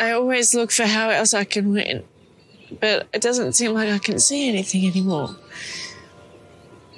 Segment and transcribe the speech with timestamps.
[0.00, 2.04] I always look for how else I can win,
[2.80, 5.36] but it doesn't seem like I can see anything anymore.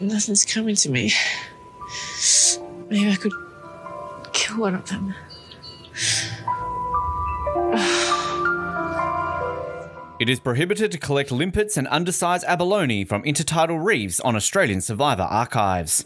[0.00, 1.12] Nothing's coming to me.
[2.88, 3.32] Maybe I could
[4.32, 5.14] kill one of them.
[10.20, 15.24] It is prohibited to collect limpets and undersized abalone from intertidal reefs on Australian survivor
[15.24, 16.04] archives.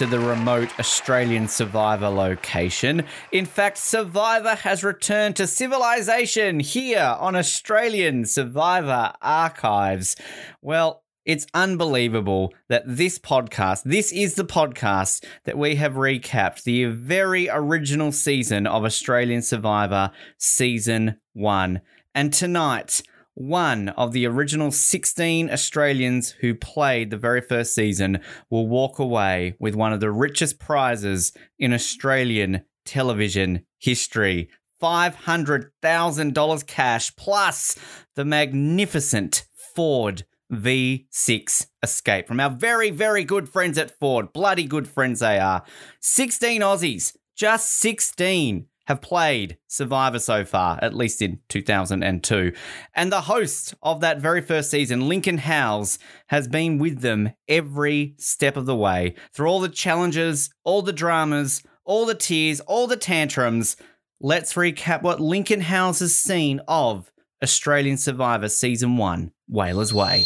[0.00, 3.04] Into the remote Australian Survivor location.
[3.32, 10.14] In fact, Survivor has returned to civilization here on Australian Survivor Archives.
[10.62, 16.84] Well, it's unbelievable that this podcast, this is the podcast that we have recapped the
[16.84, 21.80] very original season of Australian Survivor Season 1.
[22.14, 23.02] And tonight,
[23.38, 28.18] one of the original 16 Australians who played the very first season
[28.50, 34.50] will walk away with one of the richest prizes in Australian television history.
[34.82, 37.76] $500,000 cash plus
[38.16, 44.32] the magnificent Ford V6 Escape from our very, very good friends at Ford.
[44.32, 45.62] Bloody good friends they are.
[46.00, 52.52] 16 Aussies, just 16 have played Survivor so far, at least in 2002.
[52.94, 58.14] And the host of that very first season, Lincoln Howes, has been with them every
[58.16, 62.86] step of the way through all the challenges, all the dramas, all the tears, all
[62.86, 63.76] the tantrums.
[64.20, 67.12] Let's recap what Lincoln Howes has seen of
[67.42, 70.24] Australian Survivor Season 1, Whalers Way.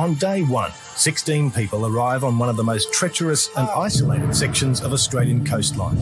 [0.00, 4.80] On day one, 16 people arrive on one of the most treacherous and isolated sections
[4.80, 5.98] of Australian coastline.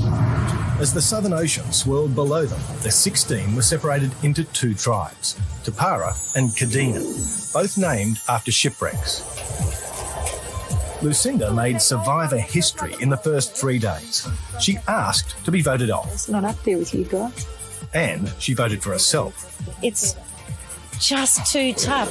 [0.78, 6.14] As the Southern Ocean swirled below them, the 16 were separated into two tribes, Tapara
[6.36, 7.02] and Kadina,
[7.52, 9.24] both named after shipwrecks.
[11.02, 14.28] Lucinda made survivor history in the first three days.
[14.60, 17.48] She asked to be voted off, It's not up there with you guys.
[17.94, 19.60] and she voted for herself.
[19.82, 20.14] It's
[21.00, 22.08] just too tough.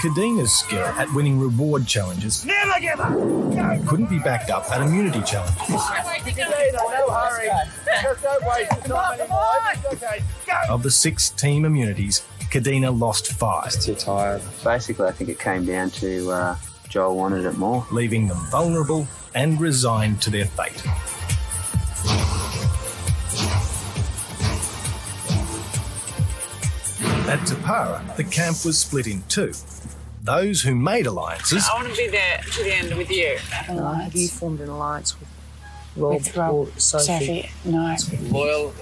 [0.00, 3.86] Kadina's skill at winning reward challenges Never give up!
[3.88, 5.68] couldn't be backed up at immunity challenges.
[5.68, 7.48] no hurry.
[8.02, 9.92] Just don't waste the time anymore.
[9.92, 10.22] Okay.
[10.46, 10.52] Go!
[10.68, 14.42] Of the six team immunities, Kadina lost five, too tired.
[14.62, 16.56] Basically, I think it came down to uh,
[16.88, 17.84] Joel wanted it more.
[17.90, 20.82] leaving them vulnerable and resigned to their fate.
[27.28, 29.52] At Tapara, the camp was split in two.
[30.28, 33.38] Those who made alliances I want to be there to the end with you.
[33.38, 35.26] Have you formed an alliance with
[35.96, 37.04] Rob With Rob, or Sophie?
[37.06, 37.96] Sophie, no.
[38.28, 38.74] Loyal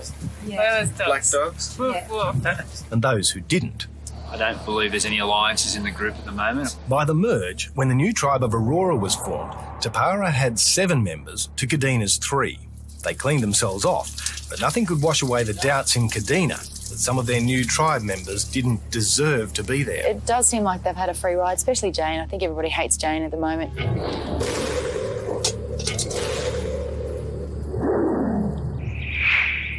[0.45, 1.31] Whalers black dogs.
[1.31, 1.79] dogs.
[1.79, 2.45] Woof, woof.
[2.91, 3.87] and those who didn't.
[4.29, 6.75] I don't believe there's any alliances in the group at the moment.
[6.89, 11.49] By the merge, when the new tribe of Aurora was formed, Tapara had seven members
[11.59, 12.59] to Kadina's three.
[13.05, 17.18] They cleaned themselves off, but nothing could wash away the doubts in Kadina that some
[17.18, 20.06] of their new tribe members didn't deserve to be there.
[20.06, 22.21] It does seem like they've had a free ride, especially Jane.
[22.21, 23.72] I think everybody hates Jane at the moment.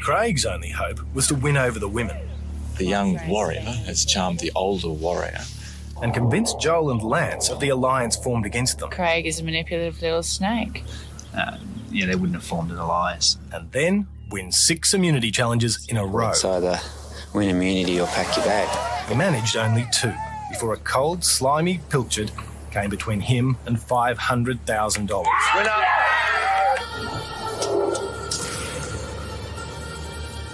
[0.02, 2.16] Craig's only hope was to win over the women
[2.78, 5.42] The young warrior has charmed the older warrior.
[6.02, 8.90] and convinced Joel and Lance of the alliance formed against them.
[8.92, 10.84] Craig is a manipulative little snake.
[11.36, 11.58] Uh,
[11.90, 13.38] yeah, they wouldn't have formed an alliance.
[13.52, 16.30] And then win six immunity challenges in a row.
[16.30, 16.80] It's either
[17.34, 19.10] win immunity or pack your bag.
[19.10, 20.14] He managed only two
[20.50, 22.32] before a cold, slimy pilchard
[22.72, 25.26] came between him and $500,000.
[25.56, 25.72] Winner.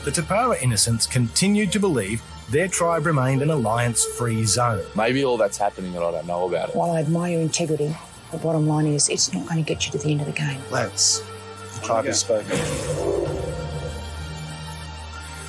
[0.03, 4.83] the Tapara innocents continued to believe their tribe remained an alliance free zone.
[4.95, 6.75] Maybe all that's happening and I don't know about it.
[6.75, 7.95] While I admire your integrity,
[8.31, 10.33] the bottom line is it's not going to get you to the end of the
[10.33, 10.59] game.
[10.69, 11.23] Lads,
[11.75, 13.32] the tribe has spoken.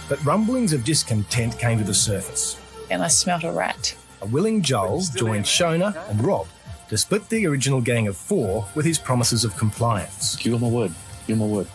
[0.08, 2.60] But rumblings of discontent came to the surface.
[2.90, 3.96] And I smelt a rat.
[4.20, 6.46] A willing Joel joined Shona and Rob
[6.88, 10.36] to split the original gang of four with his promises of compliance.
[10.36, 10.92] Give my word.
[11.26, 11.66] Give my word.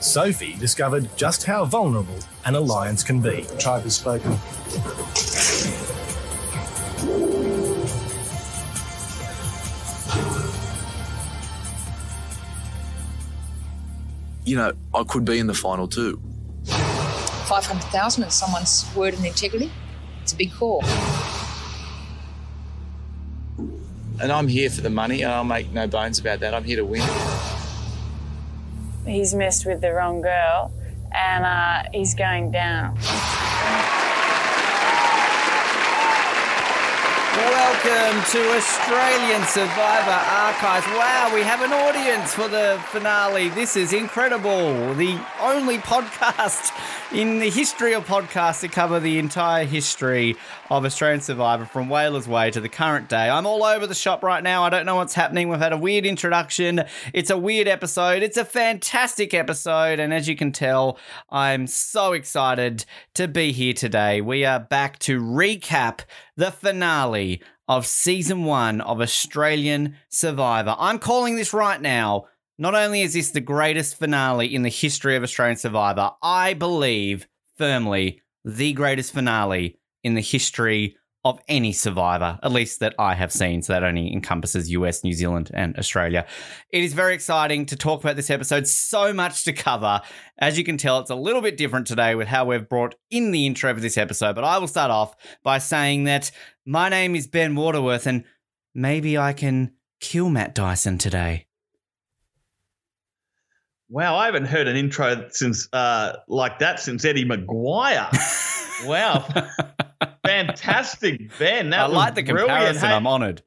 [0.00, 3.42] Sophie discovered just how vulnerable an alliance can be.
[3.42, 4.38] The tribe has spoken.
[14.44, 16.22] You know, I could be in the final too.
[17.48, 19.72] 500,000 and someone's word and integrity.
[20.22, 20.84] It's a big call.
[24.20, 26.52] And I'm here for the money, and I'll make no bones about that.
[26.52, 27.02] I'm here to win.
[29.06, 30.72] He's messed with the wrong girl
[31.12, 32.96] and uh, he's going down.
[37.38, 40.86] Welcome to Australian Survivor Archives.
[40.88, 43.48] Wow, we have an audience for the finale.
[43.50, 44.92] This is incredible.
[44.94, 46.72] The only podcast
[47.12, 50.34] in the history of podcasts to cover the entire history
[50.68, 53.30] of Australian Survivor from Whalers Way to the current day.
[53.30, 54.64] I'm all over the shop right now.
[54.64, 55.48] I don't know what's happening.
[55.48, 56.84] We've had a weird introduction.
[57.14, 58.24] It's a weird episode.
[58.24, 60.00] It's a fantastic episode.
[60.00, 60.98] And as you can tell,
[61.30, 64.20] I'm so excited to be here today.
[64.20, 66.00] We are back to recap
[66.38, 70.76] the finale of season one of Australian Survivor.
[70.78, 72.26] I'm calling this right now.
[72.58, 77.26] Not only is this the greatest finale in the history of Australian Survivor, I believe
[77.56, 83.32] firmly the greatest finale in the history of any survivor, at least that I have
[83.32, 83.62] seen.
[83.62, 86.26] So that only encompasses US, New Zealand, and Australia.
[86.70, 88.66] It is very exciting to talk about this episode.
[88.66, 90.00] So much to cover.
[90.38, 93.32] As you can tell, it's a little bit different today with how we've brought in
[93.32, 94.34] the intro for this episode.
[94.34, 96.30] But I will start off by saying that
[96.64, 98.24] my name is Ben Waterworth, and
[98.74, 101.46] maybe I can kill Matt Dyson today.
[103.90, 108.08] Wow, I haven't heard an intro since uh, like that since Eddie McGuire.
[108.86, 109.26] wow,
[110.28, 111.70] fantastic, Ben.
[111.70, 112.88] That I like the comparison.
[112.88, 113.42] Hey- I'm honoured.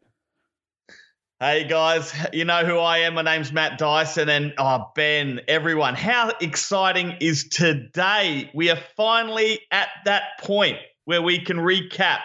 [1.40, 3.16] Hey guys, you know who I am.
[3.16, 8.52] My name's Matt Dyson, and oh Ben, everyone, how exciting is today?
[8.54, 12.20] We are finally at that point where we can recap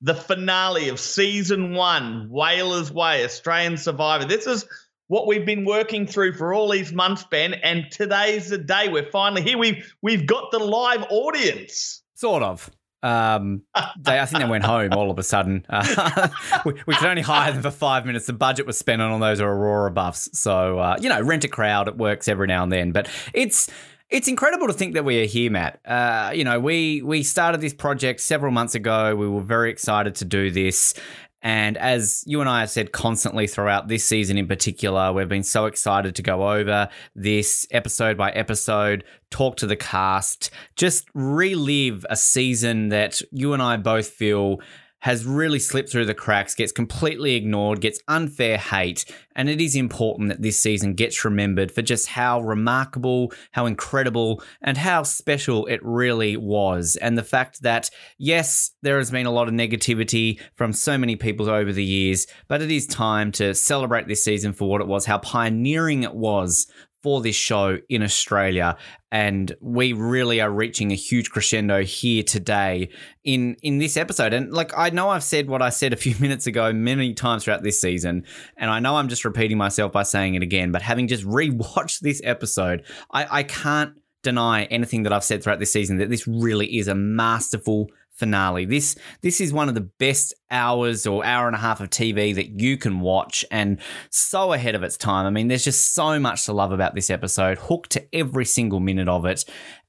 [0.00, 4.24] the finale of season one, Whalers Way, Australian Survivor.
[4.24, 4.64] This is
[5.08, 8.88] what we've been working through for all these months, Ben, and today's the day.
[8.88, 9.58] We're finally here.
[9.58, 12.02] We've we've got the live audience.
[12.14, 12.70] Sort of.
[13.02, 13.62] Um,
[13.98, 15.64] they, I think they went home all of a sudden.
[15.68, 16.28] Uh,
[16.64, 18.26] we, we could only hire them for five minutes.
[18.26, 20.28] The budget was spent on all those Aurora buffs.
[20.38, 21.88] So, uh, you know, rent a crowd.
[21.88, 22.92] It works every now and then.
[22.92, 23.70] But it's
[24.10, 25.80] it's incredible to think that we are here, Matt.
[25.84, 29.14] Uh, you know, we we started this project several months ago.
[29.14, 30.94] We were very excited to do this.
[31.42, 35.44] And as you and I have said constantly throughout this season in particular, we've been
[35.44, 42.04] so excited to go over this episode by episode, talk to the cast, just relive
[42.10, 44.58] a season that you and I both feel
[45.00, 49.04] has really slipped through the cracks, gets completely ignored, gets unfair hate.
[49.36, 54.42] And it is important that this season gets remembered for just how remarkable, how incredible,
[54.60, 56.96] and how special it really was.
[56.96, 61.14] And the fact that, yes, there has been a lot of negativity from so many
[61.14, 64.88] people over the years, but it is time to celebrate this season for what it
[64.88, 66.66] was, how pioneering it was
[67.02, 68.76] for this show in Australia.
[69.10, 72.90] And we really are reaching a huge crescendo here today
[73.24, 74.32] in in this episode.
[74.32, 77.44] And like I know I've said what I said a few minutes ago many times
[77.44, 78.24] throughout this season,
[78.56, 82.00] and I know I'm just repeating myself by saying it again, but having just rewatched
[82.00, 86.26] this episode, I, I can't deny anything that I've said throughout this season that this
[86.26, 88.64] really is a masterful finale.
[88.64, 92.34] This this is one of the best hours or hour and a half of TV
[92.34, 95.26] that you can watch and so ahead of its time.
[95.26, 98.80] I mean, there's just so much to love about this episode, hooked to every single
[98.80, 99.44] minute of it.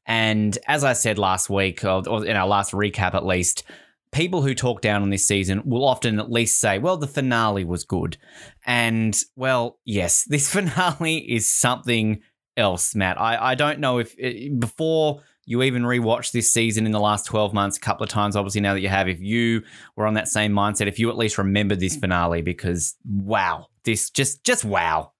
[0.06, 3.64] And as I said last week, or in our last recap at least,
[4.12, 7.64] people who talk down on this season will often at least say, well, the finale
[7.64, 8.18] was good.
[8.66, 12.22] And well, yes, this finale is something
[12.58, 13.20] else, Matt.
[13.20, 17.26] I, I don't know if eh, before you even rewatched this season in the last
[17.26, 19.64] 12 months a couple of times, obviously, now that you have, if you
[19.96, 24.12] were on that same mindset, if you at least remembered this finale, because wow, this
[24.12, 25.12] just, just wow.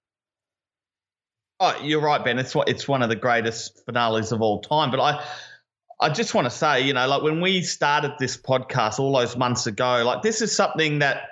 [1.58, 2.38] Oh, you're right, Ben.
[2.38, 4.92] It's it's one of the greatest finales of all time.
[4.92, 5.24] But I,
[6.00, 9.36] I just want to say, you know, like when we started this podcast all those
[9.36, 11.22] months ago, like this is something that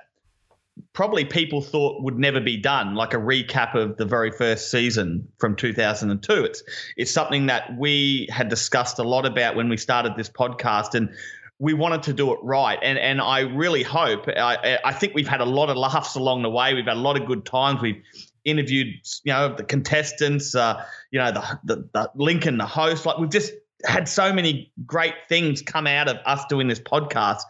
[0.93, 5.29] probably people thought would never be done, like a recap of the very first season
[5.39, 6.45] from 2002.
[6.45, 6.63] It's
[6.97, 11.11] it's something that we had discussed a lot about when we started this podcast, and
[11.59, 12.79] we wanted to do it right.
[12.83, 14.29] And and I really hope.
[14.29, 16.75] I I think we've had a lot of laughs along the way.
[16.75, 17.81] We've had a lot of good times.
[17.81, 18.03] We've
[18.45, 18.89] interviewed,
[19.25, 23.07] you know, the contestants, uh, you know, the, the the Lincoln, the host.
[23.07, 23.53] Like we've just
[23.85, 27.43] had so many great things come out of us doing this podcast.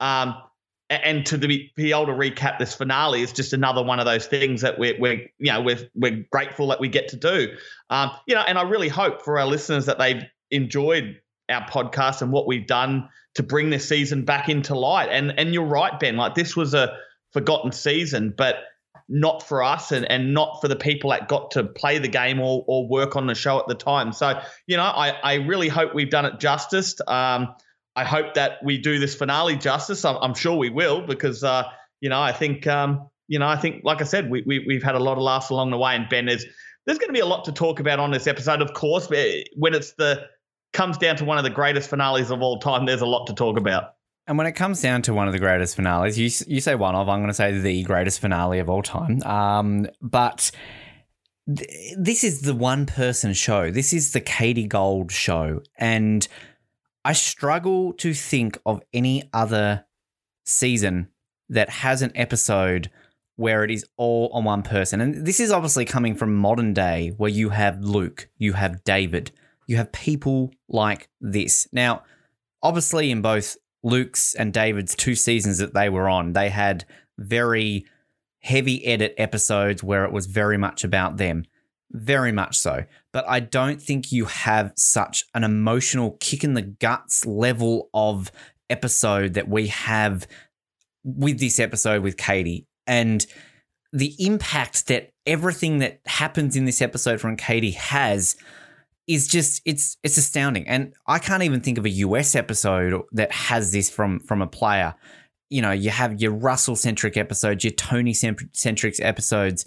[0.00, 0.36] Um,
[0.90, 4.26] and to be, be able to recap this finale is just another one of those
[4.26, 7.56] things that we're, we're you know we're, we're grateful that we get to do.
[7.90, 12.22] Um, you know and i really hope for our listeners that they've enjoyed our podcast
[12.22, 15.08] and what we've done to bring this season back into light.
[15.10, 16.96] And and you're right ben like this was a
[17.32, 18.56] forgotten season but
[19.08, 22.40] not for us and, and not for the people that got to play the game
[22.40, 24.12] or, or work on the show at the time.
[24.12, 27.00] So you know i, I really hope we've done it justice.
[27.06, 27.54] Um,
[27.96, 30.04] I hope that we do this finale justice.
[30.04, 31.64] I'm, I'm sure we will because uh,
[32.00, 34.82] you know I think um, you know I think like I said we, we we've
[34.82, 36.46] had a lot of laughs along the way and Ben is
[36.86, 38.60] there's going to be a lot to talk about on this episode.
[38.60, 40.26] Of course, when it's the
[40.72, 43.32] comes down to one of the greatest finales of all time, there's a lot to
[43.32, 43.94] talk about.
[44.26, 46.94] And when it comes down to one of the greatest finales, you you say one
[46.94, 49.22] of, I'm going to say the greatest finale of all time.
[49.22, 50.50] Um, but
[51.54, 53.70] th- this is the one person show.
[53.70, 56.26] This is the Katie Gold show, and
[57.04, 59.84] I struggle to think of any other
[60.46, 61.08] season
[61.48, 62.90] that has an episode
[63.36, 65.00] where it is all on one person.
[65.00, 69.32] And this is obviously coming from modern day where you have Luke, you have David,
[69.66, 71.66] you have people like this.
[71.72, 72.04] Now,
[72.62, 76.84] obviously, in both Luke's and David's two seasons that they were on, they had
[77.18, 77.84] very
[78.40, 81.44] heavy edit episodes where it was very much about them.
[81.90, 82.84] Very much so.
[83.14, 88.32] But I don't think you have such an emotional kick in the guts level of
[88.68, 90.26] episode that we have
[91.04, 92.66] with this episode with Katie.
[92.88, 93.24] And
[93.92, 98.34] the impact that everything that happens in this episode from Katie has
[99.06, 100.66] is just it's it's astounding.
[100.66, 104.48] And I can't even think of a US episode that has this from from a
[104.48, 104.92] player.
[105.50, 109.66] You know, you have your Russell centric episodes, your Tony centric episodes,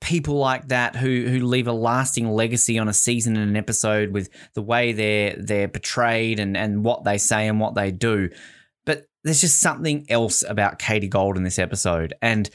[0.00, 4.12] people like that who who leave a lasting legacy on a season and an episode
[4.12, 8.30] with the way they're they're portrayed and and what they say and what they do.
[8.86, 12.48] But there's just something else about Katie Gold in this episode, and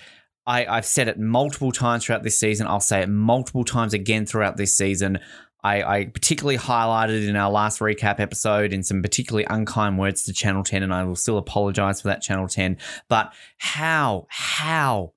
[0.47, 2.67] I, I've said it multiple times throughout this season.
[2.67, 5.19] I'll say it multiple times again throughout this season.
[5.63, 10.33] I, I, particularly highlighted in our last recap episode in some particularly unkind words to
[10.33, 12.77] Channel 10, and I will still apologize for that, Channel 10.
[13.09, 15.14] But how, how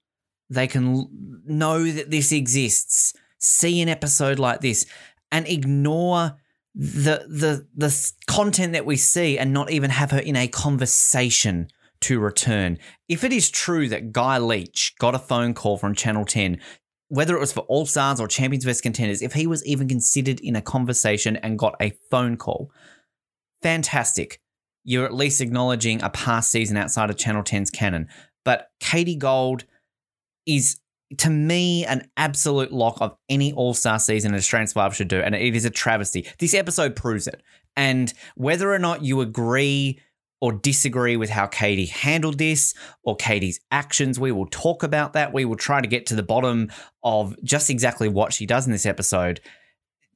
[0.50, 1.08] they can
[1.44, 4.86] know that this exists, see an episode like this,
[5.30, 6.36] and ignore
[6.74, 11.68] the the the content that we see and not even have her in a conversation
[12.00, 12.78] to return.
[13.08, 16.60] If it is true that Guy Leach got a phone call from Channel 10,
[17.08, 20.40] whether it was for All Stars or Champions vs Contenders, if he was even considered
[20.40, 22.70] in a conversation and got a phone call,
[23.62, 24.40] fantastic.
[24.84, 28.08] You're at least acknowledging a past season outside of Channel 10's canon.
[28.44, 29.64] But Katie Gold,
[30.48, 30.80] is
[31.18, 35.20] to me an absolute lock of any All Star season an Australian Survivor should do,
[35.20, 36.26] and it is a travesty.
[36.38, 37.42] This episode proves it.
[37.76, 40.00] And whether or not you agree
[40.40, 45.32] or disagree with how Katie handled this or Katie's actions, we will talk about that.
[45.32, 46.70] We will try to get to the bottom
[47.02, 49.40] of just exactly what she does in this episode.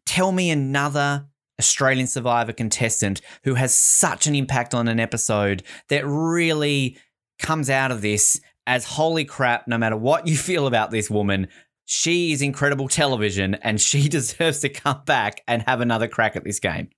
[0.07, 1.27] Tell me another
[1.59, 6.99] Australian Survivor contestant who has such an impact on an episode that really
[7.39, 11.49] comes out of this as holy crap, no matter what you feel about this woman,
[11.85, 16.45] she is incredible television and she deserves to come back and have another crack at
[16.45, 16.91] this game.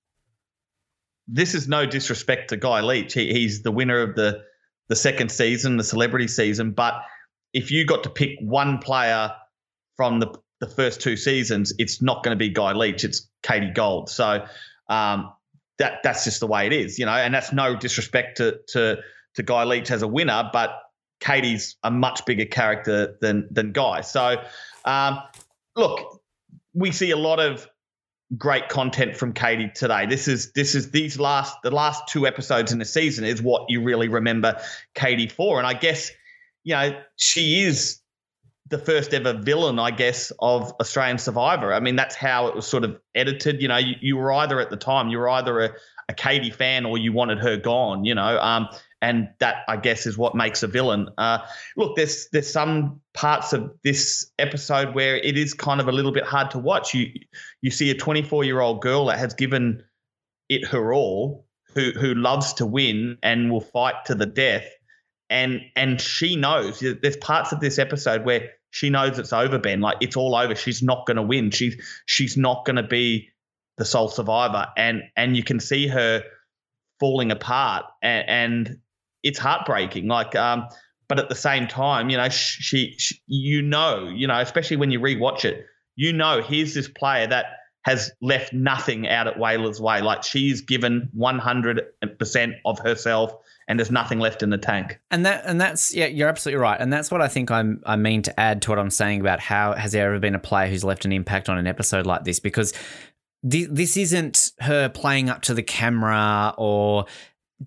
[1.27, 3.13] This is no disrespect to Guy Leach.
[3.13, 4.43] He, he's the winner of the
[4.87, 6.71] the second season, the celebrity season.
[6.71, 7.01] But
[7.53, 9.31] if you got to pick one player
[9.97, 13.03] from the the first two seasons, it's not going to be Guy Leach.
[13.03, 14.09] It's Katie Gold.
[14.09, 14.45] So
[14.87, 15.33] um,
[15.79, 17.11] that that's just the way it is, you know.
[17.11, 18.97] And that's no disrespect to to
[19.35, 20.79] to Guy Leach as a winner, but
[21.25, 24.01] Katie's a much bigger character than than Guy.
[24.01, 24.41] So,
[24.85, 25.19] um,
[25.75, 26.21] look,
[26.73, 27.67] we see a lot of
[28.37, 30.05] great content from Katie today.
[30.05, 33.69] This is this is these last the last two episodes in the season is what
[33.69, 34.59] you really remember
[34.93, 36.11] Katie for, and I guess
[36.63, 37.99] you know she is
[38.67, 41.71] the first ever villain, I guess, of Australian Survivor.
[41.71, 43.61] I mean, that's how it was sort of edited.
[43.61, 45.69] You know, you, you were either at the time you were either a,
[46.09, 48.05] a Katie fan or you wanted her gone.
[48.05, 48.67] You know, um,
[49.05, 51.09] and that I guess is what makes a villain.
[51.19, 51.37] Uh,
[51.77, 56.11] look, there's there's some parts of this episode where it is kind of a little
[56.11, 56.95] bit hard to watch.
[56.95, 57.11] You
[57.61, 59.83] you see a 24 year old girl that has given
[60.49, 61.45] it her all,
[61.75, 64.67] who who loves to win and will fight to the death,
[65.29, 69.81] and and she knows there's parts of this episode where she knows it's over ben.
[69.81, 70.55] Like it's all over.
[70.55, 71.51] She's not going to win.
[71.51, 71.75] She's
[72.07, 73.29] she's not going to be
[73.77, 74.65] the sole survivor.
[74.75, 76.23] And and you can see her
[76.99, 77.85] falling apart.
[78.01, 78.79] And, and
[79.25, 80.65] it's heartbreaking like um
[81.09, 84.91] but at the same time you know she, she you know you know especially when
[84.91, 85.65] you rewatch it
[85.95, 87.45] you know here's this player that
[87.85, 93.35] has left nothing out at Whalers way like she's given 100% of herself
[93.67, 94.99] and there's nothing left in the tank.
[95.11, 96.79] And that and that's yeah, you're absolutely right.
[96.79, 99.39] And that's what I think I'm I mean to add to what I'm saying about
[99.39, 102.23] how has there ever been a player who's left an impact on an episode like
[102.23, 102.73] this because
[103.43, 107.05] this isn't her playing up to the camera or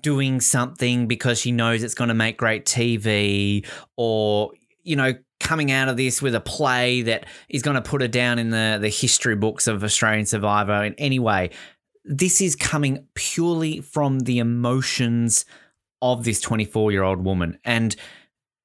[0.02, 3.66] doing something because she knows it's going to make great TV
[3.96, 4.52] or
[4.82, 8.08] you know coming out of this with a play that is going to put her
[8.08, 11.50] down in the the history books of Australian Survivor in any way.
[12.04, 15.44] This is coming purely from the emotions
[16.00, 17.58] of this 24 year old woman.
[17.64, 17.94] And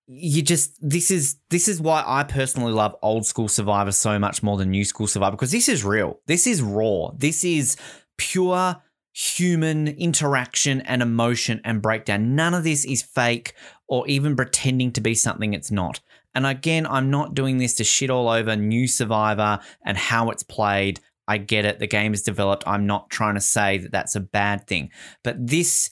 [0.08, 4.44] you just this is this is why I personally love old school Survivor so much
[4.44, 6.20] more than new school Survivor because this is real.
[6.28, 7.12] This is raw.
[7.16, 7.78] This is
[8.18, 8.82] pure
[9.14, 12.36] human interaction and emotion and breakdown.
[12.36, 13.54] None of this is fake
[13.88, 16.00] or even pretending to be something it's not.
[16.36, 20.44] And again, I'm not doing this to shit all over new Survivor and how it's
[20.44, 21.00] played.
[21.28, 21.80] I get it.
[21.80, 22.64] The game is developed.
[22.68, 24.90] I'm not trying to say that that's a bad thing.
[25.24, 25.92] But this,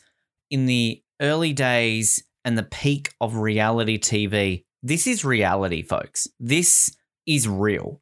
[0.50, 4.66] in the early days and the peak of reality TV.
[4.84, 6.28] This is reality, folks.
[6.40, 6.96] This
[7.28, 8.02] is real.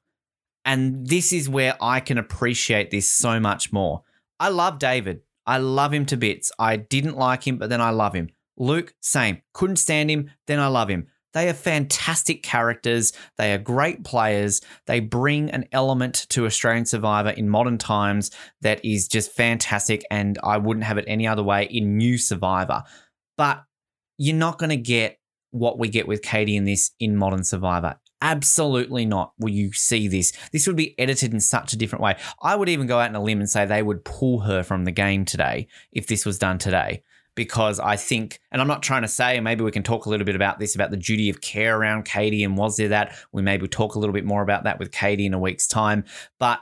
[0.66, 4.04] And this is where I can appreciate this so much more.
[4.40, 5.22] I love David.
[5.46, 6.52] I love him to bits.
[6.60, 8.30] I didn't like him, but then I love him.
[8.58, 9.42] Luke, same.
[9.54, 11.08] Couldn't stand him, then I love him.
[11.34, 13.14] They are fantastic characters.
[13.38, 14.62] They are great players.
[14.88, 18.32] They bring an element to Australian Survivor in modern times
[18.62, 22.84] that is just fantastic, and I wouldn't have it any other way in New Survivor.
[23.38, 23.64] But
[24.18, 25.20] you're not going to get
[25.52, 28.00] what we get with Katie in this in Modern Survivor.
[28.22, 30.34] Absolutely not will you see this.
[30.52, 32.16] This would be edited in such a different way.
[32.42, 34.86] I would even go out on a limb and say they would pull her from
[34.86, 37.04] the game today if this was done today.
[37.36, 40.26] Because I think, and I'm not trying to say, maybe we can talk a little
[40.26, 43.16] bit about this, about the duty of care around Katie and was there that?
[43.32, 46.04] We maybe talk a little bit more about that with Katie in a week's time.
[46.38, 46.60] But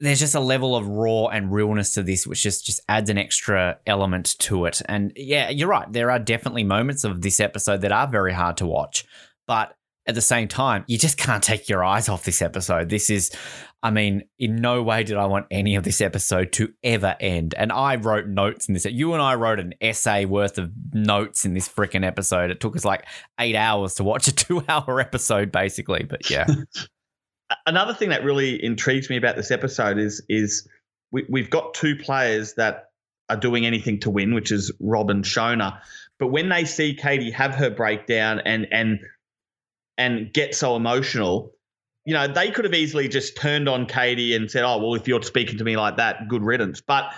[0.00, 3.18] there's just a level of raw and realness to this, which just just adds an
[3.18, 4.82] extra element to it.
[4.86, 5.90] And yeah, you're right.
[5.92, 9.04] There are definitely moments of this episode that are very hard to watch,
[9.46, 12.88] but at the same time, you just can't take your eyes off this episode.
[12.88, 13.30] This is,
[13.82, 17.54] I mean, in no way did I want any of this episode to ever end.
[17.58, 18.84] And I wrote notes in this.
[18.84, 22.50] You and I wrote an essay worth of notes in this freaking episode.
[22.50, 23.04] It took us like
[23.40, 26.04] eight hours to watch a two hour episode, basically.
[26.04, 26.46] But yeah.
[27.66, 30.68] another thing that really intrigues me about this episode is is
[31.12, 32.90] we, we've got two players that
[33.28, 35.80] are doing anything to win, which is Rob and Shona.
[36.18, 39.00] But when they see Katie have her breakdown and and
[39.98, 41.52] and get so emotional,
[42.04, 45.08] you know, they could have easily just turned on Katie and said, "Oh, well, if
[45.08, 47.12] you're speaking to me like that, good riddance." But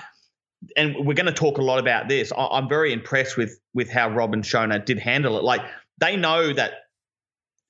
[0.77, 2.33] and we're going to talk a lot about this.
[2.37, 5.45] I'm very impressed with with how Rob and Shona did handle it.
[5.45, 5.63] Like
[5.99, 6.73] they know that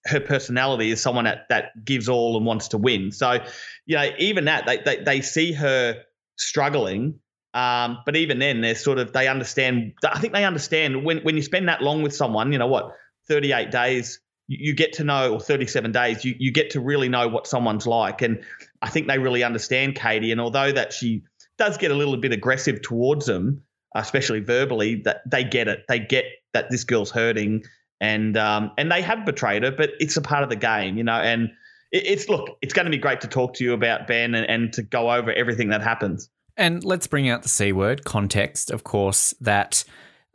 [0.06, 3.12] her personality is someone that that gives all and wants to win.
[3.12, 3.44] So,
[3.86, 6.02] you know, even that they they, they see her
[6.36, 7.20] struggling.
[7.54, 9.94] Um, but even then, they're sort of they understand.
[10.04, 12.52] I think they understand when when you spend that long with someone.
[12.52, 12.92] You know what,
[13.26, 14.20] thirty eight days.
[14.48, 17.86] You, get to know, or 37 days, you, you get to really know what someone's
[17.86, 18.22] like.
[18.22, 18.42] And
[18.80, 20.32] I think they really understand Katie.
[20.32, 21.22] And although that she
[21.58, 23.62] does get a little bit aggressive towards them,
[23.94, 25.84] especially verbally, that they get it.
[25.88, 27.64] They get that this girl's hurting
[28.00, 31.04] and um, and they have betrayed her, but it's a part of the game, you
[31.04, 31.20] know.
[31.20, 31.50] And
[31.90, 34.48] it, it's look, it's going to be great to talk to you about Ben and,
[34.48, 36.30] and to go over everything that happens.
[36.56, 39.34] And let's bring out the c word context, of course.
[39.40, 39.84] That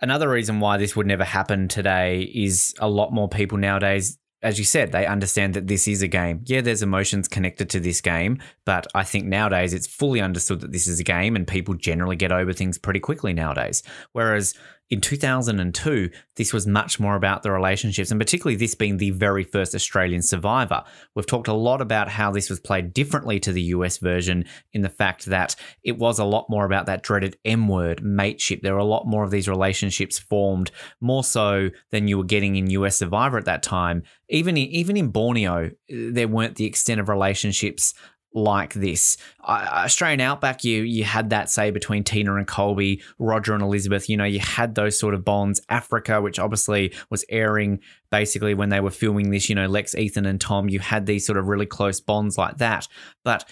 [0.03, 4.59] another reason why this would never happen today is a lot more people nowadays as
[4.59, 6.41] you said, they understand that this is a game.
[6.45, 10.73] Yeah, there's emotions connected to this game, but I think nowadays it's fully understood that
[10.73, 13.83] this is a game and people generally get over things pretty quickly nowadays.
[14.11, 14.53] Whereas
[14.93, 19.43] in 2002, this was much more about the relationships, and particularly this being the very
[19.43, 20.83] first Australian survivor.
[21.15, 24.83] We've talked a lot about how this was played differently to the US version in
[24.83, 28.61] the fact that it was a lot more about that dreaded M word, mateship.
[28.61, 30.69] There were a lot more of these relationships formed,
[31.01, 34.03] more so than you were getting in US Survivor at that time.
[34.29, 37.95] Even in, even in Borneo, eh, there weren't the extent of relationships
[38.33, 39.17] like this.
[39.43, 44.09] Australian Outback, you you had that say between Tina and Colby, Roger and Elizabeth.
[44.09, 45.61] You know, you had those sort of bonds.
[45.69, 47.79] Africa, which obviously was airing
[48.11, 49.49] basically when they were filming this.
[49.49, 50.69] You know, Lex, Ethan, and Tom.
[50.69, 52.87] You had these sort of really close bonds like that.
[53.23, 53.49] But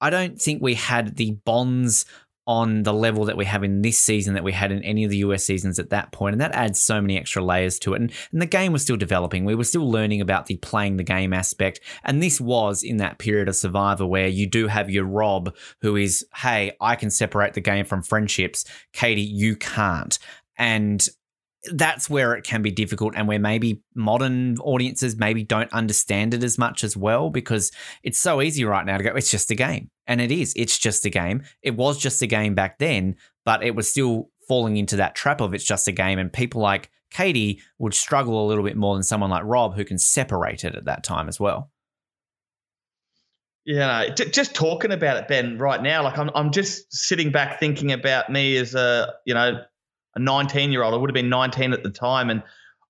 [0.00, 2.06] I don't think we had the bonds
[2.48, 5.10] on the level that we have in this season that we had in any of
[5.10, 8.00] the US seasons at that point, and that adds so many extra layers to it.
[8.00, 9.44] And, and the game was still developing.
[9.44, 13.18] We were still learning about the playing the game aspect, and this was in that
[13.18, 17.52] period of Survivor where you do have your Rob, who is, hey, I can separate
[17.52, 18.64] the game from friendships.
[18.92, 20.18] Katie, you can't.
[20.56, 21.06] And
[21.74, 26.42] that's where it can be difficult and where maybe modern audiences maybe don't understand it
[26.42, 29.54] as much as well because it's so easy right now to go it's just a
[29.54, 29.90] game.
[30.06, 31.42] And it is it's just a game.
[31.62, 33.16] It was just a game back then
[33.48, 36.18] but it was still falling into that trap of it's just a game.
[36.18, 39.86] And people like Katie would struggle a little bit more than someone like Rob who
[39.86, 41.70] can separate it at that time as well.
[43.64, 47.92] Yeah, just talking about it, Ben, right now, like I'm, I'm just sitting back thinking
[47.92, 49.62] about me as a, you know,
[50.18, 50.94] a 19 year old.
[50.94, 52.28] I would have been 19 at the time.
[52.30, 52.42] And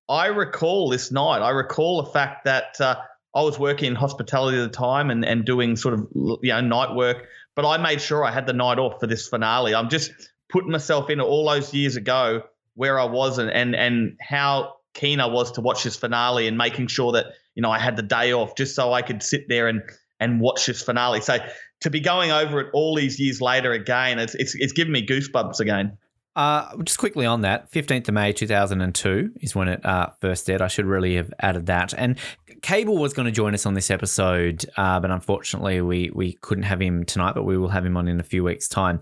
[0.08, 2.96] I recall this night, I recall the fact that uh,
[3.34, 6.60] I was working in hospitality at the time and, and doing sort of, you know,
[6.60, 9.74] night work, but I made sure I had the night off for this finale.
[9.74, 10.10] I'm just
[10.48, 12.42] putting myself into all those years ago
[12.74, 16.56] where I was and, and, and how keen I was to watch this finale and
[16.56, 19.48] making sure that, you know, I had the day off just so I could sit
[19.48, 19.82] there and,
[20.20, 21.20] and watch this finale.
[21.20, 21.38] So
[21.80, 25.06] to be going over it all these years later again, it's, it's, it's giving me
[25.06, 25.98] goosebumps again.
[26.38, 30.62] Uh, just quickly on that, 15th of May 2002 is when it uh, first aired.
[30.62, 31.92] I should really have added that.
[31.94, 32.16] And
[32.62, 36.62] Cable was going to join us on this episode, uh, but unfortunately we we couldn't
[36.62, 39.00] have him tonight, but we will have him on in a few weeks' time.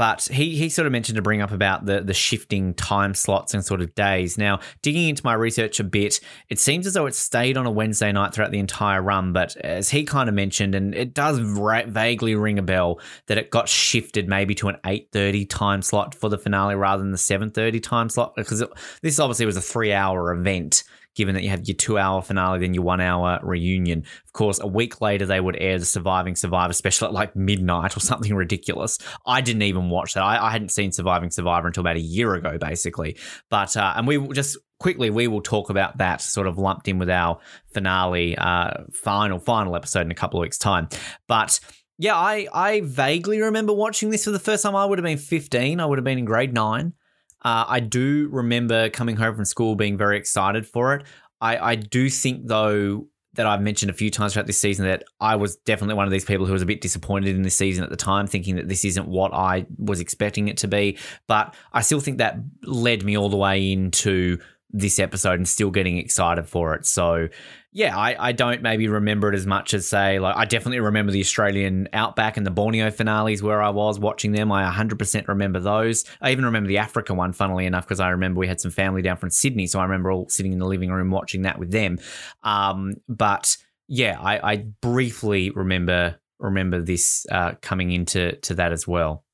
[0.00, 3.52] But he he sort of mentioned to bring up about the the shifting time slots
[3.52, 4.38] and sort of days.
[4.38, 7.70] Now, digging into my research a bit, it seems as though it stayed on a
[7.70, 9.34] Wednesday night throughout the entire run.
[9.34, 13.36] But as he kind of mentioned, and it does ra- vaguely ring a bell that
[13.36, 17.12] it got shifted maybe to an eight thirty time slot for the finale rather than
[17.12, 18.70] the seven thirty time slot because it,
[19.02, 20.82] this obviously was a three hour event
[21.20, 23.98] given that you had your two hour finale, then your one hour reunion.
[24.24, 27.94] Of course, a week later, they would air the Surviving Survivor special at like midnight
[27.94, 28.98] or something ridiculous.
[29.26, 30.22] I didn't even watch that.
[30.22, 33.18] I, I hadn't seen Surviving Survivor until about a year ago, basically.
[33.50, 36.98] But, uh, and we just quickly, we will talk about that sort of lumped in
[36.98, 40.88] with our finale, uh, final, final episode in a couple of weeks' time.
[41.28, 41.60] But,
[41.98, 44.74] yeah, I, I vaguely remember watching this for the first time.
[44.74, 45.80] I would have been 15.
[45.80, 46.94] I would have been in grade nine.
[47.42, 51.04] Uh, I do remember coming home from school being very excited for it.
[51.40, 55.04] I, I do think, though, that I've mentioned a few times throughout this season that
[55.20, 57.84] I was definitely one of these people who was a bit disappointed in this season
[57.84, 60.98] at the time, thinking that this isn't what I was expecting it to be.
[61.28, 64.38] But I still think that led me all the way into
[64.72, 66.86] this episode and still getting excited for it.
[66.86, 67.28] So
[67.72, 71.12] yeah, I, I don't maybe remember it as much as say like I definitely remember
[71.12, 74.50] the Australian Outback and the Borneo finales where I was watching them.
[74.50, 76.04] I 100% remember those.
[76.20, 79.02] I even remember the Africa one, funnily enough, because I remember we had some family
[79.02, 81.70] down from Sydney, so I remember all sitting in the living room watching that with
[81.70, 81.98] them.
[82.42, 83.56] Um, but
[83.86, 89.24] yeah, I, I briefly remember remember this uh, coming into to that as well.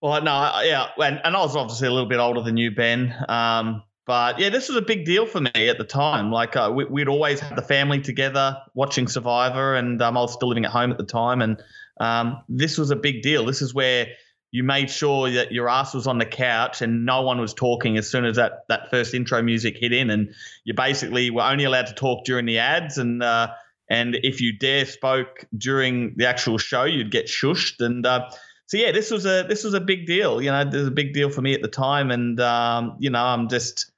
[0.00, 3.14] Well, no, yeah, and, and I was obviously a little bit older than you, Ben.
[3.28, 6.32] Um, but yeah, this was a big deal for me at the time.
[6.32, 10.32] Like uh, we, would always had the family together watching Survivor, and um, I was
[10.32, 11.40] still living at home at the time.
[11.40, 11.62] And
[12.00, 13.44] um, this was a big deal.
[13.44, 14.08] This is where
[14.50, 17.96] you made sure that your ass was on the couch and no one was talking
[17.96, 20.34] as soon as that that first intro music hit in, and
[20.64, 22.98] you basically were only allowed to talk during the ads.
[22.98, 23.52] And uh,
[23.88, 27.84] and if you dare spoke during the actual show, you'd get shushed.
[27.84, 28.30] And uh,
[28.66, 30.42] so yeah, this was a this was a big deal.
[30.42, 33.24] You know, was a big deal for me at the time, and um, you know,
[33.24, 33.91] I'm just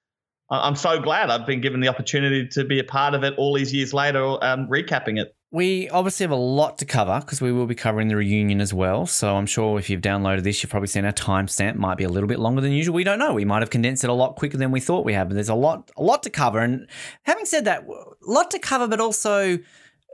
[0.63, 3.55] I'm so glad I've been given the opportunity to be a part of it all
[3.55, 5.35] these years later, um, recapping it.
[5.51, 8.75] We obviously have a lot to cover because we will be covering the reunion as
[8.75, 9.07] well.
[9.07, 12.09] So I'm sure if you've downloaded this, you've probably seen our timestamp might be a
[12.09, 12.95] little bit longer than usual.
[12.95, 13.33] We don't know.
[13.33, 15.29] We might have condensed it a lot quicker than we thought we have.
[15.29, 16.59] But there's a lot, a lot to cover.
[16.59, 16.89] And
[17.23, 19.61] having said that, a lot to cover, but also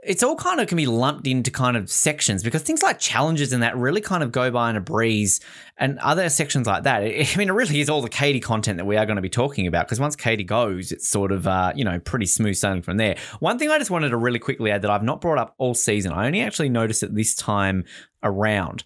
[0.03, 3.53] it's all kind of can be lumped into kind of sections because things like challenges
[3.53, 5.39] and that really kind of go by in a breeze
[5.77, 7.03] and other sections like that.
[7.03, 9.29] I mean, it really is all the Katie content that we are going to be
[9.29, 12.81] talking about because once Katie goes, it's sort of, uh, you know, pretty smooth sailing
[12.81, 13.15] from there.
[13.39, 15.75] One thing I just wanted to really quickly add that I've not brought up all
[15.75, 17.85] season, I only actually noticed it this time
[18.23, 18.83] around.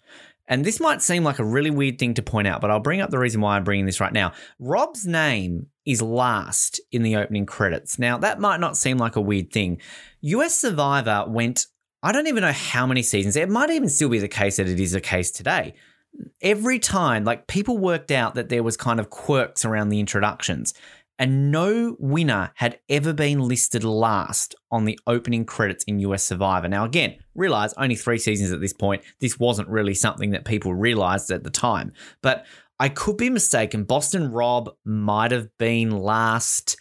[0.48, 3.02] And this might seem like a really weird thing to point out, but I'll bring
[3.02, 4.34] up the reason why I'm bringing this right now.
[4.60, 8.00] Rob's name is last in the opening credits.
[8.00, 9.80] Now, that might not seem like a weird thing.
[10.22, 11.68] US Survivor went,
[12.04, 13.36] I don't even know how many seasons.
[13.36, 15.76] It might even still be the case that it is the case today.
[16.42, 20.74] Every time, like people worked out that there was kind of quirks around the introductions
[21.18, 26.68] and no winner had ever been listed last on the opening credits in US Survivor.
[26.68, 29.02] Now, again, realize only three seasons at this point.
[29.20, 32.46] This wasn't really something that people realized at the time, but
[32.80, 33.84] I could be mistaken.
[33.84, 36.78] Boston Rob might have been last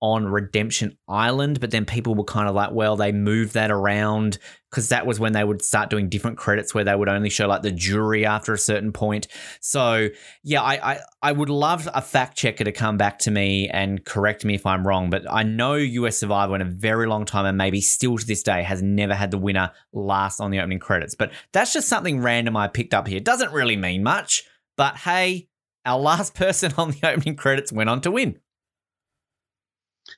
[0.00, 4.38] on Redemption Island, but then people were kind of like, well, they moved that around
[4.70, 7.48] because that was when they would start doing different credits where they would only show
[7.48, 9.26] like the jury after a certain point.
[9.60, 10.08] So
[10.44, 14.04] yeah, I I, I would love a fact checker to come back to me and
[14.04, 17.46] correct me if I'm wrong, but I know US Survivor in a very long time
[17.46, 20.78] and maybe still to this day has never had the winner last on the opening
[20.78, 21.16] credits.
[21.16, 23.20] But that's just something random I picked up here.
[23.20, 24.44] Doesn't really mean much,
[24.78, 25.48] but hey,
[25.84, 28.38] our last person on the opening credits went on to win.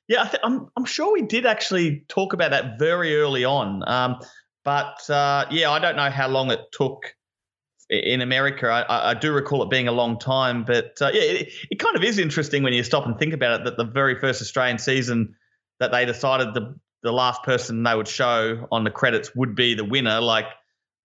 [0.06, 3.82] Yeah, I th- I'm I'm sure we did actually talk about that very early on.
[3.88, 4.20] Um,
[4.64, 7.16] but uh, yeah, I don't know how long it took
[7.88, 8.68] in America.
[8.68, 11.96] I, I do recall it being a long time, but uh, yeah, it, it kind
[11.96, 14.78] of is interesting when you stop and think about it that the very first Australian
[14.78, 15.34] season
[15.80, 19.74] that they decided the the last person they would show on the credits would be
[19.74, 20.20] the winner.
[20.20, 20.46] Like,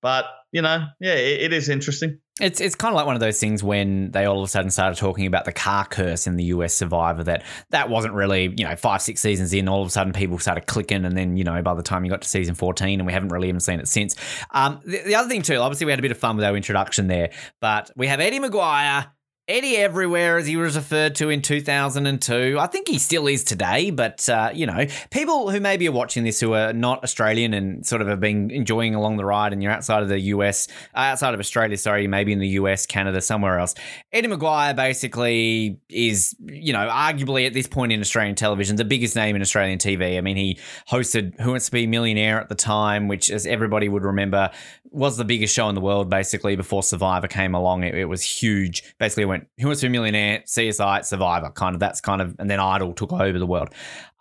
[0.02, 2.18] but you know, yeah, it, it is interesting.
[2.39, 4.72] It's it's kind of like one of those things when they all of a sudden
[4.72, 8.63] started talking about the car curse in the US Survivor that that wasn't really you
[8.65, 11.44] know five six seasons in all of a sudden people started clicking and then you
[11.44, 13.82] know by the time you got to season fourteen and we haven't really even seen
[13.82, 14.15] it since.
[14.52, 16.56] Um, the, the other thing too, obviously we had a bit of fun with our
[16.56, 19.08] introduction there, but we have Eddie McGuire
[19.47, 22.58] Eddie Everywhere, as he was referred to in 2002.
[22.60, 26.23] I think he still is today, but, uh, you know, people who maybe are watching
[26.23, 29.62] this who are not Australian and sort of have been enjoying along the ride and
[29.62, 33.21] you're outside of the US, uh, outside of Australia, sorry, maybe in the US, Canada,
[33.21, 33.75] somewhere else.
[34.12, 39.15] Eddie McGuire basically is, you know, arguably at this point in Australian television, the biggest
[39.15, 40.17] name in Australian TV.
[40.17, 40.58] I mean, he
[40.89, 44.49] hosted Who Wants to Be a Millionaire at the time, which, as everybody would remember,
[44.95, 47.84] was the biggest show in the world basically before Survivor came along.
[47.84, 48.95] It, it was huge.
[48.97, 51.80] Basically, went Who Wants to Be a Millionaire, CSI, Survivor, kind of.
[51.80, 53.69] That's kind of, and then Idol took over the world.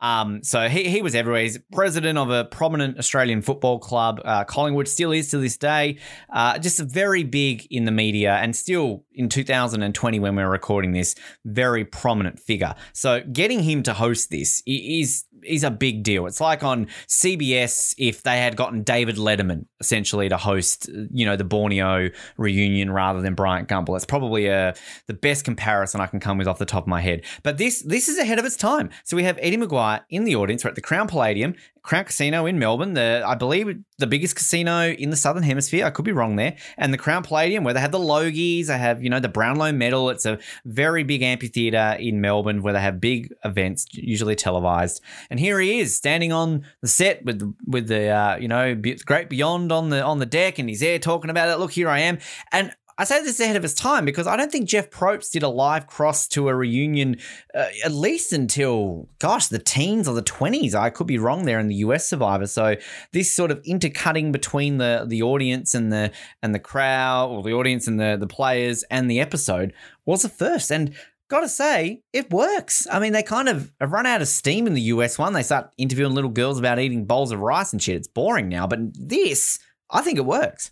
[0.01, 1.43] Um, so he, he was everywhere.
[1.43, 4.21] He's president of a prominent Australian football club.
[4.23, 5.99] Uh, Collingwood still is to this day.
[6.31, 10.93] Uh, just very big in the media and still in 2020 when we we're recording
[10.93, 11.15] this,
[11.47, 12.75] very prominent figure.
[12.93, 16.27] So getting him to host this is is a big deal.
[16.27, 21.37] It's like on CBS if they had gotten David Letterman essentially to host, you know,
[21.37, 23.97] the Borneo reunion rather than Bryant Gumbel.
[23.97, 24.75] It's probably a, uh,
[25.07, 27.23] the best comparison I can come with off the top of my head.
[27.43, 28.91] But this this is ahead of its time.
[29.05, 30.65] So we have Eddie McGuire in the audience.
[30.65, 31.55] We're at the Crown Palladium,
[31.85, 35.85] Crown Casino in Melbourne, the I believe the biggest casino in the Southern Hemisphere.
[35.85, 36.57] I could be wrong there.
[36.79, 39.71] And the Crown Palladium, where they have the Logies, they have, you know, the Brownlow
[39.73, 40.09] Medal.
[40.09, 45.03] It's a very big amphitheater in Melbourne where they have big events, usually televised.
[45.29, 49.29] And here he is, standing on the set with with the uh, you know, great
[49.29, 51.59] beyond on the on the deck, and he's there talking about it.
[51.59, 52.19] Look, here I am.
[52.51, 55.43] And I say this ahead of his time because I don't think Jeff Probst did
[55.43, 57.17] a live cross to a reunion
[57.53, 60.75] uh, at least until, gosh, the teens or the 20s.
[60.75, 62.47] I could be wrong there in the US Survivor.
[62.47, 62.77] So
[63.13, 67.53] this sort of intercutting between the the audience and the and the crowd, or the
[67.53, 69.73] audience and the the players and the episode
[70.07, 70.71] was a first.
[70.71, 70.95] And
[71.29, 72.87] gotta say, it works.
[72.93, 75.33] I mean, they kind of have run out of steam in the US one.
[75.33, 77.97] They start interviewing little girls about eating bowls of rice and shit.
[77.97, 79.59] It's boring now, but this,
[79.91, 80.71] I think it works.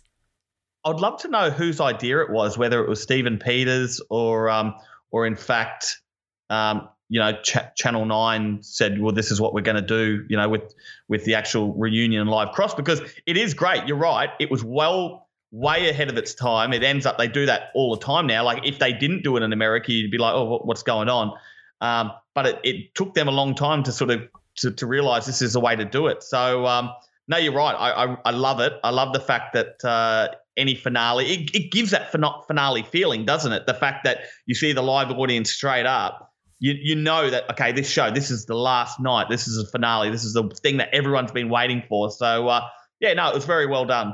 [0.85, 4.75] I'd love to know whose idea it was, whether it was Stephen Peters or, um,
[5.11, 6.01] or in fact,
[6.49, 10.25] um, you know, Ch- Channel Nine said, "Well, this is what we're going to do,"
[10.29, 10.73] you know, with
[11.07, 13.87] with the actual reunion live cross because it is great.
[13.87, 16.73] You're right; it was well way ahead of its time.
[16.73, 18.43] It ends up they do that all the time now.
[18.43, 21.33] Like if they didn't do it in America, you'd be like, "Oh, what's going on?"
[21.81, 24.21] Um, but it, it took them a long time to sort of
[24.55, 26.23] to, to realize this is the way to do it.
[26.23, 26.91] So um,
[27.27, 27.73] no, you're right.
[27.73, 28.73] I, I, I love it.
[28.83, 31.25] I love the fact that uh, any finale.
[31.25, 33.65] It, it gives that finale feeling, doesn't it?
[33.65, 36.29] The fact that you see the live audience straight up.
[36.59, 39.67] You, you know that okay, this show, this is the last night, this is a
[39.69, 42.09] finale, this is the thing that everyone's been waiting for.
[42.09, 42.61] So uh,
[43.01, 44.13] yeah, no, it was very well done.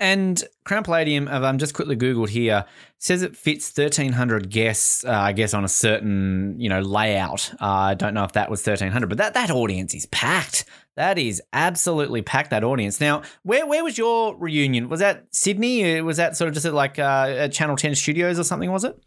[0.00, 2.64] And Crown Palladium, I've um, just quickly Googled here,
[2.98, 7.52] says it fits 1,300 guests, uh, I guess, on a certain, you know, layout.
[7.60, 10.66] Uh, I don't know if that was 1,300, but that, that audience is packed.
[10.98, 13.00] That is absolutely packed, that audience.
[13.00, 14.88] Now, where where was your reunion?
[14.88, 16.02] Was that Sydney?
[16.02, 19.00] Was that sort of just at like uh, Channel 10 Studios or something, was it?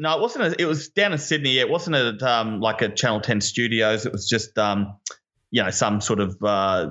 [0.00, 0.46] No, it wasn't.
[0.46, 1.60] A, it was down in Sydney.
[1.60, 4.04] It wasn't at um, like a Channel 10 Studios.
[4.04, 4.96] It was just, um,
[5.52, 6.90] you know, some sort of uh,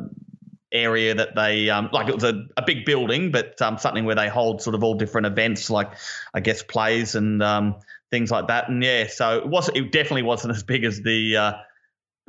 [0.72, 4.16] area that they um, like it was a, a big building, but um, something where
[4.16, 5.92] they hold sort of all different events, like
[6.34, 7.76] I guess plays and um,
[8.12, 8.70] things like that.
[8.70, 11.54] And yeah, so it was it definitely wasn't as big as the uh,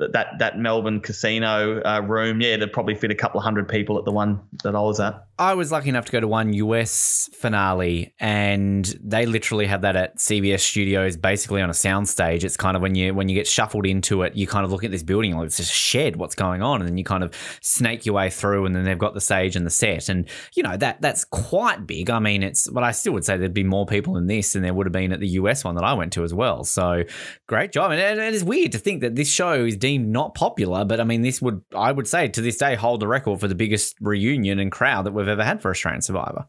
[0.07, 2.41] that that Melbourne casino uh, room.
[2.41, 4.99] Yeah, they'd probably fit a couple of hundred people at the one that I was
[4.99, 5.25] at.
[5.41, 9.95] I was lucky enough to go to one US finale, and they literally have that
[9.95, 12.43] at CBS Studios, basically on a soundstage.
[12.43, 14.83] It's kind of when you when you get shuffled into it, you kind of look
[14.83, 16.17] at this building like it's just a shed.
[16.17, 16.81] What's going on?
[16.81, 19.55] And then you kind of snake your way through, and then they've got the stage
[19.55, 22.11] and the set, and you know that that's quite big.
[22.11, 24.61] I mean, it's but I still would say there'd be more people in this than
[24.61, 26.63] there would have been at the US one that I went to as well.
[26.65, 27.01] So
[27.47, 30.85] great job, and it is weird to think that this show is deemed not popular,
[30.85, 33.47] but I mean, this would I would say to this day hold the record for
[33.47, 36.47] the biggest reunion and crowd that we've ever had for Australian Survivor.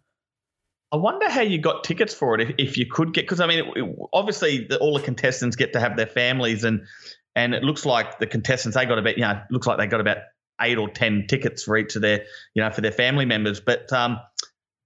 [0.92, 3.47] I wonder how you got tickets for it if, if you could get because I
[3.47, 6.83] mean it, it- obviously the, all the contestants get to have their families and
[7.35, 10.01] and it looks like the contestants they got about you know looks like they got
[10.01, 10.18] about
[10.61, 13.59] eight or ten tickets for each of their you know for their family members.
[13.61, 14.18] But um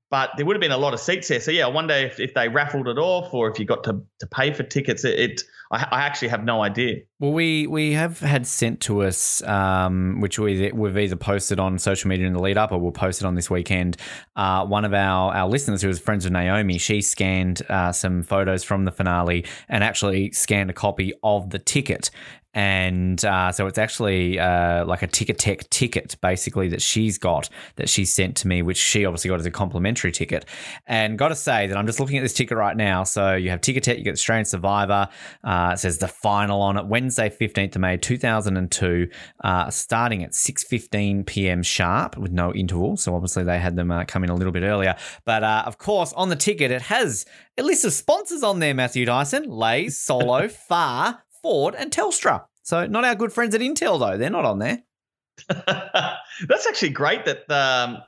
[0.09, 1.41] but there would have been a lot of seats there.
[1.41, 4.03] So yeah I wonder if, if they raffled it off or if you got to
[4.21, 5.05] to pay for tickets.
[5.05, 9.03] It, it I, I actually have no idea Well, we we have had sent to
[9.03, 12.79] us, um, which we we've either posted on social media in the lead up, or
[12.79, 13.97] we'll post it on this weekend.
[14.37, 18.23] Uh, one of our our listeners who was friends with Naomi, she scanned uh, some
[18.23, 22.11] photos from the finale and actually scanned a copy of the ticket.
[22.57, 27.91] And uh, so it's actually uh, like a Ticketek ticket, basically, that she's got that
[27.91, 30.47] she sent to me, which she obviously got as a complimentary ticket.
[30.87, 33.05] And got to say that I'm just looking at this ticket right now.
[33.05, 35.07] So you have Ticketek, you get Australian Survivor.
[35.45, 39.11] Uh, it says the final on it, Wednesday, 15th of May, 2002,
[39.45, 41.63] uh, starting at 6.15 p.m.
[41.63, 42.97] sharp with no interval.
[42.97, 44.97] So obviously they had them uh, come in a little bit earlier.
[45.27, 47.27] But uh, of course, on the ticket, it has
[47.59, 52.43] a list of sponsors on there, Matthew Dyson, Lays, Solo, Far, Ford, and Telstra.
[52.65, 54.19] So not our good friends at Intel, though.
[54.19, 54.83] They're not on there.
[55.49, 57.99] That's actually great that um,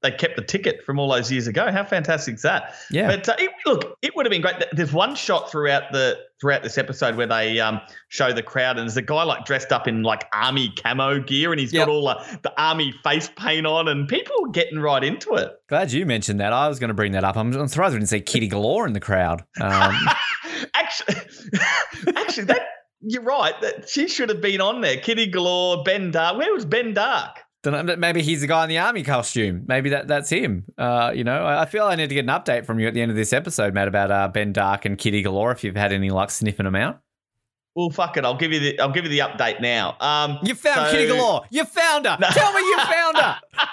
[0.00, 1.70] they kept the ticket from all those years ago.
[1.70, 2.74] How fantastic is that?
[2.90, 3.08] Yeah.
[3.08, 4.64] But uh, it, look, it would have been great.
[4.72, 8.88] There's one shot throughout the throughout this episode where they um, show the crowd, and
[8.88, 12.08] there's a guy like dressed up in like army camo gear, and he's got all
[12.08, 15.52] uh, the army face paint on, and people getting right into it.
[15.68, 16.54] Glad you mentioned that.
[16.54, 17.36] I was going to bring that up.
[17.36, 19.44] I'm, I'm surprised we didn't see Kitty Galore in the crowd.
[19.60, 19.94] Um,
[20.74, 21.16] Actually,
[22.16, 22.62] actually, that
[23.00, 23.54] you're right.
[23.60, 24.96] That she should have been on there.
[24.96, 26.38] Kitty Galore, Ben Dark.
[26.38, 27.38] Where was Ben Dark?
[27.62, 29.64] Don't know, maybe he's the guy in the army costume.
[29.66, 30.64] Maybe that that's him.
[30.78, 33.00] Uh, you know, I feel I need to get an update from you at the
[33.02, 35.50] end of this episode, Matt, about uh, Ben Dark and Kitty Galore.
[35.50, 37.00] If you've had any luck sniffing them out,
[37.74, 38.24] Well, fuck it.
[38.24, 39.96] I'll give you the I'll give you the update now.
[40.00, 41.42] Um, you found so- Kitty Galore.
[41.50, 42.16] You found her.
[42.30, 43.36] Tell me you found her.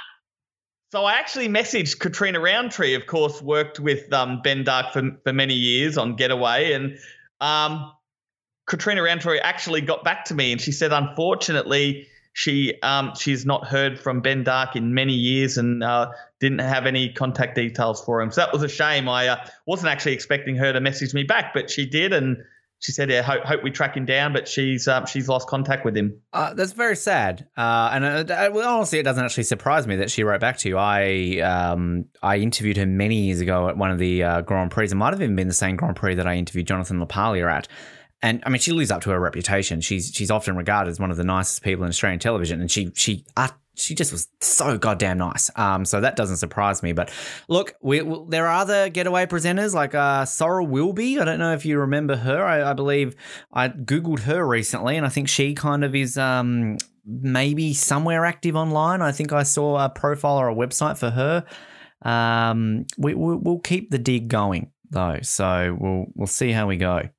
[0.92, 5.34] So I actually messaged Catriona Rowntree, of course, worked with um, Ben Dark for, for
[5.34, 6.74] many years on Getaway.
[6.74, 7.00] And
[7.42, 7.92] um,
[8.66, 13.68] Catriona Rowntree actually got back to me and she said, unfortunately, she um, she's not
[13.68, 18.22] heard from Ben Dark in many years and uh, didn't have any contact details for
[18.22, 18.32] him.
[18.32, 19.08] So that was a shame.
[19.08, 22.12] I uh, wasn't actually expecting her to message me back, but she did.
[22.12, 22.38] And
[22.80, 25.86] she said, yeah, hope, hope we track him down, but she's um, she's lost contact
[25.86, 26.20] with him.
[26.34, 27.48] Uh, that's very sad.
[27.56, 30.58] Uh, and uh, uh, well, honestly, it doesn't actually surprise me that she wrote back
[30.58, 30.78] to you.
[30.78, 34.86] I um, I interviewed her many years ago at one of the Grand Prix.
[34.86, 37.68] It might have even been the same Grand Prix that I interviewed Jonathan LaPaglia at.
[38.24, 39.82] And I mean, she lives up to her reputation.
[39.82, 42.90] She's she's often regarded as one of the nicest people in Australian television, and she
[42.96, 45.52] she uh, she just was so goddamn nice.
[45.58, 46.94] Um, so that doesn't surprise me.
[46.94, 47.12] But
[47.50, 51.20] look, we, we, there are other getaway presenters like uh, Sorrel Wilby.
[51.20, 52.46] I don't know if you remember her.
[52.46, 53.14] I, I believe
[53.52, 58.56] I googled her recently, and I think she kind of is um maybe somewhere active
[58.56, 59.02] online.
[59.02, 61.44] I think I saw a profile or a website for her.
[62.04, 66.78] Um, we, we we'll keep the dig going though, so we'll we'll see how we
[66.78, 67.10] go.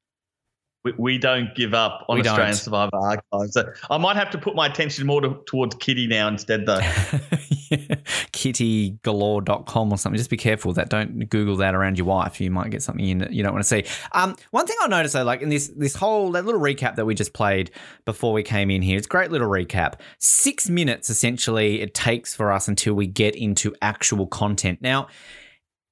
[0.84, 2.32] We, we don't give up on We don't.
[2.32, 3.54] Australian Survivor Archives.
[3.54, 6.80] So I might have to put my attention more to, towards Kitty now instead, though.
[8.44, 10.18] kittygalore.com or something.
[10.18, 12.40] Just be careful that don't Google that around your wife.
[12.40, 13.84] You might get something you, you don't want to see.
[14.12, 17.06] Um, one thing I noticed though, like in this this whole that little recap that
[17.06, 17.70] we just played
[18.04, 19.94] before we came in here, it's a great little recap.
[20.18, 24.82] Six minutes essentially it takes for us until we get into actual content.
[24.82, 25.08] Now,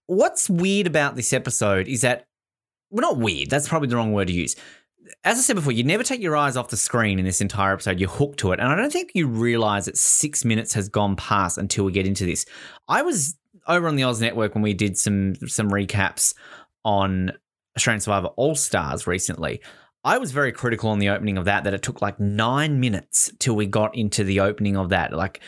[0.07, 2.27] what's weird about this episode is that
[2.91, 3.49] well, not weird.
[3.49, 4.55] That's probably the wrong word to use.
[5.25, 7.75] As I said before, you never take your eyes off the screen in this entire
[7.75, 8.01] episode.
[8.01, 8.59] You're hooked to it.
[8.59, 12.07] And I don't think you realize that six minutes has gone past until we get
[12.09, 12.45] into this.
[12.89, 13.37] I was
[13.69, 16.35] over on the Oz Network when we did some some recaps
[16.85, 17.33] on
[17.77, 19.61] Australian Survivor All Stars recently.
[20.05, 23.31] I was very critical on the opening of that, that it took like nine minutes
[23.39, 25.13] till we got into the opening of that.
[25.13, 25.41] Like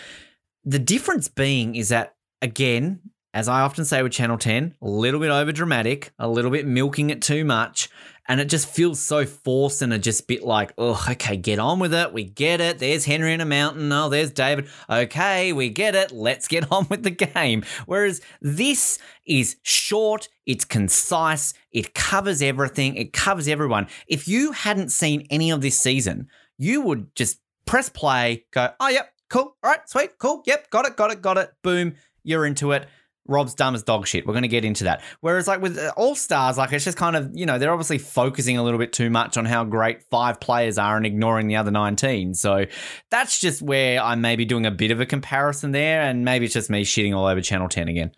[0.65, 3.01] the difference being is that, again,
[3.35, 6.69] as I often say with Channel 10, a little bit over dramatic, a little bit
[6.69, 7.89] milking it too much.
[8.27, 11.79] And it just feels so forced and a just bit like, oh, okay, get on
[11.79, 12.13] with it.
[12.13, 12.79] We get it.
[12.79, 13.93] There's Henry in a mountain.
[13.93, 14.69] Oh, there's David.
[14.89, 16.11] Okay, we get it.
[16.11, 17.65] Let's get on with the game.
[17.87, 23.89] Whereas this is short, it's concise, it covers everything, it covers everyone.
[24.07, 28.89] If you hadn't seen any of this season, you would just press play, go, oh,
[28.89, 29.57] yep, cool.
[29.63, 30.43] All right, sweet, cool.
[30.47, 31.53] Yep, got it, got it, got it.
[31.63, 32.87] Boom, you're into it
[33.27, 34.27] Rob's dumb as dog shit.
[34.27, 35.03] We're going to get into that.
[35.21, 37.99] Whereas, like with uh, All Stars, like it's just kind of, you know, they're obviously
[37.99, 41.57] focusing a little bit too much on how great five players are and ignoring the
[41.57, 42.35] other 19.
[42.35, 42.67] So
[43.11, 46.03] that's just where I'm maybe doing a bit of a comparison there.
[46.03, 48.13] And maybe it's just me shitting all over Channel 10 again.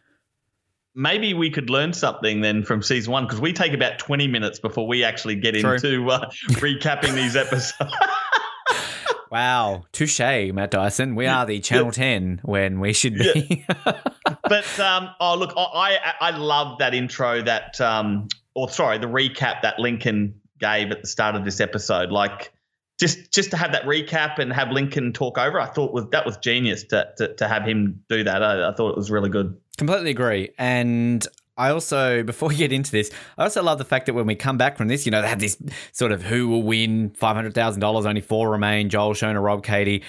[0.95, 4.59] Maybe we could learn something then from season one because we take about 20 minutes
[4.59, 5.75] before we actually get True.
[5.75, 7.93] into uh, recapping these episodes.
[9.31, 9.85] Wow.
[9.93, 11.15] Touche, Matt Dyson.
[11.15, 13.65] We are the Channel 10 when we should be.
[14.43, 19.07] but um, oh look, I I I love that intro that um or sorry the
[19.07, 22.11] recap that Lincoln gave at the start of this episode.
[22.11, 22.53] Like
[22.99, 26.25] just just to have that recap and have Lincoln talk over, I thought was that
[26.25, 28.43] was genius to to, to have him do that.
[28.43, 29.57] I, I thought it was really good.
[29.77, 30.51] Completely agree.
[30.59, 31.27] And
[31.57, 34.35] I also, before we get into this, I also love the fact that when we
[34.35, 35.57] come back from this, you know, they had this
[35.93, 40.03] sort of who will win $500,000, only four remain Joel, Shona, Rob, Katie.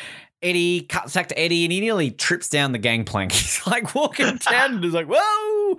[0.43, 3.31] Eddie cuts back to Eddie and he nearly trips down the gangplank.
[3.33, 5.77] He's like walking down and he's like, whoa.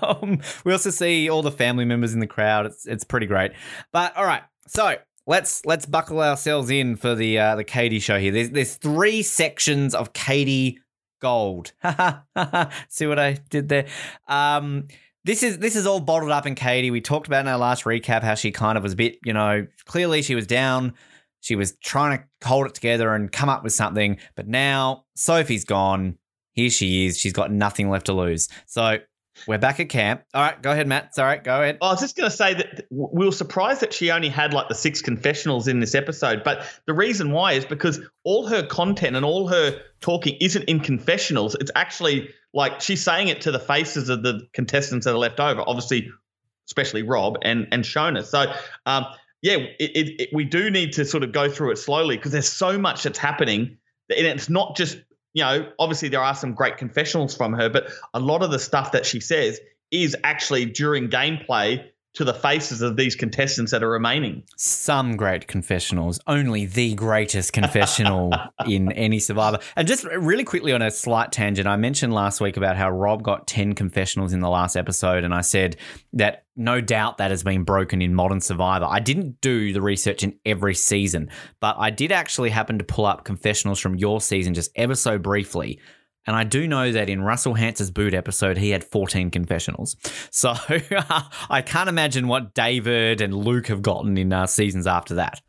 [0.22, 2.66] um, we also see all the family members in the crowd.
[2.66, 3.52] It's, it's pretty great.
[3.92, 4.42] But all right.
[4.66, 8.32] So let's let's buckle ourselves in for the uh, the Katie show here.
[8.32, 10.80] There's there's three sections of Katie
[11.24, 11.72] Gold.
[12.90, 13.86] See what I did there?
[14.28, 14.88] Um,
[15.24, 16.90] this is this is all bottled up in Katie.
[16.90, 19.32] We talked about in our last recap how she kind of was a bit, you
[19.32, 20.92] know, clearly she was down.
[21.40, 25.64] She was trying to hold it together and come up with something, but now Sophie's
[25.64, 26.18] gone.
[26.52, 27.18] Here she is.
[27.18, 28.50] She's got nothing left to lose.
[28.66, 28.98] So
[29.46, 30.22] we're back at camp.
[30.32, 31.12] All right, go ahead, Matt.
[31.18, 31.78] Right, go ahead.
[31.82, 34.68] I was just going to say that we were surprised that she only had like
[34.68, 39.16] the six confessionals in this episode, but the reason why is because all her content
[39.16, 41.56] and all her talking isn't in confessionals.
[41.56, 45.40] It's actually like she's saying it to the faces of the contestants that are left
[45.40, 46.10] over, obviously,
[46.68, 48.24] especially Rob and and Shona.
[48.24, 48.52] So,
[48.86, 49.06] um,
[49.42, 52.32] yeah, it, it, it, we do need to sort of go through it slowly because
[52.32, 53.76] there's so much that's happening,
[54.08, 54.98] and it's not just
[55.34, 58.58] you know, obviously there are some great confessionals from her, but a lot of the
[58.58, 59.60] stuff that she says
[59.90, 64.44] is actually during gameplay to the faces of these contestants that are remaining.
[64.56, 68.32] Some great confessionals, only the greatest confessional
[68.66, 69.58] in any survivor.
[69.76, 73.22] And just really quickly on a slight tangent, I mentioned last week about how Rob
[73.22, 75.76] got 10 confessionals in the last episode, and I said
[76.12, 78.86] that no doubt that has been broken in Modern Survivor.
[78.88, 83.06] I didn't do the research in every season, but I did actually happen to pull
[83.06, 85.80] up confessionals from your season just ever so briefly.
[86.26, 89.96] And I do know that in Russell Hantz's boot episode, he had 14 confessionals.
[90.30, 90.54] So
[91.50, 95.42] I can't imagine what David and Luke have gotten in uh, seasons after that.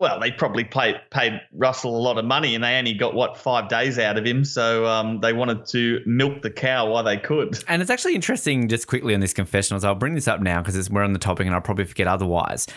[0.00, 3.36] Well, they probably paid paid Russell a lot of money, and they only got what
[3.36, 4.44] five days out of him.
[4.44, 7.58] So um, they wanted to milk the cow while they could.
[7.66, 9.82] And it's actually interesting, just quickly on this confessionals.
[9.82, 12.68] I'll bring this up now because we're on the topic, and I'll probably forget otherwise.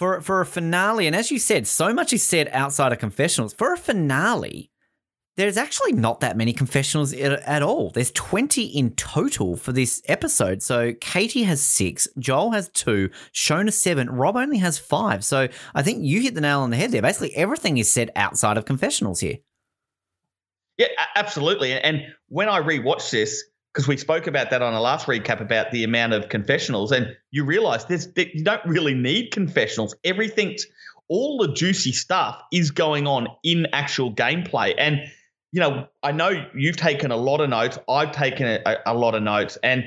[0.00, 3.54] For for a finale, and as you said, so much is said outside of confessionals.
[3.54, 4.72] For a finale,
[5.36, 7.90] there's actually not that many confessionals at all.
[7.90, 10.62] There's 20 in total for this episode.
[10.62, 15.24] So Katie has six, Joel has two, Shona seven, Rob only has five.
[15.24, 17.02] So I think you hit the nail on the head there.
[17.02, 19.38] Basically, everything is said outside of confessionals here.
[20.78, 21.72] Yeah, absolutely.
[21.72, 25.72] And when I rewatched this, because we spoke about that on a last recap about
[25.72, 29.96] the amount of confessionals, and you realize there's you don't really need confessionals.
[30.04, 30.64] Everything's
[31.08, 34.74] all the juicy stuff is going on in actual gameplay.
[34.78, 35.00] And
[35.54, 37.78] you know, I know you've taken a lot of notes.
[37.88, 39.84] I've taken a, a lot of notes, and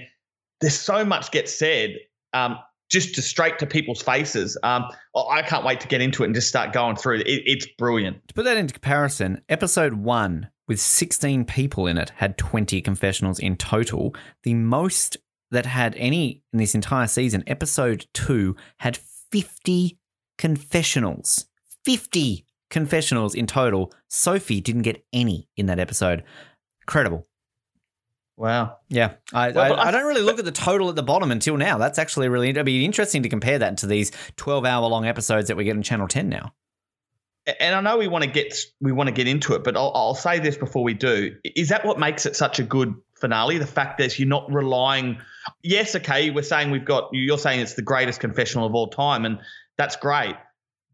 [0.61, 1.97] there's so much gets said
[2.31, 2.57] um,
[2.89, 4.57] just to straight to people's faces.
[4.63, 7.23] Um, I can't wait to get into it and just start going through it.
[7.27, 8.25] It's brilliant.
[8.29, 13.37] To put that into comparison, episode one with 16 people in it had 20 confessionals
[13.37, 14.15] in total.
[14.43, 15.17] The most
[15.51, 19.97] that had any in this entire season, episode two, had 50
[20.37, 21.45] confessionals.
[21.83, 23.93] 50 confessionals in total.
[24.07, 26.23] Sophie didn't get any in that episode.
[26.81, 27.27] Incredible.
[28.37, 28.77] Wow.
[28.87, 29.13] Yeah.
[29.33, 31.79] I, well, I, I, don't really look at the total at the bottom until now.
[31.79, 35.47] That's actually really, it'd be interesting to compare that to these 12 hour long episodes
[35.47, 36.53] that we get on Channel 10 now.
[37.59, 39.91] And I know we want to get we want to get into it, but I'll,
[39.95, 43.57] I'll say this before we do: is that what makes it such a good finale?
[43.57, 45.17] The fact that you're not relying.
[45.63, 47.07] Yes, okay, we're saying we've got.
[47.13, 49.39] You're saying it's the greatest confessional of all time, and
[49.77, 50.35] that's great.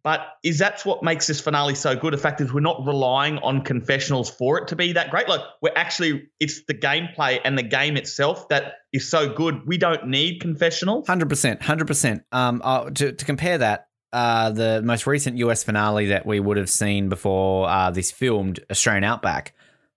[0.03, 2.11] But is that's what makes this finale so good?
[2.11, 5.29] The fact is we're not relying on confessionals for it to be that great.
[5.29, 9.65] Like we're actually it's the gameplay and the game itself that is so good.
[9.65, 11.07] We don't need confessionals.
[11.07, 12.23] Hundred percent, hundred percent.
[12.33, 16.57] Um, uh, to to compare that, uh, the most recent US finale that we would
[16.57, 19.53] have seen before uh, this filmed Australian Outback.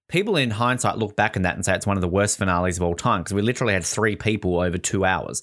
[0.09, 2.77] People in hindsight look back on that and say it's one of the worst finales
[2.77, 5.43] of all time because we literally had three people over two hours.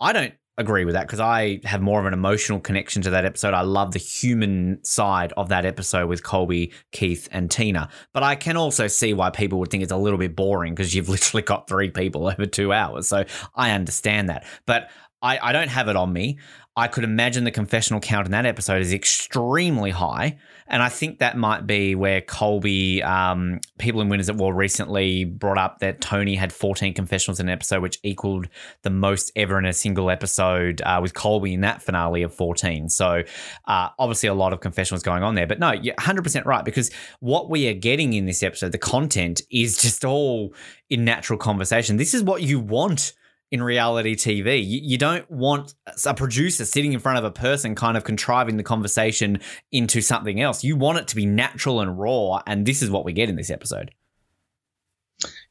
[0.00, 3.24] I don't agree with that because I have more of an emotional connection to that
[3.24, 3.54] episode.
[3.54, 7.88] I love the human side of that episode with Colby, Keith, and Tina.
[8.12, 10.94] But I can also see why people would think it's a little bit boring because
[10.94, 13.08] you've literally got three people over two hours.
[13.08, 14.44] So I understand that.
[14.66, 14.90] But
[15.22, 16.38] I, I don't have it on me.
[16.80, 20.38] I could imagine the confessional count in that episode is extremely high.
[20.66, 25.24] And I think that might be where Colby, um, people in Winners at War recently
[25.26, 28.48] brought up that Tony had 14 confessionals in an episode, which equaled
[28.80, 32.88] the most ever in a single episode uh, with Colby in that finale of 14.
[32.88, 33.24] So
[33.66, 35.46] uh, obviously a lot of confessionals going on there.
[35.46, 39.42] But no, you're 100% right because what we are getting in this episode, the content
[39.50, 40.54] is just all
[40.88, 41.98] in natural conversation.
[41.98, 43.12] This is what you want
[43.50, 44.58] in reality TV.
[44.64, 45.74] You, you, don't want
[46.06, 49.40] a producer sitting in front of a person kind of contriving the conversation
[49.72, 50.62] into something else.
[50.62, 53.36] You want it to be natural and raw, and this is what we get in
[53.36, 53.90] this episode.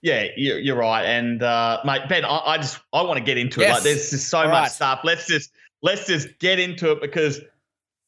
[0.02, 3.62] Yeah, you're right, and uh, mate, Ben, I, I just I want to get into
[3.62, 3.70] yes.
[3.70, 3.74] it.
[3.74, 4.72] Like, there's just so All much right.
[4.72, 5.02] stuff.
[5.04, 7.40] Let's just let's just get into it because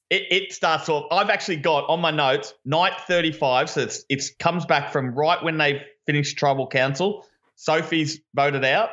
[0.10, 1.06] it, it starts off.
[1.12, 5.44] I've actually got on my notes night 35, so it's it comes back from right
[5.44, 7.26] when they finished tribal council.
[7.56, 8.90] Sophie's voted out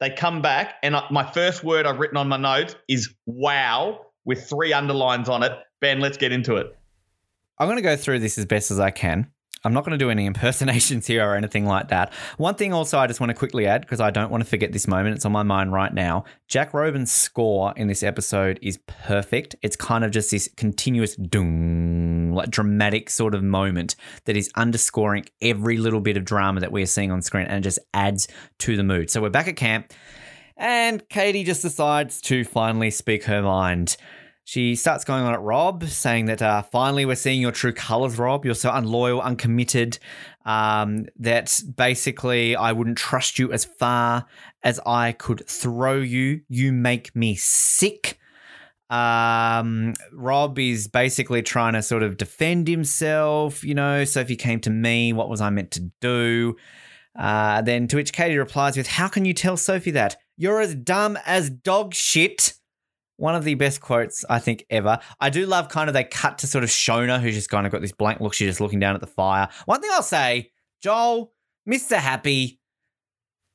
[0.00, 4.48] they come back, and my first word I've written on my notes is wow with
[4.48, 5.52] three underlines on it.
[5.80, 6.76] Ben, let's get into it.
[7.58, 9.30] I'm going to go through this as best as I can.
[9.64, 12.12] I'm not going to do any impersonations here or anything like that.
[12.36, 14.72] One thing also I just want to quickly add because I don't want to forget
[14.72, 15.16] this moment.
[15.16, 16.24] It's on my mind right now.
[16.48, 19.56] Jack Robin's score in this episode is perfect.
[19.62, 25.26] It's kind of just this continuous doom, like dramatic sort of moment that is underscoring
[25.40, 28.82] every little bit of drama that we're seeing on screen and just adds to the
[28.82, 29.10] mood.
[29.10, 29.92] So we're back at camp
[30.60, 33.96] and Katie just decides to finally speak her mind.
[34.44, 38.18] She starts going on at Rob, saying that uh, finally we're seeing your true colors,
[38.18, 38.44] Rob.
[38.44, 39.98] You're so unloyal, uncommitted,
[40.44, 44.26] um, that basically I wouldn't trust you as far
[44.62, 46.40] as I could throw you.
[46.48, 48.18] You make me sick.
[48.88, 53.62] Um, Rob is basically trying to sort of defend himself.
[53.62, 55.12] You know, Sophie came to me.
[55.12, 56.56] What was I meant to do?
[57.16, 60.16] Uh, then to which Katie replies with, How can you tell Sophie that?
[60.36, 62.54] You're as dumb as dog shit
[63.20, 64.98] one of the best quotes I think ever.
[65.20, 67.72] I do love kind of they cut to sort of Shona, who's just kind of
[67.72, 68.32] got this blank look.
[68.32, 69.48] She's just looking down at the fire.
[69.66, 70.50] One thing I'll say,
[70.82, 71.32] Joel,
[71.68, 71.96] Mr.
[71.96, 72.60] Happy,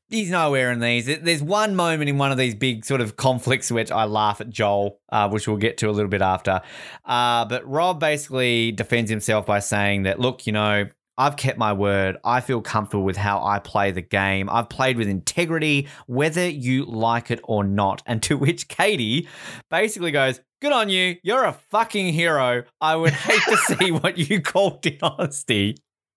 [0.08, 1.08] he's nowhere in these.
[1.08, 4.52] There's one moment in one of these big sort of conflicts which I laugh at
[4.52, 6.62] Joel, uh, which we'll get to a little bit after.
[7.04, 10.86] Uh, but Rob basically defends himself by saying that, look, you know,
[11.18, 12.18] I've kept my word.
[12.24, 14.50] I feel comfortable with how I play the game.
[14.50, 18.04] I've played with integrity, whether you like it or not.
[18.06, 19.28] And to which Katie
[19.70, 21.18] basically goes, Good on you.
[21.22, 22.64] You're a fucking hero.
[22.82, 25.76] I would hate to see what you called dishonesty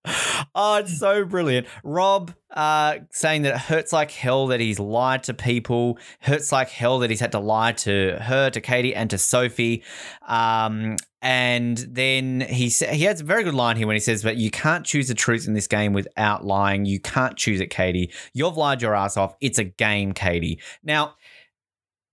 [0.55, 1.67] oh, it's so brilliant.
[1.83, 6.71] Rob uh, saying that it hurts like hell that he's lied to people, hurts like
[6.71, 9.83] hell that he's had to lie to her, to Katie, and to Sophie.
[10.27, 14.23] Um, and then he sa- he has a very good line here when he says,
[14.23, 16.85] "But you can't choose the truth in this game without lying.
[16.85, 18.13] You can't choose it, Katie.
[18.33, 19.35] You've lied your ass off.
[19.41, 21.15] It's a game, Katie." Now,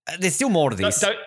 [0.07, 0.99] uh, there's still more to this.
[0.99, 1.23] Don't, don't,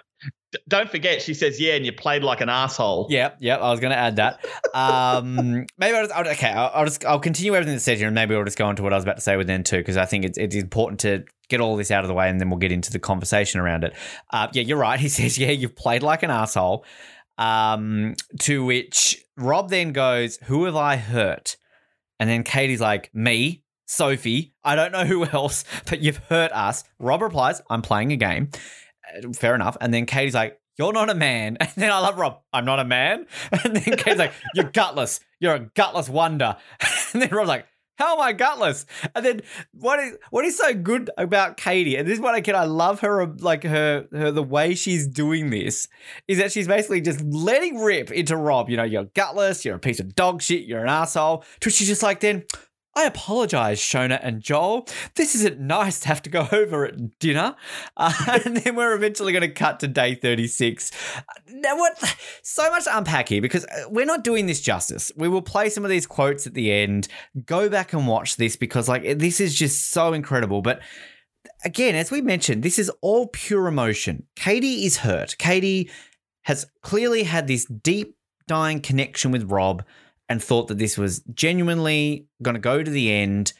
[0.66, 3.06] don't forget, she says, "Yeah," and you played like an asshole.
[3.10, 3.60] Yep, yep.
[3.60, 4.46] I was going to add that.
[4.74, 6.50] Um, maybe I'll just, I'll, okay.
[6.50, 8.82] I'll, I'll, just I'll continue everything that's said here, and maybe I'll just go into
[8.82, 11.00] what I was about to say with then too, because I think it's it's important
[11.00, 13.60] to get all this out of the way, and then we'll get into the conversation
[13.60, 13.94] around it.
[14.30, 14.98] Uh, yeah, you're right.
[15.08, 16.84] He says, "Yeah, you've played like an asshole."
[17.36, 21.56] Um, to which Rob then goes, "Who have I hurt?"
[22.18, 26.84] And then Katie's like, "Me." Sophie, I don't know who else, but you've hurt us.
[26.98, 28.50] Rob replies, I'm playing a game
[29.34, 29.76] fair enough.
[29.80, 31.56] And then Katie's like, you're not a man.
[31.60, 33.26] And then I love Rob, I'm not a man.
[33.64, 35.20] And then Katie's like, you're gutless.
[35.40, 36.56] You're a gutless wonder.
[37.14, 37.66] And then Rob's like,
[37.98, 38.86] how am I gutless?
[39.14, 39.40] And then
[39.72, 41.96] what is what is so good about Katie?
[41.96, 45.06] And this is what I can I love her like her her the way she's
[45.08, 45.88] doing this
[46.28, 48.70] is that she's basically just letting rip into Rob.
[48.70, 51.44] You know, you're gutless, you're a piece of dog shit, you're an asshole.
[51.60, 52.44] To she's just like then
[52.94, 54.88] I apologize, Shona and Joel.
[55.14, 57.54] This isn't nice to have to go over at dinner.
[57.96, 60.90] Uh, and then we're eventually going to cut to day 36.
[61.48, 62.16] Now, what?
[62.42, 65.12] So much to unpack here because uh, we're not doing this justice.
[65.16, 67.06] We will play some of these quotes at the end.
[67.44, 70.62] Go back and watch this because, like, this is just so incredible.
[70.62, 70.80] But
[71.64, 74.26] again, as we mentioned, this is all pure emotion.
[74.34, 75.36] Katie is hurt.
[75.38, 75.90] Katie
[76.42, 78.16] has clearly had this deep,
[78.46, 79.84] dying connection with Rob
[80.28, 83.52] and thought that this was genuinely going to go to the end.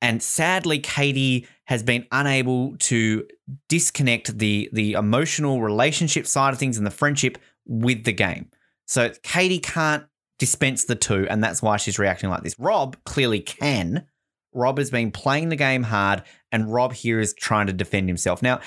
[0.00, 3.26] And sadly, Katie has been unable to
[3.68, 8.50] disconnect the the emotional relationship side of things and the friendship with the game.
[8.86, 10.04] So Katie can't
[10.38, 12.58] dispense the two, and that's why she's reacting like this.
[12.58, 14.06] Rob clearly can.
[14.52, 18.42] Rob has been playing the game hard, and Rob here is trying to defend himself.
[18.42, 18.60] Now,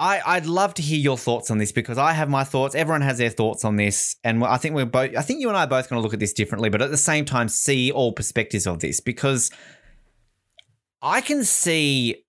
[0.00, 2.74] I, I'd love to hear your thoughts on this because I have my thoughts.
[2.74, 5.14] Everyone has their thoughts on this, and I think we're both.
[5.14, 6.90] I think you and I are both going to look at this differently, but at
[6.90, 9.50] the same time, see all perspectives of this because
[11.02, 12.24] I can see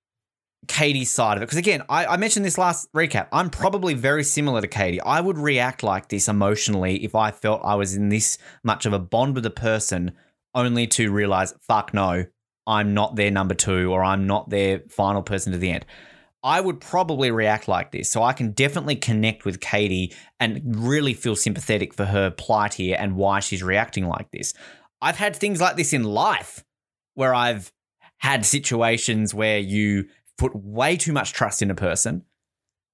[0.67, 1.45] Katie's side of it.
[1.45, 3.29] Because again, I, I mentioned this last recap.
[3.31, 4.99] I'm probably very similar to Katie.
[4.99, 8.91] I would react like this emotionally if I felt I was in this much of
[8.91, 10.11] a bond with a person,
[10.53, 12.25] only to realize, fuck no,
[12.67, 15.85] I'm not their number two, or I'm not their final person to the end.
[16.43, 18.09] I would probably react like this.
[18.09, 22.97] So I can definitely connect with Katie and really feel sympathetic for her plight here
[22.99, 24.53] and why she's reacting like this.
[25.01, 26.63] I've had things like this in life
[27.13, 27.71] where I've
[28.17, 30.05] had situations where you
[30.37, 32.23] put way too much trust in a person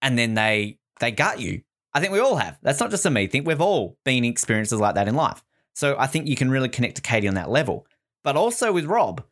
[0.02, 1.62] and then they they gut you.
[1.93, 2.58] I think we all have.
[2.62, 3.28] That's not just a me.
[3.28, 5.43] think we've all been experiences like that in life.
[5.74, 7.86] So I think you can really connect to Katie on that level.
[8.24, 9.24] But also with Rob,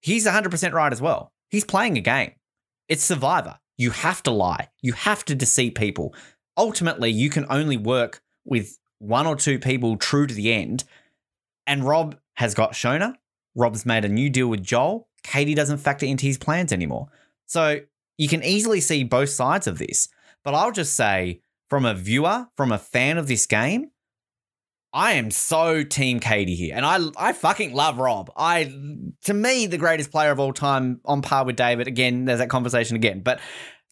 [0.00, 1.32] he's 100% right as well.
[1.50, 2.32] He's playing a game.
[2.88, 3.58] It's Survivor.
[3.76, 4.68] You have to lie.
[4.80, 6.14] You have to deceive people.
[6.56, 10.84] Ultimately, you can only work with one or two people true to the end.
[11.66, 13.14] And Rob has got Shona.
[13.54, 15.08] Rob's made a new deal with Joel.
[15.22, 17.08] Katie doesn't factor into his plans anymore.
[17.46, 17.80] So
[18.16, 20.08] you can easily see both sides of this.
[20.42, 23.90] But I'll just say, from a viewer, from a fan of this game,
[24.98, 26.74] I am so team Katie here.
[26.74, 28.32] And I I fucking love Rob.
[28.36, 28.64] I
[29.26, 31.86] to me the greatest player of all time on par with David.
[31.86, 33.20] Again, there's that conversation again.
[33.20, 33.38] But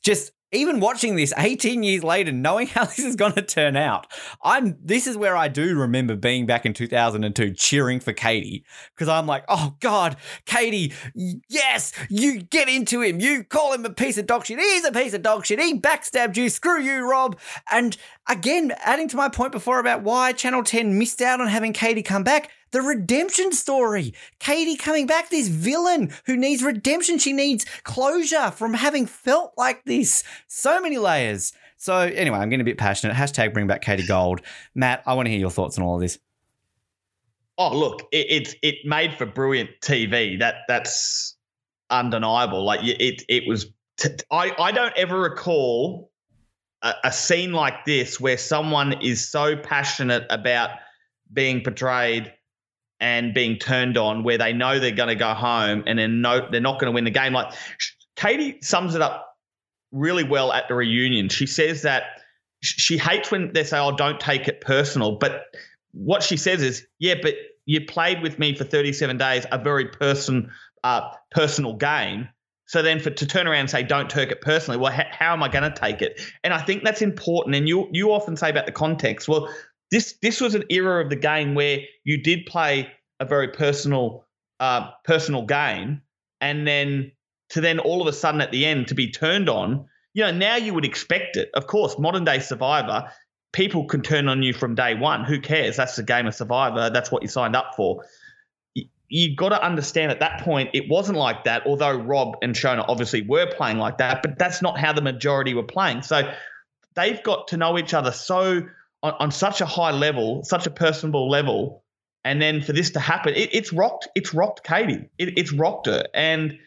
[0.02, 4.06] just even watching this 18 years later, knowing how this is going to turn out,
[4.42, 9.08] I'm this is where I do remember being back in 2002 cheering for Katie because
[9.08, 14.18] I'm like, oh God, Katie, yes, you get into him, you call him a piece
[14.18, 14.58] of dog shit.
[14.58, 15.60] He's a piece of dog shit.
[15.60, 16.48] He backstabbed you.
[16.48, 17.38] Screw you, Rob.
[17.70, 17.96] And
[18.28, 22.02] again, adding to my point before about why Channel 10 missed out on having Katie
[22.02, 24.14] come back, the redemption story.
[24.38, 27.18] Katie coming back, this villain who needs redemption.
[27.18, 30.24] She needs closure from having felt like this.
[30.48, 31.52] So many layers.
[31.76, 33.14] So, anyway, I'm getting a bit passionate.
[33.14, 34.40] Hashtag bring back Katie Gold.
[34.74, 36.18] Matt, I want to hear your thoughts on all of this.
[37.58, 40.38] Oh, look, it, it, it made for brilliant TV.
[40.38, 41.36] That That's
[41.90, 42.64] undeniable.
[42.64, 43.66] Like, it, it was.
[43.98, 46.10] T- I, I don't ever recall
[46.82, 50.70] a, a scene like this where someone is so passionate about
[51.32, 52.32] being portrayed
[53.00, 56.48] and being turned on where they know they're going to go home and then no,
[56.50, 57.32] they're not going to win the game.
[57.32, 57.52] Like
[58.16, 59.36] Katie sums it up
[59.92, 61.28] really well at the reunion.
[61.28, 62.04] She says that
[62.62, 65.44] she hates when they say, "Oh, don't take it personal," but
[65.92, 67.34] what she says is, "Yeah, but
[67.66, 70.50] you played with me for 37 days, a very person
[70.82, 72.28] uh, personal game."
[72.68, 75.32] So then, for to turn around and say, "Don't take it personally," well, ha- how
[75.32, 76.20] am I going to take it?
[76.42, 77.54] And I think that's important.
[77.54, 79.28] And you you often say about the context.
[79.28, 79.48] Well,
[79.90, 84.24] this this was an era of the game where you did play a very personal
[84.60, 86.02] uh, personal game,
[86.40, 87.12] and then
[87.50, 89.86] to then all of a sudden at the end to be turned on.
[90.14, 91.50] You know, now you would expect it.
[91.54, 93.12] Of course, modern day Survivor,
[93.52, 95.24] people can turn on you from day one.
[95.24, 95.76] Who cares?
[95.76, 96.90] That's the game of Survivor.
[96.90, 98.02] That's what you signed up for.
[99.08, 102.84] You've got to understand at that point, it wasn't like that, although Rob and Shona
[102.88, 106.02] obviously were playing like that, but that's not how the majority were playing.
[106.02, 106.28] So
[106.96, 108.62] they've got to know each other so
[109.02, 111.84] on, on such a high level, such a personable level,
[112.24, 114.08] and then for this to happen, it, it's rocked.
[114.14, 115.08] It's rocked Katie.
[115.16, 116.06] It, it's rocked her.
[116.12, 116.58] And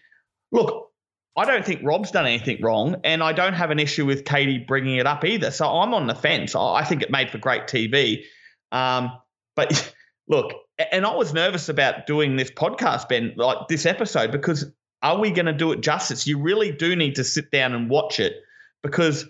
[0.52, 0.90] look,
[1.36, 4.58] I don't think Rob's done anything wrong, and I don't have an issue with Katie
[4.58, 5.52] bringing it up either.
[5.52, 6.56] So I'm on the fence.
[6.56, 8.24] I think it made for great TV.
[8.72, 9.12] Um,
[9.56, 9.94] but
[10.28, 10.54] look,
[10.92, 14.66] and I was nervous about doing this podcast, Ben, like this episode, because
[15.02, 16.26] are we going to do it justice?
[16.28, 18.34] You really do need to sit down and watch it
[18.82, 19.26] because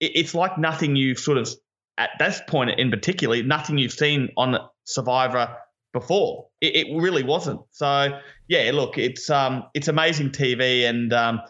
[0.00, 1.48] it's like nothing you've sort of
[1.98, 5.54] at this point in particular, nothing you've seen on Survivor
[5.92, 6.46] before.
[6.60, 7.60] It, it, really wasn't.
[7.72, 11.40] So yeah, look, it's um it's amazing TV, and um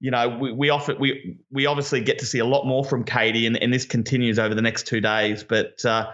[0.00, 3.04] you know we we offer we we obviously get to see a lot more from
[3.04, 5.44] Katie, and, and this continues over the next two days.
[5.44, 6.10] But uh,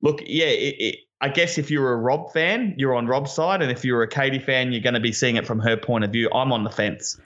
[0.00, 3.62] look, yeah, it, it, I guess if you're a Rob fan, you're on Rob's side,
[3.62, 6.04] and if you're a Katie fan, you're going to be seeing it from her point
[6.04, 6.30] of view.
[6.34, 7.18] I'm on the fence.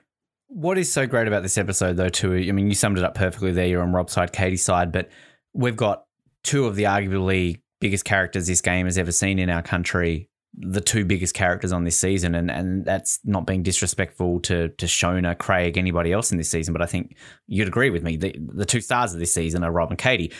[0.50, 2.34] What is so great about this episode, though, too?
[2.34, 3.66] I mean, you summed it up perfectly there.
[3.66, 5.10] You're on Rob's side, Katie's side, but
[5.52, 6.04] we've got
[6.48, 10.30] two of the arguably biggest characters this game has ever seen in our country.
[10.54, 14.86] The two biggest characters on this season, and and that's not being disrespectful to to
[14.86, 18.16] Shona, Craig, anybody else in this season, but I think you'd agree with me.
[18.16, 20.32] The the two stars of this season are Rob and Katie.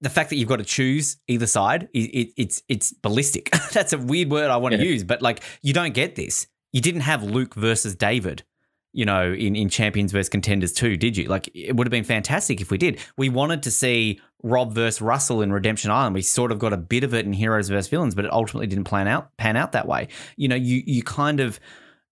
[0.00, 3.50] The fact that you've got to choose either side, it, it, it's it's ballistic.
[3.72, 6.46] that's a weird word I want to use, but like you don't get this.
[6.72, 8.44] You didn't have Luke versus David
[8.92, 11.24] you know, in, in Champions versus Contenders too, did you?
[11.28, 13.00] Like, it would have been fantastic if we did.
[13.16, 16.14] We wanted to see Rob versus Russell in Redemption Island.
[16.14, 18.66] We sort of got a bit of it in Heroes versus Villains, but it ultimately
[18.66, 20.08] didn't plan out pan out that way.
[20.36, 21.58] You know, you you kind of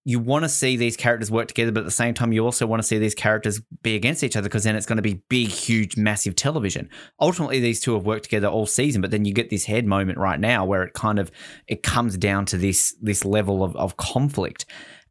[0.03, 2.65] you want to see these characters work together, but at the same time, you also
[2.65, 5.21] want to see these characters be against each other because then it's going to be
[5.29, 6.89] big, huge, massive television.
[7.19, 10.17] Ultimately, these two have worked together all season, but then you get this head moment
[10.17, 11.31] right now where it kind of
[11.67, 14.65] it comes down to this this level of, of conflict,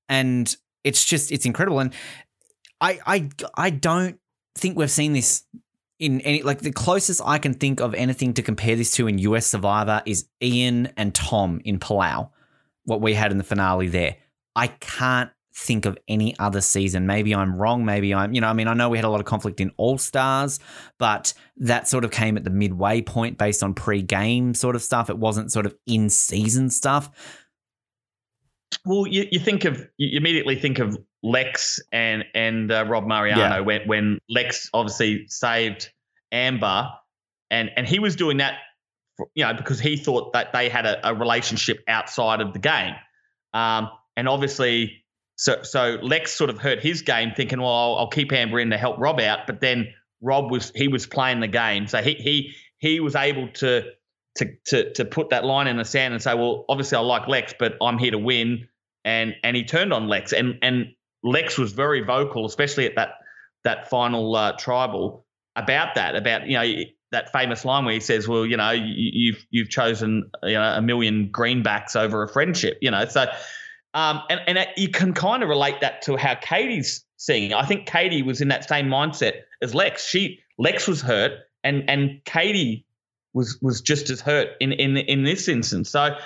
[0.09, 1.81] and it's just it's incredible.
[1.81, 1.93] And
[2.81, 4.19] I I I don't
[4.55, 5.45] think we've seen this
[5.99, 9.19] in any like the closest I can think of anything to compare this to in
[9.19, 12.31] US Survivor is Ian and Tom in Palau,
[12.85, 14.17] what we had in the finale there.
[14.57, 17.07] I can't think of any other season.
[17.07, 17.85] Maybe I'm wrong.
[17.85, 19.73] Maybe I'm, you know, I mean, I know we had a lot of conflict in
[19.77, 20.59] All Stars,
[20.99, 24.83] but that sort of came at the midway point based on pre game sort of
[24.83, 25.11] stuff.
[25.11, 27.11] It wasn't sort of in season stuff.
[28.85, 33.57] Well, you, you think of you immediately think of Lex and and uh, Rob Mariano
[33.57, 33.61] Yeah.
[33.61, 35.91] when when Lex obviously saved
[36.33, 36.89] Amber,
[37.51, 38.55] and and he was doing that,
[39.17, 42.59] for, you know, because he thought that they had a, a relationship outside of the
[42.59, 42.95] game,
[43.53, 45.05] um, and obviously,
[45.37, 48.71] so so Lex sort of hurt his game, thinking, well, I'll, I'll keep Amber in
[48.71, 49.93] to help Rob out, but then
[50.23, 53.85] Rob was he was playing the game, so he he he was able to.
[54.37, 57.27] To, to, to put that line in the sand and say, well, obviously I like
[57.27, 58.69] Lex, but I'm here to win
[59.05, 63.15] and and he turned on Lex, and and Lex was very vocal, especially at that
[63.65, 65.25] that final uh, tribal
[65.57, 68.85] about that, about you know that famous line where he says, "Well, you know, you,
[68.97, 73.27] you've you've chosen you know a million greenbacks over a friendship," you know, so.
[73.93, 77.53] Um, and and you can kind of relate that to how Katie's seeing.
[77.53, 80.07] I think Katie was in that same mindset as Lex.
[80.07, 81.33] She Lex was hurt,
[81.65, 82.87] and and Katie
[83.33, 85.91] was was just as hurt in in in this instance.
[85.91, 86.17] So,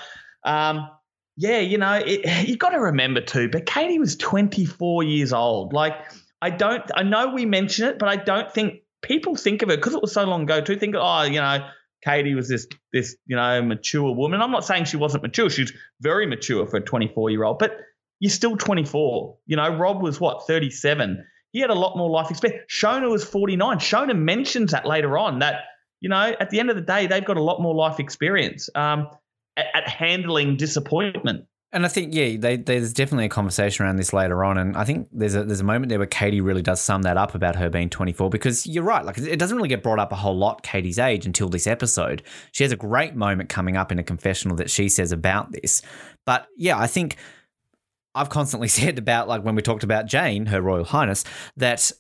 [0.45, 0.89] um,
[1.37, 3.49] yeah, you know, it, you got to remember too.
[3.49, 5.73] But Katie was 24 years old.
[5.73, 5.95] Like,
[6.41, 9.77] I don't, I know we mention it, but I don't think people think of it
[9.77, 10.61] because it was so long ago.
[10.61, 11.67] To think, oh, you know,
[12.05, 14.41] Katie was this this you know mature woman.
[14.41, 15.51] I'm not saying she wasn't mature.
[15.51, 17.79] She's very mature for a 24 year old, but
[18.21, 19.37] you're still 24.
[19.47, 21.25] You know, Rob was what 37.
[21.53, 22.65] He had a lot more life experience.
[22.69, 23.79] Shona was 49.
[23.79, 25.63] Shona mentions that later on that
[26.05, 28.69] you know at the end of the day they've got a lot more life experience
[28.75, 29.09] um,
[29.57, 31.47] at, at handling disappointment.
[31.73, 34.85] And I think yeah, they, there's definitely a conversation around this later on, and I
[34.85, 37.57] think there's a there's a moment there where Katie really does sum that up about
[37.57, 40.37] her being 24 because you're right, like it doesn't really get brought up a whole
[40.37, 42.23] lot Katie's age until this episode.
[42.53, 45.81] She has a great moment coming up in a confessional that she says about this,
[46.27, 47.17] but yeah, I think
[48.15, 51.25] I've constantly said about like when we talked about Jane, her Royal Highness,
[51.57, 51.91] that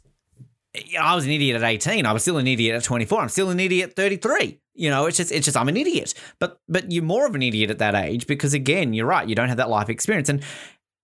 [0.74, 2.06] you know, I was an idiot at 18.
[2.06, 3.20] I was still an idiot at 24.
[3.20, 4.60] I'm still an idiot at 33.
[4.74, 6.14] You know, it's just it's just I'm an idiot.
[6.40, 9.34] But but you're more of an idiot at that age because again, you're right, you
[9.34, 10.42] don't have that life experience and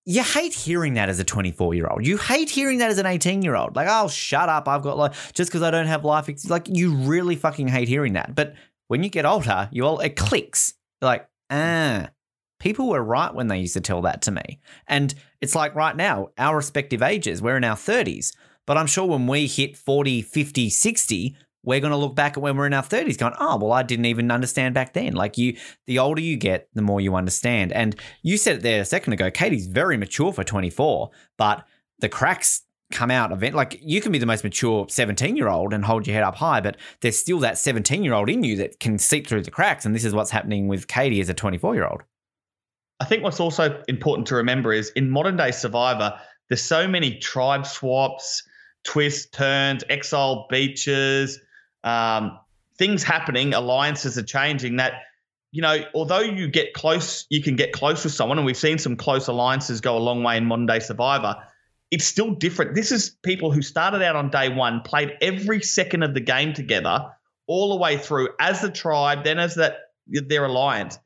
[0.06, 2.04] you hate hearing that as a 24 year old.
[2.04, 3.76] You hate hearing that as an 18 year old.
[3.76, 4.66] Like, oh, shut up.
[4.66, 6.28] I've got like, just because I don't have life.
[6.28, 6.48] Ex-.
[6.48, 8.34] Like, you really fucking hate hearing that.
[8.34, 8.54] But
[8.88, 10.74] when you get older, you all, it clicks.
[11.00, 12.08] You're like, ah,
[12.58, 14.58] people were right when they used to tell that to me.
[14.88, 18.34] And it's like right now, our respective ages, we're in our 30s.
[18.70, 22.40] But I'm sure when we hit 40, 50, 60, we're going to look back at
[22.40, 25.14] when we're in our 30s going, oh, well, I didn't even understand back then.
[25.14, 25.56] Like you,
[25.88, 27.72] the older you get, the more you understand.
[27.72, 31.66] And you said it there a second ago, Katie's very mature for 24, but
[31.98, 32.62] the cracks
[32.92, 36.06] come out event like you can be the most mature 17 year old and hold
[36.06, 38.98] your head up high but there's still that 17 year old in you that can
[38.98, 41.86] seep through the cracks and this is what's happening with katie as a 24 year
[41.86, 42.02] old
[42.98, 46.18] I think what's also important to remember is in modern day Survivor,
[46.48, 48.42] there's so many tribe swaps,
[48.84, 51.40] twists, turns, exile beaches,
[51.84, 52.38] um,
[52.78, 54.94] things happening, alliances are changing that,
[55.52, 58.78] you know, although you get close, you can get close with someone, and we've seen
[58.78, 61.36] some close alliances go a long way in modern day Survivor.
[61.90, 62.74] It's still different.
[62.74, 66.52] This is people who started out on day one, played every second of the game
[66.52, 67.10] together,
[67.46, 70.98] all the way through as the tribe, then as that their alliance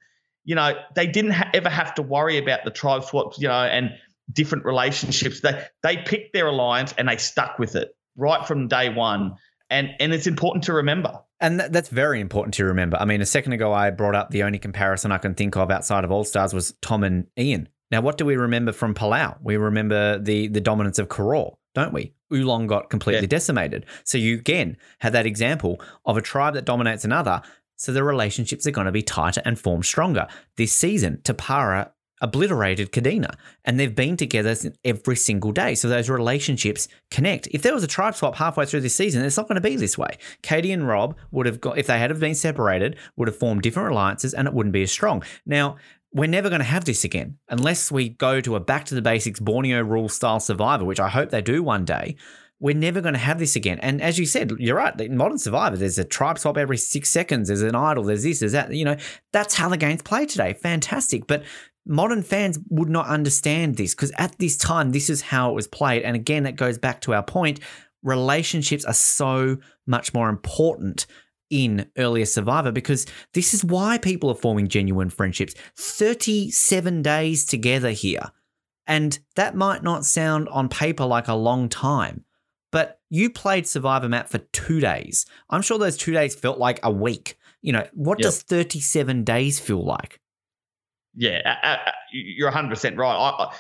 [0.45, 3.55] you know, they didn't ha- ever have to worry about the tribe swaps, you know,
[3.55, 3.91] and
[4.33, 5.41] different relationships.
[5.41, 9.37] They they picked their alliance and they stuck with it right from day one.
[9.71, 11.21] And and it's important to remember.
[11.41, 12.97] And that, that's very important to remember.
[12.99, 15.71] I mean, a second ago, I brought up the only comparison I can think of
[15.71, 17.69] outside of All Stars was Tom and Ian.
[17.91, 19.37] Now, what do we remember from Palau?
[19.43, 22.13] We remember the the dominance of Koror, don't we?
[22.33, 23.29] Ulong got completely Yeah.
[23.29, 23.87] decimated.
[24.05, 27.43] So you again had that example of a tribe that dominates another.
[27.77, 30.29] So the relationships are going to be tighter and form stronger.
[30.57, 31.91] This season, Tapara
[32.25, 35.75] obliterated Kadena, and they've been together every single day.
[35.75, 37.47] So those relationships connect.
[37.53, 39.77] If there was a tribe swap halfway through this season, it's not going to be
[39.77, 40.19] this way.
[40.43, 43.63] Katie and Rob would have got, if they had have been separated, would have formed
[43.63, 45.23] different alliances, and it wouldn't be as strong.
[45.47, 45.77] Now.
[46.17, 49.03] We're never going to have this again unless we go to a back to the
[49.03, 52.15] basics Borneo rule style survivor, which I hope they do one day.
[52.61, 53.81] We're never going to have this again.
[53.81, 54.99] And as you said, you're right.
[55.01, 57.49] In modern Survivor, there's a tribe swap every six seconds.
[57.49, 58.05] There's an idol.
[58.05, 58.39] There's this.
[58.39, 58.73] There's that.
[58.73, 58.97] You know,
[59.33, 60.55] that's how the game's played today.
[60.55, 61.27] Fantastic.
[61.27, 61.43] But
[61.87, 65.67] modern fans would not understand this because at this time, this is how it was
[65.67, 66.03] played.
[66.03, 67.61] And again, that goes back to our point
[68.03, 69.57] relationships are so
[69.87, 71.07] much more important
[71.51, 75.55] in earlier Survivor because this is why people are forming genuine friendships.
[75.77, 78.31] 37 days together here.
[78.87, 82.25] And that might not sound on paper like a long time,
[82.71, 85.25] but you played Survivor Matt for two days.
[85.49, 87.39] I'm sure those two days felt like a week.
[87.63, 88.25] You know, what Yep.
[88.25, 90.21] does 37 days feel like?
[91.17, 91.79] Yeah,
[92.13, 93.17] you're 100% right.
[93.17, 93.55] I,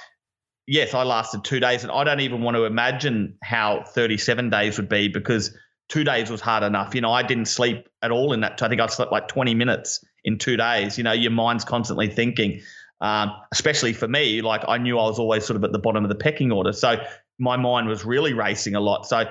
[0.66, 4.76] yes, I lasted two days, and I don't even want to imagine how 37 days
[4.78, 5.56] would be because
[5.88, 6.94] two days was hard enough.
[6.94, 8.62] You know, I didn't sleep at all in that.
[8.62, 10.98] I think I slept like 20 minutes in two days.
[10.98, 12.60] You know, your mind's constantly thinking,
[13.00, 14.40] um, especially for me.
[14.40, 16.72] Like I knew I was always sort of at the bottom of the pecking order.
[16.72, 16.96] So
[17.38, 19.06] my mind was really racing a lot.
[19.06, 19.24] So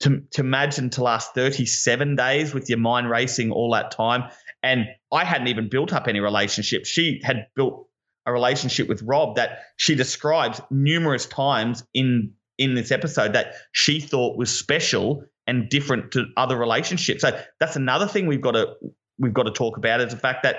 [0.00, 4.30] to, to imagine to last 37 days with your mind racing all that time.
[4.62, 6.84] And I hadn't even built up any relationship.
[6.86, 7.88] She had built
[8.26, 14.00] a relationship with Rob that she describes numerous times in in this episode that she
[14.00, 17.22] thought was special and different to other relationships.
[17.22, 18.74] So that's another thing we've got to
[19.18, 20.56] we've got to talk about is the fact that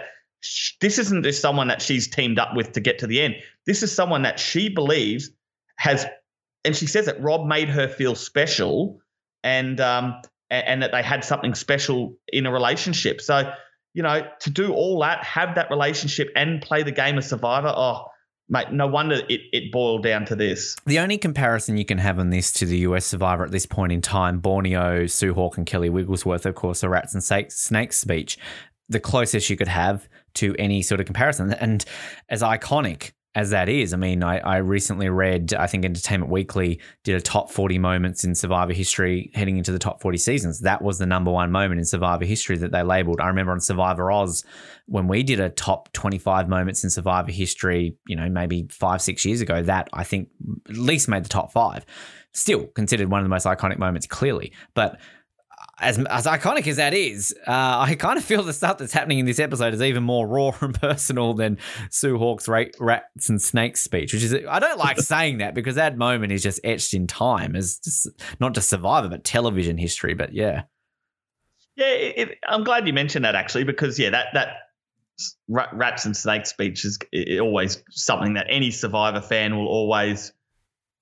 [0.80, 3.36] this isn't just someone that she's teamed up with to get to the end.
[3.66, 5.30] This is someone that she believes
[5.78, 6.06] has,
[6.64, 9.00] and she says that Rob made her feel special,
[9.44, 13.22] and um and, and that they had something special in a relationship.
[13.22, 13.52] So
[13.94, 17.74] you know to do all that, have that relationship, and play the game of Survivor.
[17.76, 18.06] Oh,
[18.48, 20.76] mate, no wonder it it boiled down to this.
[20.86, 23.92] The only comparison you can have on this to the US Survivor at this point
[23.92, 28.38] in time, Borneo, Sue Hawk, and Kelly Wigglesworth, of course, the rats and snakes speech,
[28.90, 31.54] the closest you could have to any sort of comparison.
[31.54, 31.86] And
[32.30, 36.82] as iconic as that is, I mean, I, I recently read, I think Entertainment Weekly
[37.06, 40.60] did a top 40 moments in Survivor history heading into the top 40 seasons.
[40.60, 43.22] That was the number one moment in Survivor history that they labeled.
[43.22, 44.44] I remember on Survivor Oz,
[44.88, 49.24] when we did a top 25 moments in Survivor history, you know, maybe five, six
[49.24, 50.28] years ago, that I think
[50.68, 51.86] at least made the top five.
[52.34, 54.52] Still considered one of the most iconic moments, clearly.
[54.74, 55.00] But
[55.82, 59.20] as, as iconic as that is, uh, I kind of feel the stuff that's happening
[59.20, 61.58] in this episode is even more raw and personal than
[61.90, 65.76] Sue Hawk's ra- rats and snakes speech, which is I don't like saying that because
[65.76, 68.08] that moment is just etched in time as just,
[68.40, 70.14] not just Survivor but television history.
[70.14, 70.64] But yeah,
[71.76, 74.48] Yeah, it, it, I'm glad you mentioned that actually because yeah, that that
[75.48, 77.00] ra- rats and snakes speech is
[77.40, 80.34] always something that any Survivor fan will always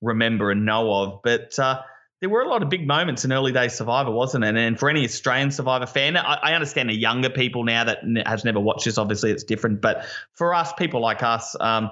[0.01, 1.21] remember and know of.
[1.23, 1.81] But uh,
[2.21, 4.55] there were a lot of big moments in early days Survivor, wasn't it?
[4.55, 8.23] And for any Australian Survivor fan, I, I understand the younger people now that n-
[8.25, 8.97] has never watched this.
[8.97, 9.81] Obviously, it's different.
[9.81, 11.91] But for us, people like us, um,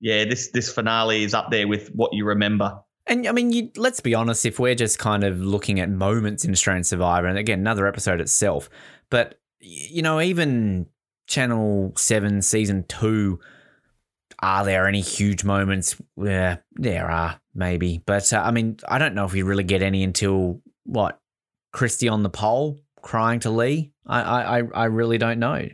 [0.00, 2.78] yeah, this this finale is up there with what you remember.
[3.06, 6.44] And I mean, you, let's be honest, if we're just kind of looking at moments
[6.44, 8.68] in Australian Survivor, and again, another episode itself,
[9.10, 10.86] but you know, even
[11.26, 13.38] Channel 7 Season 2,
[14.40, 16.00] are there any huge moments?
[16.16, 18.02] Yeah, there are, maybe.
[18.04, 21.18] But uh, I mean, I don't know if we really get any until what?
[21.72, 23.92] Christy on the pole crying to Lee?
[24.06, 25.68] I, I, I- I really don't know.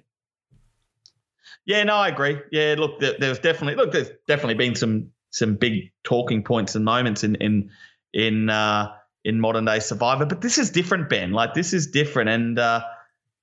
[1.64, 2.38] Yeah, no, I agree.
[2.50, 6.84] Yeah, look, there, there's definitely look, there's definitely been some some big talking points and
[6.84, 7.70] moments in in
[8.12, 8.92] in uh,
[9.24, 11.32] in modern day Survivor, but this is different, Ben.
[11.32, 12.82] Like this is different, and uh,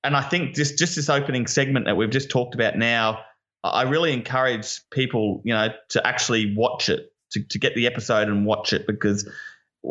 [0.04, 3.20] and I think just just this opening segment that we've just talked about now,
[3.64, 8.28] I really encourage people, you know, to actually watch it, to to get the episode
[8.28, 9.28] and watch it because.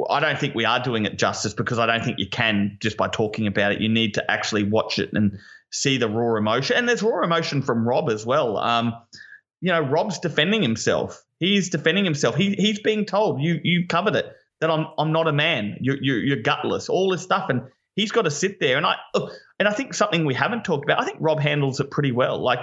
[0.07, 2.95] I don't think we are doing it justice because I don't think you can just
[2.95, 3.81] by talking about it.
[3.81, 5.39] You need to actually watch it and
[5.71, 6.77] see the raw emotion.
[6.77, 8.57] And there's raw emotion from Rob as well.
[8.57, 8.93] Um,
[9.61, 11.23] you know, Rob's defending himself.
[11.39, 12.35] He's defending himself.
[12.35, 14.31] He he's being told you you covered it
[14.61, 15.77] that I'm I'm not a man.
[15.81, 16.89] You're you're, you're gutless.
[16.89, 17.63] All this stuff, and
[17.95, 18.77] he's got to sit there.
[18.77, 18.95] And I
[19.59, 21.01] and I think something we haven't talked about.
[21.01, 22.41] I think Rob handles it pretty well.
[22.41, 22.59] Like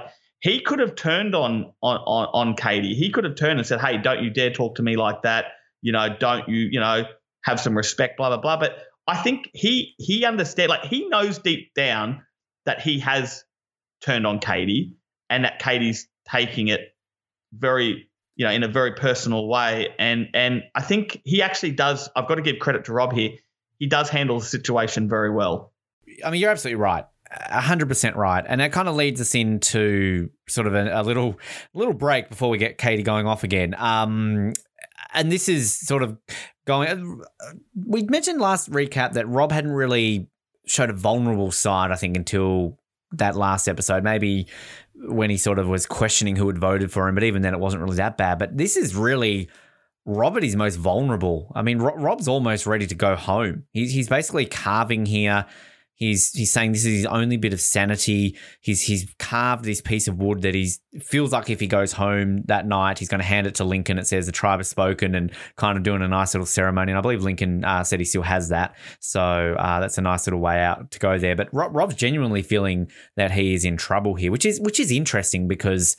[0.47, 2.94] he could have turned on on on, Katie.
[2.94, 5.47] He could have turned and said, "Hey, don't you dare talk to me like that."
[5.82, 7.05] You know, don't you you know
[7.42, 8.57] have some respect, blah blah blah.
[8.57, 8.78] But
[9.09, 12.22] I think he he understands, like he knows deep down
[12.64, 13.44] that he has
[14.01, 14.94] turned on Katie
[15.28, 16.94] and that Katie's taking it
[17.53, 22.09] very you know in a very personal way and and I think he actually does
[22.14, 23.30] I've got to give credit to Rob here
[23.78, 25.72] he does handle the situation very well
[26.24, 27.05] I mean, you're absolutely right.
[27.31, 31.39] Hundred percent right, and that kind of leads us into sort of a, a little
[31.74, 33.74] little break before we get Katie going off again.
[33.79, 34.53] Um,
[35.12, 36.16] and this is sort of
[36.66, 37.22] going.
[37.87, 40.29] We mentioned last recap that Rob hadn't really
[40.66, 42.79] showed a vulnerable side, I think, until
[43.12, 44.05] that last episode.
[44.05, 44.47] Maybe
[44.95, 47.61] when he sort of was questioning who had voted for him, but even then, it
[47.61, 48.39] wasn't really that bad.
[48.39, 49.49] But this is really.
[50.09, 51.51] Robert is most vulnerable.
[51.57, 53.64] I mean, Rob's almost ready to go home.
[53.72, 55.47] He's he's basically carving here.
[55.97, 58.36] He's he's saying this is his only bit of sanity.
[58.61, 60.70] He's he's carved this piece of wood that he
[61.01, 63.99] feels like if he goes home that night, he's going to hand it to Lincoln.
[63.99, 66.92] It says the tribe has spoken and kind of doing a nice little ceremony.
[66.92, 70.26] And I believe Lincoln uh, said he still has that, so uh, that's a nice
[70.26, 71.34] little way out to go there.
[71.34, 74.92] But Rob, Rob's genuinely feeling that he is in trouble here, which is which is
[74.92, 75.97] interesting because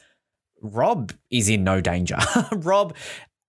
[0.61, 2.17] Rob is in no danger.
[2.51, 2.95] Rob,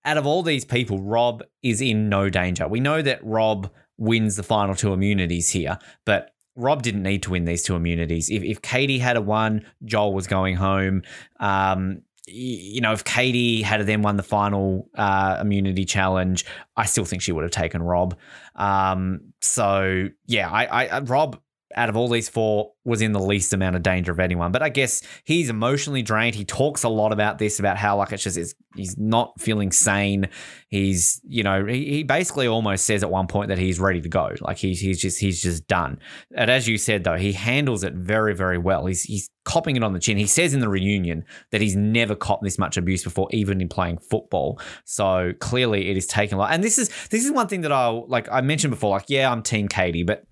[0.03, 2.67] out of all these people, Rob is in no danger.
[2.67, 7.31] We know that Rob wins the final two immunities here, but Rob didn't need to
[7.31, 8.29] win these two immunities.
[8.29, 11.03] If, if Katie had a one, Joel was going home.
[11.39, 16.45] Um, you know, if Katie had then won the final uh, immunity challenge,
[16.75, 18.17] I still think she would have taken Rob.
[18.55, 21.41] Um, so yeah, I, I Rob
[21.75, 24.51] out of all these four was in the least amount of danger of anyone.
[24.51, 26.35] But I guess he's emotionally drained.
[26.35, 29.71] He talks a lot about this, about how like it's just it's, he's not feeling
[29.71, 30.29] sane.
[30.69, 34.09] He's you know he, he basically almost says at one point that he's ready to
[34.09, 34.31] go.
[34.41, 35.99] Like he's he's just he's just done.
[36.35, 38.85] And as you said though, he handles it very very well.
[38.85, 40.17] He's he's copping it on the chin.
[40.17, 43.69] He says in the reunion that he's never copped this much abuse before, even in
[43.69, 44.59] playing football.
[44.85, 46.51] So clearly it is taking a lot.
[46.51, 48.91] And this is this is one thing that I like I mentioned before.
[48.91, 50.25] Like yeah, I'm Team Katie, but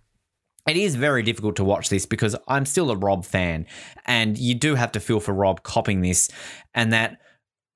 [0.68, 3.66] it is very difficult to watch this because I'm still a Rob fan,
[4.06, 6.30] and you do have to feel for Rob copping this,
[6.74, 7.18] and that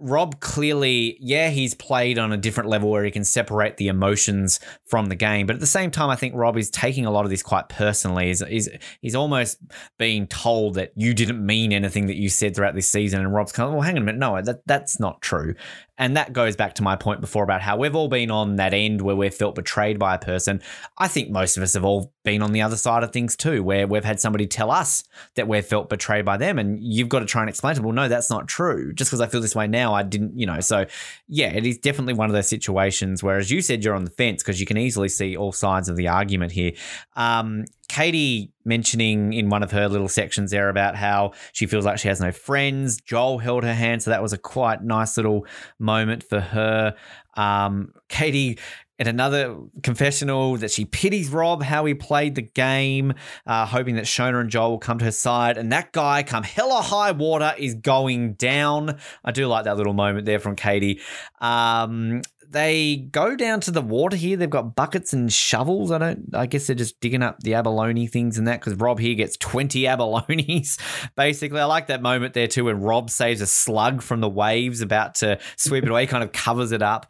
[0.02, 4.60] Rob clearly, yeah, he's played on a different level where he can separate the emotions
[4.86, 5.46] from the game.
[5.46, 7.70] But at the same time, I think Rob is taking a lot of this quite
[7.70, 8.28] personally.
[8.28, 8.70] He's, he's,
[9.02, 9.60] he's almost
[10.00, 13.20] being told that you didn't mean anything that you said throughout this season.
[13.20, 14.20] And Rob's kind of, well, hang on a minute.
[14.20, 15.54] No, that, that's not true.
[16.02, 18.74] And that goes back to my point before about how we've all been on that
[18.74, 20.60] end where we've felt betrayed by a person.
[20.98, 23.64] I think most of us have all been on the other side of things too,
[23.64, 25.04] where we've had somebody tell us
[25.36, 26.58] that we've felt betrayed by them.
[26.58, 28.94] And you've got to try and explain to them, well, no, that's not true.
[28.94, 30.60] Just because I feel this way now, I didn't, you know.
[30.60, 30.88] So,
[31.28, 34.12] yeah, it is definitely one of those situations where, as you said, you're on the
[34.12, 36.72] fence because you can easily see all sides of the argument here.
[37.16, 42.00] Um, Katie mentioning in one of her little sections there about how she feels like
[42.00, 43.02] she has no friends.
[43.02, 45.46] Joel held her hand, so that was a quite nice little
[45.78, 46.96] moment for her.
[47.36, 48.58] Um, Katie
[48.98, 53.14] in another confessional that she pities Rob how he played the game,
[53.46, 55.58] uh, hoping that Shona and Joel will come to her side.
[55.58, 59.00] And that guy, come hella high water, is going down.
[59.26, 61.02] I do like that little moment there from Katie.
[61.42, 62.22] Um,
[62.52, 64.36] they go down to the water here.
[64.36, 65.92] They've got buckets and shovels.
[65.92, 66.30] I don't.
[66.34, 69.38] I guess they're just digging up the abalone things and that because Rob here gets
[69.38, 70.80] twenty abalones.
[71.16, 74.82] Basically, I like that moment there too when Rob saves a slug from the waves
[74.82, 76.06] about to sweep it away.
[76.06, 77.08] kind of covers it up.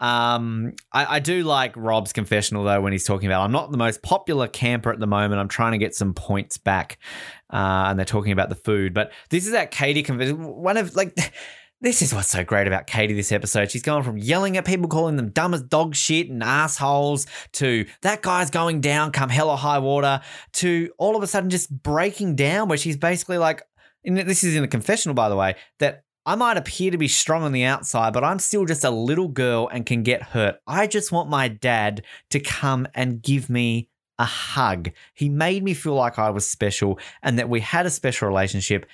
[0.00, 3.76] Um, I, I, do like Rob's confessional though when he's talking about I'm not the
[3.76, 5.40] most popular camper at the moment.
[5.40, 6.98] I'm trying to get some points back,
[7.52, 8.94] uh, and they're talking about the food.
[8.94, 10.42] But this is that Katie confession.
[10.42, 11.16] One of like.
[11.82, 13.70] This is what's so great about Katie this episode.
[13.70, 17.86] She's gone from yelling at people, calling them dumb as dog shit and assholes, to
[18.02, 20.20] that guy's going down, come hell or high water,
[20.54, 23.62] to all of a sudden just breaking down, where she's basically like,
[24.04, 27.08] and this is in the confessional, by the way, that I might appear to be
[27.08, 30.56] strong on the outside, but I'm still just a little girl and can get hurt.
[30.66, 34.90] I just want my dad to come and give me a hug.
[35.14, 38.84] He made me feel like I was special and that we had a special relationship,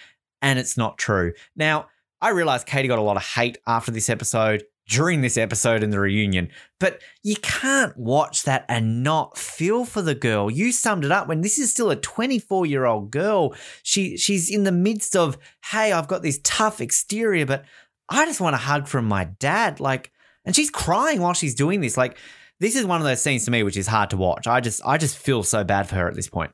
[0.41, 1.33] and it's not true.
[1.57, 1.89] Now,
[2.27, 5.91] I realize Katie got a lot of hate after this episode, during this episode in
[5.91, 6.49] the reunion,
[6.81, 10.51] but you can't watch that and not feel for the girl.
[10.51, 13.55] You summed it up when this is still a 24 year old girl.
[13.85, 15.39] She she's in the midst of,
[15.71, 17.65] hey, I've got this tough exterior, but
[18.09, 19.79] I just want a hug from my dad.
[19.79, 20.11] Like,
[20.45, 21.97] and she's crying while she's doing this.
[21.97, 22.19] Like,
[22.59, 24.49] this is one of those scenes to me which is hard to watch.
[24.49, 26.51] I just I just feel so bad for her at this point.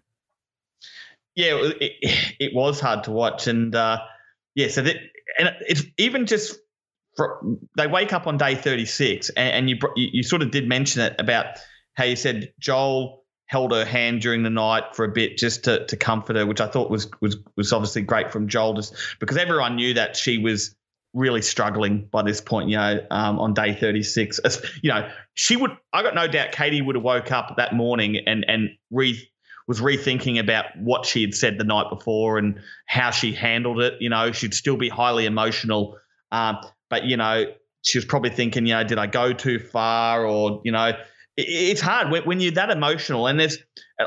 [1.35, 1.93] Yeah, it,
[2.39, 4.01] it was hard to watch, and uh,
[4.55, 4.97] yeah, so that
[5.39, 6.59] and it's even just
[7.17, 7.43] for,
[7.77, 11.15] they wake up on day 36 and, and you, you sort of did mention it
[11.19, 11.59] about
[11.95, 13.23] how you said Joel
[13.53, 16.61] held her hand during the night for a bit just to, to comfort her, which
[16.61, 20.39] I thought was was was obviously great from Joel, just because everyone knew that she
[20.39, 20.75] was
[21.13, 22.71] really struggling by this point.
[22.71, 24.41] You know, um, on day thirty six,
[24.83, 25.73] you know, she would.
[25.93, 29.21] I got no doubt Katie would have woke up that morning and and re
[29.67, 33.95] was rethinking about what she had said the night before and how she handled it.
[34.01, 35.99] You know, she'd still be highly emotional,
[36.31, 36.59] um,
[36.91, 37.47] but you know,
[37.83, 40.97] she was probably thinking, you know, did I go too far, or you know, it,
[41.37, 43.27] it's hard when, when, you're that emotional.
[43.27, 43.59] And there's,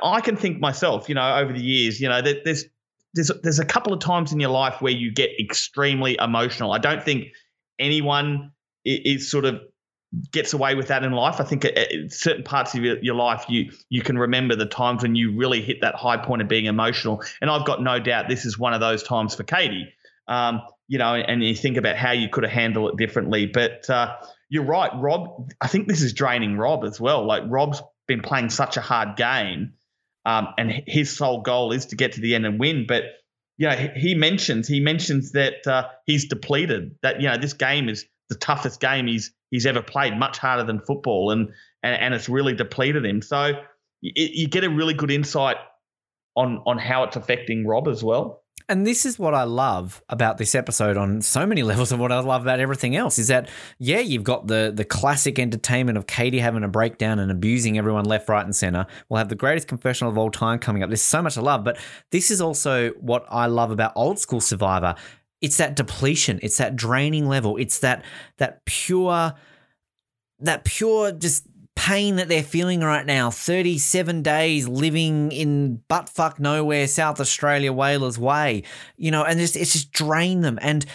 [0.04, 2.66] I can think myself, you know, over the years, you know, there's
[3.14, 6.72] there's there's a couple of times in your life where you get extremely emotional.
[6.72, 7.28] I don't think
[7.80, 8.52] anyone
[8.84, 9.62] is sort of
[10.32, 11.40] gets away with that in life.
[11.40, 15.04] I think at, certain parts of your, your, life, you you can remember the times
[15.04, 17.24] when you really hit that high point of being emotional.
[17.42, 19.88] And I've got no doubt this is one of those times for Katie.
[20.28, 23.48] Um, you know, and you think about how you could have handled it differently.
[23.48, 24.16] But uh,
[24.50, 25.52] you're right, Rob.
[25.62, 27.26] I think this is draining Rob as well.
[27.26, 29.74] Like Rob's been playing such a hard game.
[30.26, 32.86] um, and his sole goal is to get to the end and win.
[32.88, 33.04] But
[33.58, 36.96] you know, he mentions he mentions that uh, he's depleted.
[37.04, 40.64] That you know, this game is the toughest game he's he's ever played, much harder
[40.64, 41.50] than football, and
[41.82, 43.22] and, and it's really depleted him.
[43.22, 43.54] So
[44.02, 45.58] you, you get a really good insight
[46.36, 48.42] on on how it's affecting Rob as well.
[48.68, 52.12] And this is what I love about this episode on so many levels of what
[52.12, 53.48] I love about everything else is that,
[53.78, 58.06] yeah, you've got the the classic entertainment of Katie having a breakdown and abusing everyone
[58.06, 58.86] left, right, and center.
[59.08, 60.90] We'll have the greatest confessional of all time coming up.
[60.90, 61.78] There's so much I love, but
[62.12, 64.96] this is also what I love about old school Survivor.
[65.42, 68.04] It's that depletion, it's that draining level, it's that
[68.38, 69.34] that pure
[70.40, 73.30] that pure just pain that they're feeling right now.
[73.30, 78.64] 37 days living in buttfuck nowhere south australia whalers way
[78.98, 80.58] you know and it's, it's just drained them.
[80.62, 80.86] And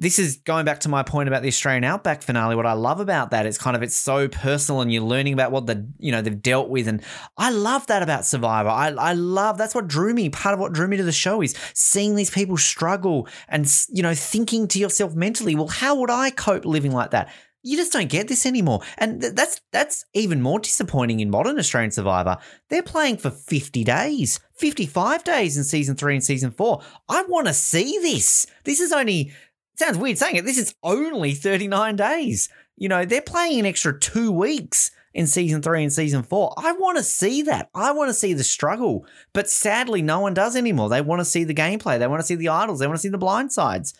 [0.00, 2.56] this is going back to my point about the Australian Outback finale.
[2.56, 5.52] What I love about that, it's kind of it's so personal, and you're learning about
[5.52, 7.02] what the you know they've dealt with, and
[7.36, 8.70] I love that about Survivor.
[8.70, 10.30] I I love that's what drew me.
[10.30, 14.02] Part of what drew me to the show is seeing these people struggle, and you
[14.02, 17.30] know thinking to yourself mentally, well, how would I cope living like that?
[17.62, 18.80] You just don't get this anymore.
[18.96, 22.38] And th- that's that's even more disappointing in modern Australian Survivor.
[22.70, 26.80] They're playing for 50 days, 55 days in season 3 and season 4.
[27.10, 28.46] I want to see this.
[28.64, 29.34] This is only
[29.80, 30.44] sounds weird saying it.
[30.44, 32.48] This is only 39 days.
[32.76, 36.54] You know, they're playing an extra 2 weeks in season 3 and season 4.
[36.56, 37.68] I want to see that.
[37.74, 39.06] I want to see the struggle.
[39.32, 40.88] But sadly no one does anymore.
[40.88, 41.98] They want to see the gameplay.
[41.98, 42.78] They want to see the idols.
[42.78, 43.94] They want to see the blind sides.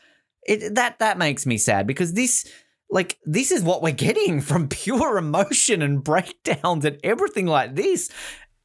[0.47, 2.51] It that that makes me sad because this
[2.91, 8.11] like this is what we're getting from pure emotion and breakdowns and everything like this.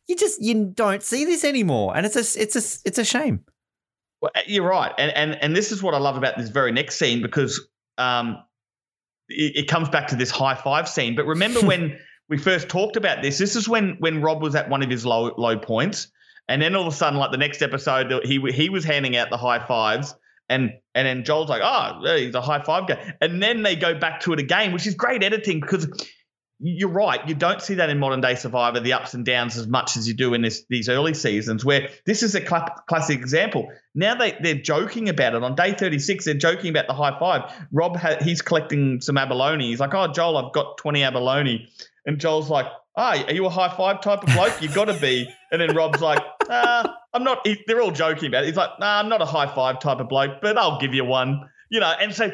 [0.08, 3.44] You just you don't see this anymore, and it's a it's a it's a shame.
[4.22, 6.98] Well, you're right, and and and this is what I love about this very next
[6.98, 8.44] scene because um,
[9.30, 11.16] it, it comes back to this high five scene.
[11.16, 11.98] But remember when
[12.30, 13.38] we first talked about this?
[13.38, 16.08] This is when when Rob was at one of his low low points,
[16.48, 19.30] and then all of a sudden, like the next episode, he he was handing out
[19.30, 20.16] the high fives
[20.50, 23.14] and and then Joel's like, oh, he's a high five guy.
[23.22, 25.88] And then they go back to it again, which is great editing because
[26.60, 27.28] you're right.
[27.28, 30.08] You don't see that in modern day Survivor, the ups and downs as much as
[30.08, 33.68] you do in this, these early seasons, where this is a cl- classic example.
[33.94, 35.44] Now they, they're joking about it.
[35.44, 37.52] On day 36, they're joking about the high five.
[37.72, 39.68] Rob, ha- he's collecting some abalone.
[39.68, 41.68] He's like, oh, Joel, I've got 20 abalone.
[42.06, 44.62] And Joel's like, oh, are you a high five type of bloke?
[44.62, 45.30] You've got to be.
[45.52, 47.46] And then Rob's like, uh, I'm not.
[47.46, 48.48] He, they're all joking about it.
[48.48, 51.04] He's like, nah, I'm not a high five type of bloke, but I'll give you
[51.04, 51.50] one.
[51.70, 52.32] You know, and so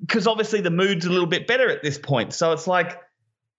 [0.00, 2.34] because obviously the mood's a little bit better at this point.
[2.34, 2.98] So it's like,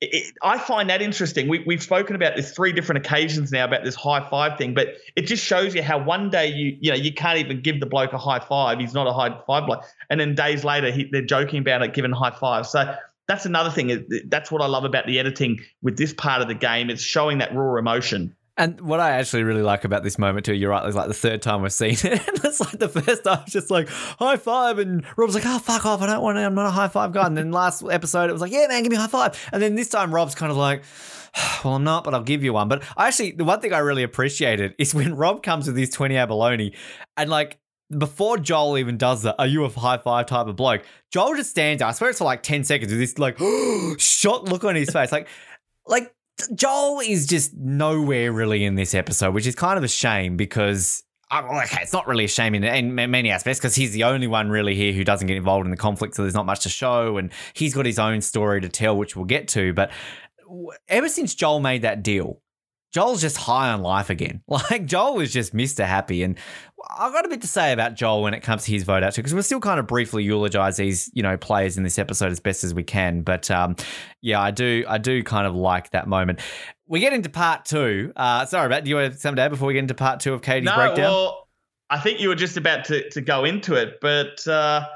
[0.01, 1.47] it, I find that interesting.
[1.47, 4.95] We, we've spoken about this three different occasions now about this high five thing, but
[5.15, 7.85] it just shows you how one day you you know you can't even give the
[7.85, 8.79] bloke a high five.
[8.79, 11.93] He's not a high five bloke, and then days later he, they're joking about it,
[11.93, 12.67] giving high five.
[12.67, 12.95] So
[13.27, 14.05] that's another thing.
[14.27, 16.89] That's what I love about the editing with this part of the game.
[16.89, 18.35] It's showing that raw emotion.
[18.57, 21.13] And what I actually really like about this moment too, you're right, it's like the
[21.13, 22.05] third time we've seen it.
[22.05, 25.59] And it's like the first time, it's just like high five, and Rob's like, "Oh
[25.59, 26.01] fuck off!
[26.01, 26.41] I don't want to.
[26.41, 28.83] I'm not a high five guy." And then last episode, it was like, "Yeah, man,
[28.83, 29.49] give me a high five.
[29.51, 30.83] And then this time, Rob's kind of like,
[31.65, 33.79] "Well, I'm not, but I'll give you one." But I actually, the one thing I
[33.79, 36.73] really appreciated is when Rob comes with his twenty abalone,
[37.17, 37.59] and like
[37.95, 40.83] before Joel even does that, are you a high five type of bloke?
[41.11, 41.87] Joel just stands there.
[41.87, 43.37] I swear it's for like 10 seconds with this like
[43.99, 45.11] shocked look on his face.
[45.11, 45.27] Like,
[45.85, 46.14] like
[46.53, 51.03] Joel is just nowhere really in this episode, which is kind of a shame because
[51.31, 54.27] uh, okay, it's not really a shame in, in many aspects because he's the only
[54.27, 56.69] one really here who doesn't get involved in the conflict, so there's not much to
[56.69, 59.73] show, and he's got his own story to tell, which we'll get to.
[59.73, 59.91] But
[60.87, 62.41] ever since Joel made that deal,
[62.95, 64.41] Joel's just high on life again.
[64.47, 65.85] Like Joel was just Mr.
[65.85, 66.23] Happy.
[66.23, 66.37] And
[66.97, 69.13] I've got a bit to say about Joel when it comes to his vote out
[69.13, 72.31] too, because we'll still kind of briefly eulogize these, you know, players in this episode
[72.31, 73.21] as best as we can.
[73.21, 73.75] But um,
[74.21, 76.39] yeah, I do I do kind of like that moment.
[76.87, 78.13] We get into part two.
[78.15, 80.33] Uh, sorry, about do you want to some day before we get into part two
[80.33, 81.11] of Katie's no, breakdown?
[81.11, 81.49] Well,
[81.89, 84.87] I think you were just about to, to go into it, but uh,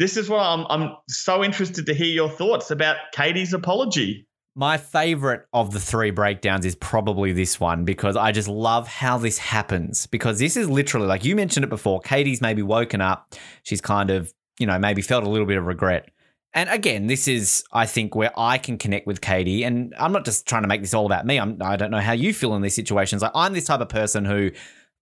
[0.00, 4.26] this is what I'm I'm so interested to hear your thoughts about Katie's apology.
[4.56, 9.18] My favorite of the three breakdowns is probably this one because I just love how
[9.18, 10.06] this happens.
[10.06, 13.34] Because this is literally, like you mentioned it before, Katie's maybe woken up.
[13.64, 16.08] She's kind of, you know, maybe felt a little bit of regret.
[16.52, 19.64] And again, this is, I think, where I can connect with Katie.
[19.64, 21.40] And I'm not just trying to make this all about me.
[21.40, 23.22] I'm, I don't know how you feel in these situations.
[23.22, 24.52] Like, I'm this type of person who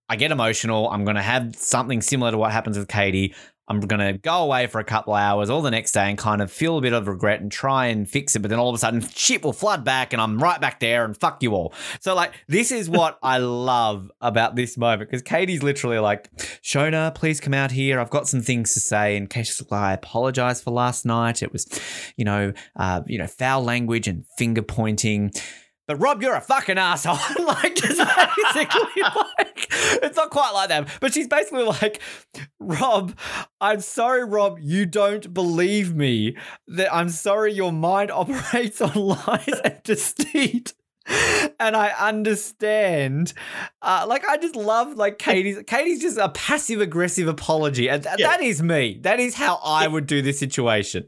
[0.09, 0.89] I get emotional.
[0.89, 3.35] I'm going to have something similar to what happens with Katie.
[3.67, 6.41] I'm going to go away for a couple hours or the next day and kind
[6.41, 8.39] of feel a bit of regret and try and fix it.
[8.39, 11.05] But then all of a sudden, shit will flood back and I'm right back there
[11.05, 11.73] and fuck you all.
[12.01, 16.29] So, like, this is what I love about this moment because Katie's literally like,
[16.61, 17.99] Shona, please come out here.
[17.99, 19.15] I've got some things to say.
[19.15, 21.41] And Katie's like, I apologize for last night.
[21.41, 21.67] It was,
[22.17, 25.31] you know, uh, you know, foul language and finger pointing.
[25.87, 27.17] But Rob, you're a fucking asshole.
[27.45, 27.97] like, just
[28.53, 29.67] basically, like,
[30.01, 30.87] it's not quite like that.
[31.01, 32.01] But she's basically like,
[32.59, 33.17] Rob,
[33.59, 36.37] I'm sorry, Rob, you don't believe me.
[36.67, 40.73] That I'm sorry your mind operates on lies and deceit.
[41.59, 43.33] And I understand.
[43.81, 45.61] Uh, like I just love like Katie's.
[45.67, 48.27] Katie's just a passive aggressive apology, and th- Yeah.
[48.29, 48.99] that is me.
[49.01, 51.07] That is how I would do this situation.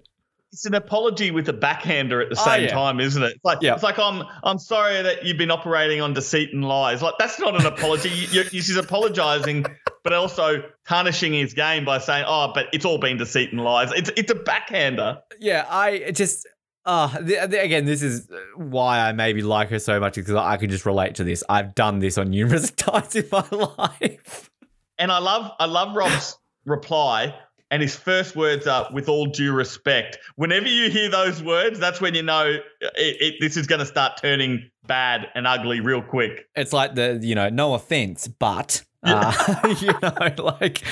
[0.55, 2.69] It's an apology with a backhander at the Oh, same yeah.
[2.71, 3.33] time, isn't it?
[3.33, 3.73] It's like Yeah.
[3.73, 7.01] it's like I'm I'm sorry that you've been operating on deceit and lies.
[7.01, 8.07] Like that's not an apology.
[8.09, 9.65] you, she's apologizing,
[10.03, 13.91] but also tarnishing his game by saying, "Oh, but it's all been deceit and lies."
[13.91, 15.17] It's it's a backhander.
[15.41, 16.47] Yeah, I just.
[16.85, 20.85] Uh, again, this is why I maybe like her so much because I can just
[20.85, 21.43] relate to this.
[21.49, 24.49] I've done this on numerous times in my life.
[24.97, 27.33] And I love I love Rob's reply.
[27.75, 31.99] And his first words are, "With all due respect." Whenever you hear those words, that's
[31.99, 32.63] when you know it,
[32.95, 36.47] it, this is going to start turning bad and ugly real quick.
[36.55, 40.83] It's like the you know, no offense, but uh, you know, like,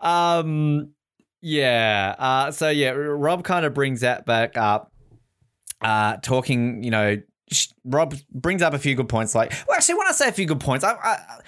[0.00, 0.90] um,
[1.40, 2.16] yeah.
[2.18, 4.90] Uh, so yeah, Rob kind of brings that back up,
[5.82, 6.82] uh, talking.
[6.82, 7.22] You know,
[7.84, 9.36] Rob brings up a few good points.
[9.36, 10.94] Like, well, actually, when I say a few good points, I.
[10.94, 11.38] I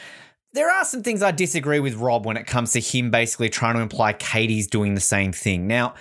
[0.56, 3.74] there are some things I disagree with Rob when it comes to him basically trying
[3.74, 5.66] to imply Katie's doing the same thing.
[5.66, 5.94] Now,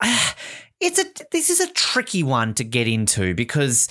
[0.00, 0.32] uh,
[0.80, 3.88] it's a this is a tricky one to get into because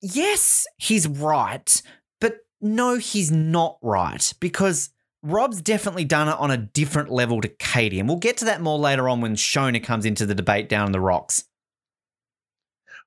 [0.00, 1.82] yes, he's right,
[2.20, 4.90] but no, he's not right because
[5.22, 8.60] Rob's definitely done it on a different level to Katie, and we'll get to that
[8.60, 11.44] more later on when Shona comes into the debate down in the rocks.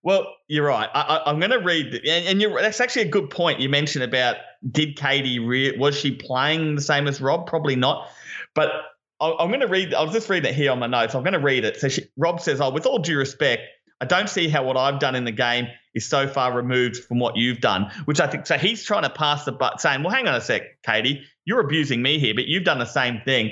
[0.04, 0.90] Well, you're right.
[0.94, 4.38] I, I'm going to read, and, and that's actually a good point you mentioned about
[4.70, 7.48] did Katie re- was she playing the same as Rob?
[7.48, 8.10] Probably not.
[8.56, 8.72] But
[9.20, 9.94] I'm going to read.
[9.94, 11.16] I was just reading it here on my notes.
[11.16, 11.78] I'm going to read it.
[11.80, 13.64] So she, Rob says, "Oh, with all due respect,
[14.00, 17.20] I don't see how what I've done in the game is so far removed from
[17.20, 18.58] what you've done." Which I think so.
[18.58, 22.02] He's trying to pass the butt, saying, "Well, hang on a sec, Katie, you're abusing
[22.02, 23.52] me here, but you've done the same thing."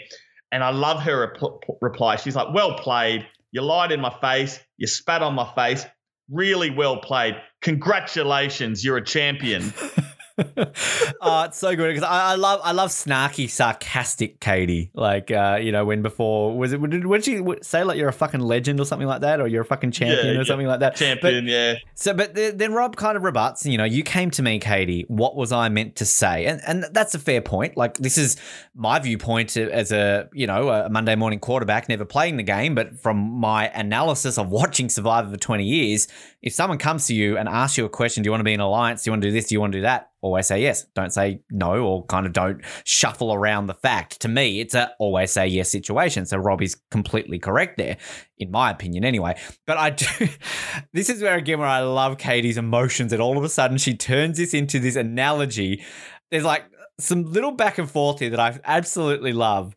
[0.52, 2.18] And I love her rep- reply.
[2.18, 3.26] She's like, "Well played.
[3.52, 4.60] You lied in my face.
[4.78, 5.86] You spat on my face.
[6.30, 7.36] Really well played.
[7.62, 9.74] Congratulations, you're a champion."
[10.38, 14.92] oh, it's so good because I, I love I love snarky, sarcastic Katie.
[14.94, 18.14] Like uh, you know when before was it would, would she say like you're a
[18.14, 20.80] fucking legend or something like that, or you're a fucking champion Yeah, or something like
[20.82, 20.96] that?
[20.96, 21.76] Champion, But- yeah.
[21.96, 23.66] So, but the, then Rob kind of rebuts.
[23.66, 25.06] You know, you came to me, Katie.
[25.08, 26.46] What was I meant to say?
[26.46, 27.78] And and that's a fair point.
[27.78, 28.38] Like this is
[28.76, 33.00] my viewpoint as a you know a Monday morning quarterback, never playing the game, but
[33.00, 36.08] from my analysis of watching Survivor for twenty years,
[36.42, 38.54] if someone comes to you and asks you a question, do you want to be
[38.54, 39.04] in alliance?
[39.04, 39.48] Do you want to do this?
[39.48, 40.12] Do you want to do that?
[40.22, 40.86] Always say yes.
[40.96, 44.22] Don't say no, or kind of don't shuffle around the fact.
[44.22, 46.26] To me, it's a always say yes situation.
[46.26, 47.98] So Robbie's completely correct there,
[48.38, 49.36] in my opinion, anyway.
[49.68, 50.06] But I do.
[50.94, 53.96] this is where again where I love Katie's emotions, and all of a sudden she
[53.96, 55.84] turns this into this analogy.
[56.32, 56.64] There's like
[57.00, 59.76] some little back and forth here that I absolutely love.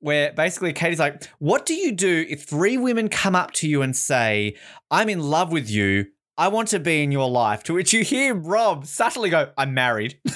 [0.00, 3.82] Where basically Katie's like, What do you do if three women come up to you
[3.82, 4.56] and say,
[4.90, 6.06] I'm in love with you,
[6.38, 7.62] I want to be in your life?
[7.64, 10.18] To which you hear Rob subtly go, I'm married.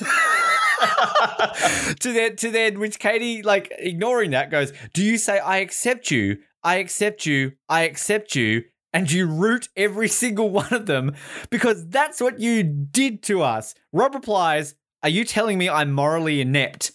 [2.01, 6.11] to then to then which Katie like ignoring that goes, Do you say I accept
[6.11, 6.39] you?
[6.63, 11.15] I accept you, I accept you, and you root every single one of them
[11.51, 13.75] because that's what you did to us.
[13.93, 16.93] Rob replies, Are you telling me I'm morally inept?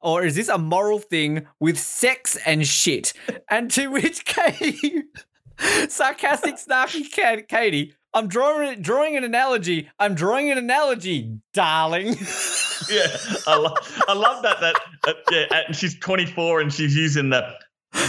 [0.00, 3.12] Or is this a moral thing with sex and shit?
[3.48, 5.04] And to which Katie,
[5.88, 9.88] sarcastic, snarky Ka- Katie, I'm drawing drawing an analogy.
[9.98, 12.08] I'm drawing an analogy, darling.
[12.90, 13.16] yeah,
[13.46, 14.60] I love, I love that.
[14.60, 14.76] That
[15.06, 17.54] uh, yeah, and she's 24 and she's using the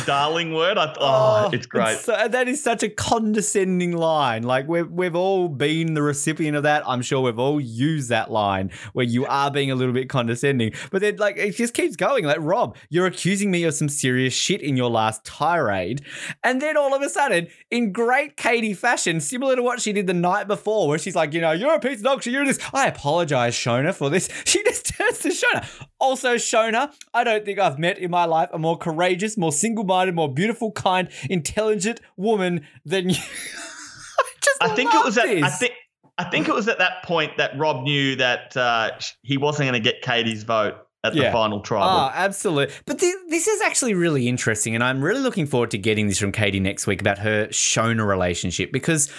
[0.06, 0.78] darling word.
[0.78, 1.98] I, oh, oh it's great.
[2.00, 4.44] so- that is such a condescending line.
[4.44, 6.84] Like we've we've all been the recipient of that.
[6.88, 10.74] I'm sure we've all used that line where you are being a little bit condescending.
[10.92, 12.26] But then like it just keeps going.
[12.26, 16.02] Like Rob, you're accusing me of some serious shit in your last tirade,
[16.44, 20.08] and then all of a sudden, in great Katie fashion, similar to what she did
[20.08, 22.34] the night before, where she's like, you know, you're a piece of dog shit.
[22.34, 22.60] You're this.
[22.74, 24.30] I apologize, Shona, for this.
[24.54, 25.88] She just turns to Shona.
[26.04, 30.14] Also, Shona, I don't think I've met in my life a more courageous, more single-minded,
[30.14, 33.16] more beautiful, kind, intelligent woman than you.
[34.62, 35.74] I think it was at I think
[36.18, 39.82] I think it was at that point that Rob knew that uh, he wasn't going
[39.82, 40.76] to get Katie's vote
[41.06, 41.88] at the final tribal.
[41.88, 42.74] Oh, absolutely.
[42.86, 46.20] But thi- this is actually really interesting, and I'm really looking forward to getting this
[46.20, 49.10] from Katie next week about her Shona relationship because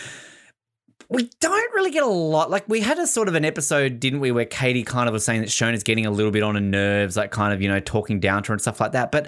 [1.08, 2.50] we don't really get a lot.
[2.50, 5.24] Like we had a sort of an episode, didn't we, where Katie kind of was
[5.24, 7.80] saying that Shona's getting a little bit on her nerves, like kind of you know
[7.80, 9.12] talking down to her and stuff like that.
[9.12, 9.26] But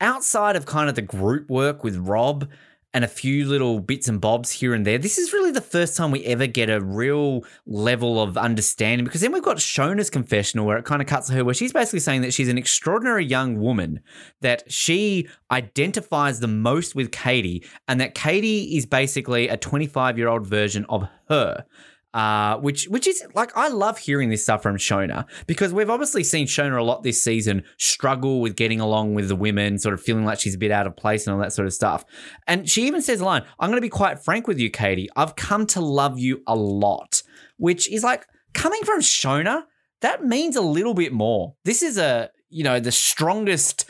[0.00, 2.48] outside of kind of the group work with Rob.
[2.94, 4.98] And a few little bits and bobs here and there.
[4.98, 9.20] This is really the first time we ever get a real level of understanding because
[9.20, 12.22] then we've got Shona's confessional where it kind of cuts her where she's basically saying
[12.22, 14.00] that she's an extraordinary young woman,
[14.40, 20.28] that she identifies the most with Katie, and that Katie is basically a 25 year
[20.28, 21.66] old version of her
[22.14, 26.22] uh, which which is like I love hearing this stuff from Shona because we've obviously
[26.22, 30.00] seen Shona a lot this season struggle with getting along with the women, sort of
[30.00, 32.04] feeling like she's a bit out of place and all that sort of stuff.
[32.46, 35.08] And she even says a line, "I'm going to be quite frank with you, Katie.
[35.16, 37.24] I've come to love you a lot,"
[37.56, 39.64] which is like coming from Shona.
[40.00, 41.56] That means a little bit more.
[41.64, 43.86] This is a you know the strongest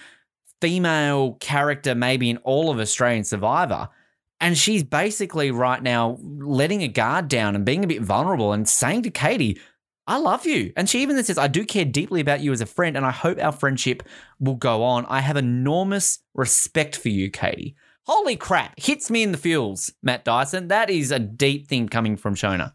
[0.62, 3.90] female character maybe in all of Australian Survivor.
[4.44, 8.68] And she's basically right now letting a guard down and being a bit vulnerable and
[8.68, 9.58] saying to Katie,
[10.06, 10.70] I love you.
[10.76, 13.06] And she even then says, I do care deeply about you as a friend, and
[13.06, 14.02] I hope our friendship
[14.38, 15.06] will go on.
[15.06, 17.74] I have enormous respect for you, Katie.
[18.02, 20.68] Holy crap, hits me in the feels, Matt Dyson.
[20.68, 22.74] That is a deep thing coming from Shona.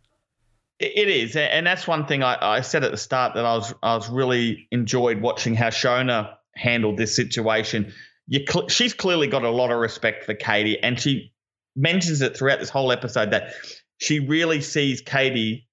[0.80, 3.76] It is, and that's one thing I, I, said at the start that I was
[3.84, 7.94] I was really enjoyed watching how Shona handled this situation.
[8.32, 11.32] Cl- she's clearly got a lot of respect for Katie, and she
[11.80, 13.53] mentions it throughout this whole episode that
[13.97, 15.68] she really sees Katie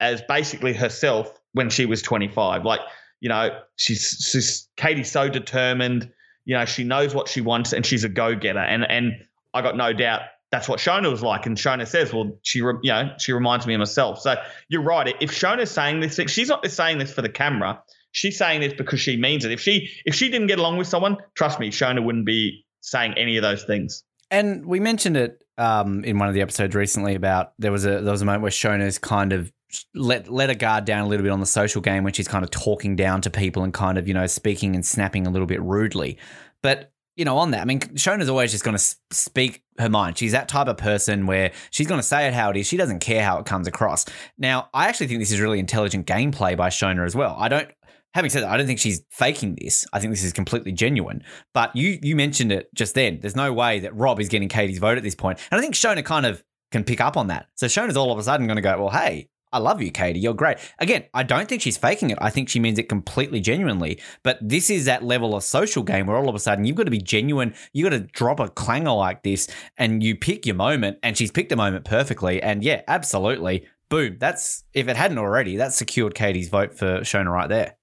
[0.00, 2.64] as basically herself when she was 25.
[2.64, 2.80] Like,
[3.20, 6.10] you know, she's, she's Katie's so determined.
[6.44, 8.58] You know, she knows what she wants and she's a go getter.
[8.58, 9.12] And and
[9.52, 11.46] I got no doubt that's what Shona was like.
[11.46, 14.20] And Shona says, well, she, you know, she reminds me of myself.
[14.20, 14.34] So
[14.68, 15.14] you're right.
[15.20, 17.80] If Shona's saying this, she's not saying this for the camera.
[18.12, 19.52] She's saying this because she means it.
[19.52, 23.14] If she if she didn't get along with someone, trust me, Shona wouldn't be saying
[23.16, 24.02] any of those things.
[24.30, 28.00] And we mentioned it um, in one of the episodes recently about there was a
[28.00, 29.52] there was a moment where Shona's kind of
[29.94, 32.42] let let a guard down a little bit on the social game when she's kind
[32.42, 35.46] of talking down to people and kind of you know speaking and snapping a little
[35.46, 36.18] bit rudely.
[36.62, 40.16] But you know, on that, I mean, Shona's always just going to speak her mind.
[40.16, 42.66] She's that type of person where she's going to say it how it is.
[42.66, 44.06] She doesn't care how it comes across.
[44.38, 47.36] Now, I actually think this is really intelligent gameplay by Shona as well.
[47.38, 47.70] I don't
[48.14, 49.86] having said that, I don't think she's faking this.
[49.92, 51.22] I think this is completely genuine.
[51.54, 53.20] But you you mentioned it just then.
[53.20, 55.38] There's no way that Rob is getting Katie's vote at this point.
[55.50, 57.48] And I think Shona kind of can pick up on that.
[57.54, 60.20] So Shona's all of a sudden going to go, well, hey, I love you, Katie.
[60.20, 60.58] You're great.
[60.78, 62.18] Again, I don't think she's faking it.
[62.20, 64.00] I think she means it completely genuinely.
[64.22, 66.84] But this is that level of social game where all of a sudden you've got
[66.84, 67.54] to be genuine.
[67.72, 70.98] You've got to drop a clanger like this and you pick your moment.
[71.02, 72.40] And she's picked a moment perfectly.
[72.40, 73.66] And yeah, absolutely.
[73.88, 74.18] Boom.
[74.20, 77.74] That's, if it hadn't already, that secured Katie's vote for Shona right there.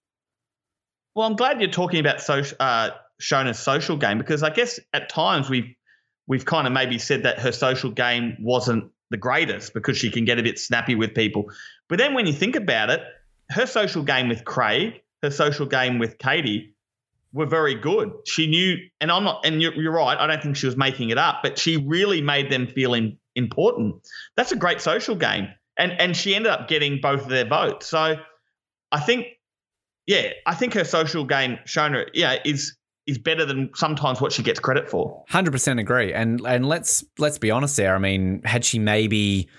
[1.17, 5.09] Well, I'm glad you're talking about social, uh, Shona's social game because I guess at
[5.09, 5.73] times we've
[6.27, 10.25] we've kind of maybe said that her social game wasn't the greatest because she can
[10.25, 11.45] get a bit snappy with people.
[11.89, 13.01] But then when you think about it,
[13.49, 16.75] her social game with Craig, her social game with Katie
[17.33, 18.11] were very good.
[18.27, 20.19] She knew, and I'm not, and you're, you're right.
[20.19, 23.17] I don't think she was making it up, but she really made them feel in,
[23.33, 24.07] important.
[24.35, 25.47] That's a great social game,
[25.79, 27.87] and and she ended up getting both of their votes.
[27.87, 28.17] So
[28.91, 29.25] I think
[30.07, 32.75] yeah, I think her social game, Shona, yeah, is
[33.05, 35.23] is better than sometimes what she gets credit for.
[35.29, 36.13] Hundred percent agree.
[36.13, 37.93] And and let's let's be honest there.
[37.93, 39.49] I mean, had she maybe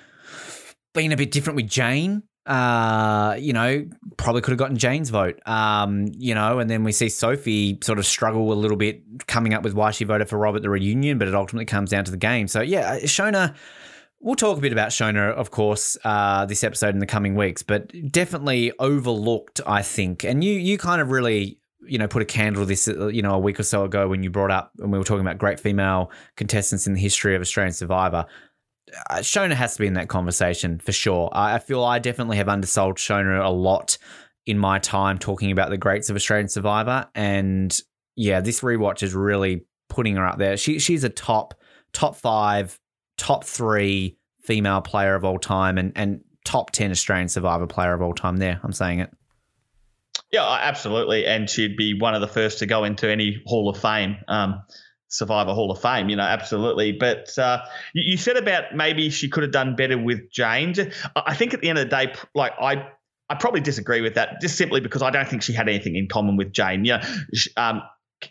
[0.95, 5.39] been a bit different with Jane, uh, you know, probably could have gotten Jane's vote.
[5.47, 9.53] Um, you know, and then we see Sophie sort of struggle a little bit coming
[9.53, 12.05] up with why she voted for Rob at the reunion, but it ultimately comes down
[12.05, 12.49] to the game.
[12.49, 13.55] So yeah, uh, Shona
[14.20, 17.62] We'll talk a bit about Shona, of course, uh, this episode in the coming weeks,
[17.62, 20.24] but definitely overlooked, I think.
[20.24, 23.35] And you, you kind of really, you know, put a candle this, uh, you know,
[23.35, 25.61] a week or so ago when you brought up when we were talking about great
[25.61, 28.27] female contestants in the history of Australian Survivor.
[29.09, 31.31] Uh, Shona has to be in that conversation for sure.
[31.32, 33.99] I, I feel I definitely have undersold Shona a lot
[34.47, 37.78] in my time talking about the greats of Australian Survivor, and
[38.16, 40.57] yeah, this rewatch is really putting her up there.
[40.57, 41.55] She she's a top
[41.93, 42.81] top five
[43.19, 48.01] top three female player of all time and, and top 10 Australian survivor player of
[48.01, 48.59] all time there.
[48.65, 49.11] I'm saying it.
[50.32, 51.27] Yeah, absolutely.
[51.27, 54.62] And she'd be one of the first to go into any Hall of Fame, um,
[55.09, 56.93] Survivor Hall of Fame, you know, absolutely.
[56.93, 57.65] But uh,
[57.95, 60.78] you, said about maybe she could have done better with James.
[61.16, 62.89] I think at the end of the day, like I,
[63.31, 66.09] I probably disagree with that just simply because I don't think she had anything in
[66.09, 66.85] common with Jane.
[66.85, 67.03] You know,
[67.57, 67.82] um,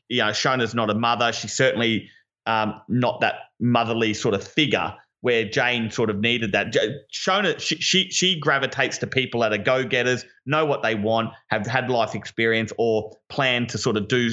[0.08, 1.32] you know, Shona's not a mother.
[1.34, 2.10] She certainly
[2.48, 6.74] um, not that motherly sort of figure where Jane sort of needed that.
[7.12, 11.32] Shona, she, she, she gravitates to people that are go getters, know what they want,
[11.48, 14.32] have had life experience, or plan to sort of do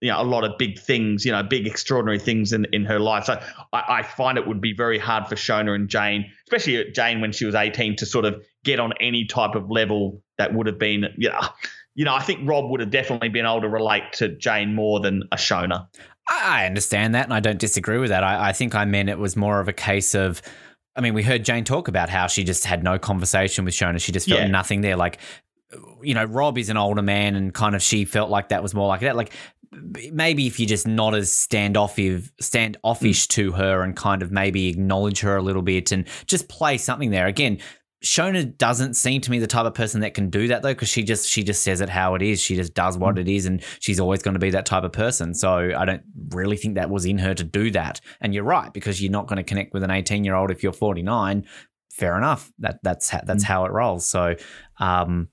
[0.00, 2.98] you know a lot of big things, you know, big extraordinary things in, in her
[2.98, 3.24] life.
[3.24, 3.40] So
[3.72, 7.32] I, I find it would be very hard for Shona and Jane, especially Jane when
[7.32, 10.78] she was 18, to sort of get on any type of level that would have
[10.78, 11.40] been, you know,
[11.94, 14.98] you know, I think Rob would have definitely been able to relate to Jane more
[15.00, 15.88] than a Shona.
[16.30, 18.22] I understand that, and I don't disagree with that.
[18.24, 20.40] I, I think I meant it was more of a case of.
[20.94, 23.98] I mean, we heard Jane talk about how she just had no conversation with Shona.
[24.00, 24.46] She just felt Yeah.
[24.48, 24.94] nothing there.
[24.96, 25.18] Like,
[26.02, 28.74] you know, Rob is an older man, and kind of she felt like that was
[28.74, 29.16] more like that.
[29.16, 29.32] Like,
[30.12, 35.20] maybe if you're just not as standoffish, standoffish to her, and kind of maybe acknowledge
[35.20, 37.26] her a little bit, and just play something there.
[37.26, 37.58] Again,
[38.02, 40.88] Shona doesn't seem to me the type of person that can do that though, because
[40.88, 42.40] she just she just says it how it is.
[42.40, 44.92] She just does what it is, and she's always going to be that type of
[44.92, 45.34] person.
[45.34, 48.00] So I don't really think that was in her to do that.
[48.20, 50.62] And you're right because you're not going to connect with an 18 year old if
[50.62, 51.46] you're 49.
[51.90, 52.52] Fair enough.
[52.58, 54.06] That that's how, that's how it rolls.
[54.06, 54.36] So.
[54.78, 55.28] um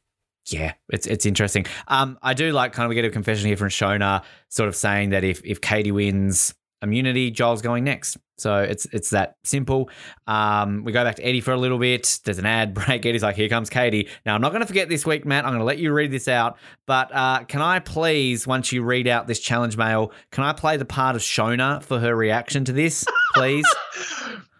[0.51, 1.67] yeah, it's it's interesting.
[1.87, 4.75] Um, I do like kind of we get a confession here from Shona, sort of
[4.75, 8.17] saying that if if Katie wins immunity, Joel's going next.
[8.37, 9.89] So it's it's that simple.
[10.27, 12.19] Um, we go back to Eddie for a little bit.
[12.23, 13.05] There's an ad break.
[13.05, 15.45] Eddie's like, "Here comes Katie." Now I'm not going to forget this week, Matt.
[15.45, 16.57] I'm going to let you read this out.
[16.85, 20.77] But uh, can I please, once you read out this challenge mail, can I play
[20.77, 23.65] the part of Shona for her reaction to this, please?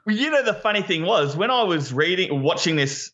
[0.06, 3.12] Well, you know, the funny thing was when I was reading, watching this,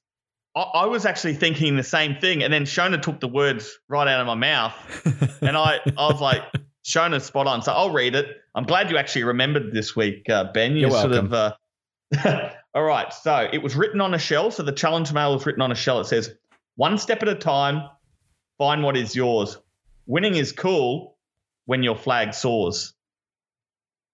[0.56, 4.07] I, I was actually thinking the same thing, and then Shona took the words right
[4.07, 4.73] out of my mouth,
[5.41, 6.44] and I, I was like,
[6.86, 7.62] Shona's spot on.
[7.64, 8.28] So I'll read it.
[8.53, 10.74] I'm glad you actually remembered this week, uh, Ben.
[10.74, 11.34] You You're sort welcome.
[11.34, 11.56] of.
[12.24, 13.12] Uh, all right.
[13.12, 14.52] So it was written on a shell.
[14.52, 15.99] So the challenge mail was written on a shell.
[15.99, 16.32] It says,
[16.76, 17.90] "One step at a time,
[18.60, 19.57] find what is yours.
[20.06, 21.18] Winning is cool
[21.66, 22.94] when your flag soars."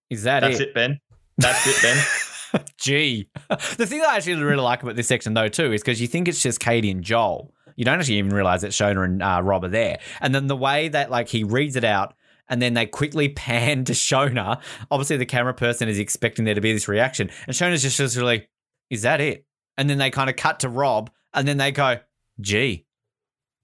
[0.09, 0.69] Is that That's it?
[0.69, 0.99] it, Ben.
[1.37, 2.63] That's it, Ben.
[2.77, 3.29] Gee.
[3.77, 6.27] The thing I actually really like about this section, though, too, is because you think
[6.27, 7.53] it's just Katie and Joel.
[7.75, 9.99] You don't actually even realize that Shona and uh, Rob are there.
[10.19, 12.13] And then the way that, like, he reads it out
[12.51, 14.61] and then they quickly pan to Shona.
[14.91, 17.31] Obviously, the camera person is expecting there to be this reaction.
[17.47, 18.47] And Shona's just, just really,
[18.91, 19.45] is that it?
[19.77, 21.97] And then they kind of cut to Rob and then they go,
[22.39, 22.85] gee.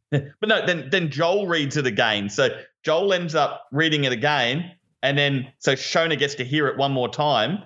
[0.09, 2.29] But no, then then Joel reads it again.
[2.29, 2.47] So
[2.81, 4.71] Joel ends up reading it again,
[5.03, 7.61] and then so Shona gets to hear it one more time,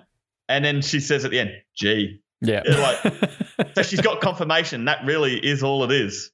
[0.48, 2.62] and then she says at the end, "Gee." Yeah.
[2.66, 4.86] like, so she's got confirmation.
[4.86, 6.32] That really is all it is.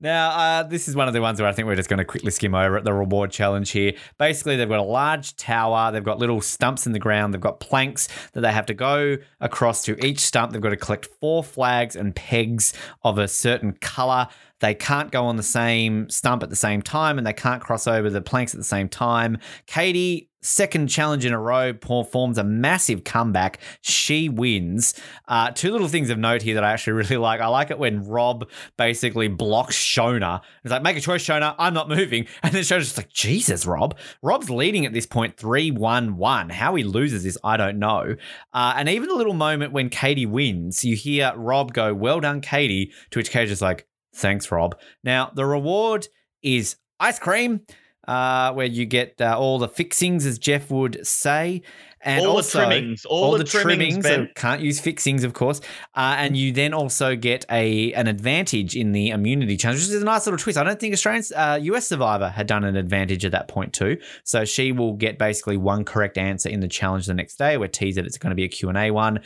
[0.00, 2.04] Now, uh, this is one of the ones where I think we're just going to
[2.04, 2.84] quickly skim over it.
[2.84, 3.92] The reward challenge here.
[4.18, 5.92] Basically, they've got a large tower.
[5.92, 7.32] They've got little stumps in the ground.
[7.32, 10.52] They've got planks that they have to go across to each stump.
[10.52, 14.28] They've got to collect four flags and pegs of a certain color.
[14.60, 17.86] They can't go on the same stump at the same time, and they can't cross
[17.86, 19.38] over the planks at the same time.
[19.66, 23.58] Katie, second challenge in a row, performs a massive comeback.
[23.82, 24.94] She wins.
[25.28, 27.40] Uh, two little things of note here that I actually really like.
[27.40, 30.40] I like it when Rob basically blocks Shona.
[30.62, 31.54] He's like, make a choice, Shona.
[31.58, 32.26] I'm not moving.
[32.46, 33.98] And then Shona's just like, Jesus, Rob.
[34.22, 36.50] Rob's leading at this point 3 1 1.
[36.50, 38.14] How he loses this, I don't know.
[38.52, 42.40] Uh, and even the little moment when Katie wins, you hear Rob go, Well done,
[42.40, 42.92] Katie.
[43.10, 44.76] To which Katie's like, Thanks, Rob.
[45.04, 46.08] Now, the reward
[46.42, 47.60] is ice cream.
[48.08, 51.62] Uh, where you get uh, all the fixings, as Jeff would say,
[52.00, 54.30] and All the trimmings, all the trimmings, so Ben.
[54.36, 55.60] can't use fixings, of course.
[55.92, 60.02] Uh, and you then also get a an advantage in the immunity challenge, which is
[60.02, 60.56] a nice little twist.
[60.56, 63.96] I don't think Australians, uh, US Survivor had done an advantage at that point too.
[64.22, 67.56] So she will get basically one correct answer in the challenge the next day.
[67.58, 69.18] We're teased that it's going to be a Q&A one.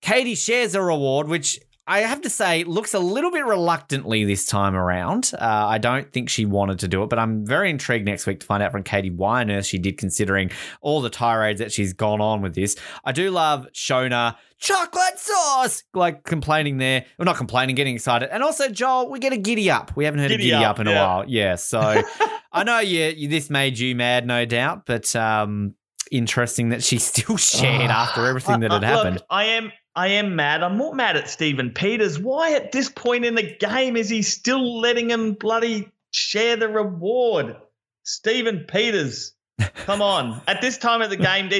[0.00, 4.44] Katie shares a reward, which I have to say looks a little bit reluctantly this
[4.44, 5.32] time around.
[5.32, 8.40] Uh, I don't think she wanted to do it, but I'm very intrigued next week
[8.40, 10.50] to find out from Katie why on earth she did, considering
[10.82, 12.76] all the tirades that she's gone on with this.
[13.04, 14.36] I do love Shona.
[14.60, 19.08] Chocolate sauce, like complaining there, well, not complaining, getting excited, and also Joel.
[19.08, 19.96] We get a giddy up.
[19.96, 21.24] We haven't heard Giddy a giddy up, up, in a while.
[21.28, 21.78] Yeah, so
[22.52, 23.28] I know you, you.
[23.28, 25.76] This made you mad, no doubt, but um,
[26.10, 29.16] interesting that she still shared after everything that had happened.
[29.18, 30.62] Look, I am I am mad.
[30.62, 32.20] I'm more mad at Stephen Peters.
[32.20, 36.68] Why at this point in the game is he still letting him bloody share the
[36.68, 37.56] reward?
[38.04, 39.34] Stephen Peters,
[39.74, 40.40] come on.
[40.46, 41.50] At this time of the game,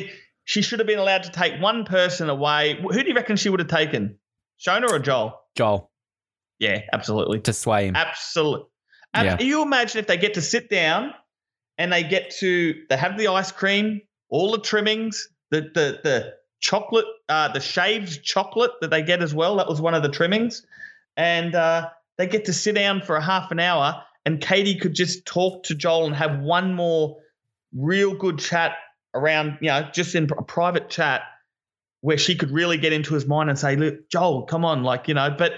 [0.45, 2.79] she should have been allowed to take one person away.
[2.81, 4.21] Who do you reckon she would have taken?
[4.65, 5.35] Shona or Joel?
[5.57, 5.91] Joel
[6.61, 7.41] Yeah, absolutely.
[7.41, 7.97] to sway him.
[7.97, 8.69] Absolutely.
[9.17, 9.41] Yeah.
[9.41, 11.13] You imagine if they get to sit down
[11.77, 16.38] and they get to they have the ice cream, all the trimmings, the the the
[16.61, 19.57] chocolate, uh, the shaved chocolate that they get as well.
[19.57, 20.65] That was one of the trimmings,
[21.17, 24.95] and uh, they get to sit down for a half an hour, and Katie could
[24.95, 27.17] just talk to Joel and have one more
[27.75, 28.73] real good chat
[29.15, 31.23] around, you know, just in a private chat
[32.01, 35.09] where she could really get into his mind and say, "Look, Joel, come on," like
[35.09, 35.53] you know, but.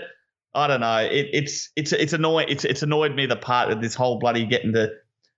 [0.53, 0.97] I don't know.
[0.97, 2.49] It, it's it's it's annoying.
[2.49, 4.91] It's it's annoyed me the part of this whole bloody getting to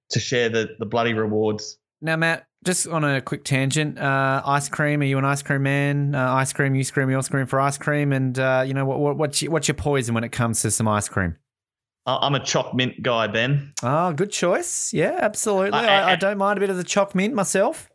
[0.08, 1.76] to share the the bloody rewards.
[2.00, 5.00] Now, Matt, just on a quick tangent, uh, ice cream.
[5.00, 6.14] Are you an ice cream man?
[6.14, 8.12] Uh, ice cream, you scream, you'll scream for ice cream.
[8.12, 9.16] And uh, you know what, what?
[9.16, 11.36] What's your, what's your poison when it comes to some ice cream?
[12.06, 13.72] I- I'm a choc mint guy, Ben.
[13.82, 14.92] Oh, good choice.
[14.92, 15.72] Yeah, absolutely.
[15.78, 17.88] I, I and- don't mind a bit of the choc mint myself.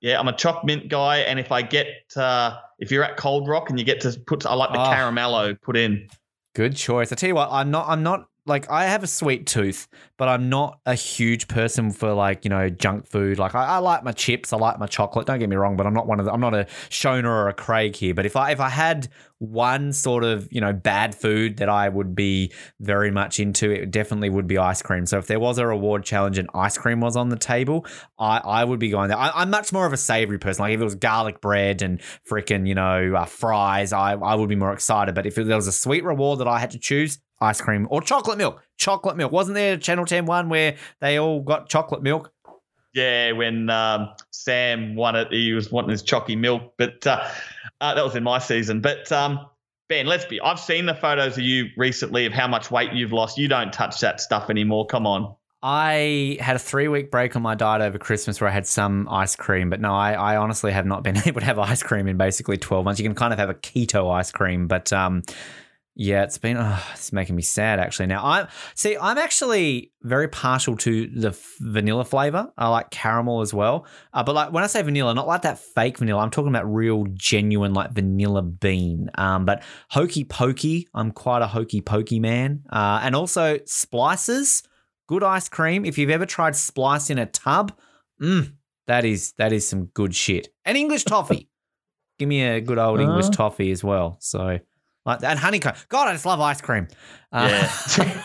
[0.00, 1.86] Yeah, I'm a choc mint guy, and if I get
[2.16, 4.84] uh, if you're at Cold Rock and you get to put, I like the Oh.
[4.92, 6.08] caramello put in.
[6.56, 7.12] Good choice.
[7.12, 7.86] I tell you what, I'm not.
[7.88, 9.86] I'm not like I have a sweet tooth,
[10.16, 13.38] but I'm not a huge person for like you know junk food.
[13.38, 15.26] Like I, I like my chips, I like my chocolate.
[15.26, 17.48] Don't get me wrong, but I'm not one of the, I'm not a Shona or
[17.48, 18.14] a Craig here.
[18.14, 19.08] But if I if I had
[19.38, 23.92] one sort of you know bad food that I would be very much into, it
[23.92, 25.06] definitely would be ice cream.
[25.06, 27.86] So if there was a reward challenge and ice cream was on the table,
[28.18, 29.18] I I would be going there.
[29.18, 30.64] I, I'm much more of a savory person.
[30.64, 34.48] Like if it was garlic bread and freaking you know uh, fries, I I would
[34.48, 35.14] be more excited.
[35.14, 38.00] But if there was a sweet reward that I had to choose, ice cream or
[38.00, 38.62] chocolate milk.
[38.78, 39.32] Chocolate milk.
[39.32, 42.32] Wasn't there a Channel 10 one where they all got chocolate milk?
[42.94, 47.26] Yeah, when um, Sam won it, he was wanting his chalky milk, but uh,
[47.80, 48.82] uh, that was in my season.
[48.82, 49.46] But um,
[49.88, 50.40] Ben, let's be.
[50.40, 53.38] I've seen the photos of you recently of how much weight you've lost.
[53.38, 54.86] You don't touch that stuff anymore.
[54.86, 55.34] Come on.
[55.62, 59.08] I had a three week break on my diet over Christmas where I had some
[59.08, 62.08] ice cream, but no, I, I honestly have not been able to have ice cream
[62.08, 63.00] in basically 12 months.
[63.00, 65.22] You can kind of have a keto ice cream, but um,
[65.94, 68.06] yeah, it's been, oh, it's making me sad actually.
[68.06, 72.50] Now, I see, I'm actually very partial to the f- vanilla flavor.
[72.56, 73.86] I like caramel as well.
[74.12, 76.64] Uh, but like when I say vanilla, not like that fake vanilla, I'm talking about
[76.72, 79.10] real, genuine, like vanilla bean.
[79.16, 82.62] Um, but hokey pokey, I'm quite a hokey pokey man.
[82.70, 84.62] Uh, and also splices
[85.08, 85.84] good ice cream.
[85.84, 87.72] If you've ever tried splice in a tub,
[88.20, 88.52] mm,
[88.86, 90.48] that is that is some good shit.
[90.64, 91.48] And English toffee.
[92.18, 93.30] Give me a good old English Uh.
[93.30, 94.16] toffee as well.
[94.20, 94.58] So
[95.04, 95.74] like and honeycomb.
[95.88, 96.88] God, I just love ice cream.
[97.30, 97.68] Uh,
[97.98, 98.24] Yeah.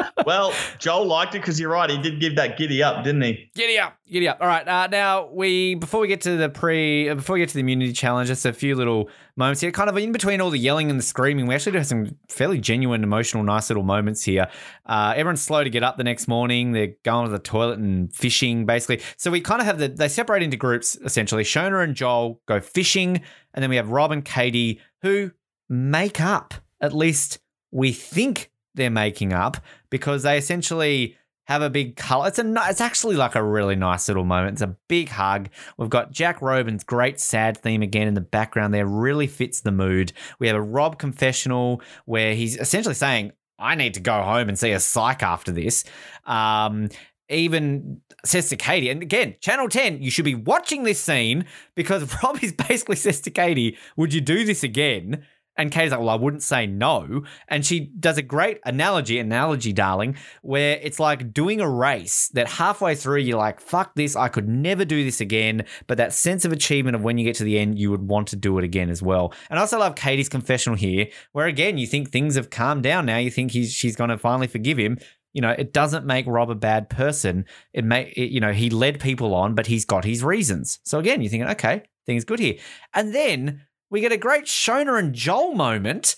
[0.26, 1.90] well, Joel liked it because you're right.
[1.90, 3.50] He did give that giddy up, didn't he?
[3.54, 4.38] Giddy up, giddy up.
[4.40, 7.48] All right, uh, now we before we get to the pre, uh, before we get
[7.50, 9.70] to the immunity challenge, just a few little moments here.
[9.70, 12.16] Kind of in between all the yelling and the screaming, we actually do have some
[12.28, 14.48] fairly genuine, emotional, nice little moments here.
[14.86, 16.72] Uh, everyone's slow to get up the next morning.
[16.72, 19.02] They're going to the toilet and fishing, basically.
[19.16, 21.44] So we kind of have the they separate into groups essentially.
[21.44, 23.22] Shona and Joel go fishing,
[23.54, 25.32] and then we have Rob and Katie who
[25.68, 26.54] make up.
[26.80, 27.38] At least
[27.70, 29.58] we think they're making up
[29.90, 32.28] because they essentially have a big color.
[32.28, 34.54] It's a it's actually like a really nice little moment.
[34.54, 35.48] It's a big hug.
[35.76, 38.86] We've got Jack Robin's great sad theme again in the background there.
[38.86, 40.12] Really fits the mood.
[40.38, 44.58] We have a Rob confessional where he's essentially saying, "I need to go home and
[44.58, 45.84] see a psych after this."
[46.26, 46.88] Um,
[47.28, 52.14] even says to Katie, and again, Channel 10, you should be watching this scene because
[52.22, 55.24] Rob is basically says to Katie, Would you do this again?
[55.56, 57.24] And Katie's like, Well, I wouldn't say no.
[57.48, 62.48] And she does a great analogy, analogy, darling, where it's like doing a race that
[62.48, 65.64] halfway through you're like, fuck this, I could never do this again.
[65.86, 68.28] But that sense of achievement of when you get to the end, you would want
[68.28, 69.32] to do it again as well.
[69.50, 73.06] And I also love Katie's confessional here, where again, you think things have calmed down
[73.06, 73.18] now.
[73.18, 74.98] You think he's she's gonna finally forgive him.
[75.32, 77.46] You know, it doesn't make Rob a bad person.
[77.72, 80.78] It may, it, you know, he led people on, but he's got his reasons.
[80.84, 82.56] So again, you're thinking, okay, things good here.
[82.92, 83.62] And then
[83.92, 86.16] we get a great Shona and Joel moment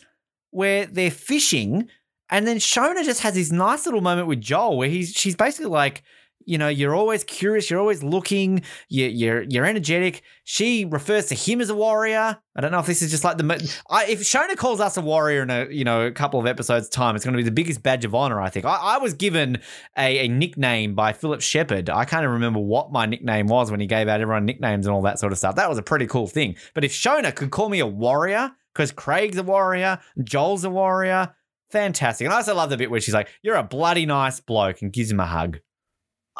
[0.52, 1.88] where they're fishing,
[2.30, 5.70] and then Shona just has this nice little moment with Joel where he's she's basically
[5.70, 6.05] like,
[6.46, 10.22] you know, you're always curious, you're always looking, you're you're, you're energetic.
[10.44, 12.38] She refers to him as a warrior.
[12.56, 15.00] I don't know if this is just like the I, if Shona calls us a
[15.00, 17.50] warrior in a you know a couple of episodes time, it's going to be the
[17.50, 18.40] biggest badge of honor.
[18.40, 19.58] I think I, I was given
[19.96, 21.90] a, a nickname by Philip Shepard.
[21.90, 24.94] I can't even remember what my nickname was when he gave out everyone nicknames and
[24.94, 25.56] all that sort of stuff.
[25.56, 26.56] That was a pretty cool thing.
[26.74, 31.34] But if Shona could call me a warrior because Craig's a warrior, Joel's a warrior,
[31.70, 32.24] fantastic.
[32.24, 34.92] And I also love the bit where she's like, "You're a bloody nice bloke," and
[34.92, 35.58] gives him a hug.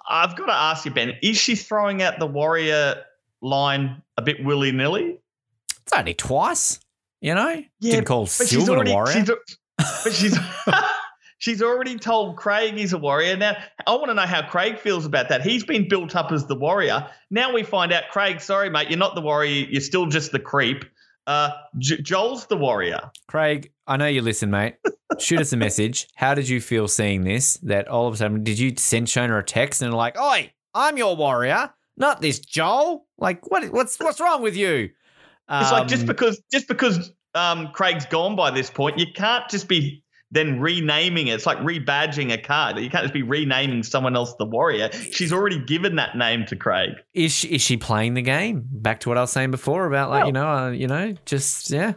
[0.09, 2.97] I've got to ask you, Ben, is she throwing out the warrior
[3.41, 5.19] line a bit willy nilly?
[5.83, 6.81] It's only twice,
[7.21, 7.63] you know.
[7.81, 9.13] Yeah, Didn't call but she's Sylvan already, a warrior.
[9.13, 9.31] She's,
[10.05, 10.39] but she's
[11.39, 13.37] she's already told Craig he's a warrior.
[13.37, 13.57] Now
[13.87, 15.43] I want to know how Craig feels about that.
[15.43, 17.07] He's been built up as the warrior.
[17.31, 19.67] Now we find out, Craig, sorry mate, you're not the warrior.
[19.69, 20.85] You're still just the creep.
[21.27, 23.11] Uh, J- Joel's the warrior.
[23.29, 24.77] Craig, I know you listen, mate.
[25.19, 26.09] Shoot us a message.
[26.17, 27.55] How did you feel seeing this?
[27.63, 30.97] That all of a sudden, did you send Shona a text and like, "Oi, I'm
[30.97, 33.07] your warrior, not this Joel"?
[33.19, 33.65] Like, what?
[33.73, 34.91] What's what's wrong with you?
[35.51, 39.49] It's like just Um, because just because um, Craig's gone by this point, you can't
[39.49, 40.04] just be
[40.35, 41.35] then renaming it.
[41.35, 42.79] It's like rebadging a card.
[42.79, 44.91] You can't just be renaming someone else the warrior.
[44.93, 46.91] She's already given that name to Craig.
[47.15, 48.65] is she, is she playing the game?
[48.71, 51.15] Back to what I was saying before about like Well- you know, uh, you know,
[51.25, 51.95] just yeah,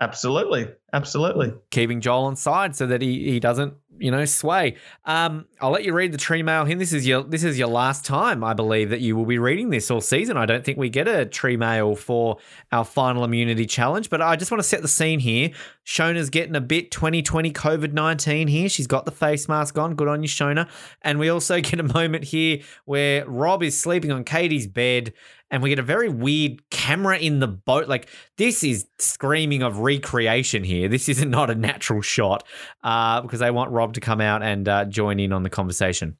[0.00, 1.52] Absolutely, absolutely.
[1.70, 4.76] keeping Joel on side so that he he doesn't you know, sway.
[5.04, 6.76] Um, I'll let you read the tree mail here.
[6.76, 9.68] This is your this is your last time, I believe, that you will be reading
[9.68, 10.36] this all season.
[10.38, 12.38] I don't think we get a tree mail for
[12.72, 15.50] our final immunity challenge, but I just want to set the scene here.
[15.84, 18.68] Shona's getting a bit 2020 COVID 19 here.
[18.68, 19.94] She's got the face mask on.
[19.94, 20.68] Good on you, Shona.
[21.02, 25.12] And we also get a moment here where Rob is sleeping on Katie's bed
[25.50, 27.88] and we get a very weird camera in the boat.
[27.88, 30.88] Like this is screaming of recreation here.
[30.88, 32.44] This is not a natural shot
[32.82, 36.16] uh, because they want Rob to come out and uh, join in on the conversation.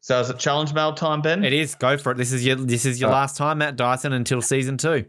[0.00, 1.44] So is it challenge mail time, Ben?
[1.44, 1.76] It is.
[1.76, 2.16] Go for it.
[2.16, 3.16] This is your this is your right.
[3.16, 5.04] last time, Matt Dyson, until season two.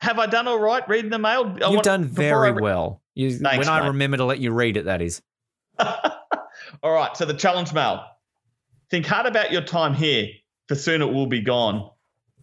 [0.00, 1.44] Have I done all right reading the mail?
[1.46, 3.02] I You've want- done very re- well.
[3.16, 5.20] You, Thanks, when I remember to let you read it, that is.
[6.82, 8.04] All right, so the challenge mail.
[8.90, 10.28] Think hard about your time here,
[10.68, 11.90] for soon it will be gone.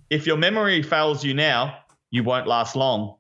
[0.10, 1.77] If your memory fails you now,
[2.11, 3.15] you won't last long.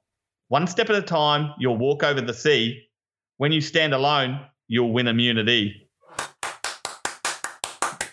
[0.49, 2.83] One step at a time, you'll walk over the sea.
[3.37, 5.87] When you stand alone, you'll win immunity.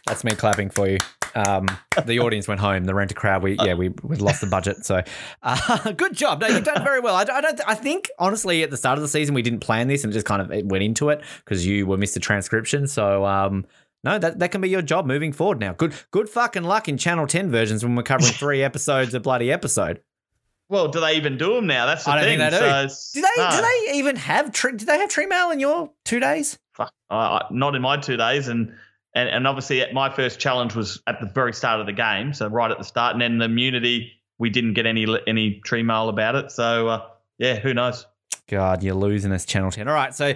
[0.06, 0.98] That's me clapping for you.
[1.34, 1.66] Um,
[2.04, 2.84] the audience went home.
[2.84, 4.84] The renter crowd, we yeah, we we lost the budget.
[4.84, 5.02] So,
[5.42, 6.40] uh, good job.
[6.42, 7.14] No, you've done very well.
[7.14, 7.60] I, don't- I don't.
[7.66, 10.26] I think honestly, at the start of the season, we didn't plan this and just
[10.26, 12.20] kind of it went into it because you were Mr.
[12.20, 12.86] Transcription.
[12.86, 13.64] So, um,
[14.04, 15.72] no, that that can be your job moving forward now.
[15.72, 19.50] Good good fucking luck in Channel Ten versions when we're covering three episodes a bloody
[19.52, 20.00] episode.
[20.68, 21.84] Well, do they even do them now?
[21.86, 22.38] That's the I don't thing.
[22.38, 22.88] think they do.
[22.88, 23.42] So Do they?
[23.42, 23.50] no.
[23.50, 24.72] Do they even have tree?
[24.72, 26.58] Do they have tree mail in your two days?
[26.74, 28.72] Fuck, I- not in my two days, and
[29.14, 32.48] and and obviously my first challenge was at the very start of the game, so
[32.48, 36.08] right at the start, and then the immunity we didn't get any any tree mail
[36.08, 36.50] about it.
[36.50, 37.06] So uh,
[37.38, 38.06] yeah, who knows?
[38.48, 39.88] God, you're losing us, Channel 10.
[39.88, 40.34] All right, so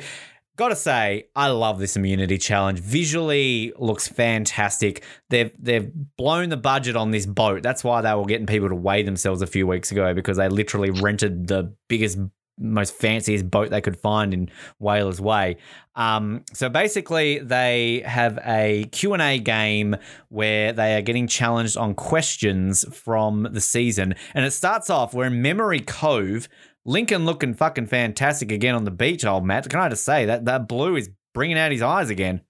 [0.56, 2.80] gotta say, I love this immunity challenge.
[2.80, 5.04] Visually looks fantastic.
[5.30, 7.62] They've they've blown the budget on this boat.
[7.62, 10.48] That's why they were getting people to weigh themselves a few weeks ago because they
[10.48, 12.18] literally rented the biggest
[12.58, 15.58] most fanciest boat they could find in Whalers Way.
[15.94, 19.96] Um, so basically, they have a Q&A game
[20.28, 24.14] where they are getting challenged on questions from the season.
[24.34, 26.48] And it starts off, we're in Memory Cove.
[26.86, 29.68] Lincoln looking fucking fantastic again on the beach, old Matt.
[29.68, 32.42] Can I just say that that blue is bringing out his eyes again?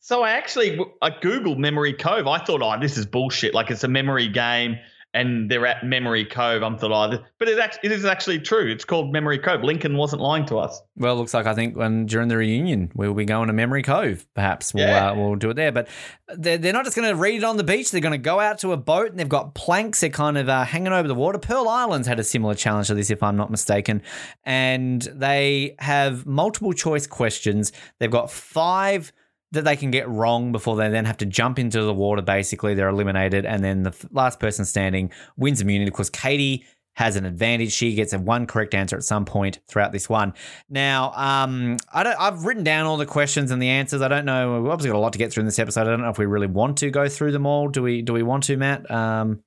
[0.00, 2.26] So I actually I googled Memory Cove.
[2.26, 3.52] I thought, oh, this is bullshit.
[3.54, 4.78] Like it's a memory game,
[5.16, 6.62] and they're at Memory Cove.
[6.62, 8.70] I'm thought, oh, but it actually, it is actually true.
[8.70, 9.62] It's called Memory Cove.
[9.62, 10.80] Lincoln wasn't lying to us.
[10.96, 13.82] Well, it looks like I think when during the reunion we'll be going to Memory
[13.82, 14.26] Cove.
[14.34, 15.10] Perhaps we'll Yeah.
[15.10, 15.72] uh, we'll do it there.
[15.72, 15.88] But
[16.36, 17.90] they're, they're not just going to read it on the beach.
[17.90, 20.00] They're going to go out to a boat and they've got planks.
[20.00, 21.38] They're kind of uh, hanging over the water.
[21.38, 24.02] Pearl Islands had a similar challenge to this, if I'm not mistaken.
[24.44, 27.72] And they have multiple choice questions.
[27.98, 29.12] They've got five
[29.56, 32.22] that they can get wrong before they then have to jump into the water.
[32.22, 35.88] Basically, they're eliminated, and then the last person standing wins immunity.
[35.88, 36.64] Of course, Katie
[36.94, 37.72] has an advantage.
[37.72, 40.32] She gets a one correct answer at some point throughout this one.
[40.70, 42.14] Now, um, I.
[42.18, 44.00] I've written down all the questions and the answers.
[44.00, 44.62] I don't know.
[44.62, 45.82] We've obviously got a lot to get through in this episode.
[45.82, 47.68] I don't know if we really want to go through them all.
[47.68, 48.02] Do we?
[48.02, 48.90] Do we want to, Matt?
[48.90, 49.42] Um,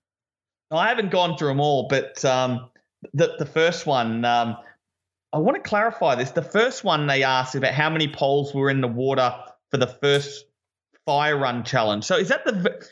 [0.72, 2.70] I haven't gone through them all, but um,
[3.14, 4.58] the the first one, um,
[5.34, 6.32] I want to clarify this.
[6.32, 9.34] The first one they asked about how many poles were in the water
[9.72, 10.46] for the first
[11.06, 12.04] fire run challenge.
[12.06, 12.86] So is that the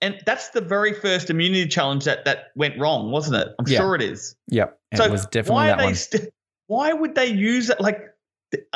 [0.00, 3.48] and that's the very first immunity challenge that that went wrong, wasn't it?
[3.58, 3.78] I'm Yeah.
[3.78, 4.34] sure it is.
[4.48, 5.94] yep, so it was definitely why that one.
[5.94, 6.28] st-
[6.66, 7.80] why would they use it?
[7.80, 8.11] Like,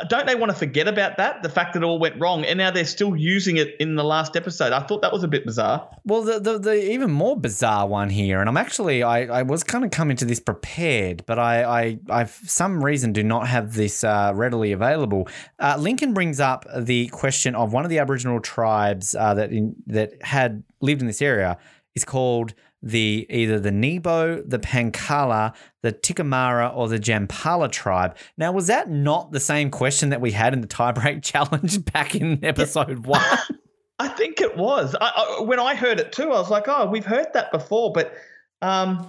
[0.08, 1.42] don't they want to forget about that?
[1.42, 4.04] The fact that it all went wrong, and now they're still using it in the
[4.04, 4.72] last episode.
[4.72, 5.88] I thought that was a bit bizarre.
[6.04, 9.64] Well, the, the the even more bizarre one here, and I'm actually I, I was
[9.64, 13.48] kind of coming to this prepared, but I I I for some reason do not
[13.48, 15.28] have this uh, readily available.
[15.58, 19.76] Uh, Lincoln brings up the question of one of the Aboriginal tribes uh, that in,
[19.86, 21.58] that had lived in this area
[21.94, 22.54] is called
[22.86, 28.16] the either the Nebo, the Pankala, the Tikamara, or the Jampala tribe.
[28.38, 32.14] Now, was that not the same question that we had in the tiebreak challenge back
[32.14, 33.22] in episode one?
[33.98, 34.94] I think it was.
[35.00, 37.92] I, I, when I heard it too, I was like, "Oh, we've heard that before."
[37.92, 38.14] But
[38.62, 39.08] um,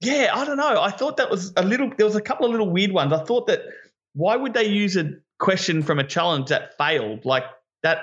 [0.00, 0.80] yeah, I don't know.
[0.80, 1.90] I thought that was a little.
[1.96, 3.12] There was a couple of little weird ones.
[3.12, 3.62] I thought that
[4.14, 7.44] why would they use a question from a challenge that failed like
[7.82, 7.98] that?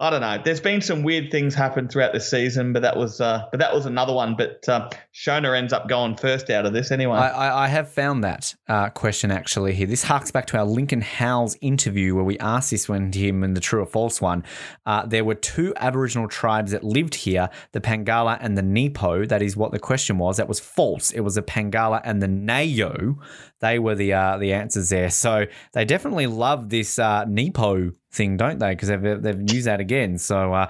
[0.00, 0.40] I don't know.
[0.44, 3.74] There's been some weird things happen throughout this season, but that was uh, but that
[3.74, 4.36] was another one.
[4.36, 7.18] But uh, Shona ends up going first out of this anyway.
[7.18, 9.88] I, I, have found that uh, question actually here.
[9.88, 13.42] This harks back to our Lincoln Howells interview where we asked this one to him
[13.42, 14.44] in the true or false one.
[14.86, 19.26] Uh, there were two Aboriginal tribes that lived here, the Pangala and the Nepo.
[19.26, 20.36] That is what the question was.
[20.36, 21.10] That was false.
[21.10, 23.16] It was the Pangala and the Nayo.
[23.58, 25.10] They were the uh, the answers there.
[25.10, 28.70] So they definitely love this uh, Nepo thing, don't they?
[28.70, 30.18] Because they've, they've used that again.
[30.18, 30.68] So uh,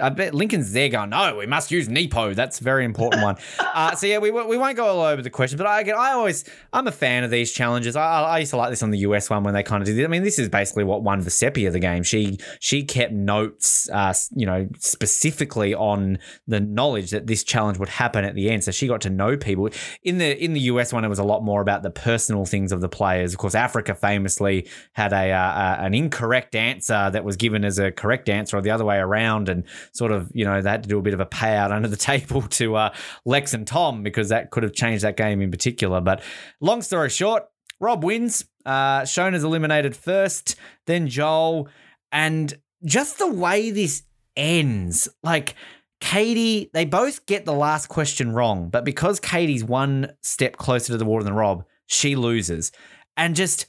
[0.00, 2.34] I bet Lincoln's there going, no, we must use Nepo.
[2.34, 3.36] That's a very important one.
[3.58, 6.44] uh, so yeah, we, we won't go all over the questions, but I I always
[6.72, 7.96] I'm a fan of these challenges.
[7.96, 9.98] I, I used to like this on the US one when they kind of did.
[9.98, 10.04] It.
[10.04, 12.02] I mean, this is basically what won Vecepia the game.
[12.02, 17.88] She she kept notes, uh, you know, specifically on the knowledge that this challenge would
[17.88, 18.64] happen at the end.
[18.64, 19.68] So she got to know people.
[20.02, 22.72] In the in the US one, it was a lot more about the personal things
[22.72, 23.32] of the players.
[23.32, 27.90] Of course, Africa famously had a uh, an incorrect answer that was given as a
[27.90, 29.61] correct answer, or the other way around, and
[29.92, 31.96] sort of you know they had to do a bit of a payout under the
[32.12, 32.94] table to uh,
[33.24, 36.00] Lex and Tom because that could have changed that game in particular.
[36.00, 36.22] But
[36.60, 37.44] long story short,
[37.80, 38.44] Rob wins.
[38.64, 40.56] Uh, Shona's eliminated first,
[40.86, 41.68] then Joel,
[42.12, 44.02] and just the way this
[44.36, 45.54] ends, like.
[46.00, 50.98] Katie, they both get the last question wrong, but because Katie's one step closer to
[50.98, 52.72] the water than Rob, she loses.
[53.16, 53.66] And just,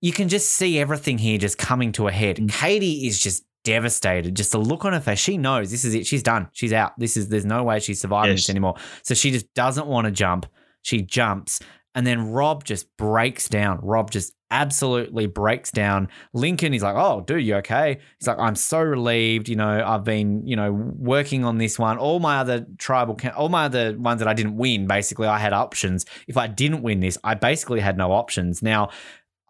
[0.00, 2.38] you can just see everything here just coming to a head.
[2.50, 4.34] Katie is just devastated.
[4.34, 5.18] Just the look on her face.
[5.18, 6.06] She knows this is it.
[6.06, 6.48] She's done.
[6.52, 6.98] She's out.
[6.98, 8.40] This is, there's no way she's surviving Yes.
[8.40, 8.74] this anymore.
[9.02, 10.46] So she just doesn't want to jump.
[10.82, 11.60] She jumps.
[11.94, 13.78] And then Rob just breaks down.
[13.82, 16.08] Rob just absolutely breaks down.
[16.32, 19.48] Lincoln is like, "Oh, dude, you okay?" He's like, "I'm so relieved.
[19.48, 21.98] You know, I've been, you know, working on this one.
[21.98, 25.52] All my other tribal, all my other ones that I didn't win, basically, I had
[25.52, 26.06] options.
[26.26, 28.62] If I didn't win this, I basically had no options.
[28.62, 28.88] Now."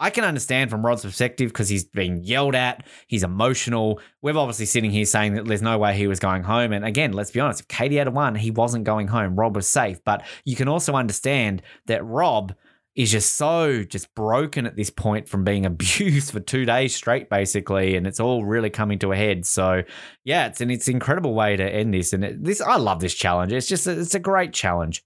[0.03, 4.01] I can understand from Rob's perspective because he's been yelled at, he's emotional.
[4.21, 6.73] We're obviously sitting here saying that there's no way he was going home.
[6.73, 9.37] And again, let's be honest, if Katie had won, he wasn't going home.
[9.37, 10.03] Rob was safe.
[10.05, 12.53] But you can also understand that Rob
[12.97, 17.31] is just so just broken at this point from being abused for two days straight,
[17.31, 19.47] basically, and it's all really coming to a head.
[19.47, 19.85] So,
[20.25, 22.99] yeah, it's an it's an incredible way to end this, and it, this I love
[22.99, 23.53] this challenge.
[23.53, 25.05] It's just it's a great challenge.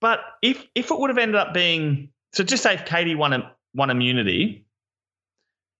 [0.00, 3.42] But if if it would have ended up being so, just say if Katie won
[3.74, 4.64] won immunity,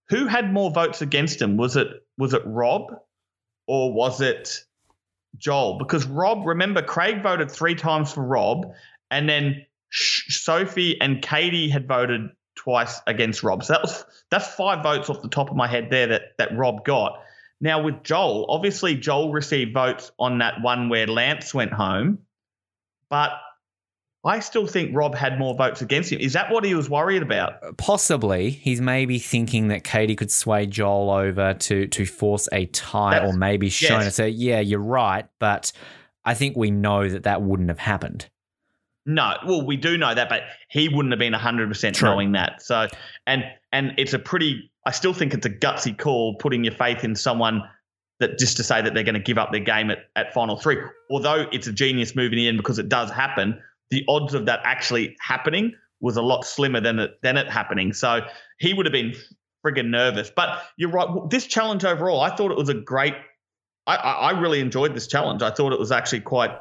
[0.09, 1.57] who had more votes against him?
[1.57, 1.87] Was it
[2.17, 2.99] was it Rob
[3.67, 4.65] or was it
[5.37, 5.77] Joel?
[5.77, 8.73] Because Rob, remember, Craig voted three times for Rob,
[9.09, 13.63] and then Sophie and Katie had voted twice against Rob.
[13.63, 16.57] So that was that's five votes off the top of my head there that that
[16.57, 17.23] Rob got.
[17.61, 22.19] Now with Joel, obviously Joel received votes on that one where Lance went home,
[23.09, 23.31] but
[24.23, 26.19] I still think Rob had more votes against him.
[26.19, 27.77] Is that what he was worried about?
[27.77, 33.11] Possibly, he's maybe thinking that Katie could sway Joel over to to force a tie,
[33.15, 34.03] That's- or maybe Shona.
[34.03, 34.15] yes.
[34.15, 35.71] So, yeah, you're right, but
[36.23, 38.27] I think we know that that wouldn't have happened.
[39.07, 42.09] No, well, we do know that, but he wouldn't have been hundred percent True.
[42.09, 42.61] knowing that.
[42.61, 42.87] So,
[43.25, 44.71] and and it's a pretty.
[44.85, 47.63] I still think it's a gutsy call putting your faith in someone
[48.19, 50.55] that just to say that they're going to give up their game at, at final
[50.57, 50.77] three.
[51.09, 53.59] Although it's a genius move in the end because it does happen,
[53.91, 57.93] the odds of that actually happening was a lot slimmer than it than it happening.
[57.93, 58.21] So
[58.57, 59.13] he would have been
[59.63, 60.31] friggin' nervous.
[60.35, 61.07] But you're right.
[61.29, 63.13] This challenge overall, I thought it was a great.
[63.87, 65.41] I, I, really enjoyed this challenge.
[65.41, 66.51] I thought it was actually quite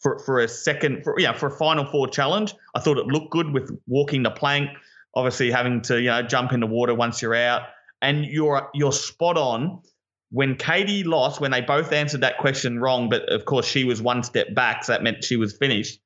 [0.00, 2.54] for for a second for yeah for a final four challenge.
[2.74, 4.70] I thought it looked good with walking the plank,
[5.14, 7.62] obviously having to you know jump in the water once you're out,
[8.02, 9.82] and you're you're spot on.
[10.30, 14.02] When Katie lost, when they both answered that question wrong, but of course she was
[14.02, 16.00] one step back, so that meant she was finished.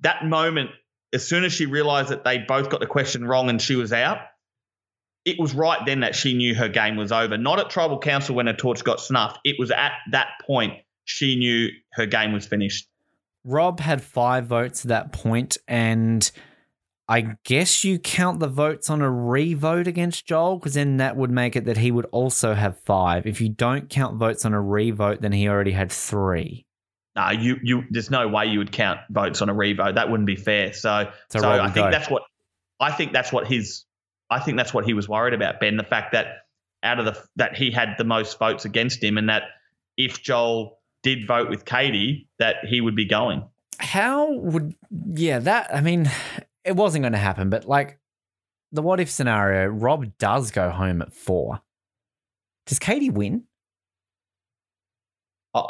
[0.00, 0.70] That moment,
[1.12, 3.92] as soon as she realized that they both got the question wrong and she was
[3.92, 4.18] out,
[5.24, 7.36] it was right then that she knew her game was over.
[7.36, 9.38] Not at tribal council when her torch got snuffed.
[9.44, 12.86] It was at that point she knew her game was finished.
[13.44, 16.30] Rob had five votes at that point, and
[17.08, 21.30] I guess you count the votes on a re-vote against Joel, because then that would
[21.30, 23.26] make it that he would also have five.
[23.26, 26.66] If you don't count votes on a re-vote, then he already had three.
[27.18, 27.84] No, you you.
[27.90, 29.96] There's no way you would count votes on a revote.
[29.96, 30.72] That wouldn't be fair.
[30.72, 31.90] So, So so I think go.
[31.90, 32.22] that's what
[32.78, 33.84] I think that's what his
[34.30, 35.76] I think that's what he was worried about, Ben.
[35.76, 36.44] The fact that
[36.84, 39.42] out of the that he had the most votes against him, and that
[39.96, 43.42] if Joel did vote with Katie, that he would be going.
[43.80, 46.08] How would yeah that I mean
[46.64, 47.98] it wasn't going to happen, but like
[48.70, 51.62] the what if scenario, Rob does go home at four.
[52.66, 53.44] Does Katie win?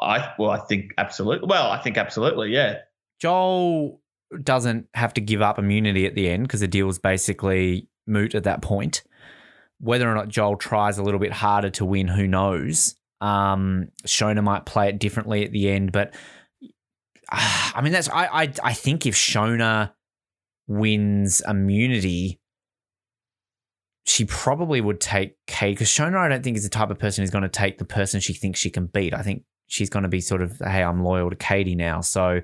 [0.00, 1.48] I- well, I think absolutely.
[1.48, 2.50] Well, I think absolutely.
[2.52, 2.78] Yeah.
[3.20, 4.00] Joel
[4.42, 8.34] doesn't have to give up immunity at the end because the deal is basically moot
[8.34, 9.02] at that point.
[9.80, 12.94] Whether or not Joel tries a little bit harder to win, who knows?
[13.20, 16.14] Um, Shona might play it differently at the end, but
[17.32, 19.92] ah, I mean, that's I I, I think if Shona
[20.66, 22.40] wins immunity,
[24.06, 27.22] she probably would take Kate because Shona, I don't think is the type of person
[27.22, 29.14] who's going to take the person she thinks she can beat.
[29.14, 32.00] I think she's going to be sort of, hey, I'm loyal to Katie now.
[32.00, 32.40] So,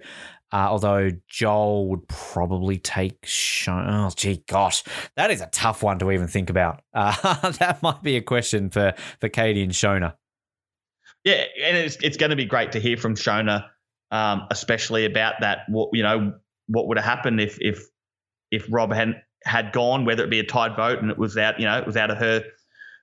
[0.53, 4.85] uh, although Joel would probably take Shona, oh, gee, gosh,
[5.17, 6.83] that is a tough one to even think about.
[6.95, 10.15] Uh, that might be a question for for Katie and Shona.
[11.25, 13.65] Yeah, and it's it's going to be great to hear from Shona,
[14.11, 15.61] um, especially about that.
[15.69, 16.35] What you know,
[16.69, 17.85] what would have happened if if
[18.53, 21.59] if Rob hadn't had gone, whether it be a tied vote and it was out,
[21.59, 22.45] you know, it was out of her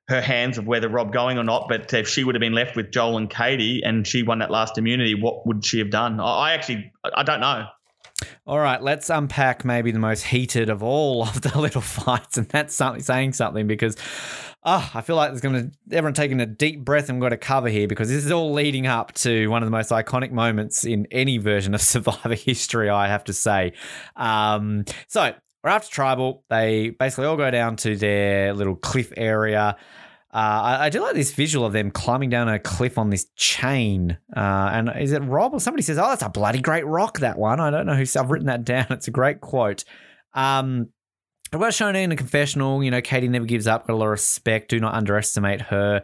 [0.07, 1.68] her hands of whether Rob going or not.
[1.69, 4.52] But if she would have been left with Joel and Katie and she won that
[4.52, 6.19] last immunity, what would she have done?
[6.19, 7.65] I actually I don't know.
[8.45, 12.48] All right, let's unpack maybe the most heated of all of the little fights, and
[12.49, 13.95] that's something saying something because
[14.64, 17.38] ah, I feel like there's going to everyone taking a deep breath and got to
[17.38, 20.84] cover here because this is all leading up to one of the most iconic moments
[20.84, 23.73] in any version of Survivor history, I have to say.
[24.15, 25.34] Um, so
[25.64, 26.44] we're after tribal.
[26.50, 29.78] They basically all go down to their little cliff area.
[30.34, 33.26] Uh, I, I, do like this visual of them climbing down a cliff on this
[33.36, 34.18] chain.
[34.36, 37.38] Uh, and is it Rob or somebody says, "Oh, that's a bloody great rock." That
[37.38, 37.60] one.
[37.60, 38.06] I don't know who.
[38.18, 38.88] I've written that down.
[38.92, 39.84] It's a great quote.
[40.34, 40.88] Um,
[41.52, 42.82] I've got Shona in a confessional.
[42.82, 43.88] You know, Katie never gives up.
[43.88, 44.70] Got a lot of respect.
[44.70, 46.02] Do not underestimate her.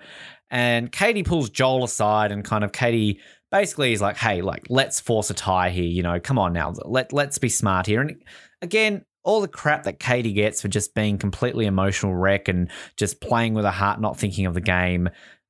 [0.49, 4.99] And Katie pulls Joel aside and kind of Katie basically is like, "Hey, like let's
[4.99, 5.85] force a tie here.
[5.85, 6.73] You know, come on now.
[6.83, 8.21] Let let's be smart here." And
[8.61, 13.19] again, all the crap that Katie gets for just being completely emotional wreck and just
[13.19, 15.09] playing with her heart, not thinking of the game.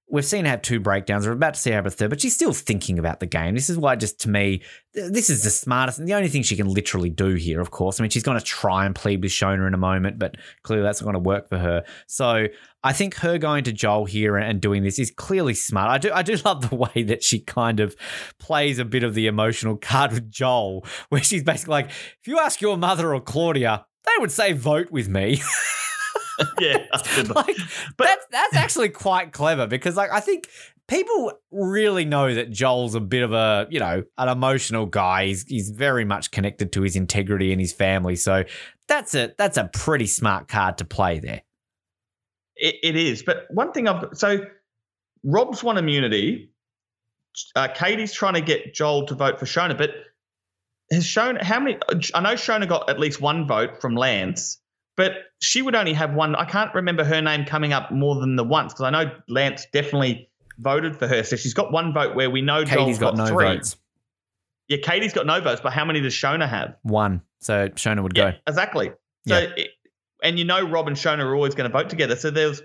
[0.09, 1.25] We've seen her have two breakdowns.
[1.25, 3.55] We're about to see her have a third, but she's still thinking about the game.
[3.55, 4.61] This is why, just to me,
[4.93, 7.99] this is the smartest and the only thing she can literally do here, of course.
[7.99, 10.83] I mean, she's going to try and plead with Shona in a moment, but clearly
[10.83, 11.83] that's not going to work for her.
[12.07, 12.47] So
[12.83, 15.89] I think her going to Joel here and doing this is clearly smart.
[15.89, 17.95] I do I do love the way that she kind of
[18.39, 22.39] plays a bit of the emotional card with Joel, where she's basically like, if you
[22.39, 25.41] ask your mother or Claudia, they would say vote with me.
[26.59, 26.85] yeah,
[27.35, 27.55] like,
[27.97, 30.47] but that's that's actually quite clever because like I think
[30.87, 35.27] people really know that Joel's a bit of a you know an emotional guy.
[35.27, 38.43] He's he's very much connected to his integrity and his family, so
[38.87, 41.41] that's a that's a pretty smart card to play there.
[42.55, 44.45] it, it is, but one thing I've got, so
[45.23, 46.51] Rob's won immunity.
[47.55, 49.91] Uh, Katie's trying to get Joel to vote for Shona, but
[50.91, 51.77] has Shona how many?
[52.13, 54.59] I know Shona got at least one vote from Lance
[54.97, 56.35] but she would only have one.
[56.35, 59.65] I can't remember her name coming up more than the once because I know Lance
[59.71, 61.23] definitely voted for her.
[61.23, 63.45] So she's got one vote where we know Katie's Joel's got, got no three.
[63.45, 63.77] votes.
[64.67, 66.75] Yeah, Katie's got no votes, but how many does Shona have?
[66.81, 67.21] One.
[67.39, 68.37] So Shona would Yeah, go.
[68.47, 68.89] exactly.
[69.27, 69.49] So, Yeah.
[69.55, 69.69] it,
[70.23, 72.15] and you know, Rob and Shona are always going to vote together.
[72.15, 72.61] So there's,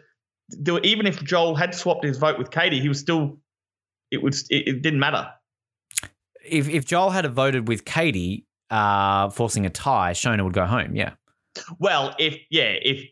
[0.49, 3.39] there, were- even if Joel had swapped his vote with Katie, he was still,
[4.11, 5.29] it would, it, it didn't matter.
[6.45, 10.97] If if Joel had voted with Katie, uh, forcing a tie, Shona would go home.
[10.97, 11.13] Yeah.
[11.79, 13.05] Well, if yeah, if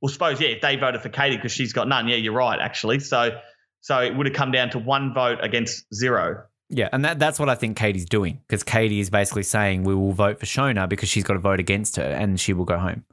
[0.00, 2.58] well, suppose yeah, if they voted for Katie because she's got none, yeah, you're right
[2.60, 3.00] actually.
[3.00, 3.38] So,
[3.80, 6.44] so it would have come down to one vote against zero.
[6.70, 9.94] Yeah, and that, that's what I think Katie's doing because Katie is basically saying we
[9.94, 12.78] will vote for Shona because she's got to vote against her and she will go
[12.78, 13.04] home.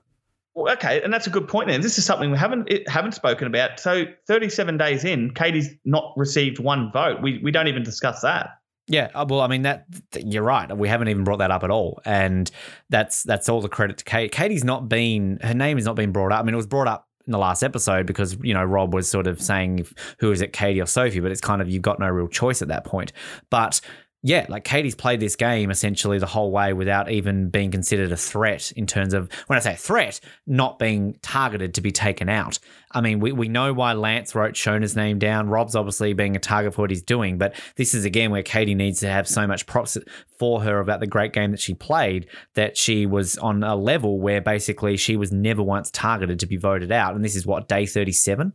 [0.53, 1.69] Well, okay, and that's a good point.
[1.69, 3.79] Then this is something we haven't it, haven't spoken about.
[3.79, 7.21] So, 37 days in, Katie's not received one vote.
[7.21, 8.59] We we don't even discuss that.
[8.87, 10.75] Yeah, uh, well, I mean that you're right.
[10.75, 12.49] We haven't even brought that up at all, and
[12.89, 14.31] that's that's all the credit to Kate.
[14.31, 16.39] Katie's not been her name has not been brought up.
[16.39, 19.09] I mean, it was brought up in the last episode because you know Rob was
[19.09, 19.87] sort of saying
[20.19, 22.61] who is it, Katie or Sophie, but it's kind of you've got no real choice
[22.61, 23.11] at that point.
[23.49, 23.81] But
[24.25, 28.17] yeah, like Katie's played this game essentially the whole way without even being considered a
[28.17, 32.57] threat in terms of when I say threat, not being targeted to be taken out.
[32.89, 35.47] I mean, we, we know why Lance wrote Shona's name down.
[35.47, 38.73] Rob's obviously being a target for what he's doing, but this is again where Katie
[38.73, 39.95] needs to have so much props
[40.39, 42.25] for her about the great game that she played
[42.55, 46.57] that she was on a level where basically she was never once targeted to be
[46.57, 47.13] voted out.
[47.13, 48.53] And this is what, day 37?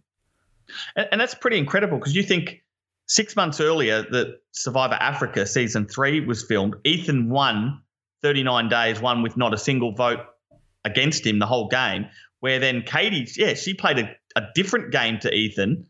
[0.97, 2.65] And, and that's pretty incredible because you think
[3.11, 7.83] six months earlier that Survivor Africa season three was filmed, Ethan won
[8.23, 10.21] 39 days, won with not a single vote
[10.85, 12.07] against him the whole game.
[12.39, 15.87] Where then Katie, yeah, she played a, a different game to Ethan,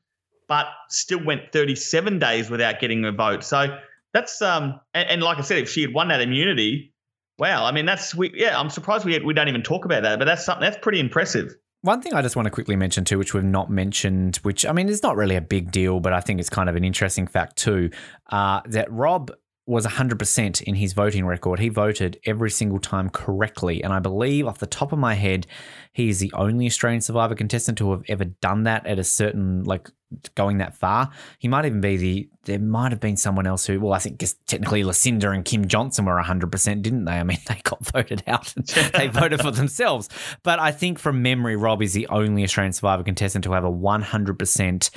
[0.48, 3.44] but still went 37 days without getting a vote.
[3.44, 3.78] So
[4.14, 6.94] that's um, and, and like I said, if she had won that immunity,
[7.38, 10.18] wow, I mean that's we yeah, I'm surprised we we don't even talk about that,
[10.18, 11.54] but that's something that's pretty impressive.
[11.82, 14.72] One thing I just want to quickly mention too, which we've not mentioned, which I
[14.72, 17.26] mean is not really a big deal, but I think it's kind of an interesting
[17.26, 17.90] fact too,
[18.30, 19.32] uh, that Rob
[19.70, 21.60] was 100% in his voting record.
[21.60, 23.82] He voted every single time correctly.
[23.82, 25.46] And I believe, off the top of my head,
[25.92, 29.62] he is the only Australian Survivor contestant to have ever done that at a certain,
[29.62, 29.88] like,
[30.34, 31.10] going that far.
[31.38, 34.22] He might even be the, there might have been someone else who, well, I think
[34.46, 37.12] technically Lucinda and Kim Johnson were 100%, didn't they?
[37.12, 38.52] I mean, they got voted out.
[38.94, 40.08] they voted for themselves.
[40.42, 43.70] But I think from memory, Rob is the only Australian Survivor contestant to have a
[43.70, 44.90] 100%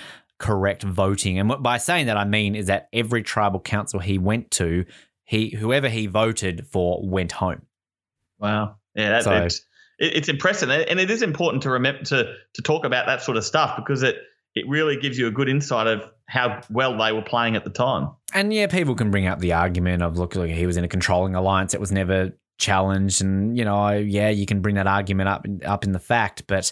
[0.44, 1.40] correct voting.
[1.40, 4.86] And what- by saying that, I mean is that every tribal council he went to,
[5.24, 7.62] he whoever he voted for went home.
[8.40, 8.76] Wow.
[8.94, 9.62] Yeah, that, So- it's,
[10.00, 13.38] it, it's impressive, and it is important to remember to to talk about that sort
[13.38, 14.18] of stuff because it
[14.56, 17.70] it really gives you a good insight of how well they were playing at the
[17.72, 18.10] time.
[18.34, 20.88] And yeah, people can bring up the argument of look, look, he was in a
[20.88, 21.74] controlling alliance.
[21.74, 25.84] It was never challenged, and you know, yeah, you can bring that argument up up
[25.86, 26.72] in the fact, but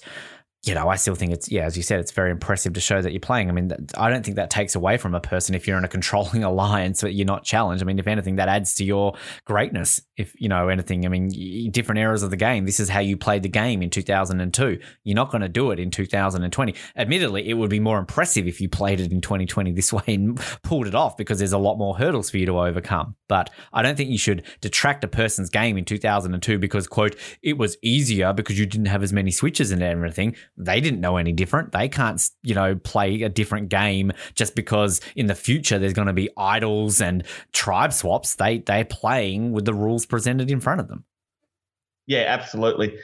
[0.63, 3.01] you know, I still think it's yeah, as you said, it's very impressive to show
[3.01, 3.49] that you're playing.
[3.49, 5.87] I mean, I don't think that takes away from a person if you're in a
[5.87, 7.83] controlling alliance but you're not challenged.
[7.83, 9.15] I mean, if anything, that adds to your
[9.45, 10.01] greatness.
[10.17, 12.65] If you know anything, I mean, different eras of the game.
[12.65, 14.79] This is how you played the game in 2002.
[15.03, 16.75] You're not going to do it in 2020.
[16.95, 20.39] Admittedly, it would be more impressive if you played it in 2020 this way and
[20.61, 23.15] pulled it off because there's a lot more hurdles for you to overcome.
[23.27, 27.57] But I don't think you should detract a person's game in 2002 because quote it
[27.57, 30.35] was easier because you didn't have as many switches and everything
[30.65, 31.71] they didn't know any different.
[31.71, 36.07] They can't, you know, play a different game just because in the future there's going
[36.07, 38.35] to be idols and tribe swaps.
[38.35, 41.05] They they're playing with the rules presented in front of them.
[42.07, 42.97] Yeah, absolutely.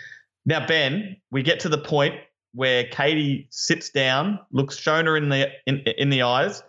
[0.46, 2.16] Now, Ben, we get to the point
[2.54, 6.64] where Katie sits down, looks Shona in the in, in the eyes,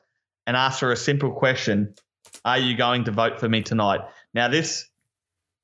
[0.47, 1.95] and asks her a simple question:
[2.45, 4.01] Are you going to vote for me tonight?
[4.35, 4.89] Now, this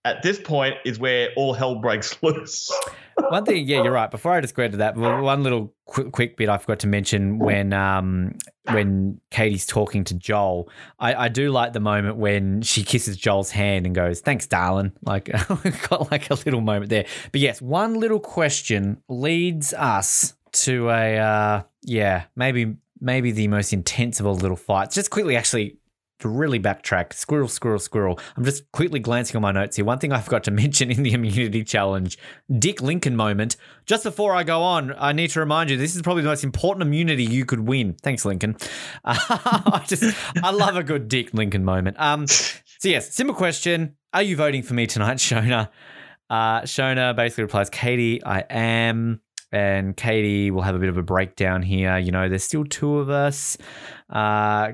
[0.05, 2.71] at this point is where all hell breaks loose.
[3.17, 4.11] One thing, yeah, you're right.
[4.11, 7.39] Before I just go into that, one little quick, quick bit I forgot to mention
[7.39, 8.37] when um
[8.71, 10.69] when Katie's talking to Joel,
[10.99, 14.93] I, I do like the moment when she kisses Joel's hand and goes, "Thanks, darling."
[15.03, 15.27] Like,
[15.89, 17.07] got like a little moment there.
[17.33, 23.73] But yes, one little question leads us to a uh, yeah, maybe maybe the most
[23.73, 24.95] intense of all little fights.
[24.95, 25.77] Just quickly, actually,
[26.25, 28.19] to really backtrack, squirrel, squirrel, squirrel.
[28.35, 29.85] I'm just quickly glancing on my notes here.
[29.85, 32.19] One thing I forgot to mention in the immunity challenge
[32.59, 33.57] Dick Lincoln moment.
[33.85, 36.43] Just before I go on, I need to remind you this is probably the most
[36.43, 37.95] important immunity you could win.
[38.03, 38.57] Thanks, Lincoln.
[39.05, 42.01] Uh, I just, I love a good Dick Lincoln moment.
[42.01, 45.69] Um, so, yes, simple question Are you voting for me tonight, Shona?
[46.31, 49.21] Uh, Shona basically replies, Katie, I am
[49.53, 51.99] and Katie will have a bit of a breakdown here.
[51.99, 53.57] You know, there's still two of us.
[54.09, 54.73] Uh,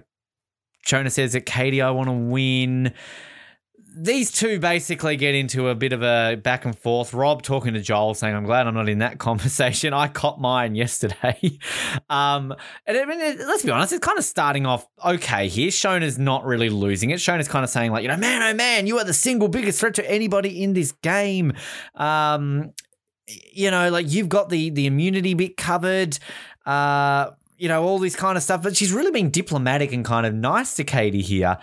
[0.86, 2.92] Shona says that Katie, I want to win.
[3.92, 7.12] These two basically get into a bit of a back and forth.
[7.12, 9.92] Rob talking to Joel, saying, "I'm glad I'm not in that conversation.
[9.92, 11.58] I caught mine yesterday."
[12.10, 12.54] um,
[12.86, 15.70] and I mean, let's be honest, it's kind of starting off okay here.
[15.70, 17.16] Shona's not really losing it.
[17.16, 19.80] Shona's kind of saying, like, you know, man, oh man, you are the single biggest
[19.80, 21.52] threat to anybody in this game.
[21.96, 22.72] Um,
[23.52, 26.18] you know, like you've got the the immunity bit covered.
[26.64, 28.62] Uh, you know, all this kind of stuff.
[28.62, 31.58] But she's really being diplomatic and kind of nice to Katie here.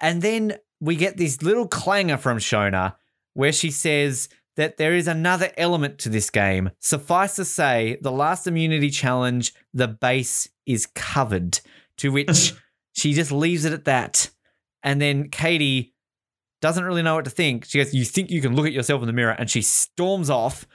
[0.00, 2.94] And then we get this little clanger from Shona
[3.34, 6.70] where she says that there is another element to this game.
[6.80, 11.60] Suffice to say, the last immunity challenge, the base is covered,
[11.96, 12.54] to which
[12.92, 14.30] she just leaves it at that.
[14.82, 15.94] And then Katie
[16.60, 17.64] doesn't really know what to think.
[17.64, 19.32] She goes, You think you can look at yourself in the mirror?
[19.32, 20.66] And she storms off.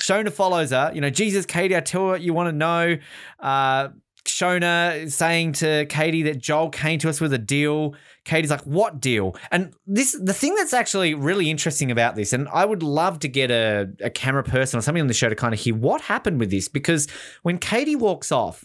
[0.00, 0.90] Shona follows her.
[0.94, 2.96] You know, Jesus, Katie, I tell you what you want to know.
[3.38, 3.88] Uh,
[4.24, 7.94] Shona saying to Katie that Joel came to us with a deal.
[8.24, 12.48] Katie's like, "What deal?" And this, the thing that's actually really interesting about this, and
[12.52, 15.34] I would love to get a, a camera person or somebody on the show to
[15.34, 17.08] kind of hear what happened with this, because
[17.42, 18.64] when Katie walks off,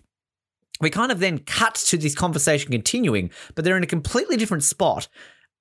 [0.80, 4.64] we kind of then cut to this conversation continuing, but they're in a completely different
[4.64, 5.08] spot,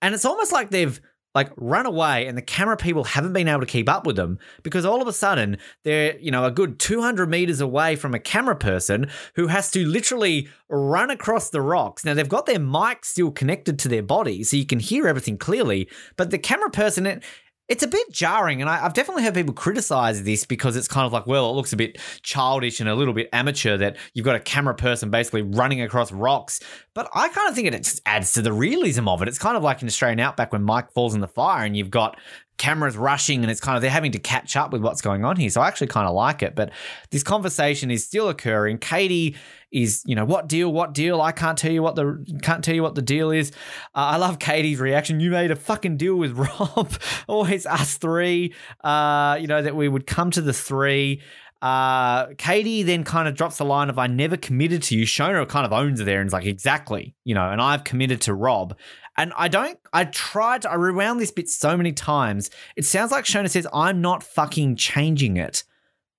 [0.03, 1.01] and it's almost like they've
[1.37, 4.39] like run away and the camera people haven't been able to keep up with them
[4.63, 8.19] because all of a sudden they're you know a good 200 meters away from a
[8.19, 12.07] camera person who has to literally run across the rocks.
[12.07, 15.37] Now they've got their mic still connected to their body so you can hear everything
[15.37, 17.21] clearly but the camera person
[17.69, 21.05] it's a bit jarring, and I, have definitely heard people criticize this because it's kind
[21.05, 24.25] of like, well, it looks a bit childish and a little bit amateur that you've
[24.25, 26.61] got a camera person basically running across rocks.
[26.95, 29.29] But I kind of think it just adds to the realism of it.
[29.29, 31.91] It's kind of like in Australian Outback when Mike falls in the fire and you've
[31.91, 32.19] got
[32.57, 35.37] cameras rushing and it's kind of they're having to catch up with what's going on
[35.37, 35.51] here.
[35.51, 36.55] So I actually kind of like it.
[36.55, 36.71] But
[37.11, 38.79] this conversation is still occurring.
[38.79, 39.37] Katie
[39.73, 40.73] is, you know, what deal?
[40.73, 41.21] What deal?
[41.21, 43.51] I can't tell you what the can't tell you what the deal is.
[43.95, 45.21] Uh, I love Katie's reaction.
[45.21, 46.93] You made a fucking deal with Rob.
[47.27, 48.55] Always us three.
[48.83, 51.23] Uh, you know that we would come to the three.
[51.63, 55.49] Uh, Katie then kind of drops the line of "I never committed to you." Shona
[55.49, 58.35] kind of owns it there and is like, "Exactly," you know, and I've committed to
[58.35, 58.77] Rob.
[59.19, 62.51] And I don't, I tried, I rewound this bit so many times.
[62.77, 65.65] It sounds like Shona says, I'm not fucking changing it.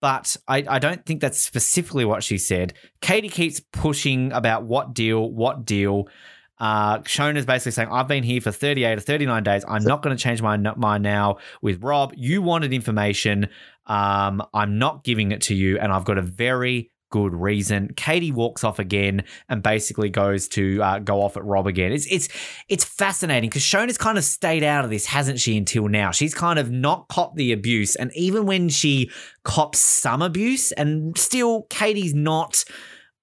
[0.01, 2.73] But I, I don't think that's specifically what she said.
[3.01, 6.07] Katie keeps pushing about what deal, what deal.
[6.59, 9.63] Uh, Shona's basically saying, I've been here for 38 or 39 days.
[9.67, 12.13] I'm not going to change my mind now with Rob.
[12.15, 13.49] You wanted information.
[13.85, 15.79] Um, I'm not giving it to you.
[15.79, 17.93] And I've got a very good reason.
[17.95, 21.91] Katie walks off again and basically goes to uh, go off at Rob again.
[21.91, 22.29] It's it's
[22.67, 25.57] it's fascinating because Shona's kind of stayed out of this, hasn't she?
[25.57, 29.09] Until now, she's kind of not copped the abuse, and even when she
[29.43, 32.63] cops some abuse, and still Katie's not.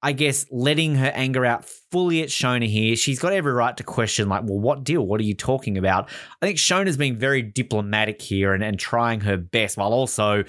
[0.03, 2.95] I guess, letting her anger out fully at Shona here.
[2.95, 5.01] She's got every right to question, like, well, what deal?
[5.01, 6.11] What are you talking about?
[6.43, 10.45] I think Shona's being very diplomatic here and, and trying her best while also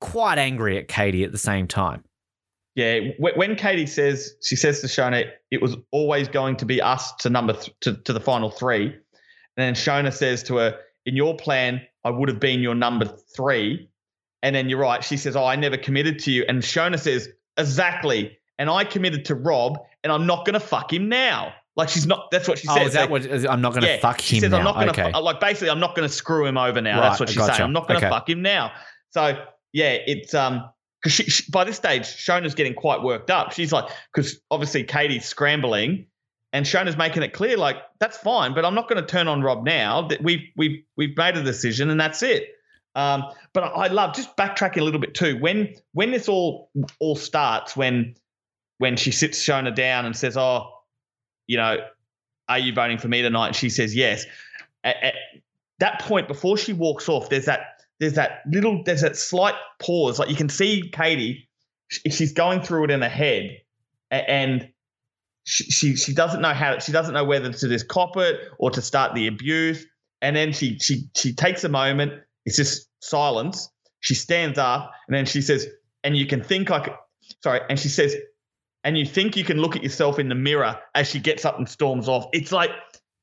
[0.00, 2.04] quite angry at Katie at the same time.
[2.74, 7.12] Yeah, when Katie says she says to Shona, it was always going to be us
[7.16, 8.94] to number th- to, to the final three, and
[9.56, 13.04] then Shona says to her, "In your plan, I would have been your number
[13.36, 13.88] three.
[14.44, 15.04] And then you're right.
[15.04, 17.28] She says, "Oh, I never committed to you," and Shona says,
[17.58, 21.52] "Exactly." And I committed to Rob, and I'm not going to fuck him now.
[21.76, 22.30] Like she's not.
[22.32, 22.76] That's what she says.
[22.80, 23.48] Oh, is that Like, what?
[23.48, 24.24] I'm not going to yeah, fuck him.
[24.24, 24.58] she says, now.
[24.58, 25.18] I'm not going to okay.
[25.20, 27.00] like basically I'm not going to screw him over now.
[27.00, 27.54] Right, That's what she's gotcha.
[27.54, 27.64] saying.
[27.64, 28.12] I'm not going to Okay.
[28.14, 28.72] fuck him now.
[29.10, 30.68] So yeah, it's um
[31.02, 33.52] because she, she, by this stage Shona's getting quite worked up.
[33.52, 36.06] She's like because obviously Katie's scrambling.
[36.54, 39.40] And Shona's making it clear, like that's fine, but I'm not going to turn on
[39.40, 40.02] Rob now.
[40.08, 42.50] That we've we've we've made a decision, and that's it.
[42.94, 43.24] Um,
[43.54, 45.38] but I love just backtracking a little bit too.
[45.38, 48.16] When when this all all starts, when
[48.76, 50.70] when she sits Shona down and says, "Oh,
[51.46, 51.78] you know,
[52.50, 54.26] are you voting for me tonight?" And she says yes.
[54.84, 55.14] At, at
[55.78, 57.71] that point, before she walks off, there's that
[58.02, 60.18] there's that little there's that slight pause.
[60.18, 61.48] Like you can see Katie,
[61.88, 63.58] she's going through it in her head,
[64.10, 64.68] and
[65.44, 68.82] she, she doesn't know how she doesn't know whether to just cop it or to
[68.82, 69.86] start the abuse.
[70.20, 72.14] And then she she she takes a moment.
[72.44, 73.70] It's just silence.
[74.00, 75.68] She stands up and then she says,
[76.02, 76.92] "And you can think like.
[77.40, 78.16] Sorry, and she says,
[78.82, 81.56] "And you think you can look at yourself in the mirror as she gets up
[81.56, 82.70] and storms off." It's like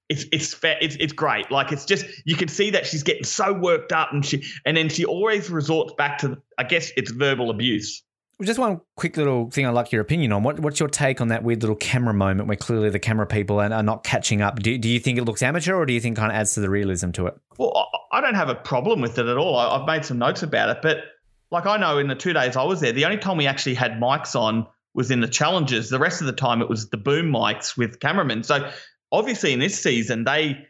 [0.10, 1.52] it's it's fair, it's it's great.
[1.52, 4.76] Like it's just you can see that she's getting so worked up, and she and
[4.76, 8.04] then she always resorts back to I guess it's verbal abuse.
[8.42, 10.44] Just one quick little thing I'd like your opinion on.
[10.44, 13.60] What, what's your take on that weird little camera moment where clearly the camera people
[13.60, 14.60] are, are not catching up?
[14.60, 16.62] Do, do you think it looks amateur or do you think kind of adds to
[16.62, 17.36] the realism to it?
[17.58, 19.58] Well, I- I don't have a problem with it at all.
[19.58, 21.04] I've made some notes about it, but
[21.52, 23.76] like I know in the two days I was there, the only time we actually
[23.76, 25.90] had mics on was in the challenges.
[25.90, 28.44] The rest of the time it was the boom mics with cameramen.
[28.44, 28.72] So
[29.12, 30.66] obviously in this season they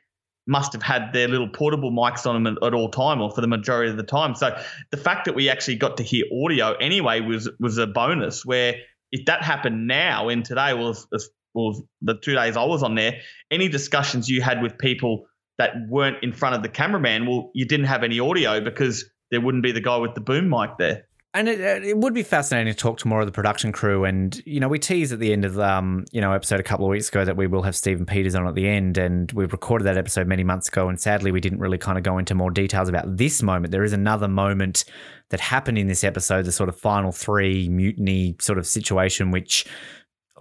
[0.47, 3.47] must have had their little portable mics on them at, all time or for the
[3.47, 4.33] majority of the time.
[4.33, 4.59] So
[4.89, 8.43] the fact that we actually got to hear audio anyway was was a bonus.
[8.43, 8.75] Where
[9.11, 11.07] if that happened now in today was,
[11.53, 13.19] was the two days I was on there,
[13.51, 15.25] any discussions you had with people
[15.59, 19.41] that weren't in front of the cameraman, well, you didn't have any audio because there
[19.41, 21.05] wouldn't be the guy with the boom mic there.
[21.31, 24.03] And it, it would be fascinating to talk to more of the production crew.
[24.03, 26.85] And, you know, we teased at the end of, um, you know, episode a couple
[26.85, 28.97] of weeks ago that we will have Stephen Peters on at the end.
[28.97, 30.89] And we recorded that episode many months ago.
[30.89, 33.69] And sadly, we didn't really kind of go into more details about this moment.
[33.69, 34.85] There is another moment
[35.29, 39.67] that happened in this episode, the sort of final three mutiny sort of situation, which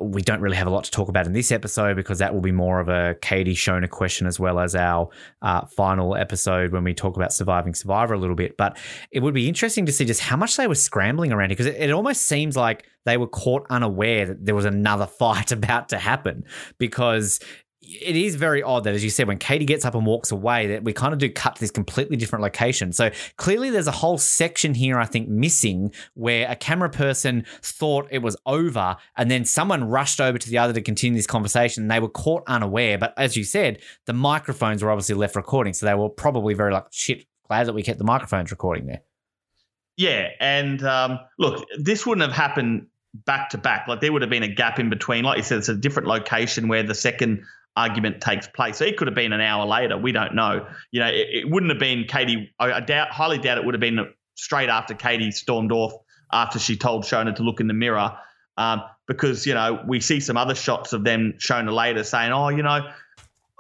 [0.00, 2.40] we don't really have a lot to talk about in this episode because that will
[2.40, 5.08] be more of a Katie Shona question as well as our
[5.42, 8.56] uh, final episode when we talk about surviving Survivor a little bit.
[8.56, 8.78] But
[9.10, 11.66] it would be interesting to see just how much they were scrambling around here because
[11.66, 15.88] it, it almost seems like they were caught unaware that there was another fight about
[15.90, 16.44] to happen
[16.78, 17.40] because
[17.80, 20.66] it is very odd that, as you said, when Katie gets up and walks away,
[20.68, 22.92] that we kind of do cut to this completely different location.
[22.92, 28.08] So clearly, there's a whole section here, I think, missing where a camera person thought
[28.10, 31.84] it was over, and then someone rushed over to the other to continue this conversation.
[31.84, 32.98] And they were caught unaware.
[32.98, 36.72] But as you said, the microphones were obviously left recording, so they were probably very
[36.72, 39.02] like, shit, glad that we kept the microphones recording there.
[39.96, 43.88] Yeah, and um, look, this wouldn't have happened back to back.
[43.88, 45.24] Like there would have been a gap in between.
[45.24, 47.44] Like you said, it's a different location where the second
[47.76, 48.78] argument takes place.
[48.78, 49.96] So it could have been an hour later.
[49.96, 50.66] We don't know.
[50.90, 52.52] You know, it, it wouldn't have been Katie.
[52.58, 55.92] I, doubt, highly doubt it would have been straight after Katie stormed off
[56.32, 58.16] after she told Shona to look in the mirror.
[58.56, 62.48] Um, because you know we see some other shots of them Shona later saying, "Oh,
[62.48, 62.90] you know,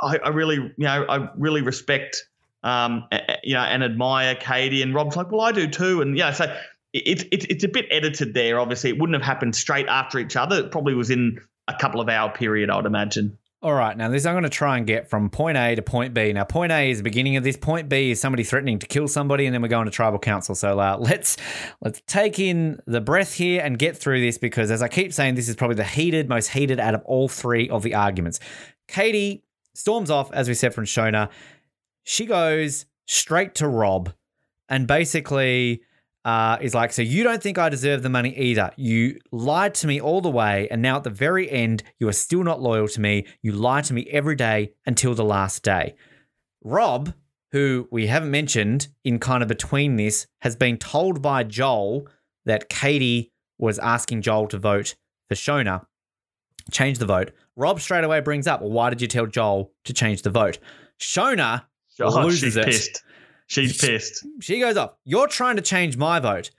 [0.00, 2.26] I, I really, you know, I really respect,
[2.64, 6.16] um, a- you know, and admire Katie." And Rob's like, "Well, I do too." And
[6.18, 6.54] yeah, so
[6.92, 8.58] it's it's it's a bit edited there.
[8.60, 10.58] Obviously, it wouldn't have happened straight after each other.
[10.58, 13.38] It probably was in a couple of hour period, I'd imagine.
[13.60, 16.14] All right, now this I'm going to try and get from point A to point
[16.14, 16.32] B.
[16.32, 17.56] Now, point A is the beginning of this.
[17.56, 20.54] Point B is somebody threatening to kill somebody, and then we're going to tribal council.
[20.54, 21.36] So uh, let's
[21.80, 25.34] let's take in the breath here and get through this because, as I keep saying,
[25.34, 28.38] this is probably the heated, most heated out of all three of the arguments.
[28.86, 29.42] Katie
[29.74, 31.28] storms off, as we said from Shona.
[32.04, 34.12] She goes straight to Rob,
[34.68, 35.82] and basically
[36.24, 38.70] uh, is like, so you don't think I deserve the money either.
[38.76, 42.12] You lied to me all the way, and now at the very end, you are
[42.12, 43.26] still not loyal to me.
[43.42, 45.94] You lie to me every day until the last day.
[46.62, 47.14] Rob,
[47.52, 52.06] who we haven't mentioned in kind of between this, has been told by Joel
[52.44, 54.96] that Katie was asking Joel to vote
[55.28, 55.86] for Shona.
[56.70, 57.32] Change the vote.
[57.56, 60.58] Rob straight away brings up, well, why did you tell Joel to change the vote?
[61.00, 61.62] Shona
[62.00, 62.66] Oh, loses it.
[62.66, 63.02] pissed.
[63.48, 64.24] She's pissed.
[64.40, 64.92] She goes off.
[65.04, 66.50] You're trying to change my vote.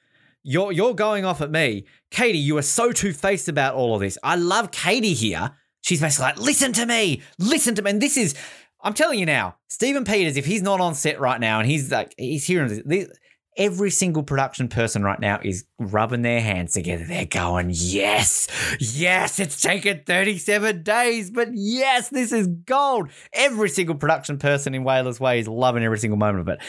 [0.44, 1.86] you're you're going off at me.
[2.12, 4.18] Katie, you are so two-faced about all of this.
[4.24, 5.52] I love Katie here.
[5.82, 7.92] She's basically like, listen to me, listen to me.
[7.92, 8.36] And this is,
[8.82, 11.92] I'm telling you now, Stephen Peters, if he's not on set right now and he's
[11.92, 13.08] like, he's hearing this, this
[13.58, 17.04] every single production person right now is rubbing their hands together.
[17.04, 18.48] They're going, yes,
[18.80, 23.10] yes, it's taken 37 days, but yes, this is gold.
[23.34, 26.60] Every single production person in Whalers Way is loving every single moment of it.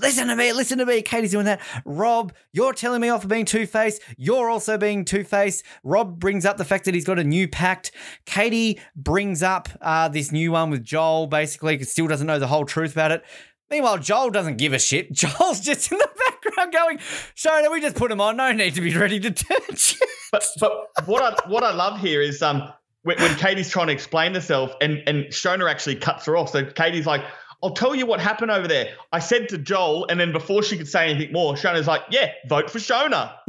[0.00, 1.02] Listen to me, listen to me.
[1.02, 1.60] Katie's doing that.
[1.84, 4.00] Rob, you're telling me off for being two faced.
[4.16, 5.64] You're also being two faced.
[5.82, 7.90] Rob brings up the fact that he's got a new pact.
[8.24, 12.64] Katie brings up uh, this new one with Joel, basically, still doesn't know the whole
[12.64, 13.24] truth about it.
[13.70, 15.12] Meanwhile, Joel doesn't give a shit.
[15.12, 16.98] Joel's just in the background going,
[17.36, 18.36] Shona, we just put him on.
[18.36, 19.98] No need to be ready to touch.
[20.32, 22.72] but but what I what I love here is um
[23.02, 26.50] when, when Katie's trying to explain herself and and Shona actually cuts her off.
[26.50, 27.22] So Katie's like,
[27.62, 28.94] I'll tell you what happened over there.
[29.12, 32.32] I said to Joel, and then before she could say anything more, Shona's like, Yeah,
[32.48, 33.34] vote for Shona.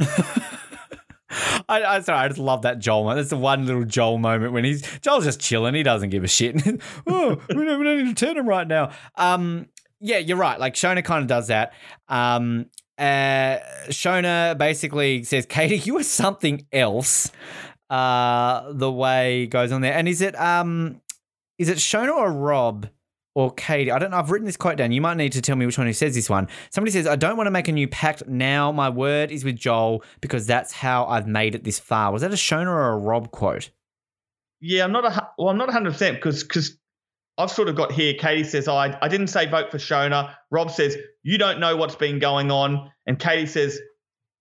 [1.68, 3.18] I, I sorry, I just love that Joel moment.
[3.18, 5.74] That's the one little Joel moment when he's Joel's just chilling.
[5.74, 6.56] He doesn't give a shit.
[7.06, 8.90] oh, we don't, we don't need to turn him right now.
[9.14, 9.66] Um,
[10.00, 10.58] yeah, you're right.
[10.58, 11.72] Like Shona kind of does that.
[12.08, 12.66] Um,
[12.98, 13.58] uh,
[13.88, 17.30] Shona basically says, "Katie, you are something else."
[17.88, 21.00] Uh, the way goes on there, and is it um,
[21.58, 22.88] is it Shona or Rob?
[23.36, 24.16] Or Katie, I don't know.
[24.16, 24.90] I've written this quote down.
[24.90, 26.48] You might need to tell me which one who says this one.
[26.70, 28.72] Somebody says, I don't want to make a new pact now.
[28.72, 32.10] My word is with Joel because that's how I've made it this far.
[32.10, 33.70] Was that a Shona or a Rob quote?
[34.60, 35.48] Yeah, I'm not a well.
[35.48, 36.76] I'm not 100 percent because because
[37.38, 38.14] I've sort of got here.
[38.14, 40.34] Katie says, I, I didn't say vote for Shona.
[40.50, 42.90] Rob says, you don't know what's been going on.
[43.06, 43.80] And Katie says,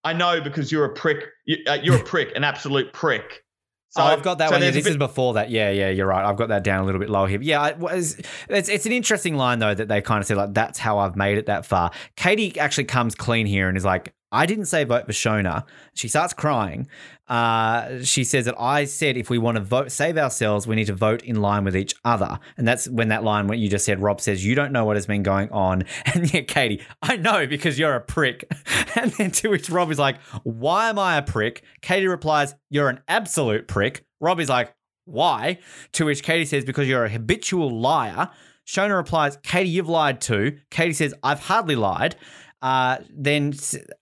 [0.03, 1.25] I know because you're a prick.
[1.45, 3.43] You, uh, you're a prick, an absolute prick.
[3.91, 4.61] So oh, I've got that so one.
[4.61, 5.49] Yeah, this bit- is before that.
[5.49, 6.23] Yeah, yeah, you're right.
[6.23, 7.41] I've got that down a little bit lower here.
[7.41, 10.53] Yeah, it was, it's, it's an interesting line, though, that they kind of said, like,
[10.53, 11.91] that's how I've made it that far.
[12.15, 15.65] Katie actually comes clean here and is like, I didn't say vote for Shona.
[15.93, 16.87] She starts crying.
[17.27, 20.87] Uh, she says that I said if we want to vote, save ourselves, we need
[20.87, 22.39] to vote in line with each other.
[22.57, 24.97] And that's when that line, what you just said, Rob says, You don't know what
[24.97, 25.83] has been going on.
[26.13, 28.49] And yeah, Katie, I know because you're a prick.
[28.95, 31.63] And then to which Rob is like, Why am I a prick?
[31.81, 34.03] Katie replies, You're an absolute prick.
[34.19, 34.73] Rob is like,
[35.05, 35.59] Why?
[35.93, 38.29] To which Katie says, Because you're a habitual liar.
[38.65, 40.59] Shona replies, Katie, you've lied too.
[40.69, 42.15] Katie says, I've hardly lied
[42.61, 43.53] uh, then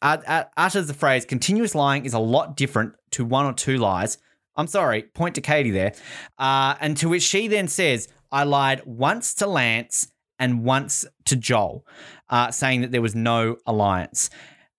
[0.02, 4.18] uh, utters the phrase continuous lying is a lot different to one or two lies.
[4.56, 5.94] I'm sorry, point to Katie there.
[6.38, 11.36] Uh, and to which she then says, I lied once to Lance and once to
[11.36, 11.86] Joel,
[12.30, 14.30] uh, saying that there was no alliance.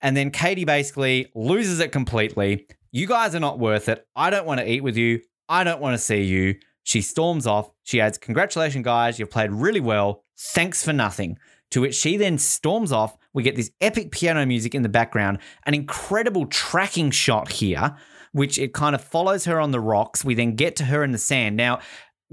[0.00, 2.66] And then Katie basically loses it completely.
[2.90, 4.06] You guys are not worth it.
[4.14, 5.20] I don't want to eat with you.
[5.48, 6.56] I don't want to see you.
[6.84, 7.70] She storms off.
[7.82, 9.18] She adds, Congratulations, guys.
[9.18, 10.24] You've played really well.
[10.38, 11.38] Thanks for nothing.
[11.72, 13.16] To which she then storms off.
[13.34, 17.96] We get this epic piano music in the background, an incredible tracking shot here,
[18.32, 20.24] which it kind of follows her on the rocks.
[20.24, 21.56] We then get to her in the sand.
[21.56, 21.80] Now,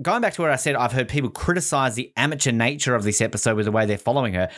[0.01, 3.21] going back to what I said, I've heard people criticize the amateur nature of this
[3.21, 4.49] episode with the way they're following her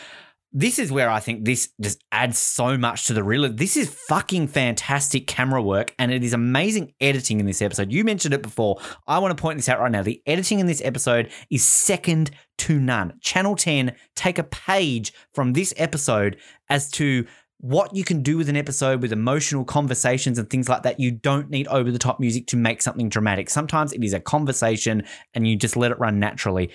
[0.53, 3.51] this is where I think this just adds so much to the real.
[3.51, 7.91] This is fucking fantastic camera work, and it is amazing editing in this episode.
[7.91, 8.79] You mentioned it before.
[9.05, 10.03] I want to point this out right now.
[10.03, 13.13] The editing in this episode is second to none.
[13.21, 16.37] Channel 10 take a page from this episode
[16.69, 17.25] as to
[17.59, 20.99] what you can do with an episode with emotional conversations and things like that.
[20.99, 23.49] You don't need over the top music to make something dramatic.
[23.49, 25.03] Sometimes it is a conversation
[25.33, 26.69] and you just let it run naturally.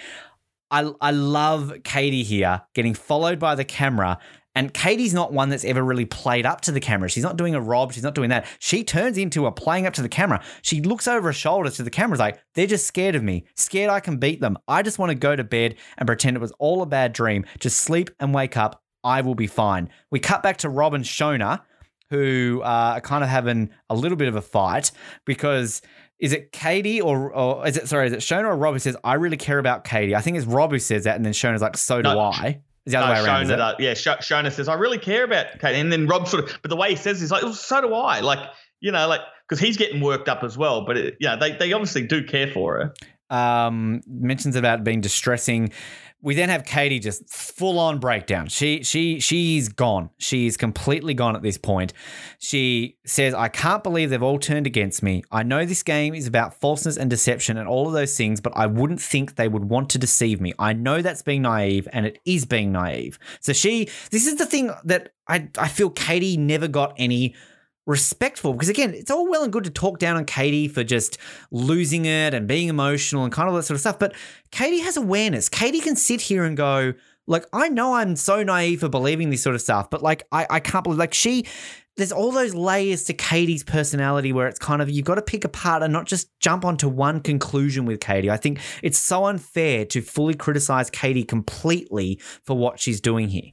[0.72, 4.18] I, I love Katie here getting followed by the camera.
[4.54, 7.08] And Katie's not one that's ever really played up to the camera.
[7.08, 7.92] She's not doing a Rob.
[7.92, 8.46] She's not doing that.
[8.58, 10.42] She turns into a playing up to the camera.
[10.60, 13.90] She looks over her shoulder to the cameras like, they're just scared of me, scared
[13.90, 14.58] I can beat them.
[14.68, 17.46] I just want to go to bed and pretend it was all a bad dream.
[17.60, 18.82] Just sleep and wake up.
[19.04, 19.88] I will be fine.
[20.10, 21.62] We cut back to Rob and Shona,
[22.10, 24.92] who uh, are kind of having a little bit of a fight
[25.24, 25.80] because
[26.22, 28.06] is it Katie or, or is it sorry?
[28.06, 30.14] Is it Shona or Rob who says I really care about Katie?
[30.14, 32.60] I think it's Rob who says that, and then Shona's like, so do no, I.
[32.86, 33.46] Is the other no, way around?
[33.46, 36.68] Shona, yeah, Shona says I really care about Katie, and then Rob sort of, but
[36.68, 38.20] the way he says is like, so do I.
[38.20, 38.38] Like
[38.78, 40.86] you know, like because he's getting worked up as well.
[40.86, 42.92] But it, yeah, they they obviously do care for
[43.30, 43.36] her.
[43.36, 45.72] Um, mentions about being distressing
[46.22, 48.46] we then have Katie just full on breakdown.
[48.48, 50.10] She she she's gone.
[50.18, 51.92] She's completely gone at this point.
[52.38, 55.24] She says, "I can't believe they've all turned against me.
[55.32, 58.52] I know this game is about falseness and deception and all of those things, but
[58.56, 60.52] I wouldn't think they would want to deceive me.
[60.58, 64.46] I know that's being naive and it is being naive." So she this is the
[64.46, 67.34] thing that I I feel Katie never got any
[67.86, 71.18] respectful because again it's all well and good to talk down on katie for just
[71.50, 74.14] losing it and being emotional and kind of that sort of stuff but
[74.52, 76.92] katie has awareness katie can sit here and go
[77.26, 80.46] Like, I know I'm so naive for believing this sort of stuff, but like, I,
[80.50, 81.46] I can't believe, like, she,
[81.96, 85.44] there's all those layers to Katie's personality where it's kind of, you've got to pick
[85.44, 88.28] apart and not just jump onto one conclusion with Katie.
[88.28, 93.52] I think it's so unfair to fully criticize Katie completely for what she's doing here.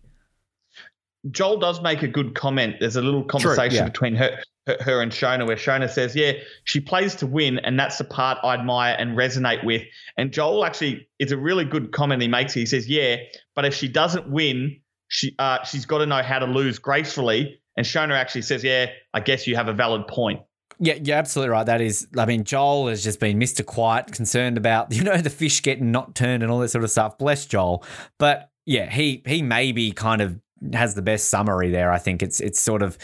[1.31, 2.75] Joel does make a good comment.
[2.79, 3.89] There's a little conversation yeah.
[3.89, 6.33] between her, her, her and Shona where Shona says, "Yeah,
[6.63, 9.83] she plays to win, and that's the part I admire and resonate with."
[10.17, 12.53] And Joel actually is a really good comment he makes.
[12.53, 13.17] He says, "Yeah,
[13.55, 14.79] but if she doesn't win,
[15.09, 18.87] she uh, she's got to know how to lose gracefully." And Shona actually says, "Yeah,
[19.13, 20.41] I guess you have a valid point."
[20.81, 21.65] Yeah, you're absolutely right.
[21.65, 23.65] That is, I mean, Joel has just been Mr.
[23.65, 26.91] Quiet, concerned about, you know, the fish getting not turned and all that sort of
[26.91, 27.17] stuff.
[27.17, 27.83] Bless Joel.
[28.17, 30.39] But yeah, he he maybe kind of
[30.73, 31.91] has the best summary there.
[31.91, 32.97] I think it's it's sort of,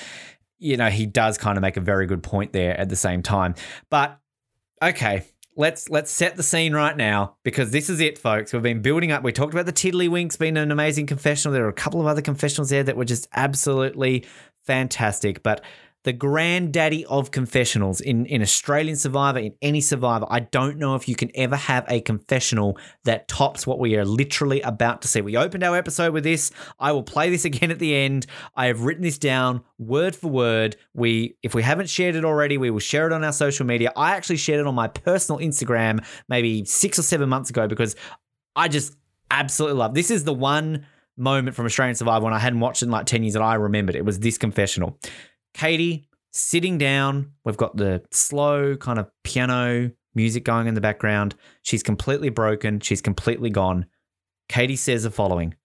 [0.58, 3.22] you know, he does kind of make a very good point there at the same
[3.22, 3.56] time.
[3.90, 4.20] But
[4.82, 5.26] okay,
[5.56, 8.54] let's let's set the scene right now because this is it, folks.
[8.54, 9.24] We've been building up.
[9.24, 11.54] We talked about the Tiddlywinks being an amazing confessional.
[11.54, 14.26] There are a couple of other confessionals there that were just absolutely
[14.66, 15.44] fantastic.
[15.44, 15.64] But
[16.06, 20.28] the granddaddy of confessionals in, in Australian Survivor, in any Survivor.
[20.30, 24.06] I don't know if you can ever have a confessional that tops what we are
[24.06, 25.22] literally about to see.
[25.22, 26.52] We opened our episode with this.
[26.80, 28.28] I will play this again at the end.
[28.56, 30.78] I have written this down word for word.
[30.94, 33.92] We, if we haven't shared it already, we will share it on our social media.
[33.98, 37.96] I actually shared it on my personal Instagram maybe six or seven months ago because
[38.56, 38.96] I just
[39.32, 39.96] absolutely love.
[39.96, 40.86] This is the one
[41.18, 43.56] moment from Australian Survivor when I hadn't watched it in like 10 years that I
[43.56, 43.96] remembered.
[43.96, 45.00] It was this confessional.
[45.56, 47.32] Katie sitting down.
[47.46, 51.34] We've got the slow kind of piano music going in the background.
[51.62, 52.82] She's completely broken.
[52.82, 53.86] She's completely gone.
[54.50, 55.56] Katie says the following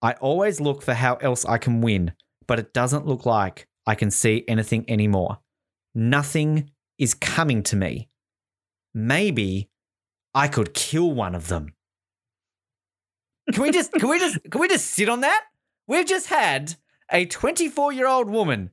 [0.00, 2.12] I always look for how else I can win,
[2.46, 5.38] but it doesn't look like I can see anything anymore.
[5.94, 8.08] Nothing is coming to me.
[8.94, 9.68] Maybe
[10.34, 11.74] I could kill one of them.
[13.52, 15.44] Can we just can we just can we just sit on that?
[15.86, 16.76] We've just had
[17.10, 18.70] a 24 year old woman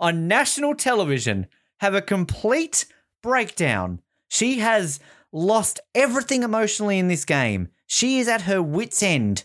[0.00, 1.46] on national television
[1.78, 2.86] have a complete
[3.22, 4.00] breakdown.
[4.28, 4.98] She has
[5.32, 7.68] lost everything emotionally in this game.
[7.86, 9.44] She is at her wits' end.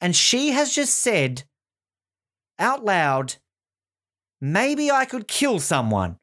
[0.00, 1.44] And she has just said
[2.58, 3.36] out loud,
[4.40, 6.18] maybe I could kill someone.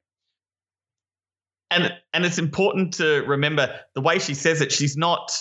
[1.72, 5.32] And and it's important to remember the way she says it, she's not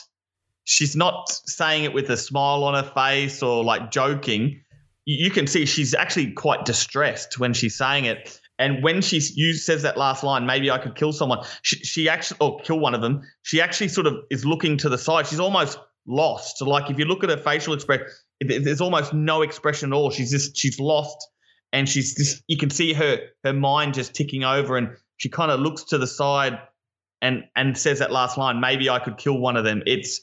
[0.65, 4.64] she's not saying it with a smile on her face or like joking
[5.07, 8.41] you can see she's actually quite distressed when she's saying it.
[8.59, 12.39] And when she says that last line, maybe I could kill someone, she, she actually,
[12.41, 15.27] or kill one of them, she actually sort of is looking to the side.
[15.27, 16.63] She's almost lost.
[16.63, 18.07] Like if you look at her facial expression,
[18.41, 20.11] there's almost no expression at all.
[20.11, 21.17] She's just, she's lost.
[21.73, 25.51] And she's just, you can see her, her mind just ticking over and she kind
[25.51, 26.61] of looks to the side
[27.21, 29.83] and, and says that last line, maybe I could kill one of them.
[29.85, 30.21] It's,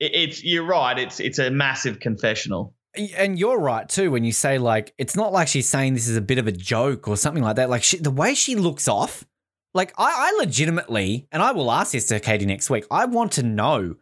[0.00, 0.98] it's, you're right.
[0.98, 2.74] It's, it's a massive confessional.
[3.16, 6.16] And you're right too when you say like it's not like she's saying this is
[6.16, 7.70] a bit of a joke or something like that.
[7.70, 9.24] Like she, the way she looks off,
[9.74, 12.86] like I, I legitimately, and I will ask this to Katie next week.
[12.90, 13.96] I want to know: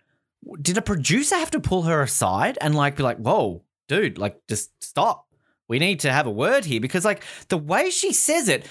[0.61, 4.41] did a producer have to pull her aside and like be like, "Whoa, dude, like
[4.49, 5.27] just stop.
[5.69, 8.67] We need to have a word here," because like the way she says it,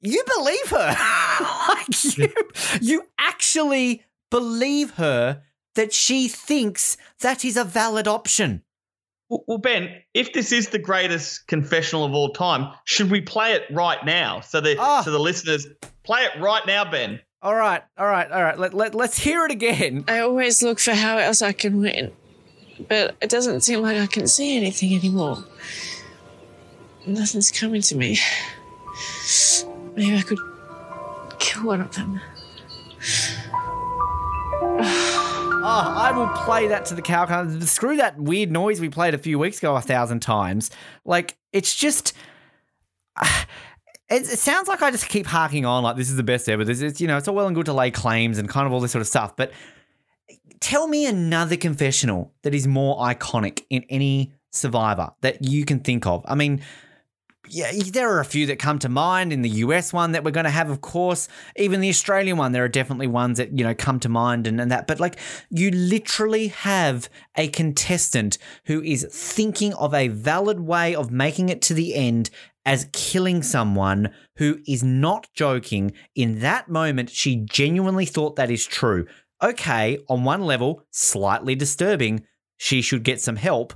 [0.00, 0.96] you believe her.
[1.68, 2.32] like you,
[2.80, 5.42] you actually believe her
[5.74, 8.62] that she thinks that is a valid option.
[9.28, 13.64] Well, Ben, if this is the greatest confessional of all time, should we play it
[13.70, 14.40] right now?
[14.40, 14.80] So the oh.
[14.80, 15.02] Ah.
[15.02, 15.66] so the listeners
[16.04, 17.20] play it right now, Ben.
[17.42, 18.58] All right, all right, all right.
[18.58, 20.04] Let, let, let's hear it again.
[20.08, 22.12] I always look for how else I can win,
[22.88, 25.44] but it doesn't seem like I can see anything anymore.
[27.06, 28.18] Nothing's coming to me.
[29.94, 30.38] Maybe I could
[31.38, 32.20] kill one of them.
[34.58, 35.15] Oh.
[35.68, 37.58] Oh, I will play that to the cow.
[37.60, 40.70] Screw that weird noise we played a few weeks ago a thousand times.
[41.04, 42.12] Like, it's just.
[44.08, 46.64] It, it sounds like I just keep harking on like this is the best ever.
[46.64, 48.72] This is, you know, it's all well and good to lay claims and kind of
[48.72, 49.34] all this sort of stuff.
[49.34, 49.50] But
[50.60, 56.06] tell me another confessional that is more iconic in any survivor that you can think
[56.06, 56.24] of.
[56.28, 56.62] I mean,
[57.48, 60.30] yeah, there are a few that come to mind in the US one that we're
[60.30, 61.28] going to have, of course.
[61.56, 64.60] Even the Australian one, there are definitely ones that, you know, come to mind and,
[64.60, 64.86] and that.
[64.86, 65.18] But like,
[65.50, 71.62] you literally have a contestant who is thinking of a valid way of making it
[71.62, 72.30] to the end
[72.64, 75.92] as killing someone who is not joking.
[76.14, 79.06] In that moment, she genuinely thought that is true.
[79.42, 82.24] Okay, on one level, slightly disturbing.
[82.56, 83.74] She should get some help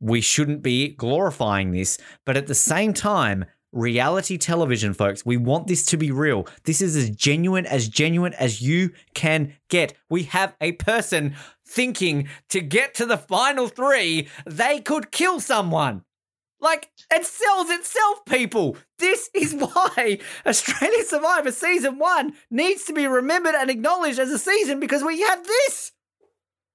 [0.00, 1.98] we shouldn't be glorifying this.
[2.26, 5.24] But at the same time, reality television, folks.
[5.24, 6.46] We want this to be real.
[6.64, 9.94] This is as genuine as genuine as you can get.
[10.08, 11.34] We have a person
[11.66, 16.02] thinking to get to the final three, they could kill someone.
[16.62, 18.76] Like, it sells itself, people.
[18.98, 24.38] This is why Australian Survivor Season 1 needs to be remembered and acknowledged as a
[24.38, 25.92] season because we have this.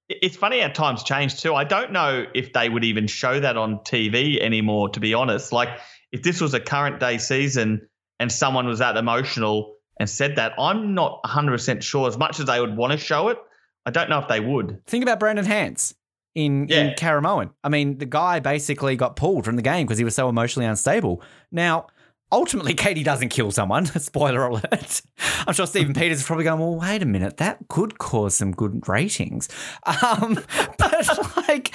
[0.08, 1.54] It's funny how times change too.
[1.54, 5.52] I don't know if they would even show that on TV anymore, to be honest.
[5.52, 5.68] Like,
[6.12, 7.88] if this was a current day season
[8.20, 12.06] and someone was that emotional and said that, I'm not 100% sure.
[12.06, 13.38] As much as they would want to show it,
[13.84, 14.80] I don't know if they would.
[14.86, 15.94] Think about Brandon Hantz
[16.36, 16.82] in, Yeah.
[16.82, 17.50] in Caramoan.
[17.64, 20.66] I mean, the guy basically got pulled from the game because he was so emotionally
[20.66, 21.22] unstable.
[21.50, 21.86] Now,
[22.32, 23.86] ultimately, Katie doesn't kill someone.
[24.00, 25.02] Spoiler alert.
[25.46, 28.52] I'm sure Stephen Peters is probably going, well, wait a minute, that could cause some
[28.52, 29.48] good ratings.
[29.84, 30.38] Um,
[30.78, 31.72] but, like,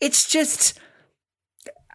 [0.00, 0.78] it's just.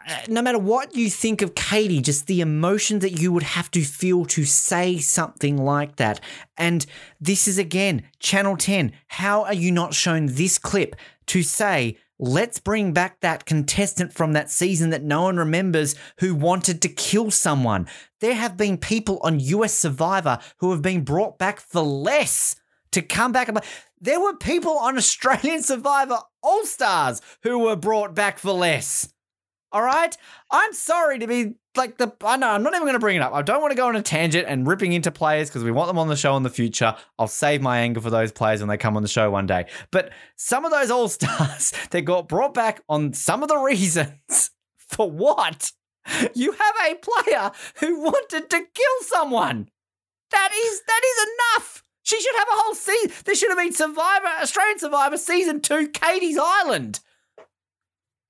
[0.07, 3.71] uh, No matter what you think of Katie, just the emotion that you would have
[3.71, 6.19] to feel to say something like that.
[6.57, 6.85] And
[7.21, 8.91] this is again, Channel 10.
[9.07, 10.95] How are you not shown this clip
[11.27, 16.35] to say, let's bring back that contestant from that season that no one remembers who
[16.35, 17.87] wanted to kill someone?
[18.19, 22.55] There have been people on US Survivor who have been brought back for less
[22.91, 23.49] to come back.
[23.99, 29.13] There were people on Australian Survivor All Stars who were brought back for less.
[29.73, 30.15] All right?
[30.51, 32.13] I'm sorry to be like the.
[32.23, 33.33] I know, I'm not even going to bring it up.
[33.33, 35.87] I don't want to go on a tangent and ripping into players because we want
[35.87, 36.95] them on the show in the future.
[37.17, 39.65] I'll save my anger for those players when they come on the show one day.
[39.91, 44.51] But some of those All Stars that got brought back on some of the reasons
[44.77, 45.71] for what?
[46.35, 49.69] You have a player who wanted to kill someone.
[50.29, 51.83] That is that is enough.
[52.03, 53.11] She should have a whole season.
[53.25, 56.99] There should have been Survivor, Australian Survivor season two, Katie's Island.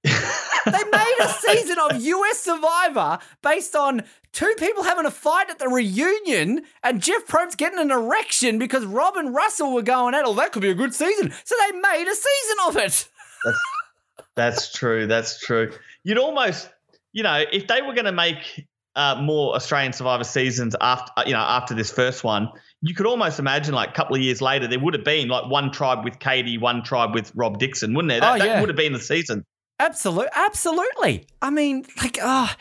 [0.04, 5.60] They made a season of US Survivor based on two people having a fight at
[5.60, 10.26] the reunion and Jeff Probst getting an erection because Rob and Russell were going at,
[10.26, 11.32] oh, that could be a good season.
[11.44, 13.10] So they made a season of it.
[13.46, 13.60] That's,
[14.36, 15.08] that's true.
[15.08, 15.72] That's true.
[16.04, 16.70] You'd almost,
[17.12, 18.66] you know, if they were going to make
[18.96, 22.50] uh, more Australian Survivor seasons after, uh, you know, after this first one,
[22.82, 25.50] you could almost imagine like a couple of years later there would have been like
[25.50, 28.20] one tribe with Katie, one tribe with Rob Dixon, wouldn't there?
[28.20, 29.46] That, Oh, that would have been the season.
[29.80, 31.28] Absolutely, absolutely.
[31.42, 32.56] I mean, like, ah,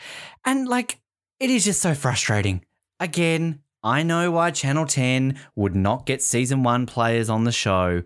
[0.45, 0.99] and like,
[1.39, 2.65] it is just so frustrating.
[2.99, 8.03] Again, I know why Channel 10 would not get season one players on the show.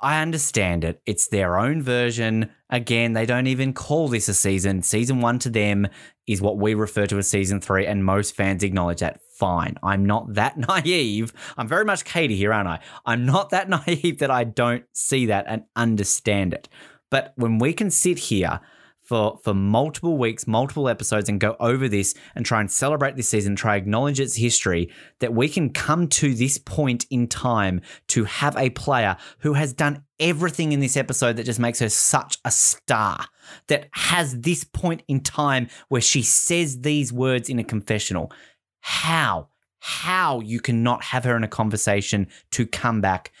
[0.00, 1.00] I understand it.
[1.06, 2.50] It's their own version.
[2.68, 4.82] Again, they don't even call this a season.
[4.82, 5.86] Season one to them
[6.26, 9.20] is what we refer to as season three, and most fans acknowledge that.
[9.36, 9.76] Fine.
[9.82, 11.32] I'm not that naive.
[11.56, 12.80] I'm very much Katie here, aren't I?
[13.06, 16.68] I'm not that naive that I don't see that and understand it.
[17.12, 18.60] But when we can sit here
[19.02, 23.28] for for multiple weeks, multiple episodes, and go over this and try and celebrate this
[23.28, 28.24] season, try acknowledge its history, that we can come to this point in time to
[28.24, 32.38] have a player who has done everything in this episode that just makes her such
[32.46, 33.26] a star,
[33.66, 38.32] that has this point in time where she says these words in a confessional.
[38.80, 39.48] How?
[39.80, 43.32] How you cannot have her in a conversation to come back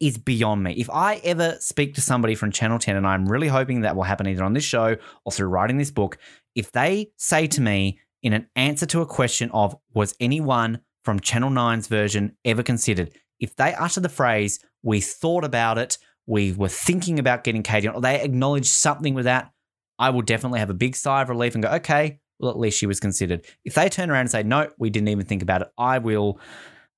[0.00, 0.72] is beyond me.
[0.72, 4.02] If I ever speak to somebody from Channel 10, and I'm really hoping that will
[4.02, 6.18] happen either on this show or through writing this book,
[6.54, 11.20] if they say to me in an answer to a question of, was anyone from
[11.20, 13.12] Channel 9's version ever considered?
[13.38, 17.88] If they utter the phrase, we thought about it, we were thinking about getting Katie
[17.88, 19.52] on, or they acknowledge something with that,
[19.98, 22.78] I will definitely have a big sigh of relief and go, okay, well, at least
[22.78, 23.44] she was considered.
[23.64, 26.40] If they turn around and say, no, we didn't even think about it, I will,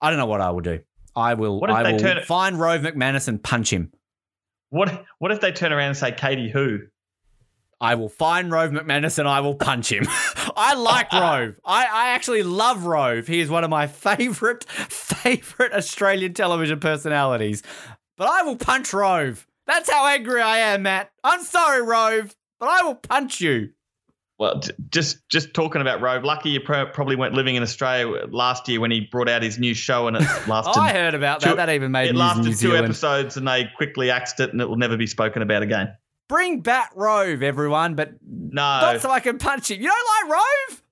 [0.01, 0.81] I don't know what I will do.
[1.15, 3.93] I will, What if I they will turn it- find Rove McManus and punch him.
[4.71, 6.81] What What if they turn around and say Katie who?
[7.81, 10.05] I will find Rove McManus and I will punch him.
[10.57, 11.57] I like Rove.
[11.65, 13.27] I, I actually love Rove.
[13.27, 17.63] He is one of my favorite, favorite Australian television personalities.
[18.17, 19.47] But I will punch Rove.
[19.67, 21.11] That's how angry I am, Matt.
[21.25, 23.71] I'm sorry, Rove, but I will punch you.
[24.39, 24.61] Well,
[24.91, 26.25] just just talking about Rove.
[26.25, 29.75] Lucky you probably weren't living in Australia last year when he brought out his new
[29.75, 30.79] show and it lasted.
[30.81, 31.51] I heard about that.
[31.51, 34.69] two- That even made it lasted two episodes and they quickly axed it and it
[34.69, 35.95] will never be spoken about again.
[36.29, 39.81] Bring back Rove, everyone, but No, not so I can punch him.
[39.81, 40.83] You don't like Rove?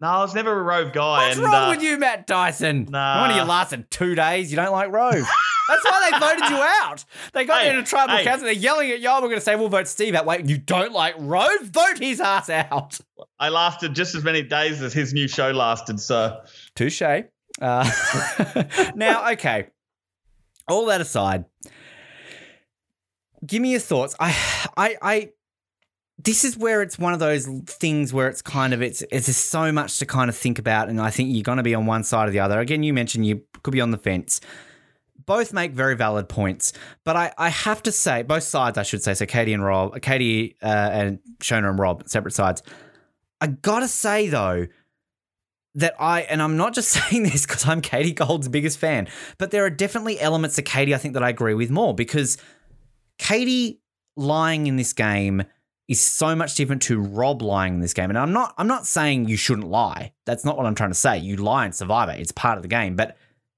[0.00, 1.26] No, I was never a Rove guy.
[1.26, 2.86] What's and, wrong uh, with you, Matt Dyson?
[2.90, 3.22] Nah.
[3.22, 4.50] One of you lasted two days.
[4.50, 5.14] You don't like Rove.
[5.68, 7.04] That's why they voted you out.
[7.32, 8.24] They got Hey, into tribal hey.
[8.24, 8.44] council.
[8.44, 9.16] They're yelling at y'all.
[9.20, 10.24] We're going to say we'll vote Steve out.
[10.26, 11.62] Wait, you don't like Rove?
[11.62, 12.98] Vote his ass out.
[13.40, 15.98] I lasted just as many days as his new show lasted.
[16.00, 16.40] So
[16.74, 17.02] Touche.
[17.02, 17.22] Uh,
[18.94, 19.68] now, okay.
[20.68, 21.46] All that aside,
[23.44, 24.14] give me your thoughts.
[24.20, 24.36] I,
[24.76, 25.30] I, I,
[26.18, 29.50] this is where it's one of those things where it's kind of it's it's just
[29.50, 31.86] so much to kind of think about, and I think you're going to be on
[31.86, 32.58] one side or the other.
[32.58, 34.40] Again, you mentioned you could be on the fence.
[35.26, 36.72] Both make very valid points,
[37.04, 39.14] but I, I have to say both sides I should say.
[39.14, 42.62] So Katie and Rob, Katie uh, and Shona and Rob, separate sides.
[43.40, 44.66] I gotta say though
[45.74, 49.50] that I and I'm not just saying this because I'm Katie Gold's biggest fan, but
[49.50, 52.38] there are definitely elements of Katie I think that I agree with more because
[53.18, 53.80] Katie
[54.16, 55.44] lying in this game
[55.88, 58.10] is so much different to Rob lying in this game.
[58.10, 60.12] And I'm not I'm not saying you shouldn't lie.
[60.24, 61.18] That's not what I'm trying to say.
[61.18, 62.12] You lie in Survivor.
[62.12, 62.96] It's part of the game.
[62.96, 63.16] But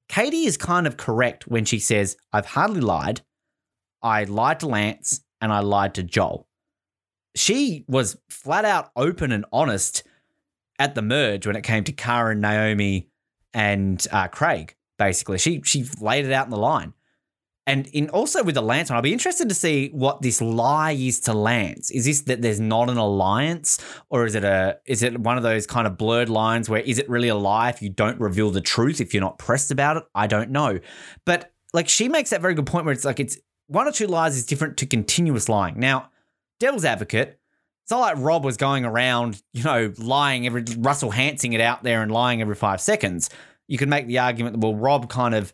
[0.08, 3.22] Katie is kind of correct when she says, I've hardly lied.
[4.02, 6.46] I lied to Lance and I lied to Joel.
[7.34, 10.02] She was flat out open and honest
[10.78, 13.08] at the merge when it came to Karen, Naomi,
[13.52, 14.74] and uh, Craig.
[14.98, 16.94] Basically, she she laid it out in the line.
[17.68, 20.92] And in also with the Lance one, I'll be interested to see what this lie
[20.92, 21.90] is to Lance.
[21.90, 23.78] Is this that there's not an alliance,
[24.08, 26.98] or is it a is it one of those kind of blurred lines where is
[26.98, 29.98] it really a lie if you don't reveal the truth if you're not pressed about
[29.98, 30.04] it?
[30.14, 30.80] I don't know,
[31.26, 33.36] but like she makes that very good point where it's like it's
[33.66, 35.78] one or two lies is different to continuous lying.
[35.78, 36.08] Now,
[36.60, 37.38] devil's advocate,
[37.84, 41.82] it's not like Rob was going around, you know, lying every Russell Hantzing it out
[41.82, 43.28] there and lying every five seconds.
[43.66, 45.52] You could make the argument that well, Rob kind of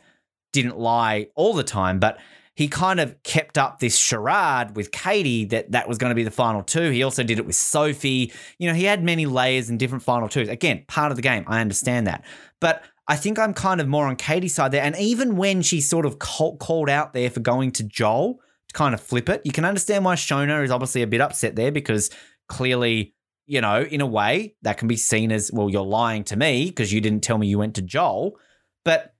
[0.54, 2.18] didn't lie all the time, but
[2.54, 6.22] he kind of kept up this charade with Katie that that was going to be
[6.22, 6.90] the final two.
[6.90, 8.32] He also did it with Sophie.
[8.58, 10.48] You know, he had many layers and different final twos.
[10.48, 11.44] Again, part of the game.
[11.48, 12.24] I understand that.
[12.60, 14.84] But I think I'm kind of more on Katie's side there.
[14.84, 18.94] And even when she sort of called out there for going to Joel to kind
[18.94, 22.10] of flip it, you can understand why Shona is obviously a bit upset there because
[22.48, 23.14] clearly,
[23.46, 26.66] you know, in a way that can be seen as, well, you're lying to me
[26.66, 28.38] because you didn't tell me you went to Joel.
[28.84, 29.13] But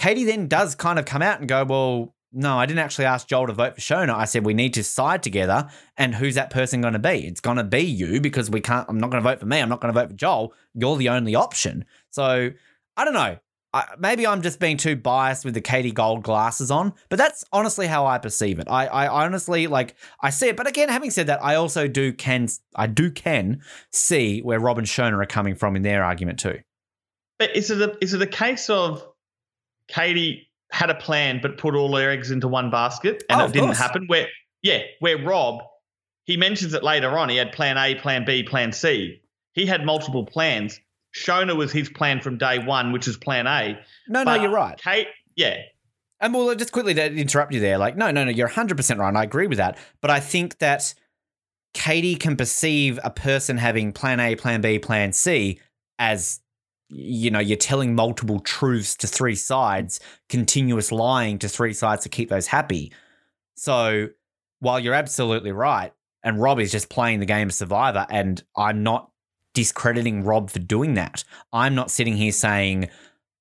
[0.00, 3.28] Katie then does kind of come out and go, well, no, I didn't actually ask
[3.28, 4.14] Joel to vote for Shona.
[4.14, 5.68] I said we need to side together,
[5.98, 7.26] and who's that person going to be?
[7.26, 8.88] It's going to be you because we can't.
[8.88, 9.58] I'm not going to vote for me.
[9.58, 10.54] I'm not going to vote for Joel.
[10.72, 11.84] You're the only option.
[12.08, 12.50] So
[12.96, 13.36] I don't know.
[13.74, 17.44] I, maybe I'm just being too biased with the Katie Gold glasses on, but that's
[17.52, 18.68] honestly how I perceive it.
[18.70, 22.14] I, I honestly like I see it, but again, having said that, I also do
[22.14, 23.60] can I do can
[23.92, 26.60] see where Rob and Shona are coming from in their argument too.
[27.38, 29.06] But is it a, is it a case of
[29.90, 33.52] Katie had a plan but put all her eggs into one basket and Oh, it
[33.52, 33.78] didn't course.
[33.78, 34.06] happen.
[34.06, 34.28] Where
[34.62, 35.62] yeah, where Rob
[36.24, 37.28] he mentions it later on.
[37.28, 39.20] He had plan A, plan B, plan C.
[39.52, 40.78] He had multiple plans.
[41.12, 43.76] Shona was his plan from day one, which is plan A.
[44.06, 44.78] No, no, you're right.
[44.80, 45.56] Kate, yeah.
[46.20, 49.08] And well, just quickly to interrupt you there, like, no, no, no, you're 100% right.
[49.08, 49.76] And I agree with that.
[50.00, 50.94] But I think that
[51.74, 55.58] Katie can perceive a person having plan A, plan B, plan C
[55.98, 56.40] as,
[56.90, 62.08] you know, you're telling multiple truths to three sides, continuous lying to three sides to
[62.08, 62.92] keep those happy.
[63.54, 64.08] So
[64.58, 65.92] while you're absolutely right,
[66.22, 69.10] and Rob is just playing the game of Survivor, and I'm not
[69.54, 71.24] discrediting Rob for doing that.
[71.52, 72.90] I'm not sitting here saying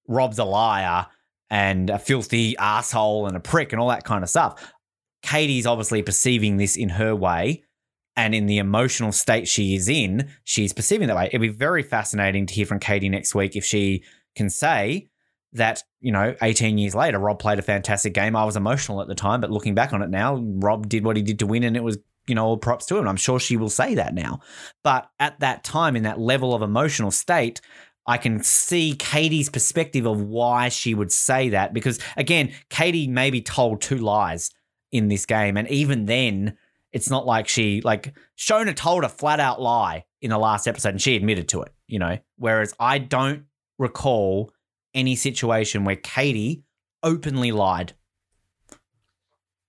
[0.08, 1.08] Rob's a liar
[1.50, 4.74] and a filthy asshole and a prick and all that kind of stuff.
[5.24, 7.64] Katie's obviously perceiving this in her way.
[8.16, 11.28] And in the emotional state she is in, she's perceiving that way.
[11.28, 14.04] It'd be very fascinating to hear from Katie next week if she
[14.36, 15.10] can say
[15.54, 18.36] that, you know, 18 years later, Rob played a fantastic game.
[18.36, 21.16] I was emotional at the time, but looking back on it now, Rob did what
[21.16, 23.08] he did to win and it was, you know, all props to him.
[23.08, 24.42] I'm sure she will say that now.
[24.84, 27.62] But at that time, in that level of emotional state,
[28.06, 33.42] I can see Katie's perspective of why she would say that because again, Katie maybe
[33.42, 34.52] told two lies
[34.92, 36.58] in this game, and even then,
[36.92, 40.90] it's not like she like Shona told a flat out lie in the last episode,
[40.90, 41.72] and she admitted to it.
[41.88, 43.44] You know, whereas I don't
[43.78, 44.52] recall
[44.94, 46.64] any situation where Katie
[47.04, 47.94] openly lied.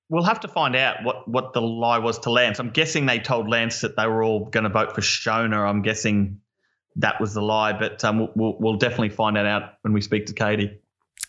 [0.08, 2.58] We'll have to find out what, what the lie was to Lance.
[2.58, 5.68] I'm guessing they told Lance that they were all going to vote for Shona.
[5.68, 6.40] I'm guessing
[6.96, 10.00] that was the lie, but um, we'll- we'll, we'll definitely find that out when we
[10.00, 10.80] speak to Katie.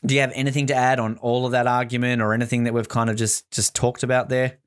[0.04, 2.90] Do you have anything to add on all of that argument, or anything that we've
[2.90, 4.58] kind of just just talked about there?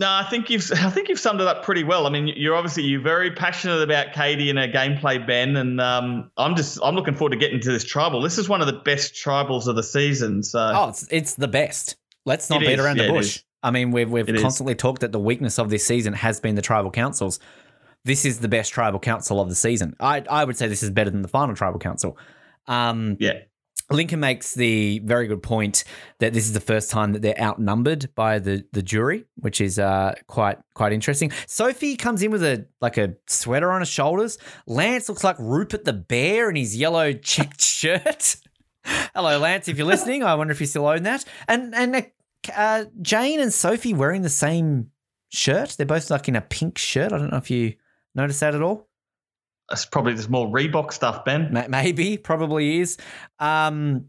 [0.00, 2.06] No, I think you've I think you've summed it up pretty well.
[2.06, 6.30] I mean, you're obviously you're very passionate about Katie and her gameplay, Ben, and um,
[6.38, 8.22] I'm just I'm looking forward to getting to this tribal.
[8.22, 10.42] This is one of the best tribals of the season.
[10.42, 11.96] So Oh, it's it's the best.
[12.24, 13.42] Let's not It beat is, around yeah, the bush.
[13.62, 14.42] I mean, we've we've It is.
[14.42, 17.38] constantly talked that the weakness of this season has been the tribal councils.
[18.02, 19.96] This is the best tribal council of the season.
[20.00, 22.16] I I would say this is better than the final tribal council.
[22.66, 23.40] Um, yeah.
[23.90, 25.84] Lincoln makes the very good point
[26.20, 29.78] that this is the first time that they're outnumbered by the the jury, which is
[29.78, 31.32] uh, quite quite interesting.
[31.46, 34.38] Sophie comes in with a like a sweater on her shoulders.
[34.66, 38.36] Lance looks like Rupert the Bear in his yellow checked shirt.
[38.84, 39.68] Hello, Lance.
[39.68, 41.24] If you're listening, I wonder if you still own that.
[41.48, 42.02] And and uh,
[42.54, 44.90] uh, Jane and Sophie wearing the same
[45.30, 45.70] shirt.
[45.70, 47.12] They're both like in a pink shirt.
[47.12, 47.74] I don't know if you
[48.14, 48.89] noticed that at all.
[49.90, 51.66] Probably there's more Reebok stuff, Ben.
[51.68, 52.96] Maybe, probably is.
[53.38, 54.06] Um,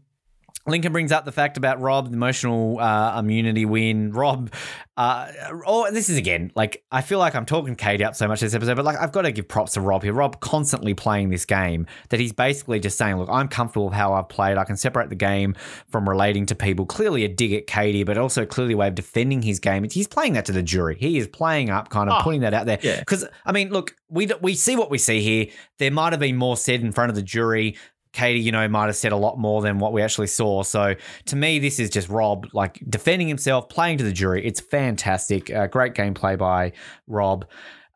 [0.66, 4.12] Lincoln brings up the fact about Rob, the emotional uh, immunity win.
[4.12, 4.52] Rob,
[4.96, 5.26] uh,
[5.66, 8.54] oh, this is again like I feel like I'm talking Katie up so much this
[8.54, 10.12] episode, but like I've got to give props to Rob here.
[10.12, 14.12] Rob constantly playing this game that he's basically just saying, "Look, I'm comfortable with how
[14.12, 14.56] I've played.
[14.56, 15.56] I can separate the game
[15.88, 18.94] from relating to people." Clearly a dig at Katie, but also clearly a way of
[18.94, 19.84] defending his game.
[19.90, 20.96] He's playing that to the jury.
[21.00, 22.78] He is playing up, kind of Oh, putting that out there.
[22.82, 23.00] yeah.
[23.00, 25.46] Because I mean, look, we we see what we see here.
[25.78, 27.76] There might have been more said in front of the jury.
[28.12, 30.62] Katie, you know, might have said a lot more than what we actually saw.
[30.62, 30.94] So
[31.26, 34.44] to me, this is just Rob like defending himself, playing to the jury.
[34.44, 35.50] It's fantastic.
[35.50, 36.72] Uh, great gameplay by
[37.06, 37.46] Rob.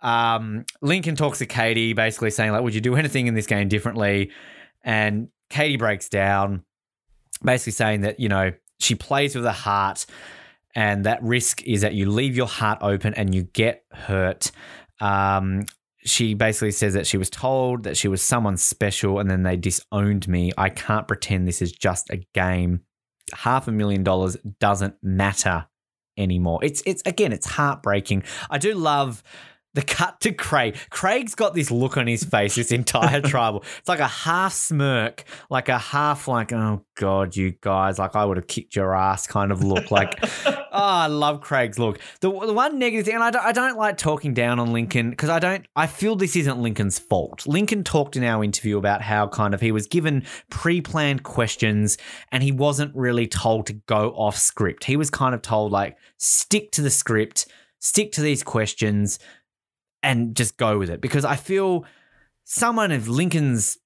[0.02, 3.68] Um, Lincoln talks to Katie, basically saying like, "Would you do anything in this game
[3.68, 4.30] differently?"
[4.82, 6.64] And Katie breaks down,
[7.42, 10.06] basically saying that you know she plays with her heart,
[10.74, 14.50] and that risk is that you leave your heart open and you get hurt.
[15.00, 15.66] Um,
[16.06, 19.56] she basically says that she was told that she was someone special and then they
[19.56, 20.52] disowned me.
[20.56, 22.82] I can't pretend this is just a game.
[23.34, 25.66] Half a million dollars doesn't matter
[26.16, 26.60] anymore.
[26.62, 28.22] It's it's again, it's heartbreaking.
[28.48, 29.22] I do love
[29.76, 30.74] the cut to Craig.
[30.88, 33.62] Craig's got this look on his face this entire tribal.
[33.78, 38.24] It's like a half smirk, like a half like, oh God, you guys, like I
[38.24, 39.90] would have kicked your ass kind of look.
[39.90, 42.00] Like, oh, I love Craig's look.
[42.22, 45.10] The, the one negative thing, and I don't, I don't like talking down on Lincoln
[45.10, 47.46] because I don't, I feel this isn't Lincoln's fault.
[47.46, 51.98] Lincoln talked in our interview about how kind of he was given pre planned questions
[52.32, 54.84] and he wasn't really told to go off script.
[54.84, 57.46] He was kind of told, like, stick to the script,
[57.78, 59.18] stick to these questions
[60.02, 61.84] and just go with it because I feel
[62.44, 63.78] someone of Lincoln's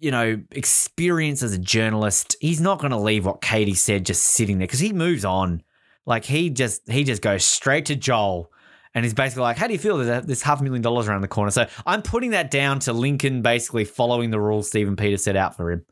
[0.00, 4.22] you know experience as a journalist he's not going to leave what Katie said just
[4.22, 5.62] sitting there because he moves on
[6.06, 8.50] like he just he just goes straight to Joel
[8.94, 11.20] and he's basically like how do you feel there's, there's half a million dollars around
[11.20, 15.18] the corner so I'm putting that down to Lincoln basically following the rules Stephen Peter
[15.18, 15.84] set out for him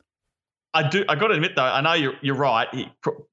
[0.73, 1.05] I do.
[1.07, 2.67] I got to admit though, I know you're you're right.
[2.73, 2.91] He,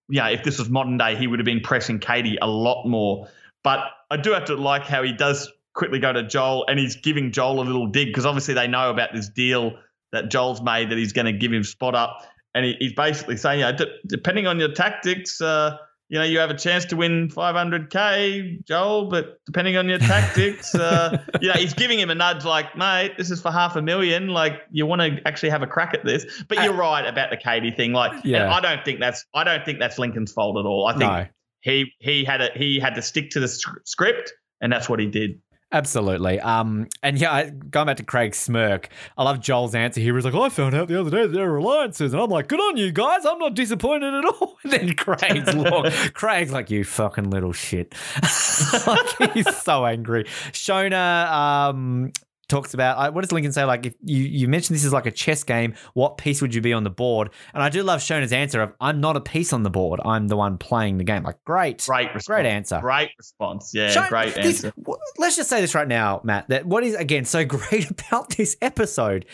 [0.08, 3.28] yeah, if this was modern day, he would have been pressing Katie a lot more.
[3.64, 3.80] But
[4.10, 5.50] I do have to like how he does
[5.80, 8.90] quickly go to Joel and he's giving Joel a little dig because obviously they know
[8.90, 9.72] about this deal
[10.12, 12.18] that Joel's made that he's going to give him spot up,
[12.54, 15.76] and he, he's basically saying, yeah, d- depending on your tactics, uh,
[16.10, 20.74] you know, you have a chance to win 500k, Joel, but depending on your tactics,
[20.74, 23.82] uh, you know, he's giving him a nudge like, mate, this is for half a
[23.82, 24.28] million.
[24.28, 26.26] Like, you want to actually have a crack at this.
[26.48, 27.92] But you're right about the Katie thing.
[27.92, 28.52] Like, Yeah.
[28.52, 30.86] I don't think that's I don't think that's Lincoln's fault at all.
[30.86, 31.26] I think No.
[31.60, 33.48] he he had a he had to stick to the
[33.84, 35.40] script, and that's what he did.
[35.72, 36.40] Absolutely.
[36.40, 40.16] Um, and yeah, going back to Craig's smirk, I love Joel's answer here.
[40.16, 42.12] He's like, I found out the other day that there are alliances.
[42.12, 43.24] And I'm like, good on you guys.
[43.24, 44.50] I'm not disappointed at all.
[44.62, 45.90] And then Craig's look.
[46.14, 47.94] Craig's like, you fucking little shit.
[48.86, 50.24] like, he's so angry.
[50.52, 52.12] Shona um,
[52.50, 53.64] talks about, what does Lincoln say?
[53.64, 56.60] Like, if you, you mentioned this is like a chess game, what piece would you
[56.60, 57.30] be on the board?
[57.54, 60.00] And I do love Shona's answer of, I'm not a piece on the board.
[60.04, 61.22] I'm the one playing the game.
[61.22, 61.82] Like, great.
[61.86, 62.26] Great response.
[62.26, 62.80] Great answer.
[62.80, 63.70] Great response.
[63.72, 64.72] Yeah, Shone- great this- answer.
[64.82, 66.48] w- let's just say this right now, Matt.
[66.48, 69.24] That what is again so great about this episode.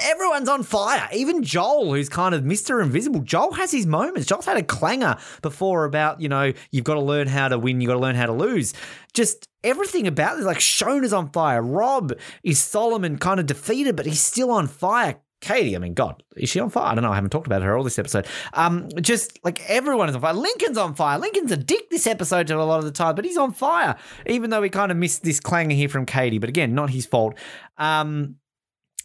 [0.00, 1.08] Everyone's on fire.
[1.12, 2.82] Even Joel, who's kind of Mr.
[2.82, 4.26] Invisible, Joel has his moments.
[4.26, 7.80] Joel's had a clanger before about, you know, you've got to learn how to win,
[7.80, 8.74] you've got to learn how to lose.
[9.12, 11.62] Just everything about this, like Shona's on fire.
[11.62, 15.16] Rob is Solomon kind of defeated, but he's still on fire.
[15.42, 16.92] Katie, I mean, God, is she on fire?
[16.92, 17.10] I don't know.
[17.10, 18.28] I haven't talked about her all this episode.
[18.54, 20.34] Um, just like everyone is on fire.
[20.34, 21.18] Lincoln's on fire.
[21.18, 23.96] Lincoln's a dick this episode a lot of the time, but he's on fire.
[24.26, 27.06] Even though we kind of missed this clanger here from Katie, but again, not his
[27.06, 27.34] fault.
[27.76, 28.36] Um,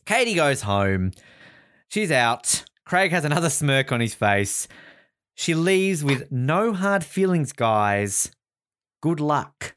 [0.08, 1.12] Katie goes home.
[1.90, 2.64] She's out.
[2.86, 4.70] Craig has another smirk on his face.
[5.36, 8.32] She leaves with no hard feelings, guys.
[9.02, 9.76] Good luck.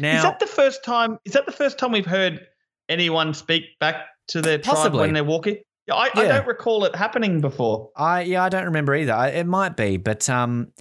[0.00, 1.18] Now, is that the first time?
[1.24, 2.46] Is that the first time we've heard
[2.90, 5.56] anyone speak back to their tribe when they're walking?
[5.86, 7.88] Yeah, I, I don't recall it happening before.
[7.96, 9.14] I yeah, I don't remember either.
[9.14, 10.72] I, it might be, but um,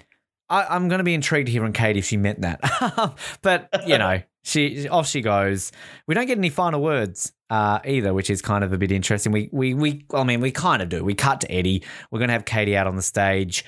[0.50, 2.60] I, I'm going to be intrigued here hear from Katie if she meant that.
[3.42, 5.72] but you know, she off she goes.
[6.06, 9.32] We don't get any final words uh, either, which is kind of a bit interesting.
[9.32, 10.06] We we we.
[10.14, 11.04] I mean, we kind of do.
[11.04, 11.84] We cut to Eddie.
[12.12, 13.64] We're going to have Katie out on the stage.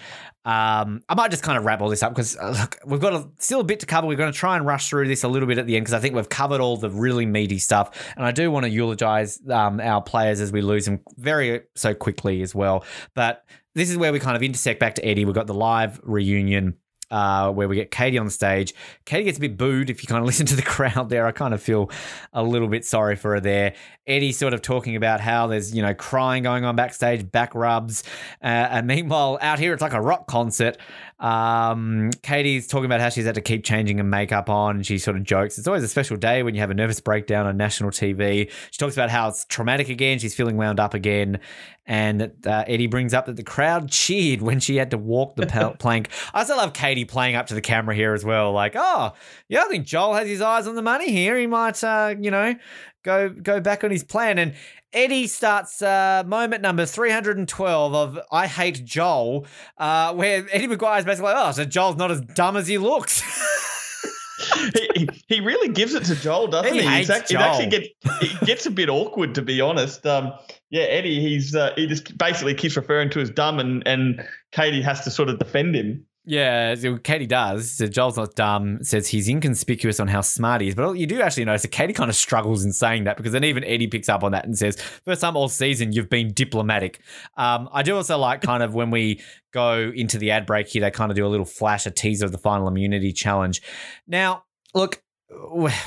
[0.45, 3.13] Um, I might just kind of wrap all this up because uh, look, we've got
[3.13, 4.07] a, still a bit to cover.
[4.07, 5.93] We're going to try and rush through this a little bit at the end because
[5.93, 9.39] I think we've covered all the really meaty stuff, and I do want to eulogize
[9.49, 12.83] um, our players as we lose them very so quickly as well.
[13.15, 15.25] But this is where we kind of intersect back to Eddie.
[15.25, 16.77] We've got the live reunion
[17.11, 18.73] uh, where we get Katie on stage.
[19.05, 21.25] Katie gets a bit booed if you kind of listen to the crowd there.
[21.25, 21.89] I kind of feel
[22.33, 23.73] a little bit sorry for her there.
[24.07, 28.03] Eddie sort of talking about how there's, you know, crying going on backstage, back rubs.
[28.41, 30.77] Uh, and meanwhile, out here, it's like a rock concert.
[31.19, 34.97] Um, Katie's talking about how she's had to keep changing her makeup on, and she
[34.97, 35.57] sort of jokes.
[35.57, 38.49] It's always a special day when you have a nervous breakdown on national TV.
[38.71, 40.19] She talks about how it's traumatic again.
[40.19, 41.39] She's feeling wound up again,
[41.85, 45.75] and uh, Eddie brings up that the crowd cheered when she had to walk the
[45.79, 46.09] plank.
[46.33, 48.53] I also love Katie playing up to the camera here as well.
[48.53, 49.13] Like, oh,
[49.49, 51.37] yeah, I think Joel has his eyes on the money here.
[51.37, 52.55] He might, uh, you know,
[53.03, 54.37] go go back on his plan.
[54.37, 54.53] And
[54.91, 59.45] Eddie starts uh, moment number 312 of I Hate Joel,
[59.77, 62.77] uh, where Eddie McGuire is basically like, oh, so Joel's not as dumb as he
[62.79, 63.21] looks.
[64.95, 66.87] he, he really gives it to Joel, doesn't He he?
[66.87, 67.41] hates act- Joel.
[67.41, 67.87] It actually gets
[68.21, 70.05] it gets a bit awkward, to be honest.
[70.05, 70.33] Um,
[70.69, 74.81] yeah, Eddie, he's uh, he just basically keeps referring to as dumb, and and Katie
[74.81, 76.05] has to sort of defend him.
[76.25, 77.71] Yeah, Katie does.
[77.71, 78.83] So Joel's not dumb.
[78.83, 80.75] Says he's inconspicuous on how smart he is.
[80.75, 83.43] But you do actually notice that Katie kind of struggles in saying that because then
[83.43, 87.01] even Eddie picks up on that and says, first time all season, you've been diplomatic.
[87.37, 89.21] Um, I do also like kind of when we
[89.53, 92.25] go into the ad break here, they kind of do a little flash, a teaser
[92.25, 93.61] of the final immunity challenge.
[94.05, 94.43] Now,
[94.75, 95.01] look,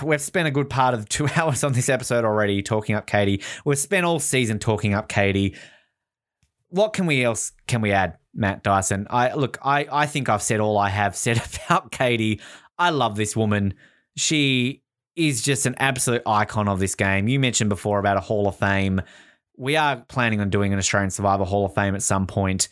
[0.02, 3.42] we've spent a good part of two hours on this episode already talking up Katie.
[3.64, 5.54] We've spent all season talking up Katie
[6.72, 9.06] what can we else can we add, Matt Dyson?
[9.10, 12.40] I look, I I think I've said all I have said about Katie.
[12.78, 13.74] I love this woman.
[14.16, 14.82] She
[15.16, 17.28] is just an absolute icon of this game.
[17.28, 19.02] You mentioned before about a Hall of Fame.
[19.56, 22.68] We are planning on doing an Australian Survivor Hall of Fame at some point.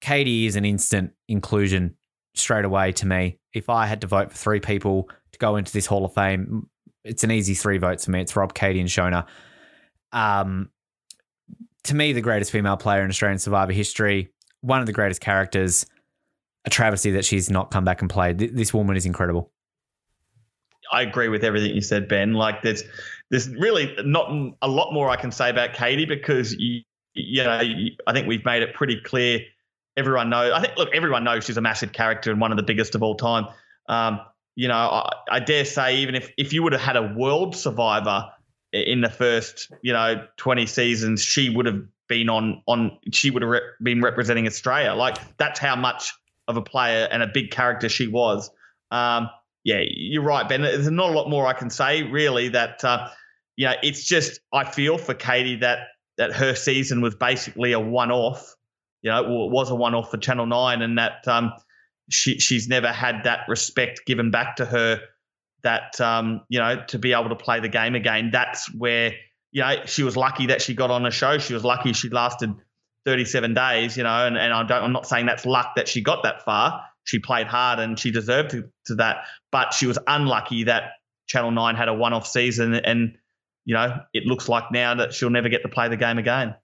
[0.00, 1.94] Katie is an instant inclusion
[2.34, 3.38] straight away to me.
[3.52, 6.68] If I had to vote for three people to go into this Hall of Fame,
[7.04, 8.20] it's an easy three votes for me.
[8.20, 9.26] It's Rob, Katie, and Shona.
[10.12, 10.70] Um,
[11.84, 15.86] to me, the greatest female player in Australian Survivor history, one of the greatest characters.
[16.64, 18.38] A travesty that she's not come back and played.
[18.38, 19.50] This woman is incredible.
[20.92, 22.34] I agree with everything you said, Ben.
[22.34, 22.82] Like there's
[23.30, 24.30] there's really not
[24.62, 26.82] a lot more I can say about Katie because you,
[27.14, 27.60] you know
[28.06, 29.40] I think we've made it pretty clear.
[29.96, 30.52] Everyone knows.
[30.52, 33.02] I think look, everyone knows she's a massive character and one of the biggest of
[33.02, 33.46] all time.
[33.88, 34.20] Um,
[34.54, 37.56] you know, I, I dare say even if if you would have had a world
[37.56, 38.30] survivor
[38.72, 43.42] in the first you know 20 seasons, she would have been on on she would
[43.42, 44.94] have rep- been representing Australia.
[44.94, 46.12] Like that's how much
[46.48, 48.50] of a player and a big character she was.
[48.90, 49.28] Um,
[49.64, 50.62] yeah, you're right, Ben.
[50.62, 52.48] There's not a lot more I can say, really.
[52.48, 53.08] That uh,
[53.56, 57.80] you know, it's just I feel for Katie that that her season was basically a
[57.80, 58.54] one-off.
[59.02, 61.52] You know, it was a one-off for Channel Nine, and that um,
[62.10, 65.00] she she's never had that respect given back to her.
[65.62, 68.30] That um, you know, to be able to play the game again.
[68.32, 69.12] That's where
[69.58, 71.38] you know she was lucky that she got on a show.
[71.38, 72.54] She was lucky she lasted
[73.04, 73.96] 37 days.
[73.96, 74.84] You know, and, and I don't.
[74.84, 76.84] I'm not saying that's luck that she got that far.
[77.02, 79.24] She played hard and she deserved to, to that.
[79.50, 80.92] But she was unlucky that
[81.26, 83.18] Channel Nine had a one-off season, and
[83.64, 86.54] you know it looks like now that she'll never get to play the game again.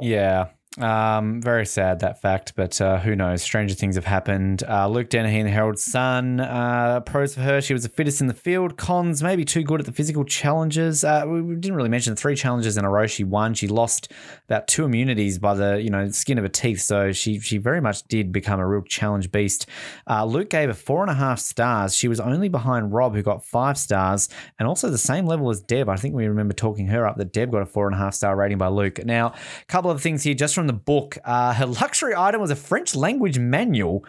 [0.00, 0.48] Yeah.
[0.78, 3.42] Um, very sad that fact, but uh, who knows?
[3.42, 4.62] Stranger things have happened.
[4.68, 7.62] Uh, Luke Dennehy, the Herald Sun, uh, pros for her.
[7.62, 8.76] She was the fittest in the field.
[8.76, 11.02] Cons, maybe too good at the physical challenges.
[11.02, 13.54] Uh, we we didn't really mention three challenges in a row she won.
[13.54, 14.12] She lost
[14.44, 17.80] about two immunities by the you know skin of her teeth, so she she very
[17.80, 19.66] much did become a real challenge beast.
[20.06, 21.96] Uh, Luke gave her four and a half stars.
[21.96, 25.62] She was only behind Rob, who got five stars, and also the same level as
[25.62, 25.88] Deb.
[25.88, 28.12] I think we remember talking her up that Deb got a four and a half
[28.12, 29.02] star rating by Luke.
[29.06, 31.18] Now, a couple of things here just from the book.
[31.24, 34.04] Uh, her luxury item was a French language manual.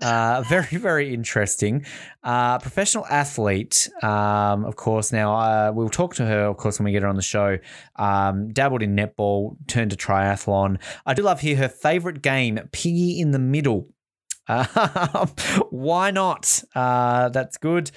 [0.00, 1.84] Uh, very, very interesting.
[2.22, 5.12] Uh, professional athlete, um, of course.
[5.12, 7.58] Now, uh, we'll talk to her, of course, when we get her on the show.
[7.96, 10.78] Um, dabbled in netball, turned to triathlon.
[11.06, 13.88] I do love here her favorite game, Piggy in the Middle.
[14.48, 15.28] Um,
[15.68, 16.62] why not?
[16.74, 17.90] Uh, that's good.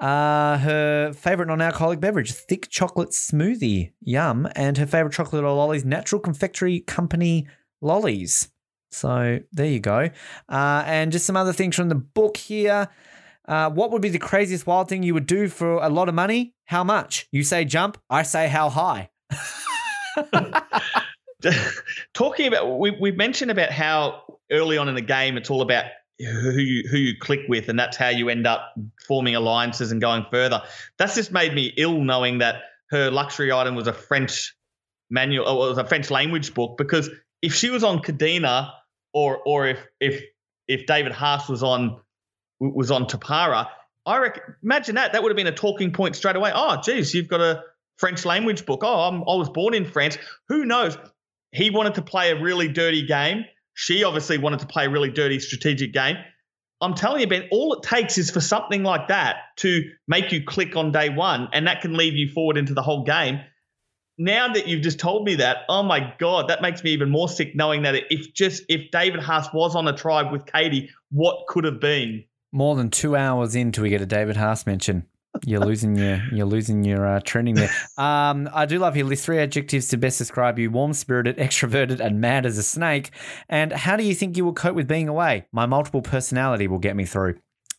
[0.00, 5.84] Uh, her favorite non-alcoholic beverage, thick chocolate smoothie, yum, and her favorite chocolate or lollies,
[5.84, 7.46] Natural Confectionery Company
[7.82, 8.48] lollies.
[8.90, 10.08] So there you go.
[10.48, 12.88] Uh, and just some other things from the book here.
[13.46, 16.14] Uh, what would be the craziest wild thing you would do for a lot of
[16.14, 16.54] money?
[16.64, 17.28] How much?
[17.30, 17.98] You say jump.
[18.08, 19.10] I say how high.
[22.14, 25.86] Talking about, we we mentioned about how early on in the game it's all about
[26.20, 28.74] who you who you click with, and that's how you end up
[29.06, 30.62] forming alliances and going further.
[30.98, 34.54] That's just made me ill knowing that her luxury item was a French
[35.10, 36.76] manual, or was a French language book.
[36.76, 37.10] Because
[37.42, 38.72] if she was on Cadena,
[39.12, 40.22] or or if if
[40.68, 42.00] if David Haas was on
[42.60, 43.68] was on Tapara,
[44.06, 45.12] I reckon, imagine that.
[45.12, 46.52] That would have been a talking point straight away.
[46.54, 47.62] Oh, geez, you've got a
[47.96, 48.80] French language book.
[48.82, 50.18] Oh, I'm, I was born in France.
[50.48, 50.96] Who knows?
[51.52, 53.44] He wanted to play a really dirty game.
[53.74, 56.16] She obviously wanted to play a really dirty strategic game.
[56.82, 60.44] I'm telling you, Ben, all it takes is for something like that to make you
[60.44, 63.40] click on day one, and that can lead you forward into the whole game.
[64.20, 67.28] now that you've just told me that, oh my god, that makes me even more
[67.28, 71.46] sick knowing that if just if David Haas was on a tribe with Katie, what
[71.48, 72.24] could have been?
[72.52, 75.06] More than two hours in into we get a David Haas mention.
[75.44, 77.70] You're losing your you're losing your uh, trending there.
[77.96, 79.04] Um, I do love here.
[79.04, 83.10] List three adjectives to best describe you: warm spirited, extroverted, and mad as a snake.
[83.48, 85.46] And how do you think you will cope with being away?
[85.52, 87.36] My multiple personality will get me through.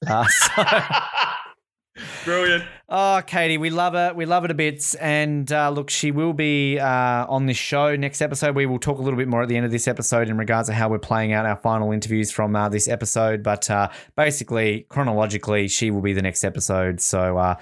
[0.07, 0.63] Uh, so,
[2.25, 2.63] Brilliant.
[2.93, 4.13] Oh, Katie, we love her.
[4.13, 4.95] We love her to bits.
[4.95, 8.53] And uh, look, she will be uh, on this show next episode.
[8.53, 10.67] We will talk a little bit more at the end of this episode in regards
[10.67, 13.43] to how we're playing out our final interviews from uh, this episode.
[13.43, 13.87] But uh,
[14.17, 16.99] basically, chronologically, she will be the next episode.
[16.99, 17.55] So uh,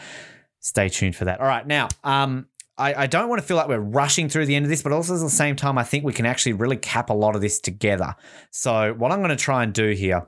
[0.61, 1.39] stay tuned for that.
[1.39, 1.89] All right, now.
[2.03, 2.47] Um,
[2.79, 4.93] I, I don't want to feel like we're rushing through the end of this, but
[4.93, 7.41] also at the same time, I think we can actually really cap a lot of
[7.41, 8.15] this together.
[8.49, 10.27] So, what I'm going to try and do here,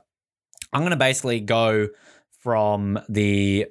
[0.72, 1.88] I'm going to basically go
[2.42, 3.66] from the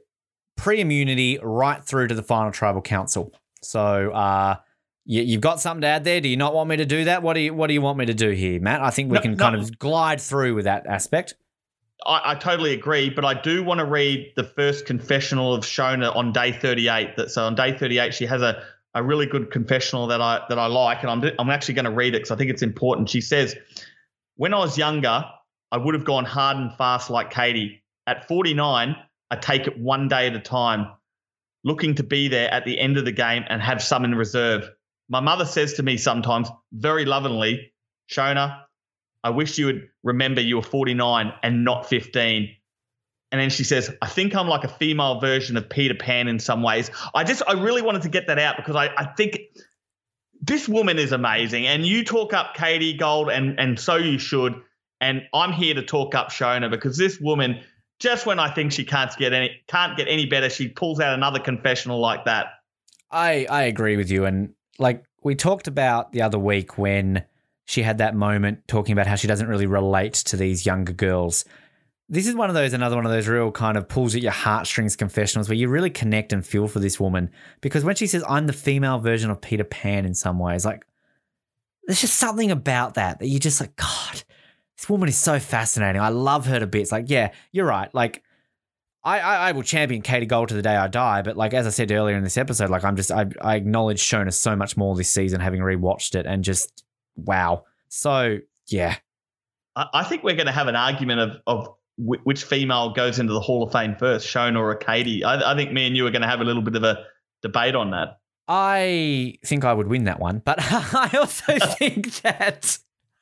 [0.61, 3.33] pre-immunity right through to the final tribal council.
[3.63, 4.57] So uh,
[5.05, 6.21] you, you've got something to add there.
[6.21, 7.23] Do you not want me to do that?
[7.23, 8.81] What do you What do you want me to do here, Matt?
[8.81, 9.37] I think we No, can no.
[9.37, 11.33] kind of glide through with that aspect.
[12.05, 16.15] I, I totally agree, but I do want to read the first confessional of Shona
[16.15, 17.15] on day 38.
[17.17, 20.59] That so on day 38 she has a, a really good confessional that I that
[20.59, 23.09] I like, and I'm I'm actually going to read it because I think it's important.
[23.09, 23.55] She says,
[24.35, 25.25] "When I was younger,
[25.71, 27.79] I would have gone hard and fast like Katie.
[28.07, 28.95] At 49,
[29.31, 30.91] I take it one day at a time,
[31.63, 34.69] looking to be there at the end of the game and have some in reserve.
[35.09, 37.71] My mother says to me sometimes, very lovingly,
[38.11, 38.63] Shona,
[39.23, 42.55] I wish you would remember you were 49 and not 15.
[43.31, 46.39] And then she says, I think I'm like a female version of Peter Pan in
[46.39, 46.91] some ways.
[47.15, 49.39] I just, I really wanted to get that out because I, I think
[50.41, 51.65] this woman is amazing.
[51.65, 54.55] And you talk up Katie Gold, and, and so you should.
[54.99, 57.61] And I'm here to talk up Shona because this woman,
[58.01, 61.13] just when I think she can't get any can't get any better, she pulls out
[61.13, 62.47] another confessional like that.
[63.11, 67.23] I I agree with you, and like we talked about the other week when
[67.65, 71.45] she had that moment talking about how she doesn't really relate to these younger girls.
[72.09, 74.33] This is one of those, another one of those real kind of pulls at your
[74.33, 77.29] heartstrings confessionals where you really connect and feel for this woman.
[77.61, 80.85] Because when she says, I'm the female version of Peter Pan in some ways, like,
[81.87, 84.23] there's just something about that that you're just like, God,
[84.81, 86.01] this woman is so fascinating.
[86.01, 86.91] I love her to bits.
[86.91, 87.93] Like, yeah, you're right.
[87.93, 88.23] Like,
[89.03, 91.67] I, I, I will champion Katie Gold to the day I die, but like as
[91.67, 94.77] I said earlier in this episode, like I'm just I, I acknowledge Shona so much
[94.77, 96.83] more this season, having rewatched it, and just
[97.15, 97.63] wow.
[97.89, 98.97] So yeah,
[99.75, 103.17] I, I think we're going to have an argument of of wh- which female goes
[103.19, 105.23] into the Hall of Fame first, Shona or Katie.
[105.23, 107.03] I, I think me and you are going to have a little bit of a
[107.41, 108.19] debate on that.
[108.47, 112.77] I think I would win that one, but I also think that.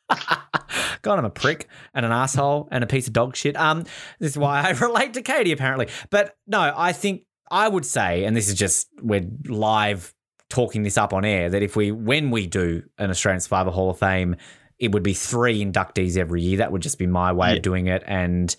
[1.01, 3.55] God, I'm a prick and an asshole and a piece of dog shit.
[3.55, 3.83] Um,
[4.19, 5.87] this is why I relate to Katie apparently.
[6.09, 10.13] But no, I think I would say, and this is just we're live
[10.49, 13.89] talking this up on air, that if we when we do an Australian Survivor Hall
[13.89, 14.35] of Fame,
[14.77, 16.57] it would be three inductees every year.
[16.57, 17.55] That would just be my way Yeah.
[17.57, 18.55] of doing it, and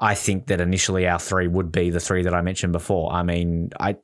[0.00, 3.12] I think that initially our three would be the three that I mentioned before.
[3.12, 3.96] I mean, I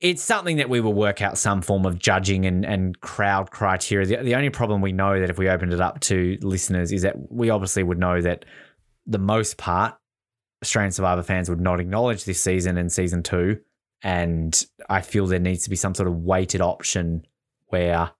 [0.00, 4.06] it's something that we will work out some form of judging and, and crowd criteria.
[4.06, 7.02] The, the only problem we know that if we opened it up to listeners is
[7.02, 8.46] that we obviously would know that
[9.06, 9.94] the most part
[10.62, 13.58] Australian Survivor fans would not acknowledge this season and season two.
[14.02, 17.26] And I feel there needs to be some sort of weighted option
[17.66, 18.10] where,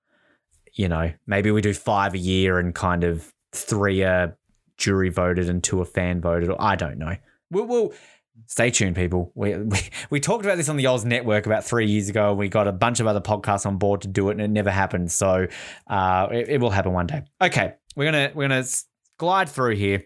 [0.75, 4.36] you know, maybe we do five a year and kind of three are
[4.76, 6.50] jury voted and two are fan voted.
[6.50, 7.17] Or I don't know.
[7.50, 7.94] We'll, we'll
[8.47, 9.33] stay tuned, people.
[9.35, 9.78] We, we
[10.10, 12.35] we talked about this on the Oz Network about three years ago.
[12.35, 14.70] We got a bunch of other podcasts on board to do it, and it never
[14.70, 15.10] happened.
[15.12, 15.47] So
[15.86, 17.23] uh, it, it will happen one day.
[17.41, 18.65] Okay, we're gonna we're gonna
[19.19, 20.05] glide through here.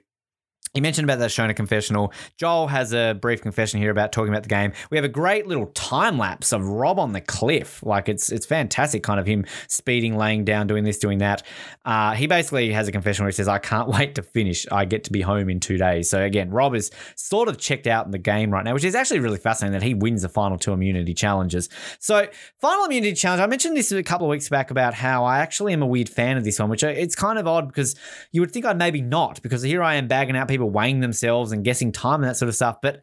[0.75, 2.13] You mentioned about that Shona confessional.
[2.37, 4.73] Joel has a brief confession here about talking about the game.
[4.91, 7.81] We have a great little time lapse of Rob on the cliff.
[7.85, 11.45] Like it's it's fantastic, kind of him speeding, laying down, doing this, doing that.
[11.85, 14.67] Uh, he basically has a confession where he says, "I can't wait to finish.
[14.73, 17.87] I get to be home in two days." So again, Rob is sort of checked
[17.87, 20.29] out in the game right now, which is actually really fascinating that he wins the
[20.29, 21.69] final two immunity challenges.
[22.01, 22.27] So
[22.61, 23.41] final immunity challenge.
[23.41, 26.09] I mentioned this a couple of weeks back about how I actually am a weird
[26.09, 27.95] fan of this one, which it's kind of odd because
[28.33, 31.53] you would think I'd maybe not because here I am bagging out people weighing themselves
[31.53, 32.79] and guessing time and that sort of stuff.
[32.83, 33.03] But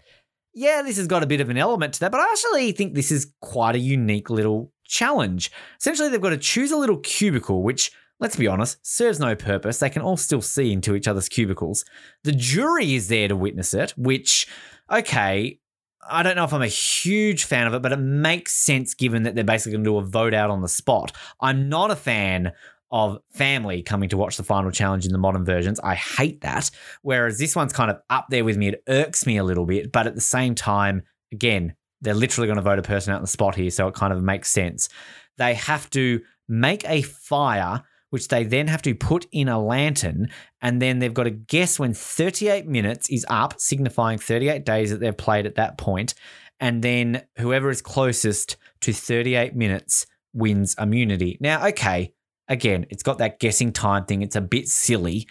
[0.54, 2.94] yeah, this has got a bit of an element to that, but I actually think
[2.94, 5.52] this is quite a unique little challenge.
[5.80, 9.80] Essentially, they've got to choose a little cubicle, which, let's be honest, serves no purpose.
[9.80, 11.86] They can all still see into each other's cubicles.
[12.24, 14.48] The jury is there to witness it, which,
[14.92, 15.60] okay,
[16.10, 19.24] I don't know if I'm a huge fan of it, but it makes sense given
[19.24, 21.16] that they're basically going to do a vote out on the spot.
[21.40, 22.52] I'm not a fan
[22.92, 25.80] of family coming to watch the final challenge in the modern versions.
[25.80, 26.70] I hate that.
[27.02, 28.70] Whereas this one's kind of up there with me.
[28.70, 32.58] It irks me a little bit, but at the same time, again, they're literally going
[32.58, 34.90] to vote a person out on the spot here, so it kind of makes sense.
[35.38, 40.30] They have to make a fire, which they then have to put in a lantern,
[40.62, 45.00] and then they've got to guess when 38 minutes is up, signifying 38 days that
[45.00, 46.14] they've played at that point,
[46.60, 51.38] and then whoever is closest to 38 minutes wins immunity.
[51.40, 52.14] Now, okay,
[52.48, 54.22] again, it's got that guessing time thing.
[54.22, 55.28] It's a bit silly,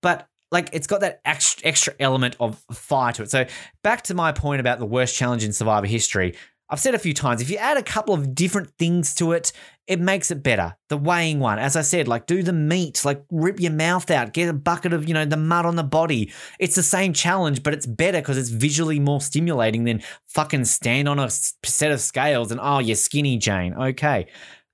[0.00, 3.30] but like it's got that extra, extra element of fire to it.
[3.30, 3.46] So
[3.82, 6.34] back to my point about the worst challenge in Survivor history.
[6.68, 9.52] I've said a few times, if you add a couple of different things to it,
[9.86, 10.74] it makes it better.
[10.88, 14.32] The weighing one, as I said, like do the meat, like rip your mouth out,
[14.32, 16.32] get a bucket of, you know, the mud on the body.
[16.58, 21.10] It's the same challenge, but it's better because it's visually more stimulating than fucking stand
[21.10, 23.74] on a set of scales and, oh, you're skinny, Jane.
[23.74, 24.28] Okay.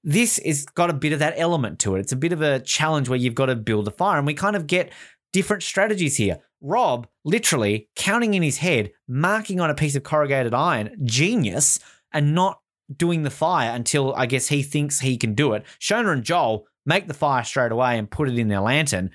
[0.04, 2.00] This is got a bit of that element to it.
[2.00, 4.18] It's a bit of a challenge where you've got to build a fire.
[4.18, 4.92] And we kind of get
[5.32, 6.38] different strategies here.
[6.60, 11.78] Rob literally counting in his head, marking on a piece of corrugated iron, genius,
[12.12, 12.60] and not
[12.96, 15.64] doing the fire until I guess he thinks he can do it.
[15.80, 19.10] Shona and Joel make the fire straight away and put it in their lantern.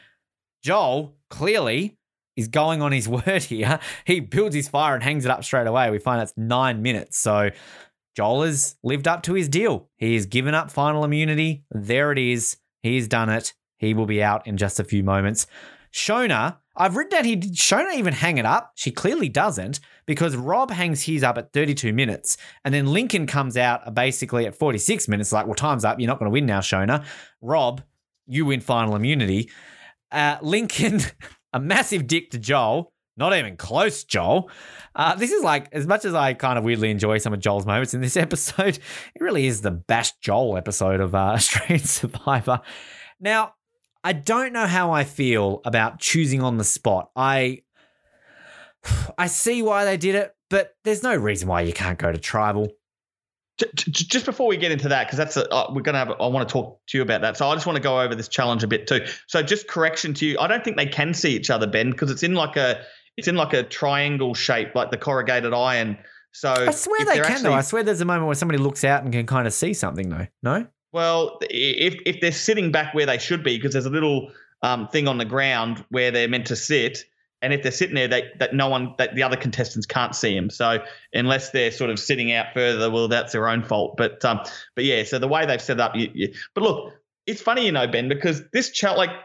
[0.62, 1.98] Joel clearly
[2.36, 3.80] is going on his word here.
[4.06, 5.90] He builds his fire and hangs it up straight away.
[5.90, 7.18] We find that's nine minutes.
[7.18, 7.50] So
[8.16, 9.90] Joel has lived up to his deal.
[9.98, 11.66] He has given up final immunity.
[11.72, 12.58] There it is.
[12.82, 13.54] He's done it.
[13.78, 15.48] He will be out in just a few moments.
[15.92, 18.72] Shona, I've written down he did Shona even hang it up?
[18.76, 23.58] She clearly doesn't because Rob hangs his up at 32 minutes and then Lincoln comes
[23.58, 26.00] out basically at 46 minutes like, well, time's up.
[26.00, 27.06] You're not going to win now, Shona.
[27.42, 27.82] Rob,
[28.28, 29.52] you win final immunity.
[30.12, 31.02] Uh, Lincoln,
[31.54, 32.93] a massive dick to Joel.
[33.16, 34.50] Not even close, Joel.
[34.96, 37.66] Uh, this is like, as much as I kind of weirdly enjoy some of Joel's
[37.66, 42.62] moments in this episode, it really is the Bash Joel episode of uh, Australian Survivor.
[43.20, 43.54] Now,
[44.04, 47.12] I don't know how I feel about choosing on the spot.
[47.16, 47.62] I
[49.18, 52.18] I see why they did it, but there's no reason why you can't go to
[52.18, 52.68] tribal.
[53.76, 56.10] Just before we get into that, because that's a, uh, we're going to have.
[56.20, 57.38] I want to talk to you about that.
[57.38, 59.06] So I just want to go over this challenge a bit too.
[59.28, 60.40] So just correction to you.
[60.40, 62.84] I don't think they can see each other, Ben, because it's in like a
[63.18, 65.98] it's in like a triangle shape, like the corrugated iron.
[66.32, 67.54] So I swear they can actually, though.
[67.54, 70.10] I swear there's a moment where somebody looks out and can kind of see something
[70.10, 70.28] though.
[70.42, 70.68] No.
[70.92, 74.88] Well, if if they're sitting back where they should be, because there's a little um,
[74.88, 77.06] thing on the ground where they're meant to sit,
[77.42, 80.34] and if they're sitting there, they that no one that the other contestants can't see
[80.36, 80.50] them.
[80.50, 80.84] So
[81.14, 83.96] unless they're sort of sitting out further, well, that's their own fault.
[83.98, 84.40] But um,
[84.76, 86.94] but yeah, so the way they've set up, you, you, but look,
[87.28, 89.18] it's funny, you know, Ben, because this challenge, like,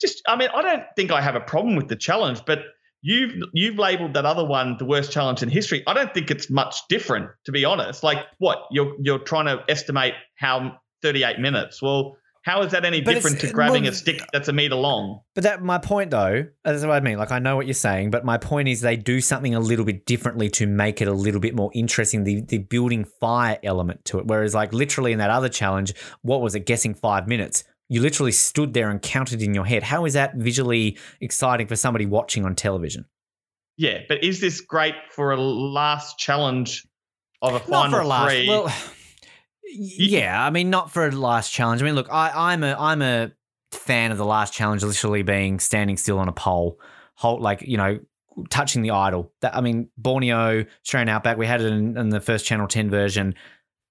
[0.00, 2.60] just I mean, I don't think I have a problem with the challenge, but
[3.02, 5.82] you've you've labeled that other one the worst challenge in history.
[5.86, 8.02] I don't think it's much different, to be honest.
[8.02, 11.80] Like, what you're you're trying to estimate how 38 minutes.
[11.80, 12.16] Well,
[12.46, 15.20] how is that any but different to grabbing well, a stick that's a meter long?
[15.34, 17.18] But that my point though, that's what I mean.
[17.18, 19.84] Like I know what you're saying, but my point is they do something a little
[19.84, 22.22] bit differently to make it a little bit more interesting.
[22.22, 24.26] The the building fire element to it.
[24.26, 25.92] Whereas like literally in that other challenge,
[26.22, 26.66] what was it?
[26.66, 27.64] Guessing five minutes.
[27.88, 29.82] You literally stood there and counted in your head.
[29.82, 33.04] How is that visually exciting for somebody watching on television?
[33.76, 36.86] Yeah, but is this great for a last challenge
[37.42, 38.48] of a final Not for a last, three?
[38.48, 38.72] Well,
[39.72, 41.82] yeah, I mean, not for a last challenge.
[41.82, 43.32] I mean, look, I, I'm a I'm a
[43.72, 46.80] fan of the last challenge, literally being standing still on a pole,
[47.14, 47.98] hold like you know,
[48.48, 49.32] touching the idol.
[49.42, 52.90] That I mean, Borneo, Australian Outback, we had it in, in the first Channel Ten
[52.90, 53.34] version.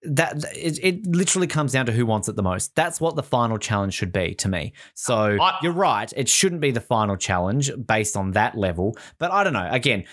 [0.06, 2.76] That it, it, literally comes down to who wants it the most.
[2.76, 4.74] That's what the final challenge should be to me.
[4.94, 8.98] So I, you're right; it shouldn't be the final challenge based on that level.
[9.18, 9.68] But I don't know.
[9.70, 10.06] Again,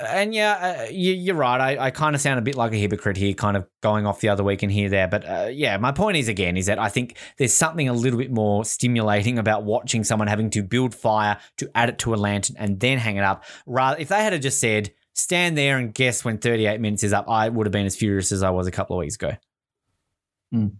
[0.00, 1.60] and yeah, uh, you, are right.
[1.60, 4.20] I, I kind of sound a bit like a hypocrite here, kind of going off
[4.20, 5.08] the other week and here there.
[5.08, 8.18] But uh, yeah, my point is again is that I think there's something a little
[8.18, 12.16] bit more stimulating about watching someone having to build fire to add it to a
[12.16, 13.44] lantern and then hang it up.
[13.66, 17.28] Rather, if they had just said stand there and guess when 38 minutes is up,
[17.28, 19.32] I would have been as furious as I was a couple of weeks ago.
[20.54, 20.72] Mm.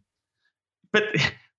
[0.93, 1.05] But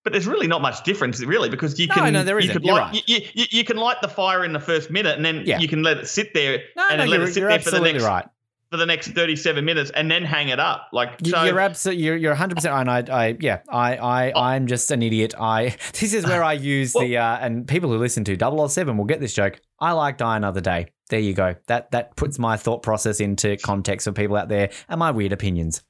[0.03, 2.13] but there's really not much difference, really, because you can.
[2.13, 2.49] No, there isn't.
[2.49, 3.03] You, could light, right.
[3.07, 5.59] you, you, you, can light the fire in the first minute, and then yeah.
[5.59, 7.79] you can let it sit there, no, and no, let it sit there for the
[7.79, 8.25] next right.
[8.71, 10.87] for the next 37 minutes, and then hang it up.
[10.91, 12.55] Like so, you're absolutely, you're, you're 100.
[12.55, 14.41] percent And I, I, yeah, I, I, oh.
[14.41, 15.35] I'm just an idiot.
[15.39, 15.75] I.
[15.99, 19.05] This is where I use well, the uh, and people who listen to 007 will
[19.05, 19.59] get this joke.
[19.79, 20.87] I like Die Another Day.
[21.11, 21.55] There you go.
[21.67, 25.33] That that puts my thought process into context for people out there and my weird
[25.33, 25.83] opinions.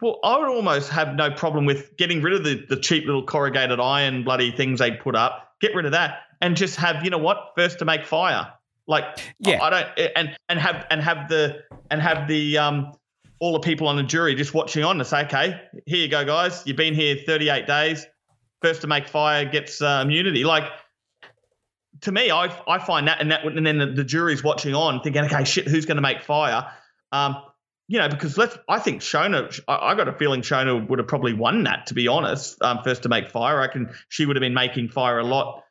[0.00, 3.24] Well, I would almost have no problem with getting rid of the, the cheap little
[3.24, 5.54] corrugated iron bloody things they put up.
[5.60, 8.52] Get rid of that and just have you know what first to make fire.
[8.86, 12.92] Like yeah, I don't and and have and have the and have the um
[13.40, 16.24] all the people on the jury just watching on to say, okay, here you go,
[16.24, 16.62] guys.
[16.66, 18.06] You've been here 38 days.
[18.62, 20.44] First to make fire gets uh, immunity.
[20.44, 20.70] Like
[22.02, 25.00] to me, I I find that and that and then the, the jury's watching on,
[25.00, 26.70] thinking, okay, shit, who's going to make fire?
[27.12, 27.36] Um,
[27.88, 31.08] you know, because let's, I think Shona, I, I got a feeling Shona would have
[31.08, 33.60] probably won that, to be honest, um, first to make fire.
[33.60, 33.94] I can.
[34.08, 35.62] she would have been making fire a lot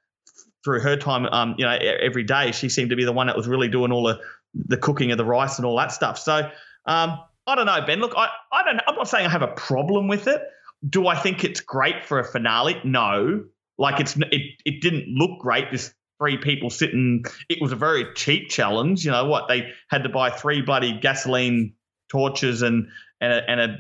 [0.63, 2.51] through her time, um, you know, every day.
[2.51, 4.19] She seemed to be the one that was really doing all the,
[4.53, 6.17] the cooking of the rice and all that stuff.
[6.17, 6.49] So,
[6.85, 7.99] um, I don't know, Ben.
[7.99, 10.41] Look, I, I don't, I'm not saying I have a problem with it.
[10.87, 12.79] Do I think it's great for a finale?
[12.83, 13.43] No.
[13.77, 15.71] Like it's, it, it didn't look great.
[15.71, 19.05] This three people sitting, it was a very cheap challenge.
[19.05, 19.47] You know what?
[19.47, 21.73] They had to buy three bloody gasoline
[22.09, 22.87] torches and
[23.21, 23.77] and a, and a,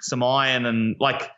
[0.00, 1.30] some iron and like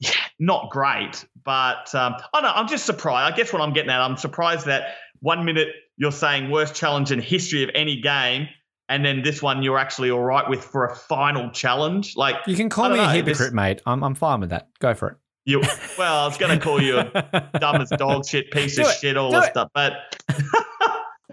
[0.00, 1.24] yeah, not great.
[1.44, 2.52] But um, I don't know.
[2.54, 3.32] I'm just surprised.
[3.32, 7.10] I guess what I'm getting at, I'm surprised that one minute you're saying worst challenge
[7.10, 8.48] in history of any game,
[8.88, 12.16] and then this one you're actually all right with for a final challenge.
[12.16, 13.82] Like You can call me a hypocrite, this- mate.
[13.86, 14.68] I'm, I'm fine with that.
[14.78, 15.16] Go for it.
[15.48, 15.62] You
[15.98, 18.88] well, I was going to call you a dumb as dog shit, piece Do of
[18.88, 18.96] it.
[18.98, 19.50] shit, all this it.
[19.52, 19.70] stuff.
[19.74, 19.92] But,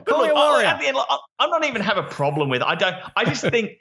[0.05, 0.77] Call look, I- warrior.
[0.79, 2.61] the end, I- I'm not even have a problem with.
[2.61, 2.65] it.
[2.65, 2.95] I don't.
[3.17, 3.71] I just think.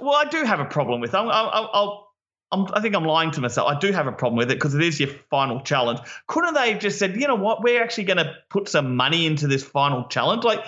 [0.00, 1.14] Well, I do have a problem with.
[1.14, 1.16] it.
[1.16, 2.08] I'm, I'll, I'll,
[2.52, 3.68] I'm, I think I'm lying to myself.
[3.68, 5.98] I do have a problem with it because it is your final challenge.
[6.28, 9.26] Couldn't they have just said, you know what, we're actually going to put some money
[9.26, 10.44] into this final challenge?
[10.44, 10.60] Like,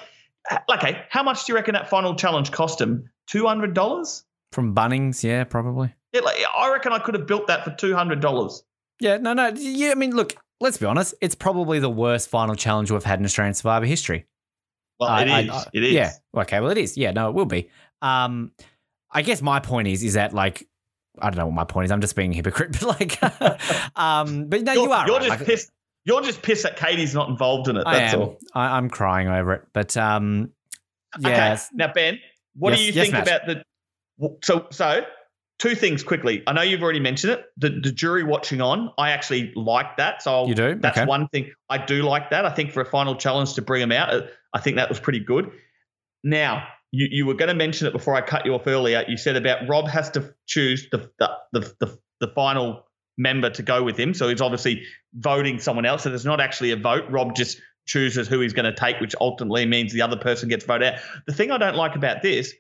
[0.51, 3.09] uh, okay, how much do you reckon that final challenge cost him?
[3.29, 4.25] Two hundred dollars.
[4.51, 5.95] From Bunnings, yeah, probably.
[6.13, 8.65] Yeah, like, I reckon I could have built that for two hundred dollars.
[9.01, 9.49] Yeah, no, no.
[9.57, 11.15] Yeah, I mean, look, let's be honest.
[11.21, 14.27] It's probably the worst final challenge we've had in Australian Survivor history.
[15.01, 15.51] Well, I- it I- is.
[15.51, 15.93] I- it is.
[15.93, 16.13] Yeah.
[16.37, 16.61] Okay.
[16.61, 16.97] Well, it is.
[16.97, 17.11] Yeah.
[17.13, 17.71] No, it will be.
[18.01, 18.53] Um,
[19.11, 20.67] I guess my point is, is that like,
[21.19, 21.91] I don't know what my point is.
[21.91, 25.07] I'm just being a hypocrite, but like, um, but no, you're, you are.
[25.07, 25.27] You're right.
[25.29, 25.71] just Like, pissed.
[26.05, 27.85] You're just pissed that Katie's not involved in it.
[27.87, 28.21] I That's am.
[28.23, 28.39] all.
[28.55, 30.51] I, I'm crying over it, but um,
[31.19, 31.29] Okay.
[31.31, 31.61] yeah.
[31.75, 32.19] Now, Ben,
[32.57, 33.29] what do you yes, think Matt.
[33.29, 33.47] about
[34.19, 34.37] the?
[34.43, 35.05] So, so
[35.63, 36.43] two things quickly.
[36.47, 37.45] I know you've already mentioned it.
[37.57, 38.91] The, the jury watching on.
[38.99, 40.21] I actually like that.
[40.23, 40.75] So I'll- You do?
[40.75, 41.07] That's Okay.
[41.07, 41.53] one thing.
[41.71, 42.45] I do like that.
[42.45, 44.99] I think for a final challenge to bring them out, uh, I think that was
[44.99, 45.51] pretty good.
[46.25, 49.05] Now, you, you were going to mention it before I cut you off earlier.
[49.07, 52.85] You said about Rob has to choose the the the, the, the final
[53.17, 54.15] member to go with him.
[54.15, 54.83] So he's obviously
[55.15, 56.03] voting someone else.
[56.03, 57.05] So there's not actually a vote.
[57.11, 60.65] Rob just chooses who he's going to take, which ultimately means the other person gets
[60.65, 61.01] voted out.
[61.27, 62.53] The thing I don't like about this,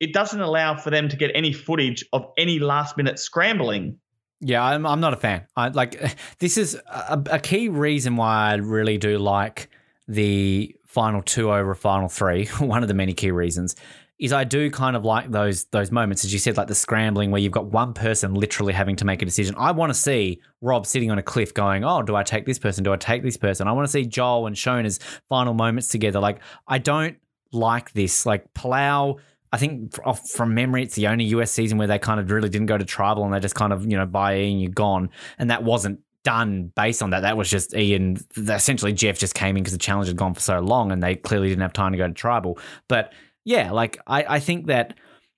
[0.00, 3.98] it doesn't allow for them to get any footage of any last minute scrambling.
[4.40, 5.46] Yeah, I'm, I'm not a fan.
[5.56, 9.68] I like this is a, a key reason why I really do like
[10.06, 12.46] the final two over final three.
[12.58, 13.74] One of the many key reasons
[14.18, 17.30] is I do kind of like those those moments, as you said, like the scrambling
[17.30, 19.54] where you've got one person literally having to make a decision.
[19.56, 22.58] I want to see Rob sitting on a cliff going, "Oh, do I take this
[22.58, 22.82] person?
[22.82, 26.18] Do I take this person?" I want to see Joel and Shona's final moments together.
[26.18, 27.16] Like I don't
[27.52, 28.26] like this.
[28.26, 29.18] Like Palau.
[29.52, 29.94] I think
[30.26, 32.84] from memory, it's the only US season where they kind of really didn't go to
[32.84, 35.10] tribal and they just kind of, you know, buy in, you're gone.
[35.38, 37.20] And that wasn't done based on that.
[37.20, 40.40] That was just Ian, essentially Jeff just came in because the challenge had gone for
[40.40, 42.58] so long and they clearly didn't have time to go to tribal.
[42.88, 43.12] But
[43.44, 44.94] yeah, like I, I think that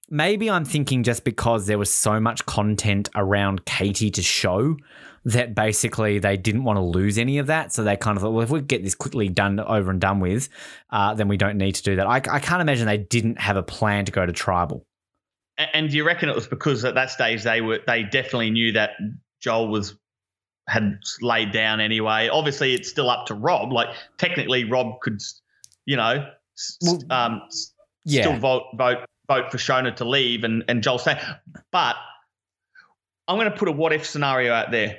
[0.09, 4.77] maybe I'm thinking just because there was so much content around Katie to show
[5.25, 7.73] that basically they didn't want to lose any of that.
[7.73, 10.21] So they kind of thought, well, if we get this quickly done over and done
[10.21, 10.49] with,
[10.91, 12.07] uh, then we don't need to do that.
[12.07, 14.87] I, I can't imagine they didn't have a plan to go to tribal.
[15.75, 18.73] And do you reckon it was because at that stage they were they definitely knew
[18.73, 18.93] that
[19.43, 19.95] Joel was
[20.69, 22.29] had laid down anyway?
[22.33, 23.71] Obviously, it's still up to Rob.
[23.73, 25.21] Like technically, Rob could,
[25.85, 26.27] you know,
[26.57, 26.79] s-
[27.11, 27.43] um,
[28.07, 28.23] Yeah.
[28.23, 31.21] still vote vote vote for Shona to leave and and Joel stay.
[31.73, 31.97] But
[33.29, 34.97] I'm going to put a what if scenario out there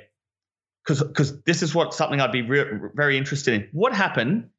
[0.84, 3.68] because because this is what something I'd be re- very interested in.
[3.72, 4.50] What happened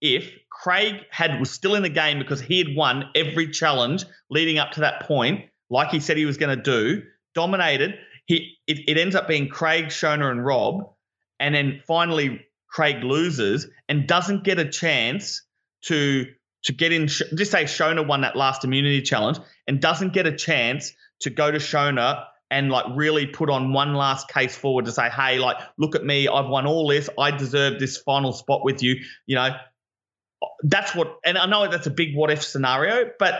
[0.00, 4.58] if Craig had was still in the game because he had won every challenge leading
[4.58, 7.02] up to that point, like he said he was going to do,
[7.34, 7.94] dominated.
[8.26, 10.92] He it, it ends up being Craig, Shona, and Rob,
[11.38, 15.42] and then finally Craig loses and doesn't get a chance
[15.82, 16.26] to
[16.64, 17.06] to get in.
[17.06, 21.50] Just say Shona won that last immunity challenge and doesn't get a chance to go
[21.50, 25.56] to Shona and like really put on one last case forward to say, hey, like,
[25.78, 28.96] look at me, I've won all this, I deserve this final spot with you.
[29.26, 29.50] You know,
[30.64, 33.34] that's what, and I know that's a big what if scenario, but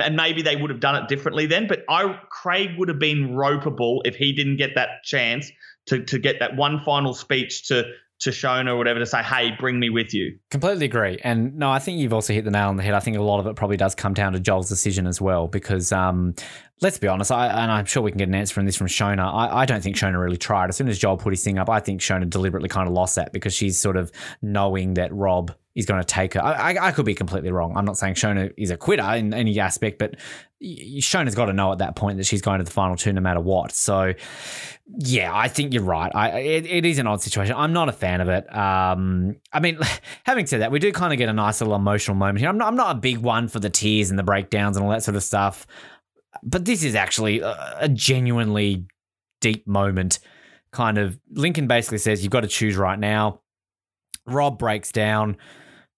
[0.00, 1.66] and maybe they would have done it differently then.
[1.66, 5.50] But I, Craig would have been ropeable if he didn't get that chance
[5.86, 7.84] to to get that one final speech to
[8.22, 10.38] to Shona or whatever to say, hey, bring me with you.
[10.50, 11.18] Completely agree.
[11.22, 12.94] And no, I think you've also hit the nail on the head.
[12.94, 15.48] I think a lot of it probably does come down to Joel's decision as well,
[15.48, 16.34] because um,
[16.80, 18.86] let's be honest, I, and I'm sure we can get an answer from this from
[18.86, 19.32] Shona.
[19.32, 20.68] I, I don't think Shona really tried.
[20.68, 23.16] As soon as Joel put his thing up, I think Shona deliberately kind of lost
[23.16, 26.42] that because she's sort of knowing that Rob is going to take her.
[26.42, 27.76] I, I, could be completely wrong.
[27.76, 30.16] I'm not saying Shona is a quitter in any aspect, but
[30.62, 33.22] Shona's got to know at that point that she's going to the final two no
[33.22, 33.72] matter what.
[33.72, 34.12] So,
[34.98, 36.12] yeah, I think you're right.
[36.14, 37.54] I it, it is an odd situation.
[37.56, 38.54] I'm not a fan of it.
[38.54, 39.78] Um, I mean,
[40.24, 42.50] having said that, we do kind of get a nice little emotional moment here.
[42.50, 44.92] I'm not, I'm not a big one for the tears and the breakdowns and all
[44.92, 45.66] that sort of stuff.
[46.42, 48.86] but this is actually a genuinely
[49.40, 50.18] deep moment.
[50.70, 53.40] Kind of, Lincoln basically says, You've got to choose right now.
[54.26, 55.36] Rob breaks down.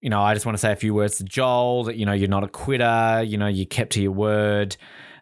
[0.04, 2.12] You know, I just want to say a few words to Joel that, you know,
[2.12, 3.24] you're not a quitter.
[3.26, 4.76] You know, you kept to your word.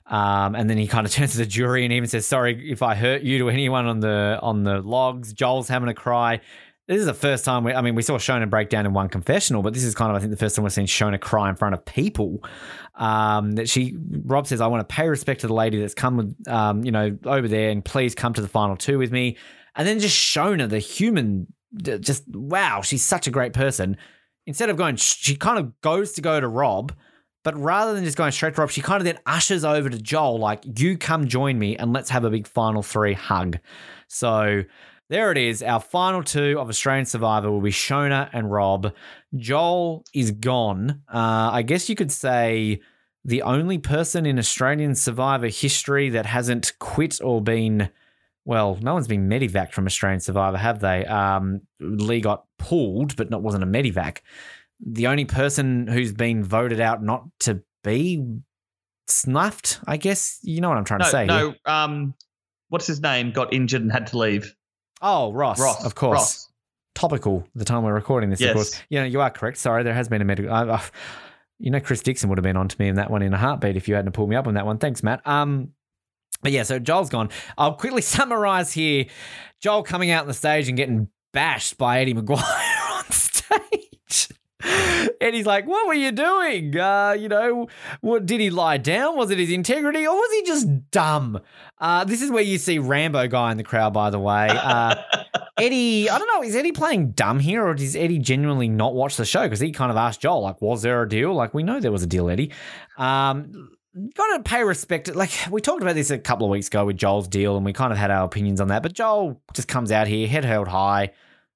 [0.09, 2.83] Um, and then he kind of turns to the jury and even says, "Sorry if
[2.83, 6.41] I hurt you to anyone on the on the logs." Joel's having a cry.
[6.89, 9.09] This is the first time we, I mean, we saw Shona break down in one
[9.09, 11.49] confessional, but this is kind of, I think, the first time we've seen Shona cry
[11.49, 12.43] in front of people.
[12.97, 16.35] Um, that she, Rob says, I want to pay respect to the lady that's come,
[16.49, 19.36] um, you know, over there and please come to the final two with me.
[19.77, 23.97] And then just Shona, the human, just wow, she's such a great person.
[24.47, 26.93] Instead of going, she kind of goes to go to Rob,
[27.45, 29.99] but rather than just going straight to Rob, she kind of then ushers over to
[29.99, 33.59] Joel, like, you come join me and let's have a big final three hug.
[34.09, 34.62] So
[35.09, 35.62] there it is.
[35.62, 38.95] Our final two of Australian Survivor will be Shona and Rob.
[39.37, 41.03] Joel is gone.
[41.12, 42.81] Uh, I guess you could say
[43.25, 47.91] the only person in Australian Survivor history that hasn't quit or been,
[48.45, 51.05] well, no one's been medevaced from Australian Survivor, have they?
[51.07, 54.19] Um, Lee got pulled, but not wasn't a medevac.
[54.85, 58.25] The only person who's been voted out not to be
[59.07, 60.41] snuffed, I guess.
[60.43, 61.27] You know what I'm trying no, to say.
[61.27, 62.15] No, um,
[62.69, 63.31] what's his name?
[63.31, 64.55] Got injured and had to leave.
[65.01, 66.19] Oh, Ross, Ross, of course.
[66.19, 66.49] Ross.
[66.95, 67.47] Topical.
[67.55, 68.51] The time we're recording this, Yes.
[68.51, 68.83] of course.
[68.89, 69.59] You know, you are correct.
[69.59, 70.53] Sorry, there has been a medical.
[70.53, 70.83] I, I,
[71.59, 73.39] you know, Chris Dixon would have been on to me in that one in a
[73.39, 74.79] heartbeat if you hadn't pulled me up on that one.
[74.79, 75.27] Thanks, Matt.
[75.27, 75.71] Um,
[76.43, 77.31] but yeah, so Joel's gone.
[77.57, 79.07] I'll quickly summarize here.
[79.61, 82.43] Joel coming out on the stage and getting bashed by Eddie McGuire
[82.99, 84.29] on stage.
[85.21, 86.79] Eddie's like, "What were you doing?
[86.79, 87.69] Uh, you know,
[88.01, 89.17] what did he lie down?
[89.17, 91.41] Was it his integrity, or was he just dumb?"
[91.79, 94.49] Uh, this is where you see Rambo guy in the crowd, by the way.
[94.51, 94.95] Uh,
[95.59, 99.17] Eddie, I don't know, is Eddie playing dumb here, or does Eddie genuinely not watch
[99.17, 99.43] the show?
[99.43, 101.93] Because he kind of asked Joel, like, "Was there a deal?" Like, we know there
[101.93, 102.53] was a deal, Eddie.
[102.99, 103.71] Um,
[104.15, 105.15] got to pay respect.
[105.15, 107.73] Like we talked about this a couple of weeks ago with Joel's deal, and we
[107.73, 108.83] kind of had our opinions on that.
[108.83, 111.12] But Joel just comes out here, head held high.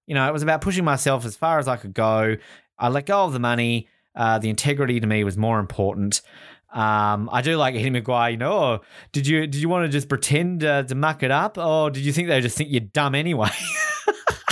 [0.07, 2.37] You know, it was about pushing myself as far as I could go.
[2.79, 3.89] I let go of the money.
[4.15, 6.23] Uh, the integrity to me was more important.
[6.73, 8.33] Um, I do like Eddie McGuire.
[8.33, 8.81] You know, oh,
[9.13, 12.05] did you did you want to just pretend uh, to muck it up, or did
[12.05, 13.51] you think they just think you're dumb anyway?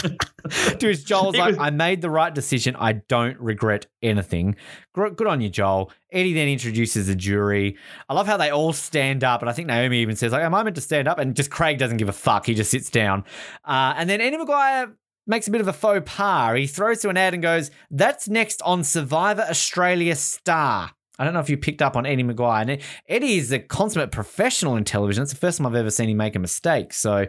[0.79, 2.77] Dude, Joel's He like, was- I made the right decision.
[2.79, 4.57] I don't regret anything.
[4.95, 5.91] Good on you, Joel.
[6.13, 7.77] Eddie then introduces the jury.
[8.09, 10.55] I love how they all stand up, and I think Naomi even says, like, am
[10.55, 11.19] I meant to stand up?
[11.19, 12.47] And just Craig doesn't give a fuck.
[12.47, 13.25] He just sits down.
[13.65, 14.93] Uh, and then Eddie McGuire
[15.27, 16.57] makes a bit of a faux pas.
[16.57, 20.91] He throws to an ad and goes, that's next on Survivor Australia Star.
[21.19, 22.69] I don't know if you picked up on Eddie McGuire.
[22.69, 25.23] And Eddie is a consummate professional in television.
[25.23, 26.93] It's the first time I've ever seen him make a mistake.
[26.93, 27.27] So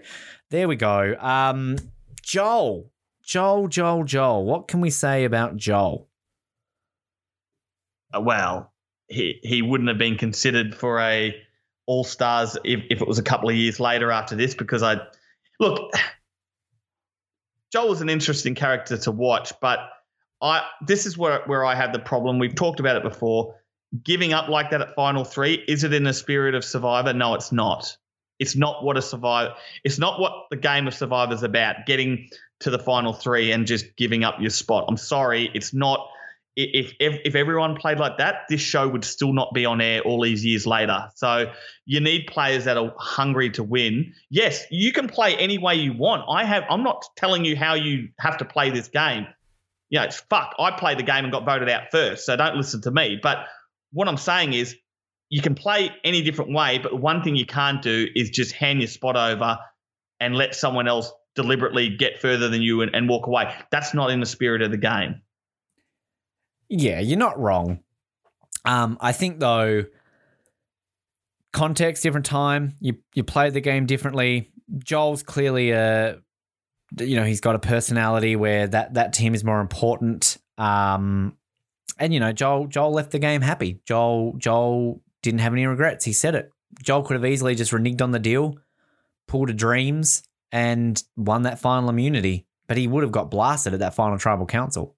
[0.50, 1.16] there we go.
[1.20, 1.78] Um,
[2.26, 2.92] Joel,
[3.24, 4.46] Joel, Joel, Joel.
[4.46, 6.10] What can we say about Joel?
[8.12, 8.74] Uh, well,
[9.08, 11.36] he he wouldn't have been considered for a
[11.86, 15.02] All Stars if, if it was a couple of years later after this because I
[15.60, 15.92] look.
[17.72, 19.80] Joel was an interesting character to watch, but
[20.42, 22.40] I this is where where I had the problem.
[22.40, 23.56] We've talked about it before.
[24.04, 27.14] Giving up like that at final three is it in the spirit of Survivor?
[27.14, 27.96] No, it's not.
[28.40, 29.54] It's not what a survivor.
[29.84, 31.86] It's not what the game of Survivor is about.
[31.86, 34.86] Getting to the final three and just giving up your spot.
[34.88, 36.10] I'm sorry, it's not.
[36.58, 40.02] If if if everyone played like that, this show would still not be on air
[40.02, 41.10] all these years later.
[41.16, 41.52] So
[41.86, 44.14] you need players that are hungry to win.
[44.30, 46.24] Yes, you can play any way you want.
[46.30, 46.64] I have.
[46.70, 49.28] I'm not telling you how you have to play this game.
[49.90, 50.56] You know, it's fuck.
[50.58, 53.20] I played the game and got voted out first, so don't listen to me.
[53.22, 53.48] But
[53.92, 54.76] what I'm saying is,
[55.36, 58.80] you can play any different way, but one thing you can't do is just hand
[58.80, 59.58] your spot over
[60.22, 63.54] and let someone else deliberately get further than you and, and walk away.
[63.70, 65.22] That's not in the spirit of the game.
[66.70, 67.82] Yeah, you're not wrong.
[68.64, 69.84] Um, I think though,
[71.52, 72.76] context, different time.
[72.80, 74.54] You you play the game differently.
[74.78, 76.18] Joel's clearly a,
[76.98, 80.38] you know, he's got a personality where that that team is more important.
[80.58, 81.36] Um,
[82.00, 83.82] and you know, Joel Joel left the game happy.
[83.86, 85.02] Joel Joel
[85.32, 86.06] didn't have any regrets.
[86.06, 86.52] He said it.
[86.82, 88.58] Joel could have easily just reneged on the deal,
[89.28, 92.46] pulled a Dreamz, and won that final immunity.
[92.68, 94.96] But he would have got blasted at that final tribal council.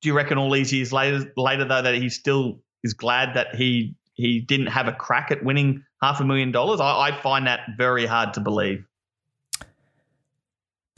[0.00, 3.54] Do you reckon all these years later, later though, that he still is glad that
[3.54, 6.80] he he didn't have a crack at winning half a million dollars?
[6.80, 8.84] I, I find that very hard to believe.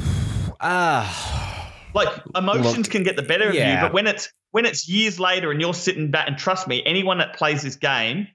[0.63, 1.51] Ah,
[1.95, 3.77] like emotions Look, can get the better of yeah.
[3.77, 6.83] you, but when it's when it's years later and you're sitting back and trust me,
[6.85, 8.29] anyone that plays this game,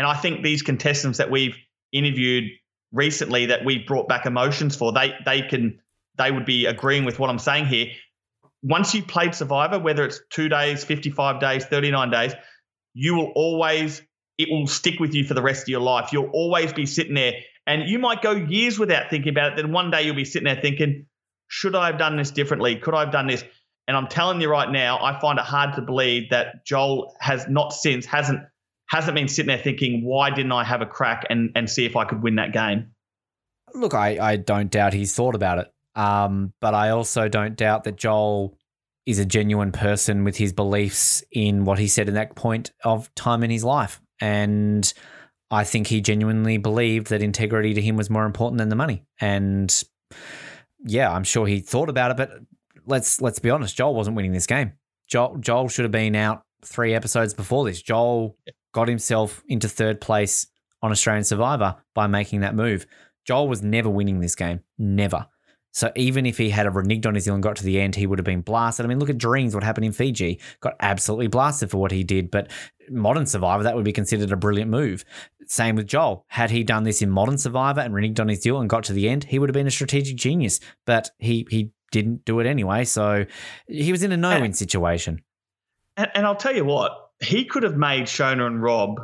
[0.00, 1.54] and I think these contestants that we've
[1.92, 2.44] interviewed
[2.90, 5.78] recently that we brought back emotions for, they they can
[6.16, 7.88] they would be agreeing with what I'm saying here.
[8.62, 12.32] Once you've played Survivor, whether it's two days, 55 days, 39 days,
[12.94, 14.00] you will always
[14.38, 16.14] it will stick with you for the rest of your life.
[16.14, 17.34] You'll always be sitting there,
[17.66, 19.56] and you might go years without thinking about it.
[19.56, 21.04] Then one day you'll be sitting there thinking,
[21.48, 22.76] should I have done this differently?
[22.76, 23.44] Could I have done this?
[23.86, 27.46] And I'm telling you right now, I find it hard to believe that Joel has
[27.48, 28.40] not since hasn't
[28.90, 31.96] hasn't been sitting there thinking, why didn't I have a crack and and see if
[31.96, 32.90] I could win that game?
[33.72, 35.72] Look, I, I don't doubt he's thought about it.
[35.94, 38.56] Um, but I also don't doubt that Joel
[39.06, 43.12] is a genuine person with his beliefs in what he said in that point of
[43.14, 44.00] time in his life.
[44.20, 44.92] And
[45.50, 49.04] I think he genuinely believed that integrity to him was more important than the money.
[49.20, 49.82] And
[50.84, 52.30] yeah, I'm sure he thought about it, but
[52.86, 54.72] let's let's be honest, Joel wasn't winning this game.
[55.06, 57.80] Joel Joel should have been out three episodes before this.
[57.82, 58.36] Joel
[58.72, 60.46] got himself into third place
[60.82, 62.86] on Australian Survivor by making that move.
[63.24, 64.60] Joel was never winning this game.
[64.78, 65.26] Never.
[65.72, 68.06] So even if he had a reneged on New Zealand, got to the end, he
[68.06, 68.84] would have been blasted.
[68.84, 70.40] I mean, look at Dreamz, what happened in Fiji.
[70.60, 72.30] Got absolutely blasted for what he did.
[72.30, 72.50] But
[72.90, 75.04] modern Survivor, that would be considered a brilliant move.
[75.46, 76.24] Same with Joel.
[76.28, 78.92] Had he done this in modern Survivor and reneged on his deal and got to
[78.92, 80.58] the end, he would have been a strategic genius.
[80.86, 82.84] But he he didn't do it anyway.
[82.84, 83.26] So
[83.68, 85.22] he was in a no-win situation.
[85.96, 88.98] And, and I'll tell you what, he could have made Shona and Rob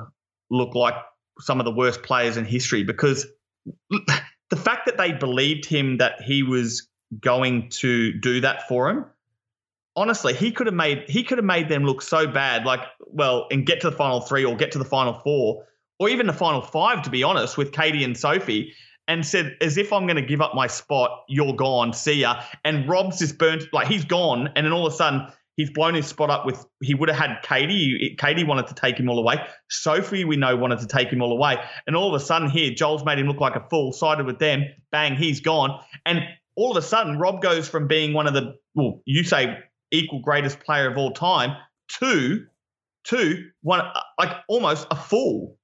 [0.50, 0.94] look like
[1.40, 3.26] some of the worst players in history because
[3.90, 6.88] the fact that they believed him that he was
[7.20, 9.04] going to do that for him
[9.96, 13.46] honestly he could have made he could have made them look so bad like well
[13.50, 15.64] and get to the final three or get to the final four
[15.98, 18.72] or even the final five to be honest with katie and sophie
[19.08, 22.42] and said as if i'm going to give up my spot you're gone see ya.
[22.64, 25.94] And rob's just burnt like he's gone and then all of a sudden He's blown
[25.94, 26.64] his spot up with.
[26.82, 28.14] He would have had Katie.
[28.18, 29.36] Katie wanted to take him all away.
[29.70, 31.56] Sophie, we know, wanted to take him all away.
[31.86, 33.92] And all of a sudden, here, Joel's made him look like a fool.
[33.92, 34.64] Sided with them.
[34.92, 35.80] Bang, he's gone.
[36.04, 36.20] And
[36.56, 39.58] all of a sudden, Rob goes from being one of the well, you say
[39.90, 41.56] equal greatest player of all time
[42.00, 42.46] to
[43.04, 43.82] to one
[44.18, 45.56] like almost a fool.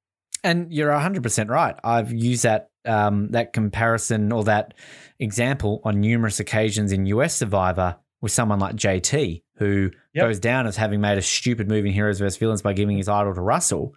[0.45, 1.77] And you're 100% right.
[1.85, 4.75] I've used that um, that comparison or that
[5.21, 10.27] example on numerous occasions in US Survivor with someone like JT who yep.
[10.27, 12.39] goes down as having made a stupid move in Heroes vs.
[12.39, 13.93] Villains by giving his idol to Russell.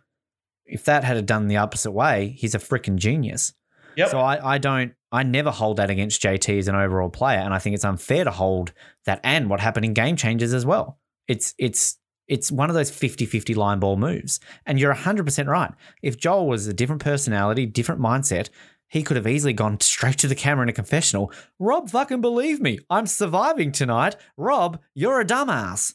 [0.66, 3.54] If that had done the opposite way, he's a freaking genius.
[3.96, 4.10] Yep.
[4.10, 7.54] So I, I don't I never hold that against JT as an overall player, and
[7.54, 8.74] I think it's unfair to hold
[9.06, 11.00] that and what happened in game changers as well.
[11.28, 11.98] It's it's
[12.28, 14.40] it's one of those 50-50 line ball moves.
[14.66, 15.72] And you're 100% right.
[16.02, 18.50] If Joel was a different personality, different mindset,
[18.88, 21.32] he could have easily gone straight to the camera in a confessional.
[21.60, 24.16] Rob, fucking believe me, I'm surviving tonight.
[24.38, 25.94] Rob, you're a dumbass.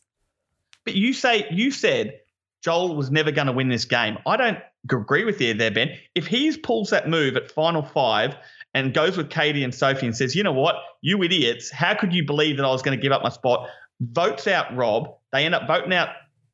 [0.84, 2.20] But you say you said
[2.62, 4.18] Joel was never going to win this game.
[4.26, 4.58] I don't
[4.90, 5.96] agree with you there, Ben.
[6.14, 8.36] If he pulls that move at final five
[8.74, 12.12] and goes with Katie and Sophie and says, you know what, you idiots, how could
[12.12, 13.68] you believe that I was going to give up my spot?
[14.00, 15.14] Votes out Rob.
[15.32, 16.08] They end up voting out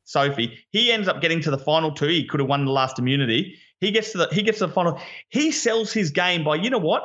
[0.05, 0.59] Sophie.
[0.71, 2.09] He ends up getting to the final two.
[2.09, 3.57] He could have won the last immunity.
[3.81, 5.01] He gets to the he gets to the final.
[5.29, 7.03] He sells his game by you know what?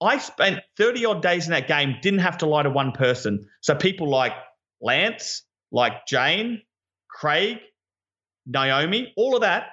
[0.00, 3.48] I spent 30 odd days in that game, didn't have to lie to one person.
[3.60, 4.32] So people like
[4.80, 6.62] Lance, like Jane,
[7.10, 7.58] Craig,
[8.46, 9.66] Naomi, all of that,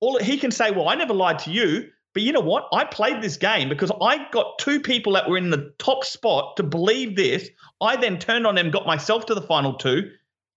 [0.00, 1.90] all he can say, well, I never lied to you.
[2.14, 2.68] But you know what?
[2.72, 6.56] I played this game because I got two people that were in the top spot
[6.56, 7.48] to believe this.
[7.80, 10.10] I then turned on them, got myself to the final two.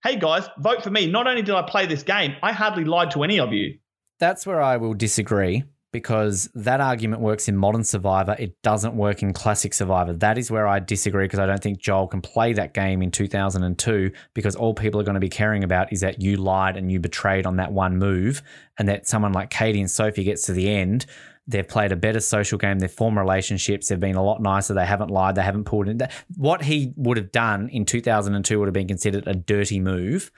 [0.03, 1.05] Hey guys, vote for me.
[1.05, 3.77] Not only did I play this game, I hardly lied to any of you.
[4.22, 8.35] That's where I will disagree because that argument works in modern Survivor.
[8.38, 10.14] It doesn't work in classic Survivor.
[10.14, 13.09] That is where I disagree because I don't think Joel can play that game in
[13.09, 16.91] 2002 because all people are going to be caring about is that you lied and
[16.91, 18.43] you betrayed on that one move
[18.77, 21.08] and that someone like Katie and Sophie gets to the end.
[21.48, 22.77] They've played a better social game.
[22.77, 23.88] They've formed relationships.
[23.88, 24.75] They've been a lot nicer.
[24.75, 25.33] They haven't lied.
[25.33, 26.00] They haven't pulled in.
[26.38, 30.32] What he would have done in 2002 would have been considered a dirty move.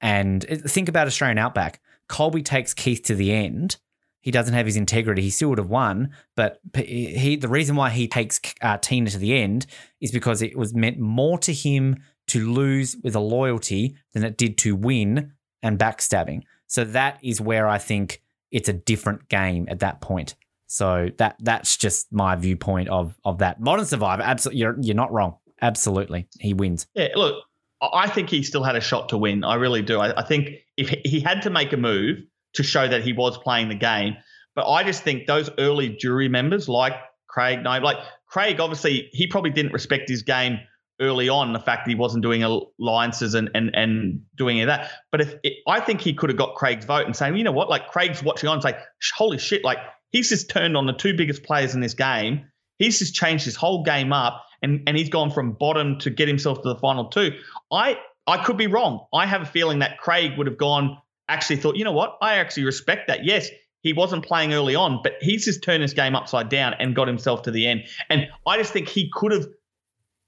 [0.00, 3.76] And eh, think about Australian Outback Colby takes Keith to the end,
[4.20, 5.22] he doesn't have his integrity.
[5.22, 9.18] He still would have won, but he the reason why he takes uh, Tina to
[9.18, 9.66] the end
[10.00, 14.36] is because it was meant more to him to lose with a loyalty than it
[14.36, 16.42] did to win and backstabbing.
[16.66, 18.20] So that is where I think
[18.50, 20.34] it's a different game at that point.
[20.66, 23.60] So that that's just my viewpoint of of that.
[23.60, 25.36] Modern Survivor, absolutely, you're you're not wrong.
[25.62, 26.86] Absolutely, he wins.
[26.94, 27.44] Yeah, look,
[27.80, 29.44] I think he still had a shot to win.
[29.44, 30.00] I really do.
[30.00, 32.18] I, I think if he had to make a move
[32.54, 34.16] to show that he was playing the game,
[34.54, 36.94] but I just think those early jury members like
[37.28, 40.58] Craig, no, like Craig, obviously he probably didn't respect his game
[41.00, 41.52] early on.
[41.52, 44.90] The fact that he wasn't doing alliances and and and doing that.
[45.12, 47.52] But if it, I think he could have got Craig's vote and saying, you know
[47.52, 48.76] what, like Craig's watching on, and say,
[49.16, 49.78] holy shit, like
[50.10, 52.46] he's just turned on the two biggest players in this game.
[52.78, 56.28] He's just changed his whole game up and, and he's gone from bottom to get
[56.28, 57.32] himself to the final two.
[57.72, 59.06] I I could be wrong.
[59.12, 60.98] I have a feeling that Craig would have gone,
[61.28, 62.18] actually thought, you know what?
[62.20, 63.24] I actually respect that.
[63.24, 63.48] Yes,
[63.80, 67.08] he wasn't playing early on, but he's just turned his game upside down and got
[67.08, 67.84] himself to the end.
[68.10, 69.46] And I just think he could have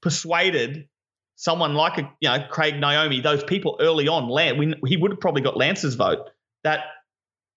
[0.00, 0.88] persuaded
[1.36, 4.28] someone like a you know Craig Naomi, those people early on.
[4.28, 6.30] Lance, we, he would have probably got Lance's vote.
[6.64, 6.84] That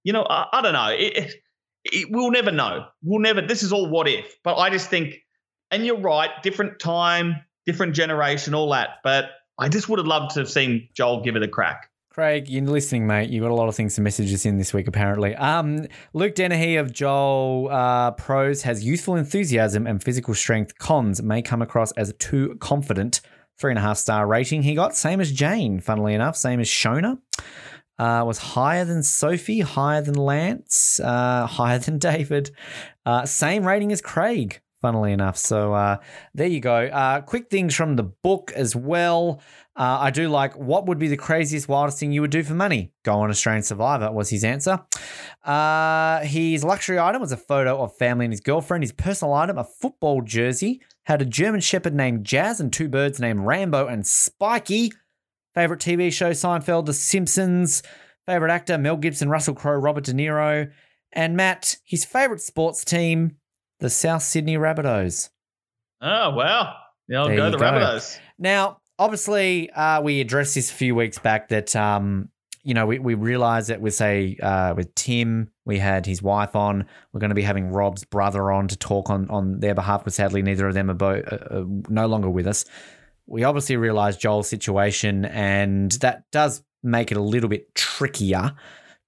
[0.03, 0.89] you know, I, I don't know.
[0.89, 1.35] It,
[1.85, 2.85] it, we'll never know.
[3.01, 3.41] We'll never.
[3.41, 4.37] This is all what if.
[4.43, 5.15] But I just think,
[5.71, 6.29] and you're right.
[6.41, 8.97] Different time, different generation, all that.
[9.03, 9.25] But
[9.59, 11.89] I just would have loved to have seen Joel give it a crack.
[12.13, 13.31] Craig, you're listening, mate.
[13.31, 15.35] You've got a lot of things to message us in this week, apparently.
[15.35, 20.77] Um, Luke Dennehy of Joel uh, Pros has youthful enthusiasm and physical strength.
[20.77, 23.21] Cons may come across as too confident.
[23.57, 26.67] Three and a half star rating he got, same as Jane, funnily enough, same as
[26.67, 27.17] Shona.
[27.99, 32.51] Uh, was higher than Sophie, higher than Lance, uh, higher than David.
[33.05, 35.37] Uh, same rating as Craig, funnily enough.
[35.37, 35.97] So uh,
[36.33, 36.87] there you go.
[36.87, 39.41] Uh, quick things from the book as well.
[39.75, 42.53] Uh, I do like what would be the craziest, wildest thing you would do for
[42.53, 42.91] money?
[43.03, 44.79] Go on Australian Survivor was his answer.
[46.23, 48.83] His luxury item was a photo of family and his girlfriend.
[48.83, 53.19] His personal item, a football jersey, had a German Shepherd named Jazz and two birds
[53.19, 54.91] named Rambo and Spiky.
[55.55, 57.83] Favorite TV show Seinfeld, The Simpsons.
[58.25, 60.71] Favorite actor Mel Gibson, Russell Crowe, Robert De Niro.
[61.11, 63.37] And Matt, his favorite sports team,
[63.79, 65.29] the South Sydney Rabbitohs.
[66.01, 66.75] Oh, wow.
[67.07, 67.63] Yeah, I'll There go the go.
[67.65, 68.17] Rabbitohs.
[68.39, 72.29] Now, obviously, uh, we addressed this a few weeks back that um,
[72.63, 76.55] you know we, we realized that with say uh, with Tim, we had his wife
[76.55, 76.85] on.
[77.11, 80.13] We're going to be having Rob's brother on to talk on on their behalf, but
[80.13, 82.65] sadly, neither of them are bo- uh, uh, no longer with us.
[83.25, 88.53] We obviously realize Joel's situation, and that does make it a little bit trickier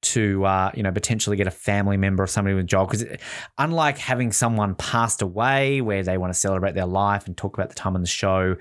[0.02, 3.06] to uh, you know potentially get a family member or somebody with Joel because
[3.58, 7.70] unlike having someone passed away where they want to celebrate their life and talk about
[7.70, 8.56] the time on the show,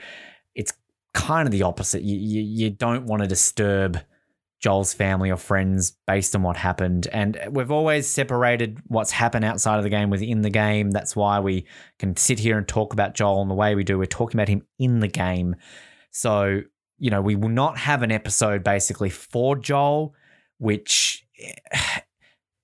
[0.55, 0.73] it's
[1.13, 2.03] kind of the opposite.
[2.03, 3.99] You, you you don't want to disturb
[4.65, 9.77] Joel's family or friends based on what happened, and we've always separated what's happened outside
[9.77, 10.91] of the game within the game.
[10.91, 11.67] That's why we
[11.99, 13.99] can sit here and talk about Joel in the way we do.
[13.99, 15.57] We're talking about him in the game,
[16.13, 16.63] so
[16.97, 20.15] you know we will not have an episode basically for Joel,
[20.57, 22.01] which eh,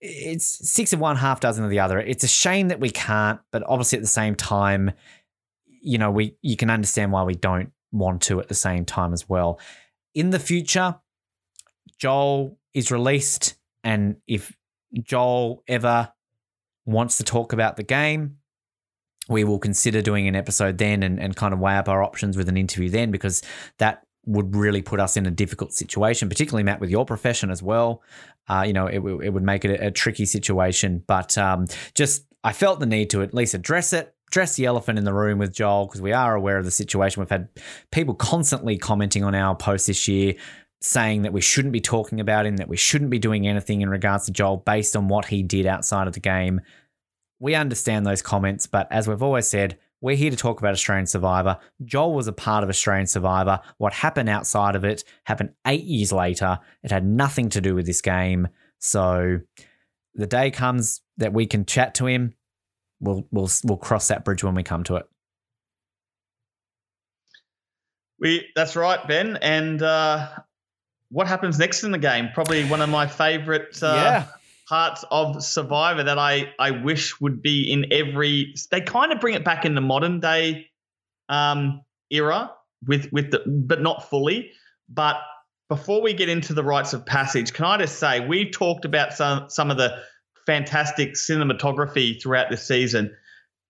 [0.00, 1.98] it's six of one, half dozen of the other.
[1.98, 4.92] It's a shame that we can't, but obviously at the same time,
[5.82, 9.12] you know, we you can understand why we don't want to at the same time
[9.12, 9.60] as well.
[10.14, 10.96] In the future,
[12.00, 14.56] Joel is released, and if
[15.02, 16.12] Joel ever
[16.86, 18.38] wants to talk about the game,
[19.28, 22.36] we will consider doing an episode then and, and kind of weigh up our options
[22.36, 23.42] with an interview then because
[23.78, 27.62] that would really put us in a difficult situation, particularly Matt with your profession as
[27.62, 28.02] well.
[28.48, 31.02] Uh, you know, it, it would make it a, a tricky situation.
[31.06, 34.98] But um, just, I felt the need to at least address it, address the elephant
[34.98, 37.20] in the room with Joel because we are aware of the situation.
[37.20, 37.48] We've had
[37.92, 40.34] people constantly commenting on our posts this year
[40.80, 43.90] saying that we shouldn't be talking about him, that we shouldn't be doing anything in
[43.90, 46.60] regards to Joel based on what he did outside of the game.
[47.38, 51.06] We understand those comments, but as we've always said, we're here to talk about Australian
[51.06, 51.58] Survivor.
[51.84, 53.60] Joel was a part of Australian Survivor.
[53.76, 56.58] What happened outside of it happened eight years later.
[56.82, 58.48] It had nothing to do with this game.
[58.78, 59.40] So
[60.14, 62.34] the day comes that we can chat to him.
[63.00, 65.06] We'll we'll we'll cross that bridge when we come to it.
[68.18, 69.38] We that's right, Ben.
[69.40, 70.28] And uh,
[71.10, 72.28] what happens next in the game?
[72.34, 74.24] Probably one of my favourite uh, Yeah.
[74.68, 78.54] parts of Survivor that I I wish would be in every.
[78.70, 80.66] They kind of bring it back in the modern day
[81.28, 82.52] um, era
[82.86, 84.52] with with the, but not fully.
[84.88, 85.16] But
[85.68, 89.12] before we get into the rites of passage, can I just say we talked about
[89.12, 90.02] some some of the
[90.46, 93.14] fantastic cinematography throughout this season.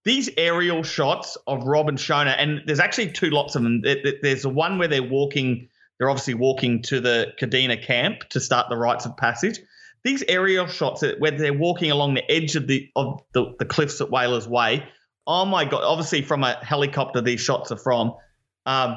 [0.04, 3.82] These aerial shots of Rob and Shona, and there's actually two lots of them.
[3.82, 5.68] There- there- There's the one where they're walking,
[6.00, 9.60] they're obviously walking to the Kadena camp to start the rites of passage.
[10.02, 14.00] These aerial shots where they're walking along the edge of the of the, the cliffs
[14.00, 14.88] at Whalers Way.
[15.26, 15.82] Oh my god!
[15.84, 18.14] Obviously, from a helicopter, these shots are from.
[18.64, 18.96] Um,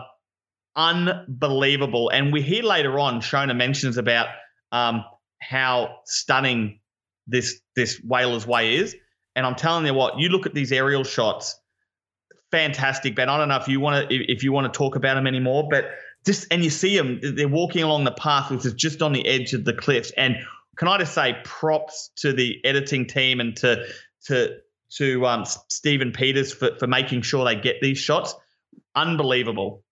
[0.78, 2.10] unbelievable.
[2.10, 4.28] And we hear later on, Shona mentions about
[4.72, 5.04] um,
[5.42, 6.80] how stunning
[7.28, 8.96] this this Whalers Way is.
[9.36, 11.60] And I'm telling you what, you look at these aerial shots,
[12.50, 13.14] fantastic.
[13.14, 15.28] Ben, I don't know if you want to if you want to talk about them
[15.28, 15.86] anymore, but
[16.26, 19.26] just and you see them, they're walking along the path, which is just on the
[19.28, 20.12] edge of the cliffs.
[20.18, 20.38] And
[20.78, 23.86] can I just say props to the editing team and to
[24.26, 24.58] to
[24.98, 28.36] to um, Stephen Peters for, for making sure they get these shots.
[28.96, 29.84] Unbelievable.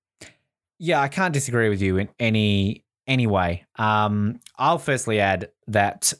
[0.78, 3.66] Yeah, I can't disagree with you in any any way.
[3.78, 6.14] Um, I'll firstly add that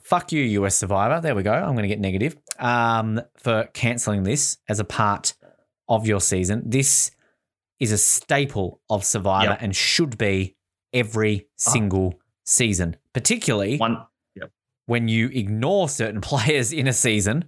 [0.00, 1.20] fuck you, US Survivor.
[1.20, 1.52] There we go.
[1.52, 5.34] I'm going to get negative um, for cancelling this as a part
[5.88, 6.62] of your season.
[6.66, 7.10] This
[7.80, 9.62] is a staple of Survivor Yep.
[9.62, 10.56] and should be
[10.92, 11.70] every ah.
[11.70, 14.04] single season, particularly One.
[14.34, 14.50] Yep.
[14.86, 17.46] when you ignore certain players in a season,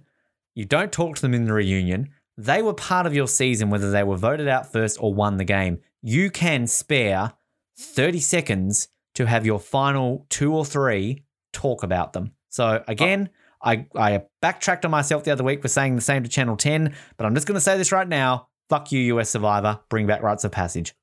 [0.55, 3.91] you don't talk to them in the reunion, they were part of your season, whether
[3.91, 5.79] they were voted out first or won the game.
[6.01, 7.33] You can spare
[7.77, 12.31] 30 seconds to have your final two or three talk about them.
[12.49, 13.29] So again,
[13.63, 16.95] I, I backtracked on myself the other week for saying the same to Channel 10,
[17.17, 18.47] but I'm just going to say this right now.
[18.71, 19.81] Fuck you, US Survivor.
[19.89, 20.95] Bring back rites of passage.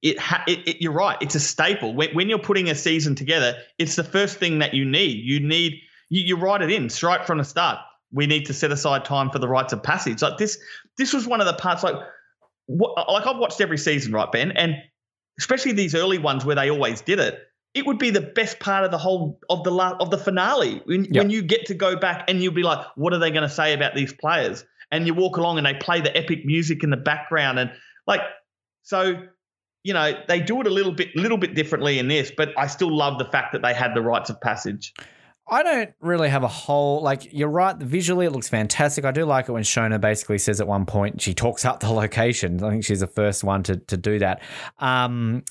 [0.00, 1.18] It, ha- it, it you're right.
[1.20, 1.92] It's a staple.
[1.92, 5.18] When, when you're putting a season together, it's the first thing that you need.
[5.26, 5.74] You need
[6.08, 7.80] you, you write it in straight from the start.
[8.12, 10.22] We need to set aside time for the rites of passage.
[10.22, 10.58] Like this,
[10.96, 11.82] this was one of the parts.
[11.82, 11.96] Like,
[12.64, 14.76] what, like I've watched every season, right, Ben, and
[15.38, 17.40] especially these early ones where they always did it
[17.74, 20.80] it would be the best part of the whole of the la- of the finale
[20.84, 21.24] when, yep.
[21.24, 23.52] when you get to go back and you'll be like, what are they going to
[23.52, 24.64] say about these players?
[24.90, 27.72] And you walk along and they play the epic music in the background and
[28.06, 28.20] like
[28.82, 29.22] so.
[29.86, 32.68] You know they do it a little bit, little bit differently in this, but I
[32.68, 34.94] still love the fact that they had the rites of passage.
[35.46, 37.76] I don't really have a whole like you're right.
[37.76, 39.04] Visually, it looks fantastic.
[39.04, 41.90] I do like it when Shona basically says at one point she talks up the
[41.92, 42.62] location.
[42.64, 44.40] I think she's the first one to to do that.
[44.78, 45.44] Um,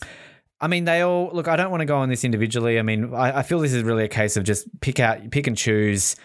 [0.59, 1.47] I mean, they all look.
[1.47, 2.79] I don't want to go on this individually.
[2.79, 5.45] I mean, I, I feel this is really a case of just pick out, pick
[5.45, 6.15] and choose.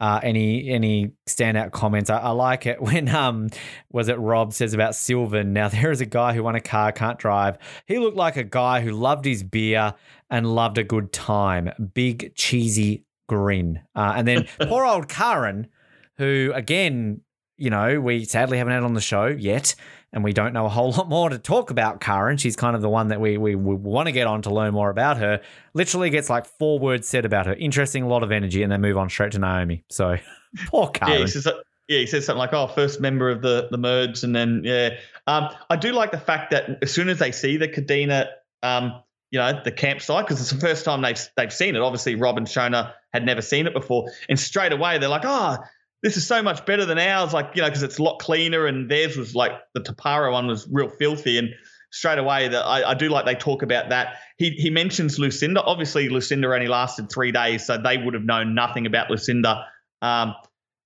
[0.00, 2.08] Uh, any any standout comments?
[2.08, 3.48] I, I, like it when um
[3.90, 5.52] was it Rob says about Sylvan.
[5.52, 7.58] Now there is a guy who won a car, can't drive.
[7.86, 9.94] He looked like a guy who loved his beer
[10.30, 11.70] and loved a good time.
[11.94, 13.80] Big cheesy grin.
[13.94, 15.68] Uh, and then poor old Karen,
[16.16, 17.20] who again,
[17.56, 19.74] you know, we sadly haven't had on the show yet
[20.12, 22.36] and we don't know a whole lot more to talk about Karen.
[22.36, 24.72] She's kind of the one that we, we, we want to get on to learn
[24.72, 25.40] more about her.
[25.74, 27.54] Literally gets like four words said about her.
[27.54, 29.84] Interesting, a lot of energy, and then move on straight to Naomi.
[29.88, 30.16] So
[30.66, 31.14] poor Karen.
[31.14, 31.48] Yeah, he says,
[31.88, 34.98] yeah, he says something like, "Oh, first member of the the merge," and then yeah,
[35.26, 38.26] um, I do like the fact that as soon as they see the Kadena,
[38.62, 41.80] um, you know, the campsite because it's the first time they've they've seen it.
[41.80, 45.58] Obviously, Rob and Shona had never seen it before, and straight away they're like, "Oh."
[46.02, 48.66] This is so much better than ours, like, you know, because it's a lot cleaner
[48.66, 51.38] and theirs was like the Tapara one was real filthy.
[51.38, 51.50] And
[51.90, 54.18] straight away, that I, I, do like they talk about that.
[54.36, 55.62] He, he mentions Lucinda.
[55.62, 59.64] Obviously, Lucinda only lasted three days, so they would have known nothing about Lucinda.
[60.02, 60.34] Um,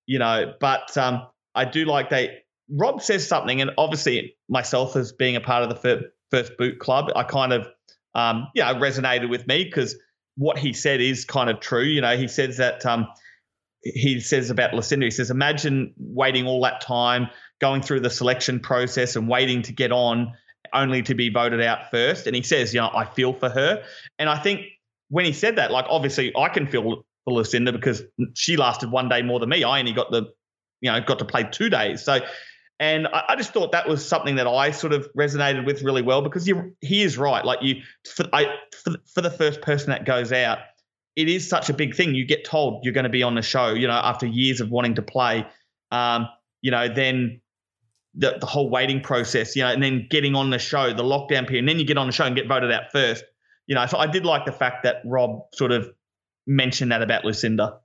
[0.07, 2.39] you know, but um, I do like they.
[2.71, 6.79] Rob says something, and obviously myself as being a part of the first, first boot
[6.79, 7.69] club, I kind of,
[8.15, 9.97] um, yeah, resonated with me because
[10.37, 11.85] what he said is kind of true.
[11.85, 13.09] You know, he says that um,
[13.83, 17.29] he says about Lucinda, he says, imagine waiting all that time,
[17.61, 20.33] going through the selection process and waiting to get on
[20.73, 22.27] only to be voted out first.
[22.27, 23.83] And he says, you know, I feel for her.
[24.19, 24.63] And I think
[25.09, 28.03] when he said that, like obviously I can feel for Lucinda because
[28.35, 29.65] she lasted one day more than me.
[29.65, 30.33] I only got the,
[30.81, 32.03] you know, got to play two days.
[32.05, 32.21] So,
[32.81, 36.03] and I, I just thought that was something that I sort of resonated with really
[36.03, 37.45] well because you, he is right.
[37.45, 40.59] Like you, for, I, for, for the first person that goes out,
[41.17, 42.15] it is such a big thing.
[42.15, 44.71] You get told you're going to be on the show, you know, after years of
[44.71, 45.47] wanting to play.
[45.91, 46.29] Um,
[46.63, 47.41] you know, then
[48.15, 51.47] the, the whole waiting process, you know, and then getting on the show, the lockdown
[51.47, 53.25] period, and then you get on the show and get voted out first.
[53.67, 55.91] You know, so I did like the fact that Rob sort of
[56.47, 57.79] mentioned that about Lucinda.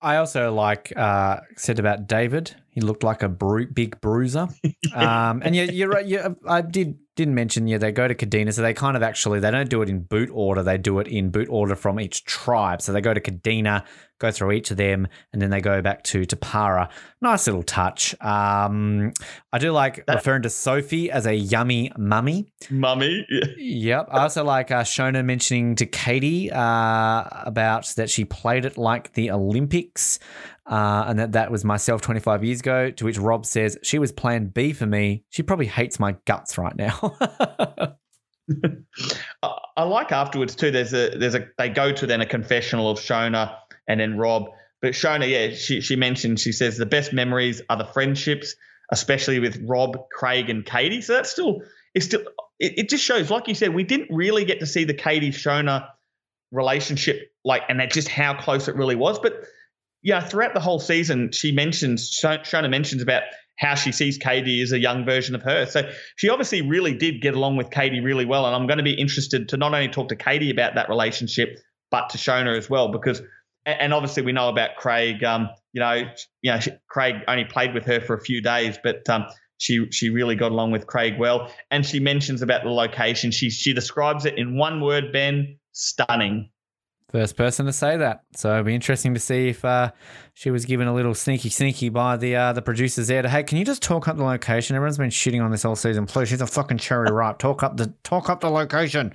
[0.00, 2.54] I also like uh, said about David.
[2.70, 4.48] He looked like a bru- big bruiser.
[4.94, 6.06] um, and yeah, you're right.
[6.06, 8.54] Yeah, I did didn't mention, yeah, they go to Kadena.
[8.54, 10.62] So they kind of actually, they don't do it in boot order.
[10.62, 12.80] They do it in boot order from each tribe.
[12.80, 13.84] So they go to Kadena,
[14.20, 16.88] go through each of them, and then they go back to Tapara.
[17.20, 18.14] Nice little touch.
[18.22, 19.12] Um,
[19.52, 22.52] I do like that, referring to Sophie as a yummy mummy.
[22.70, 23.26] Mummy?
[23.28, 23.46] Yeah.
[23.56, 24.08] Yep.
[24.12, 29.14] I also like uh, Shona mentioning to Katie uh, about that she played it like
[29.14, 30.20] the Olympics.
[30.68, 32.90] Uh, and that that was myself 25 years ago.
[32.90, 35.24] To which Rob says she was Plan B for me.
[35.30, 37.16] She probably hates my guts right now.
[39.76, 40.70] I like afterwards too.
[40.70, 43.56] There's a there's a they go to then a confessional of Shona
[43.88, 44.50] and then Rob.
[44.82, 48.54] But Shona, yeah, she she mentioned she says the best memories are the friendships,
[48.92, 51.00] especially with Rob, Craig, and Katie.
[51.00, 51.62] So that's still
[51.94, 52.20] it's still
[52.58, 55.30] it, it just shows, like you said, we didn't really get to see the Katie
[55.30, 55.88] Shona
[56.50, 59.18] relationship, like, and that just how close it really was.
[59.18, 59.44] But
[60.02, 63.22] yeah, throughout the whole season, she mentions Shona mentions about
[63.58, 65.66] how she sees Katie as a young version of her.
[65.66, 68.84] So she obviously really did get along with Katie really well, and I'm going to
[68.84, 71.58] be interested to not only talk to Katie about that relationship,
[71.90, 73.22] but to Shona as well, because
[73.66, 75.22] and obviously we know about Craig.
[75.24, 76.08] Um, you know,
[76.42, 79.26] you know, Craig only played with her for a few days, but um,
[79.58, 81.52] she she really got along with Craig well.
[81.70, 83.30] And she mentions about the location.
[83.30, 86.50] She she describes it in one word, Ben, stunning.
[87.10, 88.24] First person to say that.
[88.36, 89.92] So it'll be interesting to see if uh,
[90.34, 93.44] she was given a little sneaky, sneaky by the uh, the producers there to, hey,
[93.44, 94.76] can you just talk up the location?
[94.76, 96.04] Everyone's been shitting on this all season.
[96.04, 97.38] Please, she's a fucking cherry ripe.
[97.38, 99.14] Talk up the talk up the location.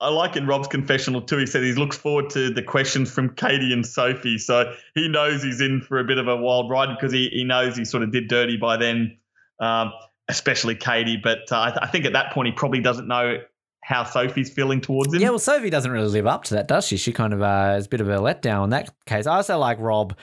[0.00, 1.36] I like in Rob's confessional too.
[1.36, 4.38] He said he looks forward to the questions from Katie and Sophie.
[4.38, 7.44] So he knows he's in for a bit of a wild ride because he, he
[7.44, 9.18] knows he sort of did dirty by then,
[9.60, 9.92] um,
[10.28, 11.18] especially Katie.
[11.22, 13.38] But uh, I, th- I think at that point he probably doesn't know
[13.82, 15.20] how Sophie's feeling towards him.
[15.20, 16.96] Yeah, well, Sophie doesn't really live up to that, does she?
[16.96, 19.26] She kind of uh, is a bit of a letdown in that case.
[19.26, 20.16] I also like Rob.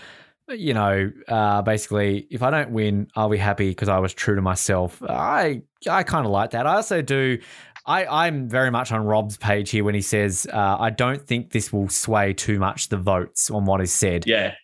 [0.50, 4.36] You know, uh, basically, if I don't win, I'll be happy because I was true
[4.36, 5.02] to myself.
[5.04, 6.66] I I kind of like that.
[6.66, 7.40] I also do.
[7.86, 11.52] I, I'm very much on Rob's page here when he says, uh, I don't think
[11.52, 14.28] this will sway too much the votes on what is said.
[14.28, 14.56] Yeah.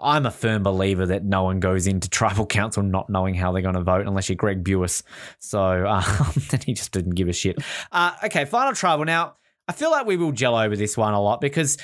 [0.00, 3.62] I'm a firm believer that no one goes into tribal council not knowing how they're
[3.62, 5.02] going to vote unless you're Greg Buis.
[5.38, 7.58] So um, then he just didn't give a shit.
[7.92, 9.04] Uh, okay, final tribal.
[9.04, 9.36] Now,
[9.68, 11.76] I feel like we will gel over this one a lot because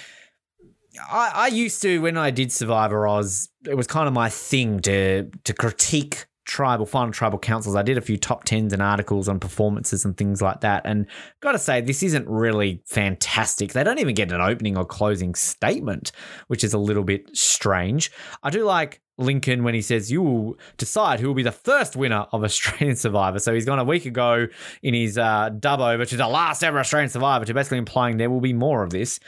[1.11, 4.81] I, I used to, when I did Survivor Oz, it was kind of my thing
[4.81, 7.77] to to critique tribal final tribal councils.
[7.77, 10.83] I did a few top tens and articles on performances and things like that.
[10.85, 11.07] And
[11.41, 13.73] gotta say, this isn't really fantastic.
[13.73, 16.13] They don't even get an opening or closing statement,
[16.49, 18.11] which is a little bit strange.
[18.43, 21.97] I do like Lincoln when he says you will decide who will be the first
[21.97, 23.39] winner of Australian Survivor.
[23.39, 24.49] So he's gone a week ago
[24.83, 28.31] in his uh, dub over to the last ever Australian Survivor, to basically implying there
[28.31, 29.21] will be more of this.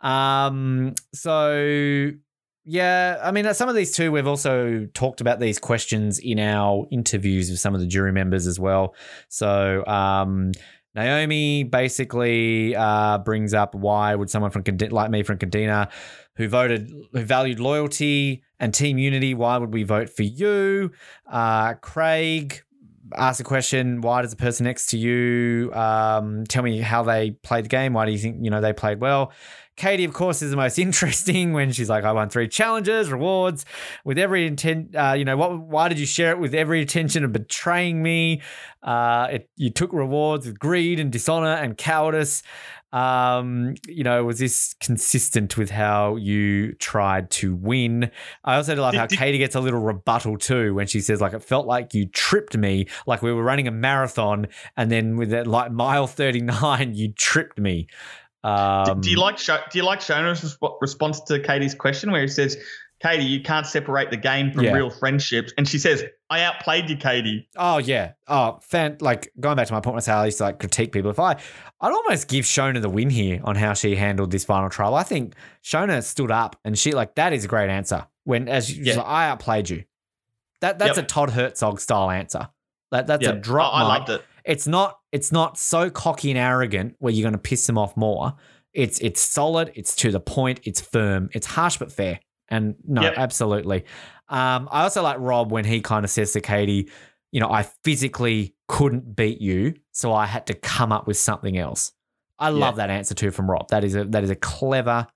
[0.00, 2.10] Um, so
[2.70, 6.86] yeah, I mean, some of these too, we've also talked about these questions in our
[6.90, 8.94] interviews with some of the jury members as well.
[9.28, 10.52] So, um,
[10.94, 15.90] Naomi basically uh, brings up why would someone from like me from Kadena,
[16.36, 20.90] who voted, who valued loyalty and team unity, why would we vote for you?
[21.26, 22.62] Uh, Craig
[23.16, 27.32] asked a question: Why does the person next to you um, tell me how they
[27.32, 27.92] played the game?
[27.92, 29.32] Why do you think you know they played well?
[29.78, 33.64] Katie, of course, is the most interesting when she's like, I won three challenges, rewards,
[34.04, 34.94] with every intent.
[34.94, 35.58] Uh, you know, what?
[35.60, 38.42] Why did you share it with every intention of betraying me?
[38.82, 42.42] Uh, it, you took rewards with greed and dishonor and cowardice.
[42.92, 48.10] Um, you know, was this consistent with how you tried to win?
[48.44, 51.42] I also love how Katie gets a little rebuttal too when she says, like, it
[51.42, 55.46] felt like you tripped me, like we were running a marathon, and then with that
[55.46, 57.88] like mile 39, you tripped me.
[58.44, 62.28] Um, do, do, you like do you like Shona's response to Katie's question where he
[62.28, 62.56] says,
[63.00, 64.72] "Katie, you can't separate the game from Yeah.
[64.72, 68.12] real friendships," and she says, "I outplayed you, Katie." Oh yeah.
[68.26, 68.96] Oh, fan.
[69.00, 71.10] Like going back to my point with how I used to like critique people.
[71.10, 71.32] If I,
[71.80, 74.94] I'd almost give Shona the win here on how she handled this final trial.
[74.94, 78.06] I think Shona stood up and she like that is a great answer.
[78.24, 78.96] When as Yeah.
[78.96, 79.84] like, I outplayed you.
[80.60, 81.04] That that's Yep.
[81.04, 82.48] a Todd Herzog style answer.
[82.90, 83.72] That that's a drop.
[83.74, 84.24] I- I loved it.
[84.44, 84.98] It's not.
[85.12, 88.34] It's not so cocky and arrogant where you're going to piss them off more.
[88.72, 89.70] It's it's solid.
[89.74, 90.60] It's to the point.
[90.64, 91.28] It's firm.
[91.32, 92.20] It's harsh but fair.
[92.50, 93.14] And no, Yep.
[93.16, 93.84] absolutely.
[94.28, 96.90] Um, I also like Rob when he kind of says to Katie,
[97.32, 101.56] you know, I physically couldn't beat you, so I had to come up with something
[101.58, 101.92] else.
[102.38, 103.68] I love that answer too from Rob.
[103.70, 105.06] That is a that is a clever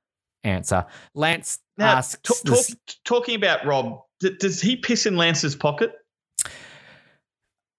[0.44, 0.85] answer.
[1.15, 5.55] Lance Now, asks, t- this- talk, talking about Rob, d- does he piss in Lance's
[5.55, 5.93] pocket?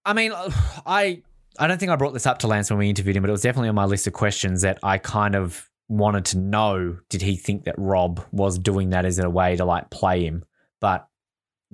[0.04, 0.32] I mean,
[0.86, 1.22] I
[1.58, 3.32] I don't think I brought this up to Lance when we interviewed him, but it
[3.32, 6.98] was definitely on my list of questions that I kind of wanted to know.
[7.08, 10.44] Did he think that Rob was doing that as a way to like play him?
[10.80, 11.06] But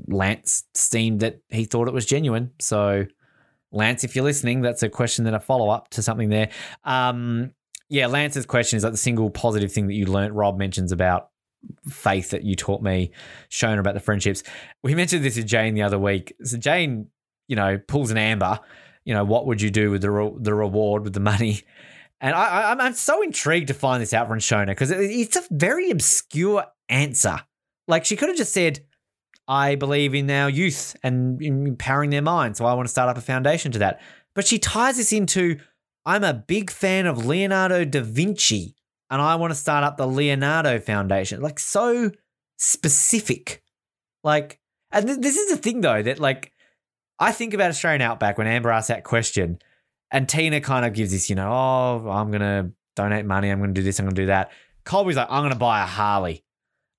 [0.07, 2.53] Lance seemed that he thought it was genuine.
[2.59, 3.07] So,
[3.73, 6.51] Lance, if you're listening, that's a question that a follow up to something there.
[6.85, 7.53] Um,
[7.89, 10.33] yeah, Lance's question is like the single positive thing that you learnt.
[10.33, 11.31] Rob mentions about
[11.89, 13.11] faith that you taught me,
[13.49, 14.43] shown about the friendships.
[14.83, 16.35] We mentioned this to Jane the other week.
[16.45, 17.09] So Jane,
[17.49, 18.61] you know, pulls an amber.
[19.05, 21.63] You know, what would you do with the re- the reward with the money?
[22.21, 24.99] And I, I, I'm- I'm so intrigued to find this out from Shona because it,
[25.01, 27.41] it's a very obscure answer.
[27.89, 28.81] Like she could have just said,
[29.49, 33.17] "I believe in our youth and empowering their minds, so I want to start up
[33.17, 34.01] a foundation to that."
[34.35, 35.59] But she ties this into,
[36.07, 38.77] "I'm a big fan of Leonardo da Vinci,
[39.11, 42.11] and I want to start up the Leonardo Foundation." Like so
[42.59, 43.63] specific.
[44.23, 44.61] Like,
[44.93, 46.53] and th- this is the thing though that like
[47.19, 49.59] I think about Australian Outback when Amber asked that question,
[50.11, 53.73] and Tina kind of gives this, you know, oh, I'm gonna donate money, I'm gonna
[53.73, 54.53] do this, I'm gonna do that.
[54.85, 56.45] Colby's like, I'm gonna buy a Harley.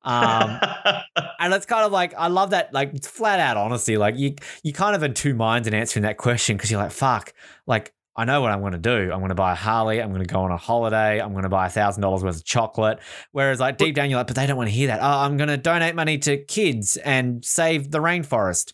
[0.03, 0.59] Um,
[1.39, 3.97] and it's kind of like I love that, like it's flat out honesty.
[3.97, 6.91] Like you, you kind of in two minds in answering that question because you're like,
[6.91, 7.33] fuck,
[7.67, 9.11] like I know what I'm going to do.
[9.11, 10.01] I'm going to buy a Harley.
[10.01, 11.21] I'm going to go on a holiday.
[11.21, 12.99] I'm going to buy a thousand dollars worth of chocolate.
[13.31, 14.99] Whereas, like deep down, you're like, but they don't want to hear that.
[15.01, 18.73] Oh, I'm going to donate money to kids and save the rainforest.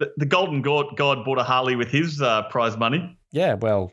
[0.00, 3.16] The, the Golden God, God bought a Harley with his uh, prize money.
[3.32, 3.92] Yeah, well,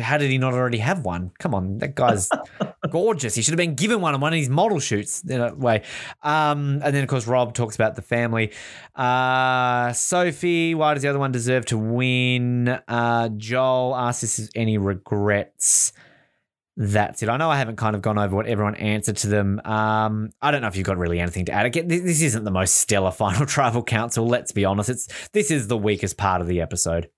[0.00, 1.30] how did he not already have one?
[1.38, 2.28] Come on, that guy's
[2.90, 3.34] gorgeous.
[3.36, 5.22] He should have been given one on one of his model shoots.
[5.22, 5.82] In a way.
[6.22, 8.52] Um, and then, of course, Rob talks about the family.
[8.96, 12.68] Uh, Sophie, why does the other one deserve to win?
[12.88, 15.92] Uh, Joel asks if there's any regrets.
[16.76, 17.28] that's it.
[17.28, 19.60] I know I haven't kind of gone over what everyone answered to them.
[19.64, 21.66] Um, I don't know if you've got really anything to add.
[21.66, 24.26] Again, this this isn't the most stellar final tribal council.
[24.26, 24.88] Let's be honest.
[24.88, 27.08] It's this is the weakest part of the episode.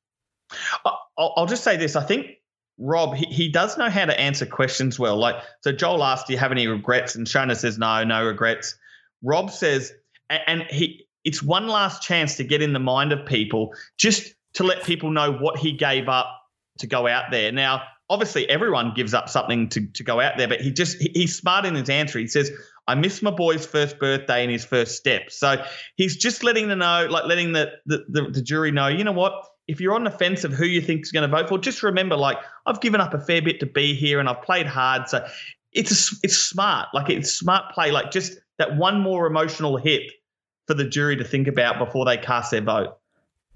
[0.85, 1.97] I'll, I'll just say this.
[1.97, 2.27] I think
[2.79, 5.17] Rob, he, he does know how to answer questions well.
[5.17, 7.15] Like, so Joel asked, Do you have any regrets?
[7.15, 8.77] And Shona says, No, no regrets.
[9.23, 9.93] Rob says,
[10.31, 14.35] and, and he, it's one last chance to get in the mind of people just
[14.55, 16.27] to let people know what he gave up
[16.79, 17.53] to go out there.
[17.53, 21.13] Now, obviously, everyone gives up something to, to go out there, but he just, he-
[21.15, 22.19] he's smart in his answer.
[22.19, 22.51] He says,
[22.89, 25.31] I missed my boy's first birthday and his first step.
[25.31, 25.65] So
[25.97, 29.13] he's just letting the know, like letting the, the, the, the jury know, you know
[29.13, 29.35] what?
[29.73, 31.83] If you're on the fence of who you think is going to vote for, just
[31.83, 32.37] remember, like,
[32.67, 35.09] I've given up a fair bit to be here and I've played hard.
[35.09, 35.27] So
[35.73, 36.89] it's a, it's smart.
[36.93, 37.91] Like, it's smart play.
[37.91, 40.13] Like, just that one more emotional hit
[40.67, 42.99] for the jury to think about before they cast their vote.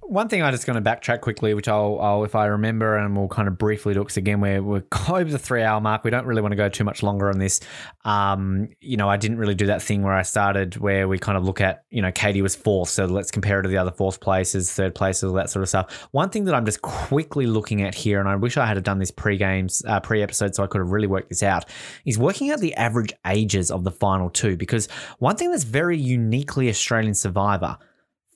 [0.08, 3.16] One thing I'm just going to backtrack quickly, which I'll, I'll, if I remember, and
[3.16, 6.04] we'll kind of briefly do because again we're we're over the three hour mark.
[6.04, 7.60] We don't really want to go too much longer on this.
[8.04, 11.36] Um, you know, I didn't really do that thing where I started where we kind
[11.36, 13.90] of look at, you know, Katie was fourth, so let's compare her to the other
[13.90, 16.08] fourth places, third places, all that sort of stuff.
[16.12, 19.00] One thing that I'm just quickly looking at here, and I wish I had done
[19.00, 21.64] this pre games, uh, pre episode, so I could have really worked this out,
[22.04, 24.56] is working out the average ages of the final two.
[24.56, 24.86] Because
[25.18, 27.76] one thing that's very uniquely Australian Survivor,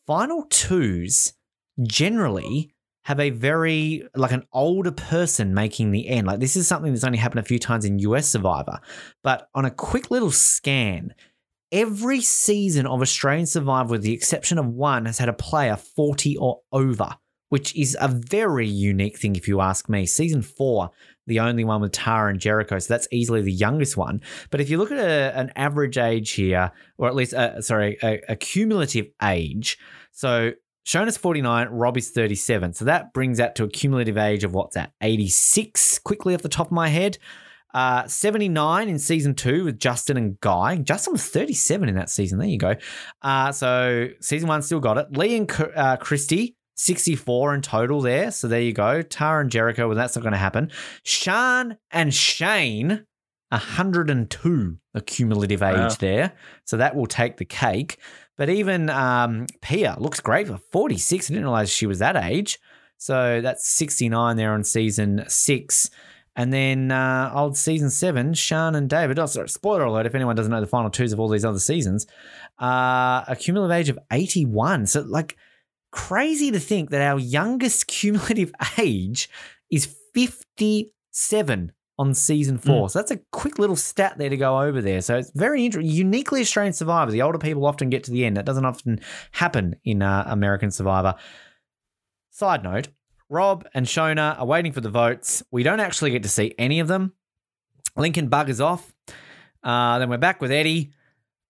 [0.04, 1.34] final twos
[1.82, 2.72] generally
[3.04, 6.26] have a very like an older person making the end.
[6.26, 8.80] Like this is something that's only happened a few times in US Survivor.
[9.22, 11.14] But on a quick little scan,
[11.72, 16.36] every season of Australian Survivor, with the exception of one, has had a player 40
[16.36, 17.16] or over,
[17.48, 20.04] which is a very unique thing if you ask me.
[20.06, 20.90] Season four,
[21.26, 24.20] the only one with Tara and Jericho, so that's easily the youngest one.
[24.50, 27.98] But if you look at a, an average age here, or at least, uh, sorry,
[28.02, 29.78] a, a cumulative age,
[30.12, 30.52] so
[30.84, 32.72] Shona's 49, Rob is 37.
[32.74, 36.48] So that brings that to a cumulative age of what's that, 86, quickly off the
[36.48, 37.18] top of my head.
[37.72, 40.76] Uh, 79 in season two with Justin and Guy.
[40.78, 42.38] Justin was 37 in that season.
[42.40, 42.74] There you go.
[43.22, 45.16] Uh, so season one still got it.
[45.16, 48.32] Lee and uh, Kristie, 64 in total there.
[48.32, 49.02] So there you go.
[49.02, 50.72] Tara and Jericho, well, that's not going to happen.
[51.04, 53.04] Sean and Shane,
[53.50, 55.88] 102 a cumulative age Wow.
[56.00, 56.32] there.
[56.64, 57.98] So that will take the cake.
[58.40, 61.26] But even um, Pia looks great for 46.
[61.26, 62.58] I didn't realize she was that age.
[62.96, 65.90] So that's 69 there on season six.
[66.36, 69.18] And then uh, old season seven, Sean and David.
[69.18, 71.58] Oh, sorry, spoiler alert if anyone doesn't know the final twos of all these other
[71.58, 72.06] seasons.
[72.58, 74.86] Uh, a cumulative age of 81.
[74.86, 75.36] So, like,
[75.90, 79.28] crazy to think that our youngest cumulative age
[79.70, 82.88] is 57 on season four.
[82.88, 85.02] So that's a quick little stat there to go over there.
[85.02, 85.92] So it's very interesting.
[85.92, 87.10] Uniquely Australian Survivor.
[87.10, 88.38] The older people often get to the end.
[88.38, 89.00] That doesn't often
[89.32, 91.14] happen in uh, American Survivor.
[92.30, 92.88] Side note
[93.28, 95.42] Rob and Shona are waiting for the votes.
[95.50, 97.12] We don't actually get to see any of them.
[97.98, 98.94] Lincoln buggers off.
[99.62, 100.92] Uh, then we're back with Eddie.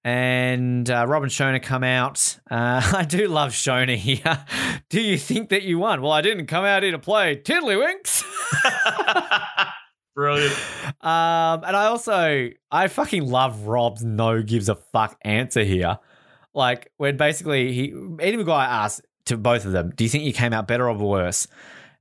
[0.03, 2.41] And uh, Rob and Shona come out.
[2.51, 4.47] Uh, I do love Shona here.
[4.89, 6.03] do you think that you won?
[6.03, 8.25] Well, I didn't come out here to play Tiddlywinks.
[10.15, 10.53] Brilliant.
[11.01, 15.99] Um, and I also I fucking love Rob's no gives a fuck answer here.
[16.53, 20.33] Like when basically he Eddie McGuire asked to both of them, "Do you think you
[20.33, 21.47] came out better or worse?"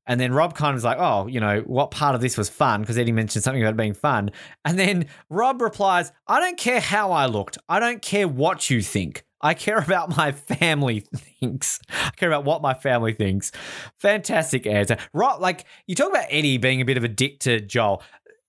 [0.08, 2.50] And then Rob kind of was like, "Oh, you know, what part of this was
[2.50, 4.32] fun?" Because Eddie mentioned something about being fun.
[4.66, 7.60] And then Rob replies, "I don't care how I looked.
[7.70, 9.24] I don't care what you think.
[9.42, 11.80] I care about my family thinks.
[11.90, 13.52] I care about what my family thinks."
[14.00, 14.98] Fantastic answer.
[15.14, 18.04] Rob, like you talk about Eddie being a bit of a dick to Joel.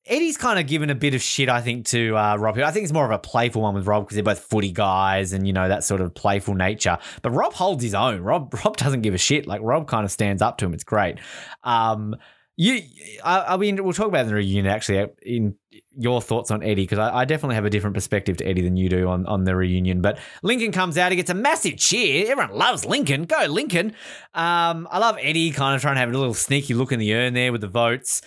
[0.07, 2.59] Eddie's kind of given a bit of shit, I think, to uh, Rob.
[2.59, 5.33] I think it's more of a playful one with Rob because they're both footy guys
[5.33, 6.99] and you know that sort of playful nature.
[7.23, 8.21] But Rob holds his own.
[8.23, 9.47] Rob Rob doesn't give a shit.
[9.47, 10.75] Like Rob kind of stands up to him.
[10.75, 11.19] It's great.
[11.63, 12.17] Um,
[12.57, 12.83] you,
[13.25, 15.07] I, I mean, we'll talk about it in the reunion actually.
[15.23, 15.55] In
[15.97, 18.77] your thoughts on Eddie, because I, I definitely have a different perspective to Eddie than
[18.77, 20.01] you do on, on the reunion.
[20.01, 22.31] But Lincoln comes out, he gets a massive cheer.
[22.31, 23.25] Everyone loves Lincoln.
[23.25, 23.89] Go Lincoln.
[24.35, 27.15] Um, I love Eddie kind of trying to have a little sneaky look in the
[27.15, 28.23] urn there with the votes.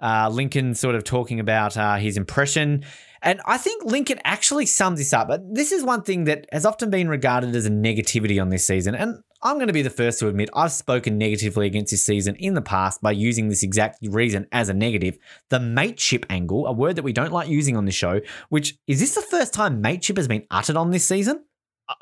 [0.00, 2.84] Uh, Lincoln sort of talking about uh, his impression.
[3.22, 5.28] And I think Lincoln actually sums this up.
[5.28, 8.66] But this is one thing that has often been regarded as a negativity on this
[8.66, 8.94] season.
[8.94, 12.34] And I'm going to be the first to admit I've spoken negatively against this season
[12.34, 15.18] in the past by using this exact reason as a negative.
[15.50, 18.98] The mateship angle, a word that we don't like using on this show, which is
[18.98, 21.44] this the first time mateship has been uttered on this season?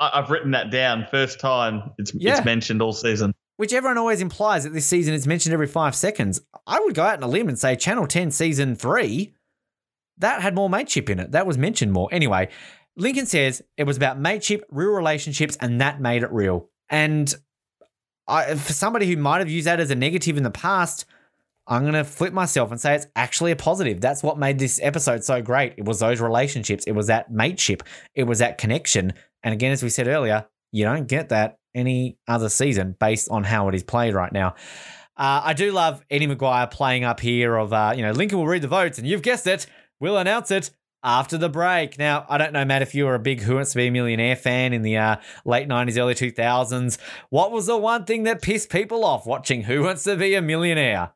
[0.01, 1.07] I, I've written that down.
[1.11, 2.39] First time it's, Yeah.
[2.39, 3.35] it's mentioned all season.
[3.59, 6.41] Which everyone always implies that this season it's mentioned every five seconds.
[6.67, 9.35] I would go out on a limb and say Channel 10 season three,
[10.17, 11.33] that had more mateship in it.
[11.33, 12.09] That was mentioned more.
[12.11, 12.49] Anyway,
[12.97, 16.71] Lincoln says it was about mateship, real relationships, and that made it real.
[16.91, 17.35] And
[18.27, 21.05] I, for somebody who might have used that as a negative in the past,
[21.67, 24.01] I'm going to flip myself and say it's actually a positive.
[24.01, 25.75] That's what made this episode so great.
[25.77, 27.83] It was those relationships, it was that mateship,
[28.15, 29.15] it was that connection.
[29.43, 33.45] And again, as we said earlier, you don't get that any other season based on
[33.45, 34.55] how it is played right now.
[35.17, 38.47] Uh, I do love Eddie McGuire playing up here of, uh, you know, Lincoln will
[38.47, 39.67] read the votes and you've guessed it,
[40.01, 40.71] we'll announce it
[41.05, 41.99] after the break.
[41.99, 43.91] Now, I don't know, Matt, if you were a big Who Wants to Be a
[43.91, 48.43] Millionaire fan in the uh, late 90s, early 2000s, what was the one thing that
[48.43, 51.13] pissed people off watching Who Wants to Be a Millionaire?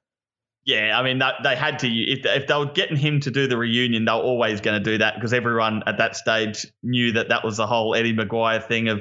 [0.64, 1.88] Yeah, I mean, that, they had to.
[1.88, 4.90] If, if they were getting him to do the reunion, they were always going to
[4.90, 8.62] do that because everyone at that stage knew that that was the whole Eddie McGuire
[8.62, 9.00] thing of,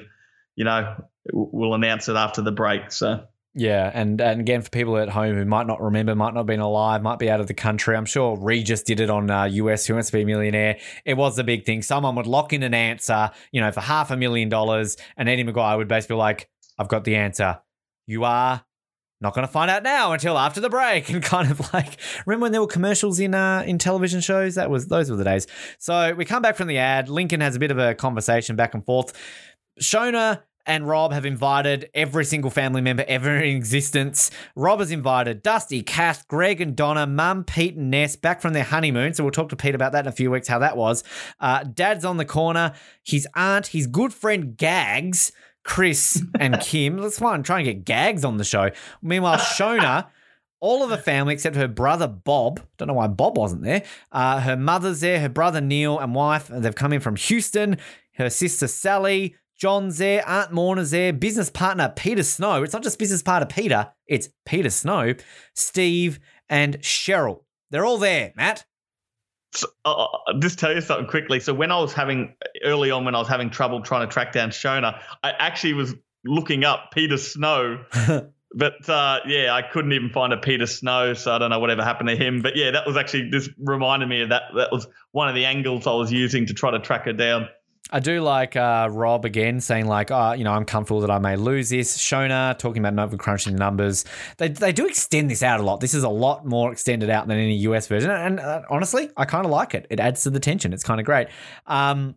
[0.56, 0.95] you know,
[1.33, 2.91] we'll announce it after the break.
[2.91, 3.25] So.
[3.60, 6.45] Yeah, and and again for people at home who might not remember, might not have
[6.45, 7.98] been alive, might be out of the country.
[7.98, 10.77] I'm sure Regis did it on uh, US Who Wants to Be a Millionaire.
[11.06, 11.82] It was a big thing.
[11.82, 15.44] Someone would lock in an answer, you know, for half a million dollars, and Eddie
[15.44, 17.60] McGuire would basically be like, "I've got the answer.
[18.06, 18.64] You are
[19.22, 22.44] not going to find out now until after the break." And kind of like, remember
[22.44, 24.53] when there were commercials in uh, in television shows?
[24.53, 25.48] That was those were the days.
[25.80, 27.10] So we come back from the ad.
[27.10, 29.14] Lincoln has a bit of a conversation back and forth.
[29.82, 34.30] Shona and Rob have invited every single family member ever in existence.
[34.56, 38.66] Rob has invited Dusty, Kath, Greg, and Donna, Mum, Pete, and Ness back from their
[38.66, 39.14] honeymoon.
[39.14, 41.04] So we'll talk to Pete about that in a few weeks, how that was.
[41.40, 42.74] Uh, Dad's on the corner.
[43.04, 45.32] His aunt, his good friend Gags,
[45.64, 46.98] Chris, and Kim.
[46.98, 48.70] Let's try and try and get Gags on the show.
[49.02, 50.08] Meanwhile, Shona.
[50.60, 52.60] All of the family except her brother Bob.
[52.78, 53.84] Don't know why Bob wasn't there.
[54.12, 56.48] Uh, her mother's there, her brother Neil and wife.
[56.52, 57.78] They've come in from Houston.
[58.14, 62.64] Her sister Sally, John's there, Aunt Morna's there, business partner Peter Snow.
[62.64, 65.16] It's not just business partner Peter, it's Peter Snow,
[65.56, 67.44] Steve, and Cheryl.
[67.72, 68.66] They're all there, Matt.
[69.53, 71.40] So, uh, I'll just tell you something quickly.
[71.40, 74.32] So when I was having early on, when I was having trouble trying to track
[74.32, 77.84] down Shona, I actually was looking up Peter Snow.
[78.53, 81.84] but uh, yeah, I couldn't even find a Peter Snow, so I don't know whatever
[81.84, 82.42] happened to him.
[82.42, 84.44] But yeah, that was actually just reminded me of that.
[84.56, 87.48] That was one of the angles I was using to try to track her down.
[87.90, 91.19] I do like uh, Rob again saying like, oh, you know, I'm comfortable that I
[91.19, 91.98] may lose this.
[91.98, 94.03] Shona talking about Nova crunching the numbers.
[94.38, 95.80] They, they do extend this out a lot.
[95.80, 99.25] This is a lot more extended out than any US version, and uh, honestly, I
[99.25, 99.88] kind of like it.
[99.90, 100.74] It adds to the tension.
[100.74, 101.27] It's kind of great.
[101.66, 102.16] Um,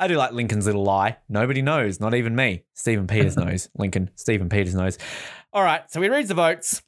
[0.00, 1.18] I do like Lincoln's little lie.
[1.28, 2.64] Nobody knows, not even me.
[2.74, 3.68] Stephen Peters knows.
[3.76, 4.98] Lincoln, Stephen Peters knows.
[5.52, 6.82] All right, so he reads the votes.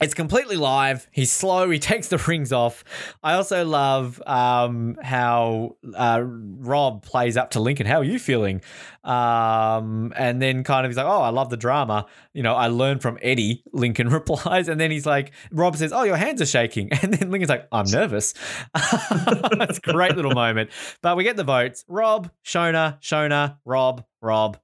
[0.00, 1.06] It's completely live.
[1.12, 1.70] He's slow.
[1.70, 2.84] He takes the rings off.
[3.22, 7.86] I also love um, how uh, Rob plays up to Lincoln.
[7.86, 8.60] How are you feeling?
[9.04, 12.68] Um, and then kind of he's like, "Oh, I love the drama." You know, I
[12.68, 13.62] learned from Eddie.
[13.72, 17.30] Lincoln replies, and then he's like, Rob says, "Oh, your hands are shaking," and then
[17.30, 18.34] Lincoln's like, "I'm nervous."
[18.74, 20.70] That's a great little moment.
[21.02, 21.84] But we get the votes.
[21.88, 24.58] Rob, Shona, Shona, Rob, Rob,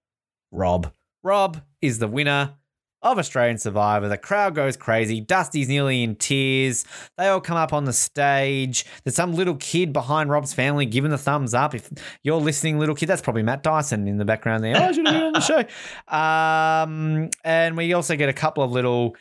[0.50, 0.92] Rob.
[1.22, 2.54] Rob is the winner
[3.02, 4.08] of Australian Survivor.
[4.08, 5.20] The crowd goes crazy.
[5.20, 6.84] Dusty's nearly in tears.
[7.16, 8.84] They all come up on the stage.
[9.04, 11.74] There's some little kid behind Rob's family giving the thumbs up.
[11.74, 11.90] If
[12.22, 14.76] you're listening, little kid, that's probably Matt Dyson in the background there.
[14.76, 15.64] Oh, I should have been on the show.
[16.14, 19.16] Um, and we also get a couple of little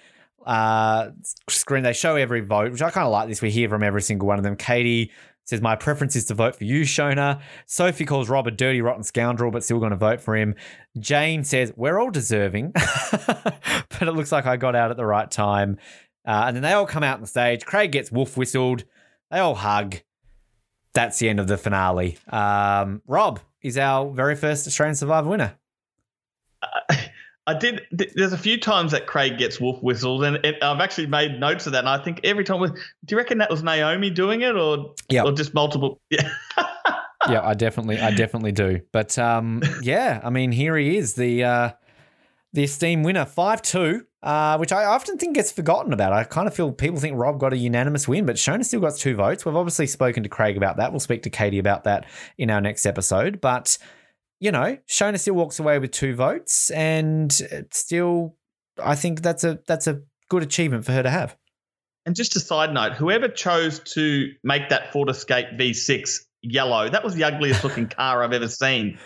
[0.46, 1.12] uh,
[1.48, 1.84] screen.
[1.84, 3.42] They show every vote, which I kind of like this.
[3.42, 4.56] We hear from every single one of them.
[4.56, 5.12] Katie
[5.50, 7.42] says, My preference is to vote for you, Shona.
[7.66, 10.56] Sophie calls Rob a dirty, rotten scoundrel, but still going to vote for him.
[11.00, 12.72] Jane says, We're all deserving,
[13.12, 15.78] but it looks like I got out at the right time.
[16.26, 17.66] Uh, and then they all come out on the stage.
[17.66, 18.84] Craig gets wolf whistled.
[19.32, 19.98] They all hug.
[20.94, 22.18] That's the end of the finale.
[22.30, 25.56] Um, Rob is our very first Australian Survivor winner.
[27.50, 27.82] I did.
[27.92, 31.66] There's a few times that Craig gets wolf whistled, and it, I've actually made notes
[31.66, 31.80] of that.
[31.80, 32.76] And I think every time, do
[33.10, 36.00] you reckon that was Naomi doing it, or yeah, or just multiple?
[36.12, 37.34] Yeah.
[37.34, 38.80] yeah, I definitely, I definitely do.
[38.94, 41.72] But um, yeah, I mean, here he is, the uh,
[42.54, 44.06] the esteemed winner, five two.
[44.22, 46.12] Uh, which I often think gets forgotten about.
[46.12, 48.98] I kind of feel people think Rob got a unanimous win, but Shona still got
[48.98, 49.46] two votes.
[49.46, 50.92] We've obviously spoken to Craig about that.
[50.92, 52.06] We'll speak to Katie about that
[52.38, 53.40] in our next episode.
[53.40, 53.78] But
[54.40, 57.32] you know, Shona still walks away with two votes, and
[57.72, 58.36] still,
[58.82, 61.36] I think that's a that's a good achievement for her to have.
[62.06, 67.04] And just a side note, whoever chose to make that Ford Escape V6 yellow, that
[67.04, 68.98] was the ugliest looking car I've ever seen.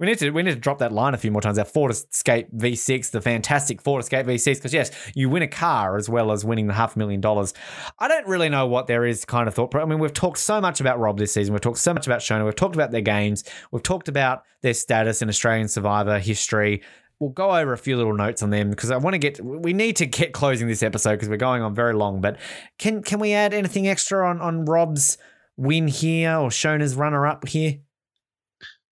[0.00, 1.58] We need to we need to drop that line a few more times.
[1.58, 5.98] Our Ford Escape V6, the fantastic Ford Escape V6, because yes, you win a car
[5.98, 7.52] as well as winning the half a million dollars.
[7.98, 9.74] I don't really know what there is kind of thought.
[9.74, 11.52] I mean, we've talked so much about Rob this season.
[11.52, 12.46] We've talked so much about Shona.
[12.46, 13.44] We've talked about their games.
[13.72, 16.82] We've talked about their status in Australian Survivor history.
[17.18, 19.44] We'll go over a few little notes on them because I want to get.
[19.44, 22.22] We need to get closing this episode because we're going on very long.
[22.22, 22.38] But
[22.78, 25.18] can can we add anything extra on on Rob's
[25.58, 27.80] win here or Shona's runner up here?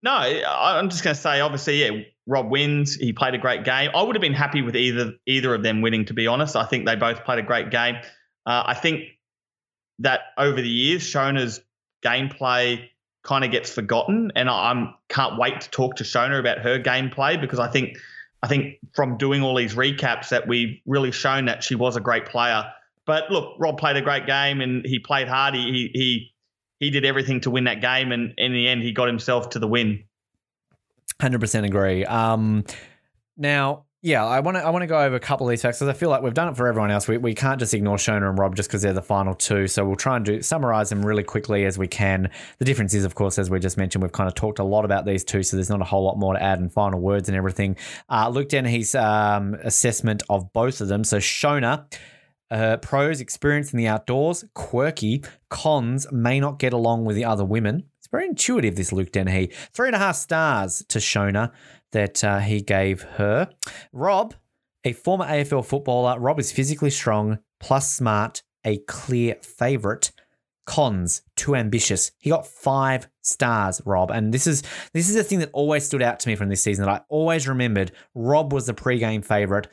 [0.03, 2.95] No, I'm just going to say, obviously, yeah, Rob wins.
[2.95, 3.91] He played a great game.
[3.95, 6.55] I would have been happy with either either of them winning, to be honest.
[6.55, 7.97] I think they both played a great game.
[8.47, 9.05] Uh, I think
[10.01, 11.61] that over the years, Shona's
[12.05, 12.89] gameplay
[13.25, 16.79] kind of gets forgotten, and I I'm, can't wait to talk to Shona about her
[16.79, 17.99] gameplay because I think
[18.43, 22.01] I think from doing all these recaps that we've really shown that she was a
[22.01, 22.73] great player.
[23.05, 25.55] But look, Rob played a great game and he played hard.
[25.55, 26.33] He he he,
[26.81, 29.59] he did everything to win that game, and in the end, he got himself to
[29.59, 30.05] the win.
[31.21, 32.05] Hundred percent agree.
[32.05, 32.65] Um,
[33.37, 35.79] now, yeah, I want to I want to go over a couple of these facts
[35.79, 37.09] because I feel like we've done it for everyone else.
[37.09, 39.67] We, we can't just ignore Shona and Rob just because they're the final two.
[39.67, 42.31] So we'll try and do summarize them really quickly as we can.
[42.59, 44.85] The difference is, of course, as we just mentioned, we've kind of talked a lot
[44.85, 47.29] about these two, so there's not a whole lot more to add and final words
[47.29, 47.77] and everything.
[48.09, 51.03] Uh, Luke Dennehy's um, assessment of both of them.
[51.03, 51.85] So Shona.
[52.51, 55.23] Uh, pros, experience in the outdoors, quirky.
[55.51, 57.85] Cons, may not get along with the other women.
[57.99, 59.53] It's very intuitive, this Luke Dennehy.
[59.75, 61.53] Three and a half stars to Shona
[61.93, 63.51] that uh, he gave her.
[63.93, 64.35] Rob,
[64.85, 70.11] a former AFL footballer, Rob is physically strong, plus smart, a clear favourite.
[70.67, 72.13] Cons, too ambitious.
[72.19, 74.11] He got five stars, Rob.
[74.11, 74.63] And this is
[74.93, 77.01] this is the thing that always stood out to me from this season that I
[77.09, 77.93] always remembered.
[78.15, 79.67] Rob was the pre-game favourite.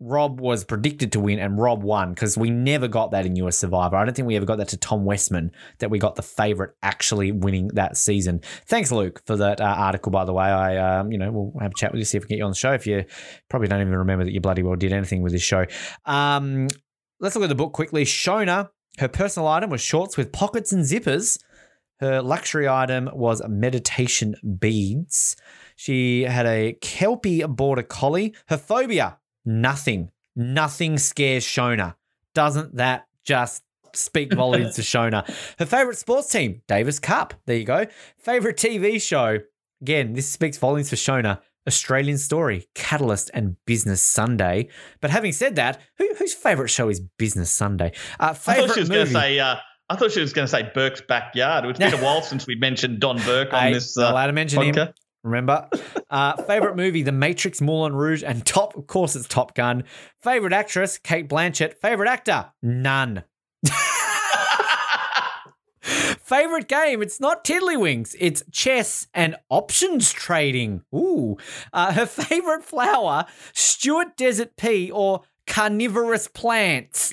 [0.00, 3.56] Rob was predicted to win and Rob won because we never got that in US
[3.56, 3.96] Survivor.
[3.96, 6.74] I don't think we ever got that to Tom Westman that we got the favorite
[6.82, 8.40] actually winning that season.
[8.66, 10.10] Thanks, Luke, for that uh, article.
[10.10, 12.24] By the way, I um, you know we'll have a chat with you see if
[12.24, 12.72] we can get you on the show.
[12.72, 13.04] If you
[13.48, 15.66] probably don't even remember that you bloody well did anything with this show.
[16.04, 16.68] Um,
[17.20, 18.04] let's look at the book quickly.
[18.04, 21.38] Shona, her personal item was shorts with pockets and zippers.
[22.00, 25.36] Her luxury item was meditation beads.
[25.76, 28.34] She had a Kelpie border collie.
[28.48, 30.10] Her phobia Nothing.
[30.34, 31.94] Nothing scares Shona.
[32.34, 33.62] Doesn't that just
[33.94, 35.24] speak volumes to Shona?
[35.58, 37.32] Her favorite sports team, Davis Cup.
[37.46, 37.86] There you go.
[38.18, 39.38] Favorite TV show.
[39.80, 41.40] Again, this speaks volumes for Shona.
[41.68, 44.68] Australian Story, Catalyst, and Business Sunday.
[45.00, 47.92] But having said that, who, whose favorite show is Business Sunday?
[48.20, 49.14] Uh, I favorite thought she was going movie?
[49.14, 49.38] to say.
[49.40, 49.56] Uh,
[49.88, 51.64] I thought she was going to say Burke's backyard.
[51.64, 53.96] It's been a while since we mentioned Don Burke on Hey, this.
[53.98, 54.76] Uh, allowed to mention podcast.
[54.88, 54.94] him.
[55.26, 55.68] Remember?
[56.08, 59.82] Uh, favorite movie, The Matrix, Moulin Rouge, and top, of course, it's Top Gun.
[60.22, 61.74] Favorite actress, Cate Blanchett.
[61.74, 63.24] Favorite actor, none.
[65.80, 70.82] favorite game, it's not Tiddlywinks, it's chess and options trading.
[70.94, 71.36] Ooh.
[71.72, 77.12] Uh, her favorite flower, Stuart Desert Pea or carnivorous plants.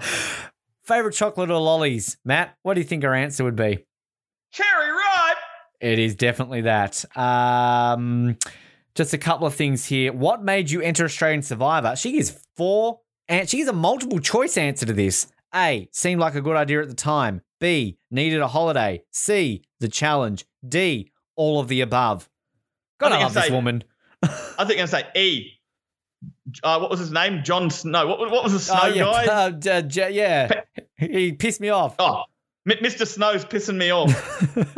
[0.84, 2.56] favorite chocolate or lollies, Matt?
[2.62, 3.84] What do you think her answer would be?
[4.52, 5.27] Cherry ripe.
[5.80, 7.04] It is definitely that.
[7.16, 8.36] Um,
[8.94, 10.12] just a couple of things here.
[10.12, 11.94] What made you enter Australian Survivor?
[11.96, 15.28] She gives four, and she gives a multiple choice answer to this.
[15.54, 17.42] A, seemed like a good idea at the time.
[17.60, 19.02] B, needed a holiday.
[19.12, 20.44] C, the challenge.
[20.68, 22.28] D, all of the above.
[22.98, 23.84] Gotta love I'd this say- woman.
[24.22, 25.52] I think I'm say E.
[26.64, 27.42] Uh, what was his name?
[27.44, 28.06] John Snow.
[28.08, 29.26] What, what was the Snow Oh, yeah, guy?
[29.46, 30.62] uh, d- j- yeah.
[30.96, 31.94] He pissed me off.
[32.00, 32.24] Oh,
[32.66, 33.06] Mr.
[33.06, 34.14] Snow's pissing me off.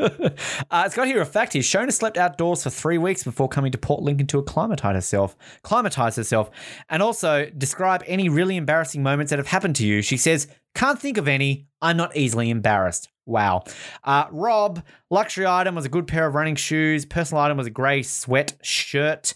[0.71, 1.63] Uh, it's got here a fact here.
[1.63, 6.15] Shona slept outdoors for three weeks before coming to Port Lincoln to acclimatize herself, climatize
[6.15, 6.51] herself,
[6.89, 10.01] and also describe any really embarrassing moments that have happened to you.
[10.01, 11.67] She says, "Can't think of any.
[11.83, 13.65] I'm not easily embarrassed." Wow.
[14.05, 17.05] Uh, Rob, luxury item was a good pair of running shoes.
[17.05, 19.35] Personal item was a grey sweat shirt.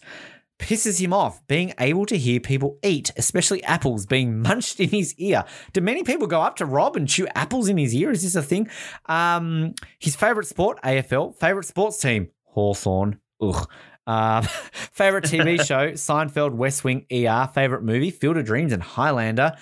[0.65, 5.15] Pisses him off being able to hear people eat, especially apples being munched in his
[5.19, 5.45] ear.
[5.75, 8.11] Do many people go up to Rob and chew apples in his ear?
[8.11, 8.71] Is this a thing?
[9.05, 11.37] Um, his favorite sport, AFL.
[11.37, 13.21] Favorite sports team, Hawthorn.
[13.43, 13.69] Ugh.
[14.07, 17.51] Um, favorite TV show, Seinfeld, West Wing, ER.
[17.53, 19.53] Favorite movie, Field of Dreams and Highlander.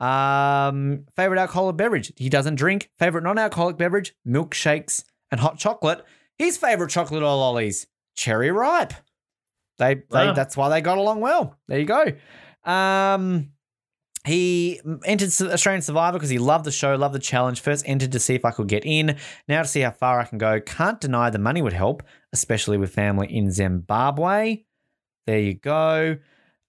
[0.00, 2.88] Um, favorite alcoholic beverage, he doesn't drink.
[2.98, 6.02] Favorite non-alcoholic beverage, milkshakes and hot chocolate.
[6.38, 8.94] His favorite chocolate or lollies, cherry ripe.
[9.78, 11.56] They, they that's why they got along well.
[11.68, 12.12] There you go.
[12.64, 13.50] Um,
[14.26, 17.60] he entered Australian Survivor because he loved the show, loved the challenge.
[17.60, 19.16] First entered to see if I could get in.
[19.46, 20.60] Now to see how far I can go.
[20.60, 24.64] Can't deny the money would help, especially with family in Zimbabwe.
[25.26, 26.16] There you go.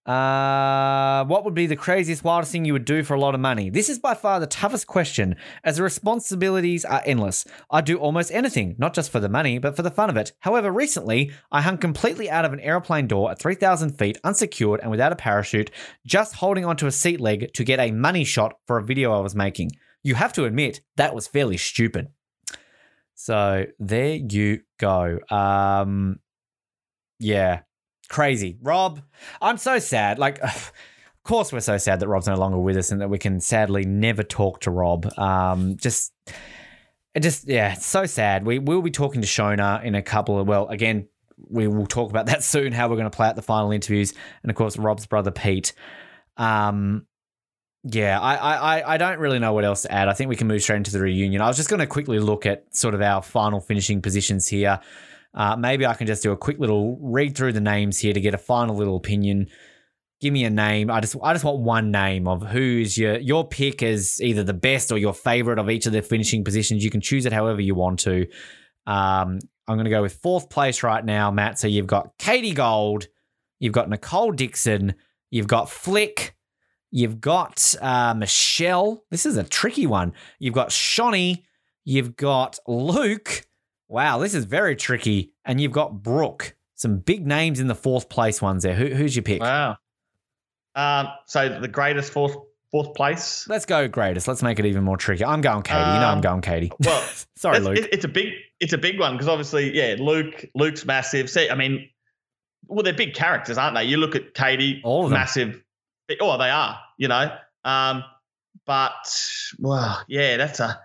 [0.07, 3.41] Uh, what would be the craziest, wildest thing you would do for a lot of
[3.41, 3.69] money?
[3.69, 7.43] This is by far the toughest question, as the responsibilities are endless.
[7.69, 10.31] I'd do almost anything, not just for the money, but for the fun of it.
[10.39, 14.89] However, recently, I hung completely out of an aeroplane door at 3,000 feet, unsecured and
[14.89, 15.71] without a parachute,
[16.05, 19.19] just holding onto a seat leg to get a money shot for a video I
[19.19, 19.71] was making.
[20.03, 22.07] You have to admit, that was fairly stupid.
[23.15, 25.19] So there you go.
[25.29, 26.19] Um,
[27.19, 27.61] yeah,
[28.07, 28.57] crazy.
[28.61, 29.01] Rob,
[29.41, 30.19] I'm so sad.
[30.19, 30.71] Like, of
[31.23, 33.85] course, we're so sad that Rob's no longer with us and that we can sadly
[33.85, 35.05] never talk to Rob.
[35.17, 36.13] Um, just,
[37.13, 38.45] it just, yeah, it's so sad.
[38.45, 41.07] We will be talking to Shona in a couple of, well, again,
[41.49, 44.13] we will talk about that soon, how we're going to play out the final interviews.
[44.43, 45.73] And of course, Rob's brother, Pete.
[46.37, 47.05] Um,
[47.83, 50.09] Yeah, I, I, I don't really know what else to add.
[50.09, 51.41] I think we can move straight into the reunion.
[51.41, 54.79] I was just going to quickly look at sort of our final finishing positions here.
[55.37, 58.19] Uh, maybe I can just do a quick little read through the names here to
[58.19, 59.49] get a final little opinion.
[60.19, 60.89] Give me a name.
[60.89, 64.55] I just I just want one name of who's your your pick as either the
[64.55, 66.83] best or your favorite of each of the finishing positions.
[66.83, 68.25] You can choose it however you want to.
[68.87, 71.59] Um, I'm going to go with fourth place right now, Matt.
[71.59, 73.07] So you've got Katie Gold,
[73.59, 74.95] you've got Nicole Dixon,
[75.29, 76.35] you've got Flick,
[76.89, 79.03] you've got uh, Michelle.
[79.11, 80.13] This is a tricky one.
[80.39, 81.45] You've got Shawnee,
[81.83, 83.43] you've got Luke.
[83.87, 85.31] Wow, this is very tricky.
[85.45, 86.55] And you've got Brooke.
[86.75, 88.75] Some big names in the fourth place ones there.
[88.75, 89.41] Who, who's your pick?
[89.41, 89.77] Wow.
[90.75, 92.35] Um, so the greatest fourth
[92.69, 93.47] fourth place.
[93.47, 94.27] Let's go greatest.
[94.27, 95.23] Let's make it even more tricky.
[95.25, 95.79] I'm going Katie.
[95.79, 96.71] you know I'm Um, going Katie.
[96.79, 97.01] Well,
[97.35, 97.77] Sorry, Luke.
[97.77, 101.29] it- it's a big it's a big one because obviously, yeah, Luke Luke's massive.
[101.29, 101.89] See, I mean,
[102.67, 103.85] well, they're big characters, aren't they?
[103.85, 105.63] You look at Katie, All massive.
[106.21, 106.77] Oh, they are.
[106.97, 107.31] You know,
[107.63, 108.03] um,
[108.67, 108.93] but
[109.59, 110.79] well, yeah, that's a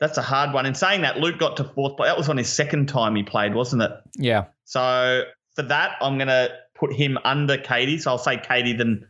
[0.00, 0.64] that's a hard one.
[0.66, 2.08] In saying that, Luke got to fourth place.
[2.08, 3.90] That was on his second time he played, wasn't it?
[4.16, 4.44] yeah.
[4.64, 5.24] So
[5.56, 7.98] for that, I'm gonna put him under Katie.
[7.98, 9.06] So I'll say Katie then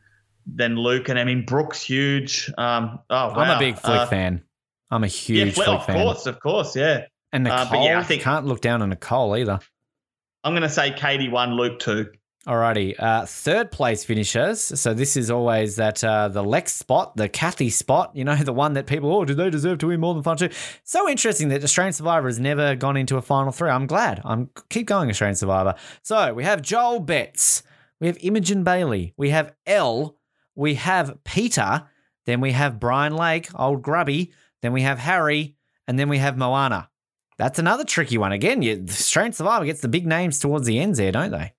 [0.47, 2.51] then Luke, and I mean Brooks huge.
[2.57, 4.43] Um, oh, I'm a big Flick Uh, fan.
[4.91, 5.11] I'm a Yeah,
[5.45, 5.97] huge Flick, Flick of fan.
[5.97, 7.05] course, of course, yeah.
[7.33, 9.61] And Nicole, Uh, but yeah, I think- can't look down on Nicole either.
[10.45, 12.11] I'm going to say Katie one, Luke two.
[12.49, 14.59] Alrighty, uh, third place finishers.
[14.81, 18.11] So this is always that uh, the Lex spot, the Kathy spot.
[18.15, 20.39] You know, the one that people, oh, do they deserve to win more than fun
[20.39, 20.49] two?
[20.83, 23.69] So interesting that Australian Survivor has never gone into a final three.
[23.69, 24.23] I'm glad.
[24.25, 25.75] I'm keep going Australian Survivor.
[26.01, 27.63] So we have Joel Betts,
[28.01, 30.17] we have Imogen Bailey, we have Elle,
[30.55, 31.87] we have Peter,
[32.25, 35.55] then we have Brian Lake, old grubby, then we have Harry,
[35.87, 36.89] and then we have Moana.
[37.37, 38.33] That's another tricky one.
[38.33, 41.53] Again, you, Australian Survivor gets the big names towards the ends there, don't they?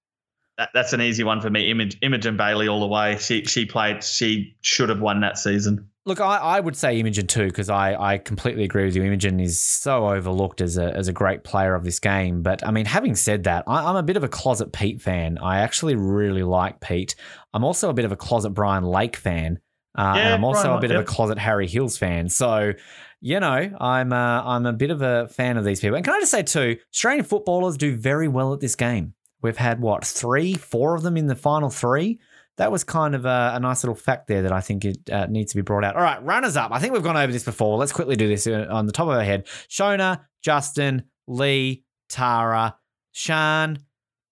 [0.60, 1.72] That, that's an easy one for me.
[1.72, 3.18] Image, Imogen Bailey all the way.
[3.18, 4.04] She she played.
[4.04, 5.90] She should have won that season.
[6.06, 9.04] Look, I, I would say Imogen too because I, I completely agree with you.
[9.04, 12.42] Imogen is so overlooked as a as a great player of this game.
[12.42, 15.38] But I mean, having said that, I, I'm a bit of a closet Pete fan.
[15.38, 17.16] I actually really like Pete.
[17.54, 19.60] I'm also a bit of a closet Brian Lake fan,
[19.98, 22.28] uh, and I'm also Brian a bit of a closet Harry Hills fan.
[22.28, 22.74] So,
[23.22, 25.96] you know, I'm uh, I'm a bit of a fan of these people.
[25.96, 29.14] And can I just say too, Australian footballers do very well at this game.
[29.42, 32.20] We've had what three, four of them in the final three
[32.60, 35.28] that was kind of a, a nice little fact there that I think it uh,
[35.28, 35.96] needs to be brought out.
[35.96, 36.72] All right, runners up.
[36.74, 37.78] I think we've gone over this before.
[37.78, 39.48] Let's quickly do this uh, on the top of our head.
[39.70, 42.76] Shona, Justin, Lee, Tara,
[43.16, 43.78] Sharn,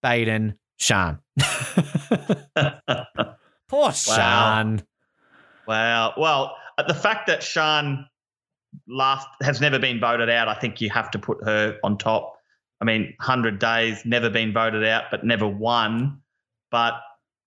[0.02, 1.20] Baden, Sharn.
[3.66, 4.82] Poor Sharn.
[5.66, 6.12] Wow.
[6.18, 8.04] Well, uh, the fact that Sharn
[8.86, 12.34] last has never been voted out, I think you have to put her on top.
[12.80, 16.20] I mean, hundred days, never been voted out, but never won.
[16.70, 16.94] But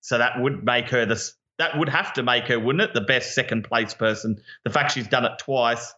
[0.01, 1.33] so that would make her this.
[1.57, 4.37] That would have to make her, wouldn't it, the best second place person?
[4.63, 5.93] The fact she's done it twice,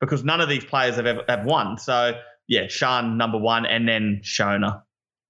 [0.00, 1.78] because none of these players have ever have won.
[1.78, 2.12] So
[2.48, 4.82] yeah, Sharn number one, and then Shona.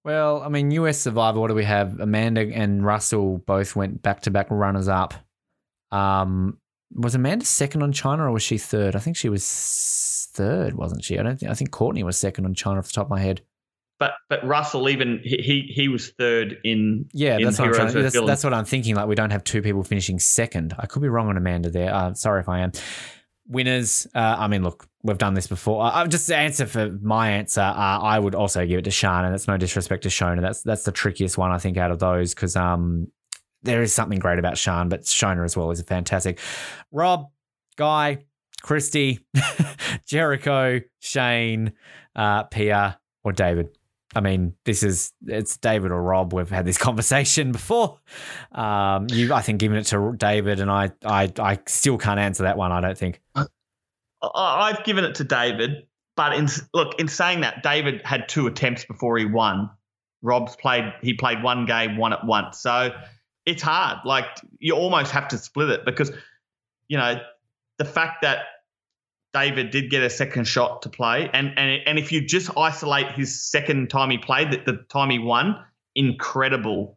[0.05, 1.99] Well, I mean, US Survivor, what do we have?
[1.99, 5.15] Amanda and Russell both went back to back runners up.
[5.91, 6.59] Um,
[6.93, 8.95] was Amanda second on China or was she third?
[8.95, 9.43] I think she was
[10.37, 11.19] third, wasn't she?
[11.19, 13.21] I don't think I think Courtney was second on China off the top of my
[13.21, 13.43] head.
[13.99, 18.21] But but Russell even he he, was third in Yeah, in that's what, I'm that's,
[18.21, 18.95] that's what I'm thinking.
[18.95, 20.75] Like we don't have two people finishing second.
[20.79, 21.95] I could be wrong on Amanda there.
[21.95, 22.73] Uh, sorry if I am.
[23.49, 24.07] Winners.
[24.15, 25.83] Uh, I mean, look, we've done this before.
[25.83, 29.31] Uh, uh, just answer for my answer, uh, I would also give it to Shana.
[29.31, 30.43] That's no disrespect to Shona.
[30.43, 33.09] That's that's the trickiest one I think out of those because um,
[33.63, 36.39] there is something great about Sharn, but Shona as well is a fantastic.
[36.93, 37.31] Rob,
[37.77, 38.25] Guy,
[38.63, 39.21] Kristie,
[40.07, 41.73] Jericho, Shane,
[42.15, 43.69] uh, Pia, or David.
[44.15, 46.33] I mean, this is it's David or Rob.
[46.33, 47.99] We've had this conversation before.
[48.53, 52.45] Um, you, I think, given it to David, and I, I, I still can't answer
[52.45, 52.73] that one.
[52.73, 53.21] I don't think.
[54.23, 55.87] I've given it to David,
[56.17, 59.71] but in look, in saying that, David had two attempts before he won.
[60.23, 62.59] Rob's played; he played one game, won it once.
[62.59, 62.91] So
[63.45, 63.99] it's hard.
[64.05, 64.27] Like
[64.59, 66.11] you almost have to split it because
[66.89, 67.21] you know
[67.79, 68.39] the fact that
[69.33, 73.13] David did get a second shot to play, and and and if you just isolate
[73.13, 75.63] his second time he played, the, the time he won,
[75.95, 76.97] incredible.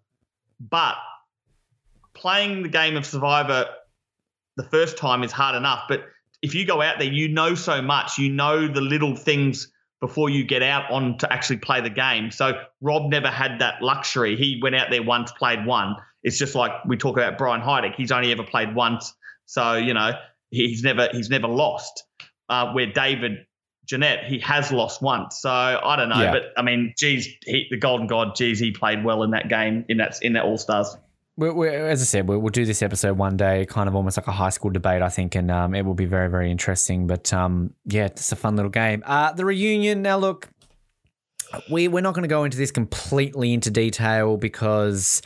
[0.59, 0.95] But
[2.13, 3.67] playing the game of Survivor
[4.55, 6.03] the first time is hard enough, but
[6.41, 8.17] if you go out there, you know so much.
[8.17, 12.31] You know the little things before you get out on to actually play the game.
[12.31, 14.37] So Rob never had that luxury.
[14.37, 15.95] He went out there once, played one.
[16.23, 17.95] It's just like we talk about Brian Heidik.
[17.95, 19.13] He's only ever played once,
[19.45, 20.13] so you know
[20.51, 22.03] he's never he's never lost.
[22.49, 23.45] Uh, where David
[23.85, 25.39] Genat, he has lost once.
[25.41, 26.31] So I don't know, Yeah.
[26.31, 29.85] but I mean, geez, he, the Golden God, geez, he played well in that game
[29.89, 30.95] in that in that All Stars.
[31.37, 34.17] we're, we're, as I said, we'll, we'll do this episode one day, kind of almost
[34.17, 37.07] like a high school debate, I think, and um, it will be very, very interesting.
[37.07, 39.03] But um, yeah, it's a fun little game.
[39.05, 40.01] Uh, the reunion.
[40.01, 40.49] Now, look,
[41.71, 45.21] we we're not going to go into this completely into detail because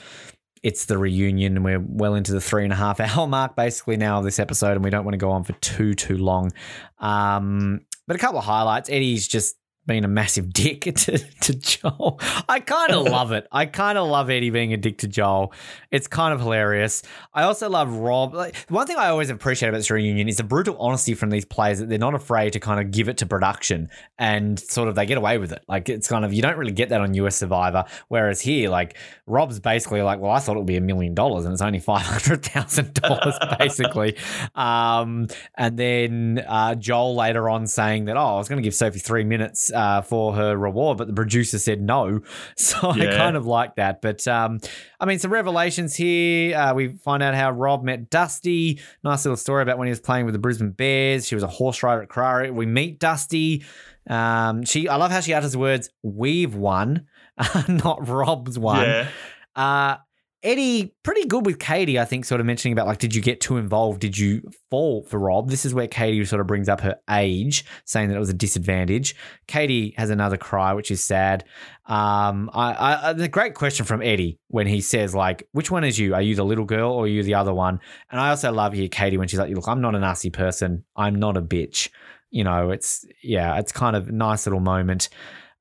[0.63, 3.97] it's the reunion and we're well into the three and a half hour mark basically
[3.97, 6.51] now of this episode, and we don't want to go on for too too long.
[6.99, 8.89] Um, but a couple of highlights.
[8.89, 9.55] Eddie's just
[9.85, 12.19] being a massive dick to, to Joel.
[12.47, 13.47] I kind of love it.
[13.51, 15.53] I kind of love Eddie being a dick to Joel.
[15.91, 17.03] It's kind of hilarious.
[17.33, 18.33] I also love Rob.
[18.33, 21.45] Like, one thing I always appreciate about this reunion is the brutal honesty from these
[21.45, 24.95] players that they're not afraid to kind of give it to production and sort of
[24.95, 25.63] they get away with it.
[25.67, 27.85] Like it's kind of you don't really get that on US Survivor.
[28.07, 31.45] Whereas here, like Rob's basically like, well, I thought it would be a million dollars
[31.45, 34.17] and it's only five hundred thousand dollars basically.
[34.55, 38.75] Um, and then uh, Joel later on saying that, oh, I was going to give
[38.75, 42.21] Sophie three minutes uh, for her reward, but the producer said no.
[42.55, 44.01] So I kind of like that.
[44.01, 44.59] But um,
[44.99, 46.55] I mean, some revelations here.
[46.57, 48.79] Uh, we find out how Rob met Dusty.
[49.03, 51.27] Nice little story about when he was playing with the Brisbane Bears.
[51.27, 52.51] She was a horse rider at Carrara.
[52.53, 53.63] We meet Dusty.
[54.09, 57.07] Um, she, I love how she utters the words "we've won,"
[57.67, 58.85] not Rob's won.
[58.85, 59.07] Yeah.
[59.55, 59.97] Uh,
[60.43, 63.39] Eddie, pretty good with Katie, I think, sort of mentioning about like, did you get
[63.39, 64.01] too involved?
[64.01, 65.49] Did you fall for Rob?
[65.49, 68.33] This is where Katie sort of brings up her age, saying that it was a
[68.33, 69.15] disadvantage.
[69.47, 71.45] Katie has another cry, which is sad.
[71.85, 75.85] Um, I, I, I- the great question from Eddie when he says like, which one
[75.85, 76.13] is you?
[76.13, 77.79] Are you the little girl or are you the other one?
[78.11, 80.83] And I also love here Katie when she's like, look, I'm not a nasty person.
[80.97, 81.89] I'm not a bitch.
[82.31, 85.07] You know, it's yeah, it's kind of nice little moment.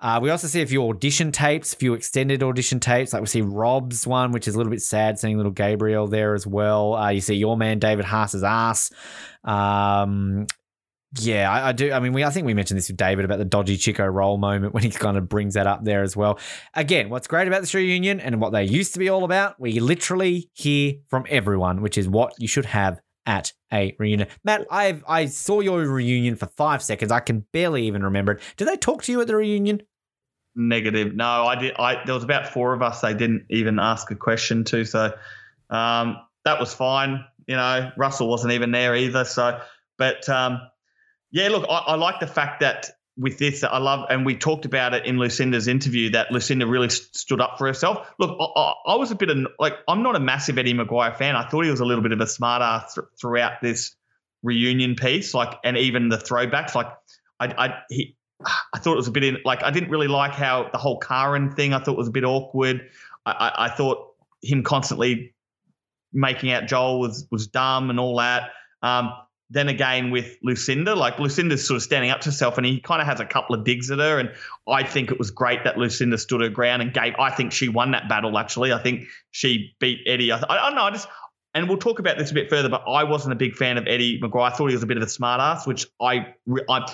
[0.03, 3.13] Uh, we also see a few audition tapes, a few extended audition tapes.
[3.13, 6.35] Like we see Rob's one, which is a little bit sad, seeing little Gabriel there
[6.35, 6.95] as well.
[6.95, 8.91] Uh, you see your man David Haas's ass.
[9.45, 10.49] Um,
[11.21, 11.93] yeah, I, I do.
[11.93, 14.39] I mean, we I think we mentioned this with David about the dodgy Chiko roll
[14.39, 16.41] moment when he kind of brings that up there as well.
[16.75, 19.79] Again, what's great about this reunion and what they used to be all about, we
[19.79, 24.27] literally hear from everyone, which is what you should have at a reunion.
[24.43, 27.13] Matt, I I saw your reunion for five seconds.
[27.13, 28.43] I can barely even remember it.
[28.57, 29.83] Did they talk to you at the reunion?
[30.55, 31.15] Negative.
[31.15, 31.75] No, I did.
[31.79, 33.01] I there was about four of us.
[33.01, 35.13] They didn't even ask a question to, so
[35.71, 37.25] um, that was fine.
[37.47, 39.25] You know, Russell wasn't even there either.
[39.25, 39.61] So,
[39.97, 40.61] but um,
[41.31, 44.65] yeah, look, I, I like the fact that with this, I love, and we talked
[44.65, 48.11] about it in Lucinda's interview that Lucinda really s- stood up for herself.
[48.19, 51.17] Look, I, I, I was a bit of like, I'm not a massive Eddie McGuire
[51.17, 51.37] fan.
[51.37, 53.95] I thought he was a little bit of a smart ass th- throughout this
[54.43, 56.75] reunion piece, like, and even the throwbacks.
[56.75, 56.89] Like,
[57.39, 58.17] I, I, he,
[58.75, 60.99] I thought it was a bit in, like, I didn't really like how the whole
[60.99, 62.89] Karen thing, I thought was a bit awkward.
[63.27, 65.35] I, I, I thought him constantly
[66.13, 68.51] making out Joel was was dumb and all that.
[68.83, 69.13] Um,
[69.51, 73.03] then again with Lucinda, like Lucinda's sort of standing up to herself, and he kind
[73.03, 74.19] of has a couple of digs at her.
[74.19, 74.33] And
[74.67, 77.15] I think it was great that Lucinda stood her ground and gave.
[77.19, 78.37] I think she won that battle.
[78.39, 80.33] Actually, I think she beat Eddie.
[80.33, 80.85] I, I, don't know.
[80.85, 81.07] I just
[81.55, 82.71] and we'll talk about this a bit further.
[82.71, 84.51] But I wasn't a big fan of Eddie McGuire.
[84.51, 86.35] I thought he was a bit of a smart ass, which I,
[86.69, 86.91] I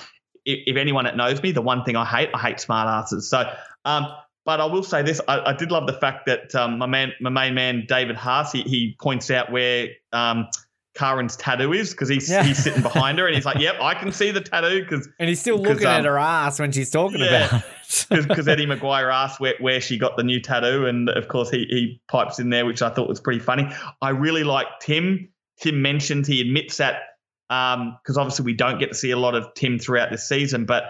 [0.49, 3.29] if anyone that knows me, the one thing I hate, I hate smart asses.
[3.29, 3.51] So,
[3.85, 4.07] um,
[4.45, 7.13] but I will say this: I, I did love the fact that um, my man,
[7.21, 10.49] my main man, David Haas, he, he points out where um,
[10.95, 12.43] Karen's tattoo is because he's Yeah.
[12.43, 15.29] he's sitting behind her and he's like, "Yep, I can see the tattoo." Because And
[15.29, 17.63] he's still looking at her ass when she's talking about it.
[18.29, 21.67] because Eddie McGuire asked where, where she got the new tattoo, and of course he
[21.69, 23.69] he pipes in there, which I thought was pretty funny.
[24.01, 25.29] I really like Tim.
[25.61, 27.01] Tim mentions he admits that
[27.49, 30.85] because obviously we don't get to see a lot of Tim throughout this season, but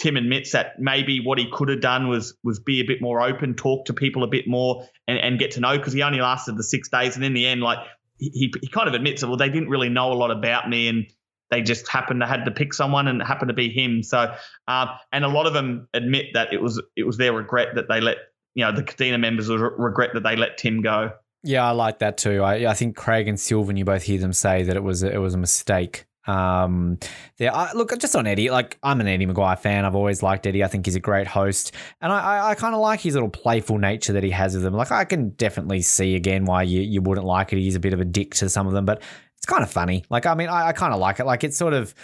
[0.00, 3.20] Tim admits that maybe what he could have done was was be a bit more
[3.20, 6.20] open, talk to people a bit more, and, and get to know because he only
[6.20, 7.78] lasted the six days, and in the end, like
[8.18, 10.88] he, he kind of admits that well they didn't really know a lot about me
[10.88, 11.06] and
[11.50, 14.02] they just happened to had to pick someone and it happened to be him.
[14.02, 14.34] So,
[14.66, 17.88] um, and a lot of them admit that it was it was their regret that
[17.88, 18.16] they let
[18.54, 21.12] you know the Cadena members regret that they let Tim go.
[21.44, 22.42] Yeah, I like that too.
[22.42, 25.18] I, I think Craig and Sylvan, you both hear them say that it was it
[25.20, 26.06] was a mistake.
[26.26, 26.98] Um,
[27.36, 27.54] there.
[27.54, 29.84] I, look, just on Eddie, like I'm an Eddie McGuire fan.
[29.84, 30.64] I've always liked Eddie.
[30.64, 33.28] I think he's a great host, and I I, I kind of like his little
[33.28, 34.72] playful nature that he has with them.
[34.72, 37.58] Like I can definitely see again why you you wouldn't like it.
[37.58, 39.02] He's a bit of a dick to some of them, but
[39.36, 40.02] it's kind of funny.
[40.08, 41.26] Like I mean, I, I kind of like it.
[41.26, 41.94] Like it's sort of.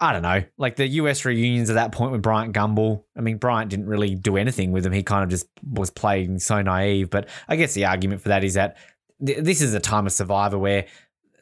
[0.00, 3.04] I don't know, like the US reunions at that point with Bryant Gumbel.
[3.16, 4.92] I mean, Bryant didn't really do anything with him.
[4.92, 7.10] He kind of just was playing so naive.
[7.10, 8.78] But I guess the argument for that is that
[9.24, 10.86] th- this is a time of Survivor where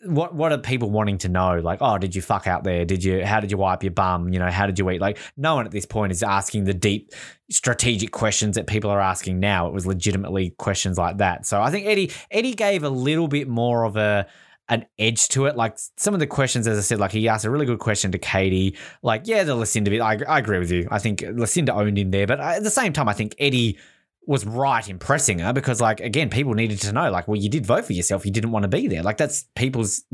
[0.04, 1.58] what what are people wanting to know?
[1.58, 2.84] Like, oh, did you fuck out there?
[2.84, 3.24] Did you?
[3.24, 4.32] How did you wipe your bum?
[4.32, 5.00] You know, how did you eat?
[5.00, 7.12] Like, no one at this point is asking the deep
[7.50, 9.66] strategic questions that people are asking now.
[9.66, 11.46] It was legitimately questions like that.
[11.46, 14.26] So I think Eddie Eddie gave a little bit more of a
[14.68, 15.56] an edge to it.
[15.56, 18.12] Like some of the questions, as I said, like he asked a really good question
[18.12, 18.76] to Katie.
[19.02, 20.88] Like, yeah, the Lucinda bit, I, I agree with you.
[20.90, 23.78] I think Lucinda owned him there, but at the same time, I think Eddie
[24.26, 27.48] was right in pressing her because, like, again, people needed to know, like, well, you
[27.48, 28.26] did vote for yourself.
[28.26, 29.02] You didn't want to be there.
[29.02, 30.04] Like, that's people's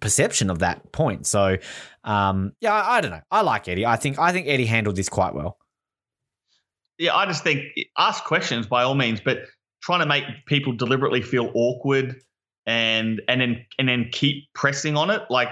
[0.00, 1.26] perception of that point.
[1.26, 1.56] So,
[2.04, 3.22] um, yeah, I, I don't know.
[3.30, 3.86] I like Eddie.
[3.86, 5.56] I think I think Eddie handled this quite well.
[6.98, 7.62] Yeah, I just think
[7.96, 9.38] ask questions by all means, but
[9.82, 12.16] trying to make people deliberately feel awkward
[12.66, 15.48] and and then and then keep pressing on it, like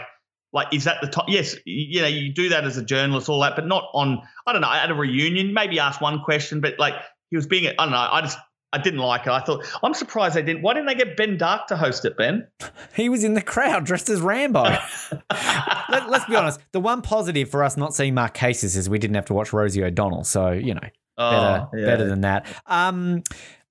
[0.53, 1.27] like is that the top?
[1.29, 4.21] Yes, you know, you do that as a journalist, all that, but not on.
[4.47, 5.55] I don't know at a reunion.
[5.55, 6.95] Maybe ask one question, but like
[7.31, 7.67] he was being.
[7.67, 8.09] I don't know.
[8.11, 8.39] I just
[8.75, 9.29] I didn't like it.
[9.29, 10.63] I thought I'm surprised they didn't.
[10.63, 12.47] Why didn't they get Ben Dark to host it, Ben?
[12.95, 14.63] He was in the crowd dressed as Rambo.
[15.31, 16.61] Let, us be honest.
[16.73, 19.83] The one positive for us not seeing Marquesas is we didn't have to watch Rosie
[19.83, 20.25] O'Donnell.
[20.25, 20.81] So you know,
[21.17, 21.87] better Oh, yeah.
[21.87, 22.47] better than that.
[22.67, 23.23] Um,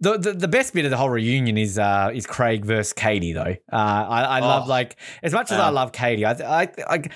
[0.02, 3.32] the, the the best bit of the whole reunion is uh is Craig versus Katie
[3.34, 3.56] though.
[3.72, 4.70] Uh, I I love Oh.
[4.70, 5.60] like as much as.
[5.60, 7.12] I love Katie, I I like.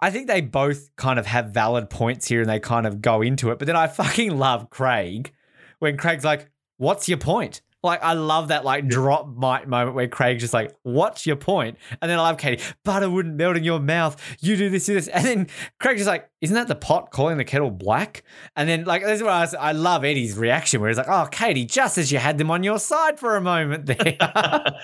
[0.00, 3.22] I think they both kind of have valid points here and they kind of go
[3.22, 3.58] into it.
[3.58, 5.32] But then I fucking love Craig
[5.78, 7.62] when Craig's like, What's your point?
[7.84, 11.78] Like, I love that like drop mic moment where Craig's just like, What's your point?
[12.00, 14.20] And then I love Katie, butter wouldn't melt in your mouth.
[14.40, 15.08] You do this, do this.
[15.08, 15.46] And then
[15.78, 18.24] Craig's just like, Isn't that the pot calling the kettle black?
[18.56, 21.08] And then, like, this is what I, was, I love Eddie's reaction where he's like,
[21.08, 24.16] Oh, Katie, just as you had them on your side for a moment there.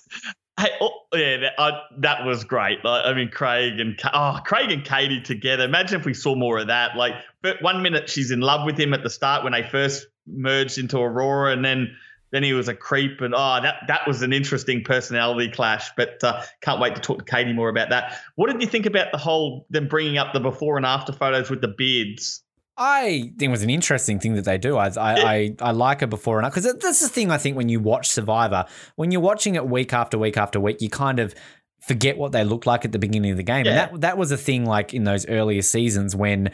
[0.60, 2.84] Hey, oh, yeah, that, uh, that was great.
[2.84, 5.64] Like, I mean, Craig and oh, Craig and Katie together.
[5.64, 6.96] Imagine if we saw more of that.
[6.96, 7.14] Like,
[7.62, 10.98] one minute she's in love with him at the start when they first merged into
[10.98, 11.96] Aurora, and then
[12.32, 13.20] then he was a creep.
[13.20, 15.90] And oh, that that was an interesting personality clash.
[15.96, 18.18] But uh, can't wait to talk to Katie more about that.
[18.36, 21.50] What did you think about the whole them bringing up the before and after photos
[21.50, 22.42] with the beards?
[22.76, 24.76] I think it was an interesting thing that they do.
[24.78, 26.60] I I, I, I like it before and after.
[26.60, 28.64] because that's the thing I think when you watch Survivor,
[28.96, 31.34] when you're watching it week after week after week, you kind of
[31.80, 33.72] forget what they look like at the beginning of the game, Yeah.
[33.72, 36.50] and that that was a thing like in those earlier seasons when.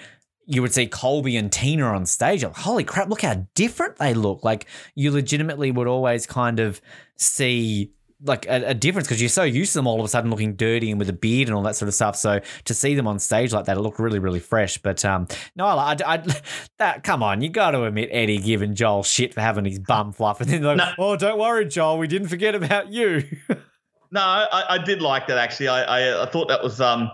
[0.46, 2.44] You would see Colby and Tina on stage.
[2.44, 4.44] Like, holy crap, look how different they look.
[4.44, 6.80] Like, you legitimately would always kind of
[7.16, 7.92] see
[8.22, 10.54] like a, a difference because you're so used to them all of a sudden looking
[10.54, 12.16] dirty and with a beard and all that sort of stuff.
[12.16, 14.78] So to see them on stage like that, it looked really, really fresh.
[14.78, 16.24] But um, no, I, I,
[16.78, 20.12] that come on, you got to admit Eddie giving Joel shit for having his bum
[20.12, 23.24] fluff, and then like, oh, don't worry, Joel, we didn't forget about you.
[24.12, 25.66] No, I, I did like that actually.
[25.68, 27.10] I, I I thought that was um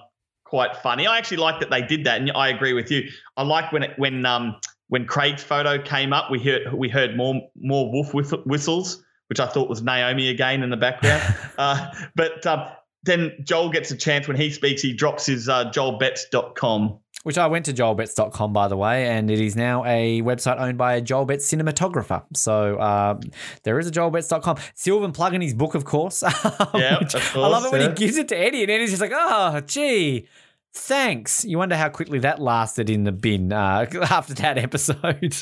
[0.52, 1.06] quite funny.
[1.06, 3.08] I actually like that they did that, and I agree with you.
[3.38, 4.56] I like when it when um
[4.88, 9.40] when Craig's photo came up, we heard we heard more more wolf whist- whistles, which
[9.40, 11.22] I thought was Naomi again in the background.
[11.58, 12.68] uh, but um,
[13.02, 14.82] then Joel gets a chance when he speaks.
[14.82, 16.98] He drops his uh, joelbets.com.
[17.22, 20.76] Which I went to joelbets.com, by the way, and it is now a website owned
[20.76, 22.24] by a Joel Betts cinematographer.
[22.34, 23.20] So um,
[23.62, 24.56] there is a joelbets.com.
[24.74, 26.24] Sylvan plugging his book, of course.
[26.74, 27.88] Yeah, Which of I love course, it when yeah.
[27.88, 30.26] he gives it to Eddie, and Eddie's just like, oh, gee,
[30.72, 31.44] thanks.
[31.44, 35.36] You wonder how quickly that lasted in the bin uh, after that episode.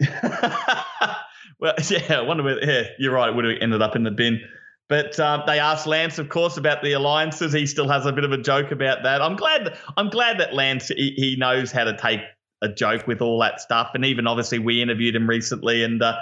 [1.60, 2.62] Well, yeah, I wonder where.
[2.62, 3.28] Yeah, you're right.
[3.30, 4.40] It would have ended up in the bin.
[4.88, 7.52] But um, they asked Lance, of course, about the alliances.
[7.52, 9.22] He still has a bit of a joke about that.
[9.22, 9.66] I'm glad.
[9.66, 12.20] That, I'm glad that Lance he, he knows how to take
[12.60, 13.92] a joke with all that stuff.
[13.94, 16.16] And even obviously, we interviewed him recently, and uh,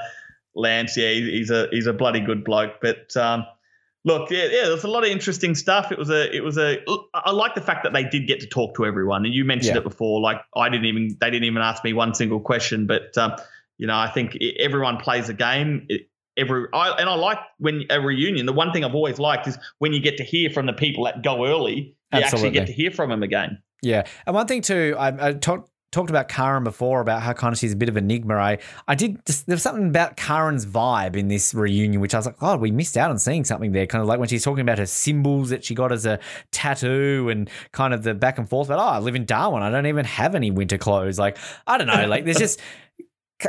[0.54, 2.74] Lance, yeah, he's a he's a bloody good bloke.
[2.80, 3.44] But um,
[4.04, 5.90] look, yeah, yeah, there's a lot of interesting stuff.
[5.90, 6.78] It was a it was a.
[7.14, 9.74] I like the fact that they did get to talk to everyone, and you mentioned
[9.74, 9.80] Yeah.
[9.80, 10.20] it before.
[10.20, 13.18] Like I didn't even they didn't even ask me one single question, but.
[13.18, 13.34] Um,
[13.78, 15.86] you know, I think everyone plays a game.
[15.88, 18.46] It, every I, and I like when a reunion.
[18.46, 21.04] The one thing I've always liked is when you get to hear from the people
[21.04, 21.96] that go early.
[22.12, 23.62] You actually get to hear from them again.
[23.80, 27.52] Yeah, and one thing too, I, I talked talked about Karen before about how kind
[27.52, 28.36] of she's a bit of enigma.
[28.36, 32.18] I I did just, there was something about Karen's vibe in this reunion, which I
[32.18, 33.86] was like, God, we missed out on seeing something there.
[33.86, 36.18] Kind of like when she's talking about her symbols that she got as a
[36.50, 39.70] tattoo, and kind of the back and forth about, oh, I live in Darwin, I
[39.70, 41.18] don't even have any winter clothes.
[41.18, 41.36] Like
[41.66, 42.60] I don't know, like there's just.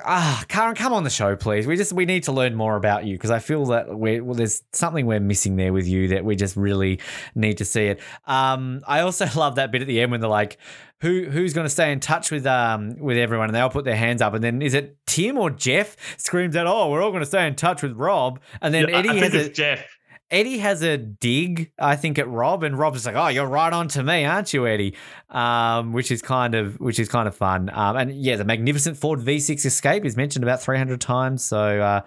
[0.06, 1.68] Ah, Karen, come on the show, please.
[1.68, 4.36] We just we need to learn more about you because I feel that we're well,
[4.36, 7.00] there's something we're missing there with you that we just really
[7.36, 8.00] need to see it.
[8.26, 10.58] Um, I also love that bit at the end when they're like,
[11.02, 13.86] "Who who's going to stay in touch with um with everyone?" And they all put
[13.86, 17.12] their hands up, and then is it Tim or Jeff screams out, "Oh, we're all
[17.12, 19.46] going to stay in touch with Rob," and then Yeah, Eddie I has think a
[19.48, 19.86] it's Jeff.
[20.34, 23.88] Eddie has a dig, I think, at Rob, and Rob's like, "Oh, you're right on
[23.90, 24.96] to me, aren't you, Eddie?"
[25.30, 27.70] Um, which is kind of which is kind of fun.
[27.72, 31.44] Um, and yeah, the magnificent Ford V6 Escape is mentioned about 300 times.
[31.44, 32.02] So uh,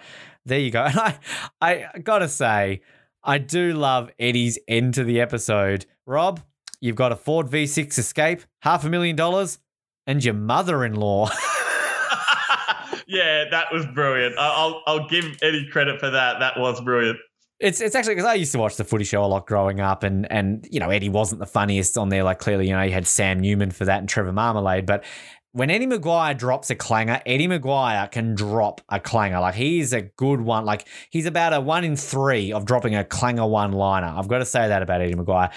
[0.45, 0.85] there you go.
[0.93, 2.83] And I, I gotta say,
[3.23, 5.87] I do love Eddie's end to the episode.
[6.05, 6.41] Rob,
[6.81, 9.61] you've got a Ford V6 Escape, half a million dollars,
[10.05, 11.31] and your mother-in-law.
[13.09, 14.35] Yeah, that was brilliant.
[14.37, 16.41] I'll I'll give Eddie credit for that.
[16.41, 17.19] That was brilliant.
[17.59, 20.03] It's it's actually because I used to watch the Footy Show a lot growing up,
[20.03, 22.23] and and you know Eddie wasn't the funniest on there.
[22.23, 25.05] Like clearly, you know, you had Sam Newman for that and Trevor Marmalade, but
[25.57, 29.41] when Eddie McGuire drops a clanger, Eddie McGuire can drop a clanger.
[29.41, 30.67] Like he's a good one.
[30.67, 34.13] Like he's about a one in three of dropping a clanger one liner.
[34.15, 35.51] I've got to say that about Eddie McGuire.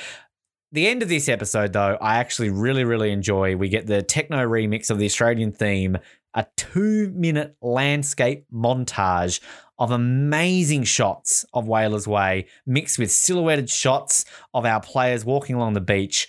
[0.72, 3.58] The end of this episode, though, I actually really, really enjoy.
[3.58, 5.98] We get the techno remix of the Australian theme,
[6.34, 9.40] a two minute landscape montage
[9.78, 15.74] of amazing shots of Whalers Way, mixed with silhouetted shots of our players walking along
[15.74, 16.28] the beach.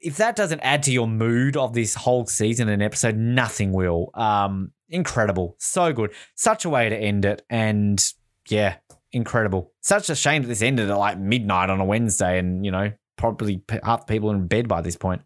[0.00, 4.10] If that doesn't add to your mood of this whole season and episode, nothing will.
[4.14, 5.56] Um, incredible.
[5.58, 6.12] So good.
[6.36, 7.42] Such a way to end it.
[7.50, 8.02] And
[8.48, 8.76] yeah,
[9.12, 9.72] incredible.
[9.82, 12.92] Such a shame that this ended at like midnight on a Wednesday and, you know,
[13.18, 15.22] probably half the people in bed by this point.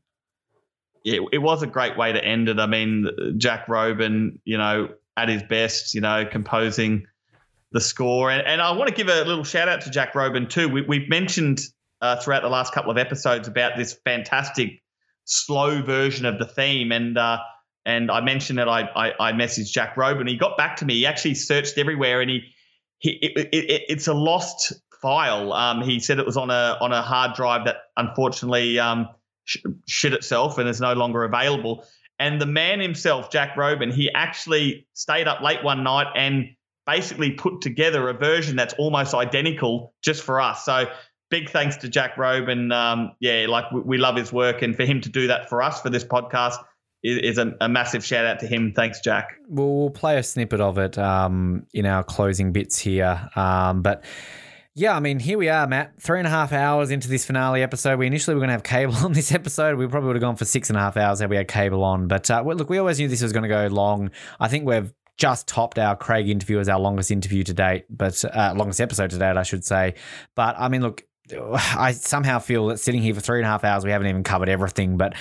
[1.05, 2.59] Yeah, it was a great way to end it.
[2.59, 7.07] I mean, Jack Robin, you know, at his best, you know, composing
[7.73, 8.31] the score.
[8.31, 10.69] And, and I want to give a little shout out to Jack Robin too.
[10.69, 11.61] We, we've mentioned
[12.01, 14.83] uh, throughout the last couple of episodes about this fantastic
[15.25, 17.39] slow version of the theme, and uh,
[17.87, 20.27] and I mentioned that I, I I messaged Jack Robin.
[20.27, 20.95] He got back to me.
[20.95, 22.43] He actually searched everywhere, and he,
[22.99, 25.53] he it, it, it's a lost file.
[25.53, 29.09] Um, he said it was on a on a hard drive that unfortunately um,
[29.45, 31.85] sh- shit itself and is no longer available.
[32.19, 36.51] And the man himself, Jack Robin, he actually stayed up late one night and
[36.87, 40.65] basically put together a version that's almost identical just for us.
[40.65, 40.87] So
[41.31, 42.71] big thanks to Jack Robin.
[42.73, 45.63] Um, yeah, like we, we, love his work, and for him to do that for
[45.63, 46.57] us for this podcast
[47.03, 48.73] is, is a, a, massive shout out to him.
[48.75, 49.35] Thanks, Jack.
[49.49, 54.05] We'll, we'll play a snippet of it um, in our closing bits here, um, but.
[54.77, 56.03] Yeah, I mean, here we are, Matt.
[56.03, 57.97] Three and a half hours into this finale episode.
[57.97, 59.79] We initially were going to have cable on this episode.
[59.79, 61.85] We probably would have gone for six and a half hours had we had cable
[61.85, 62.09] on.
[62.09, 64.11] But uh, look, we always knew this was going to go long.
[64.41, 68.25] I think we've just topped our Craig interview as our longest interview to date, but
[68.25, 69.95] uh, longest episode to date, I should say.
[70.35, 73.65] But I mean, look, I somehow feel that sitting here for three and a half
[73.65, 74.99] hours, we haven't even covered everything.
[74.99, 75.15] But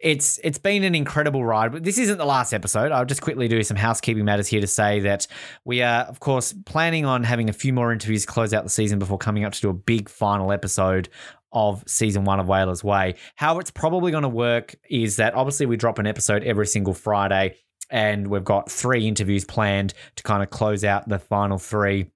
[0.00, 1.72] it's it's been an incredible ride.
[1.72, 2.90] But this isn't the last episode.
[2.90, 5.28] I'll just quickly do some housekeeping matters here to say that
[5.64, 8.98] we are, of course, planning on having a few more interviews close out the season
[8.98, 11.08] before coming up to do a big final episode
[11.52, 13.14] of season one of Whalers Way.
[13.36, 16.94] How it's probably going to work is that obviously we drop an episode every single
[16.94, 17.56] Friday,
[17.90, 22.10] and we've got three interviews planned to kind of close out the final three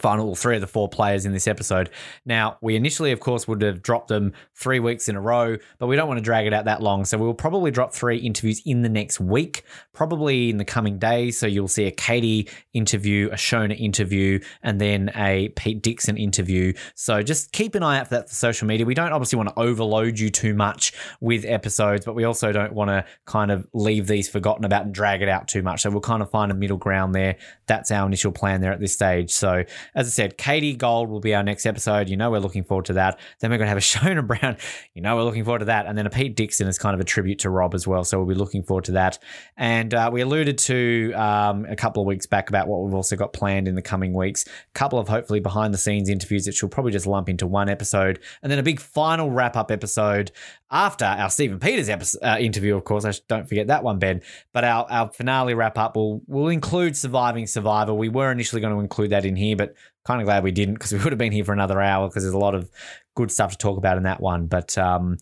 [0.00, 1.90] final three of the four players in this episode.
[2.24, 5.86] Now, we initially, of course, would have dropped them three weeks in a row, but
[5.86, 7.04] we don't want to drag it out that long.
[7.04, 10.98] So we will probably drop three interviews in the next week, probably in the coming
[10.98, 11.38] days.
[11.38, 16.72] So you'll see a Katie interview, a Shona interview, and then a Pete Dixon interview.
[16.94, 18.86] So just keep an eye out for that for social media.
[18.86, 22.72] We don't obviously want to overload you too much with episodes, but we also don't
[22.72, 25.82] want to kind of leave these forgotten about and drag it out too much.
[25.82, 27.36] So we'll kind of find a middle ground there.
[27.66, 29.30] That's our initial plan there at this stage.
[29.30, 32.08] So as I said, Katie Gold will be our next episode.
[32.08, 33.18] You know, we're looking forward to that.
[33.40, 34.56] Then we're going to have a Shona Brown.
[34.94, 35.86] You know, we're looking forward to that.
[35.86, 38.04] And then a Pete Dixon is kind of a tribute to Rob as well.
[38.04, 39.18] So we'll be looking forward to that.
[39.56, 43.16] And uh, we alluded to um, a couple of weeks back about what we've also
[43.16, 44.44] got planned in the coming weeks.
[44.46, 47.68] A couple of hopefully behind the scenes interviews that she'll probably just lump into one
[47.68, 48.20] episode.
[48.42, 50.32] And then a big final wrap up episode
[50.70, 53.04] after our Stephen Peters episode, uh, interview, of course.
[53.04, 54.22] I don't forget that one, Ben.
[54.52, 57.92] But our, our finale wrap up will, will include Surviving Survivor.
[57.92, 59.74] We were initially going to include that in here, but
[60.06, 62.22] kind of glad we didn't because we would have been here for another hour because
[62.22, 62.70] there's a lot of
[63.14, 64.46] good stuff to talk about in that one.
[64.46, 65.18] But um,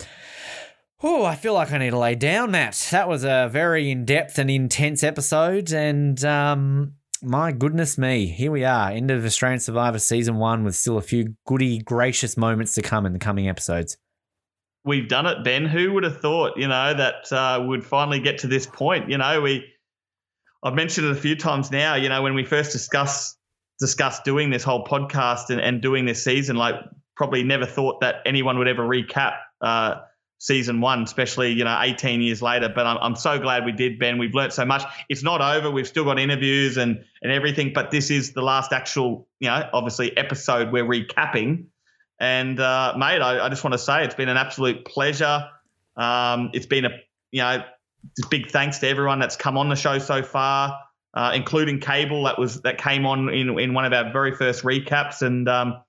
[1.03, 2.89] oh, I feel like I need to lay down, Matt.
[2.91, 8.51] That was a very in depth and intense episode, and um, my goodness me, here
[8.51, 12.75] we are, end of Australian Survivor season one, with still a few goody gracious moments
[12.75, 13.97] to come in the coming episodes.
[14.85, 15.67] We've done it, Ben.
[15.67, 19.11] Who would have thought, you know, that uh, would finally get to this point?
[19.11, 19.65] You know, we.
[20.63, 21.95] I've mentioned it a few times now.
[21.95, 23.38] You know, when we first discussed
[23.79, 26.75] discussed doing this whole podcast and, and doing this season, like
[27.17, 29.97] probably never thought that anyone would ever recap uh,
[30.39, 32.71] season one, especially you know 18 years later.
[32.75, 34.19] But I'm, I'm so glad we did, Ben.
[34.19, 34.83] We've learned so much.
[35.09, 35.71] It's not over.
[35.71, 39.69] We've still got interviews and and everything, but this is the last actual, you know,
[39.73, 41.67] obviously episode we're recapping.
[42.21, 45.49] And uh, mate, I, I just want to say it's been an absolute pleasure.
[45.97, 46.91] Um, it's been a
[47.31, 47.65] you know
[48.31, 50.79] big thanks to everyone that's come on the show so far
[51.15, 54.65] uh, including Cable that was that came on in in one of our very first
[54.65, 55.23] recaps.
[55.23, 55.83] And um,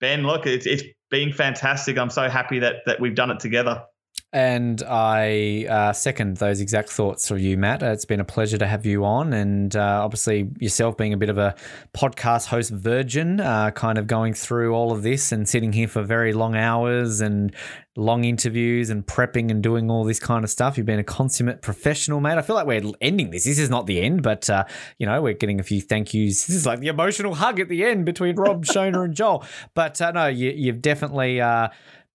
[0.00, 1.98] Ben, look, it's it's been fantastic.
[1.98, 3.84] I'm so happy that that we've done it together.
[4.32, 7.82] And I uh, second those exact thoughts for you, Matt.
[7.82, 9.32] It's been a pleasure to have you on.
[9.32, 11.56] And uh, obviously, yourself being a bit of a
[11.96, 16.04] podcast host virgin, uh, kind of going through all of this and sitting here for
[16.04, 17.52] very long hours and
[17.96, 20.76] long interviews and prepping and doing all this kind of stuff.
[20.76, 22.38] You've been a consummate professional, mate.
[22.38, 23.44] I feel like we're ending this.
[23.44, 24.64] This is not the end, but, uh,
[24.98, 26.46] you know, we're getting a few thank yous.
[26.46, 29.44] This is like the emotional hug at the end between Rob, Shona, and Joel.
[29.74, 31.70] But uh, no, you, you've definitely uh,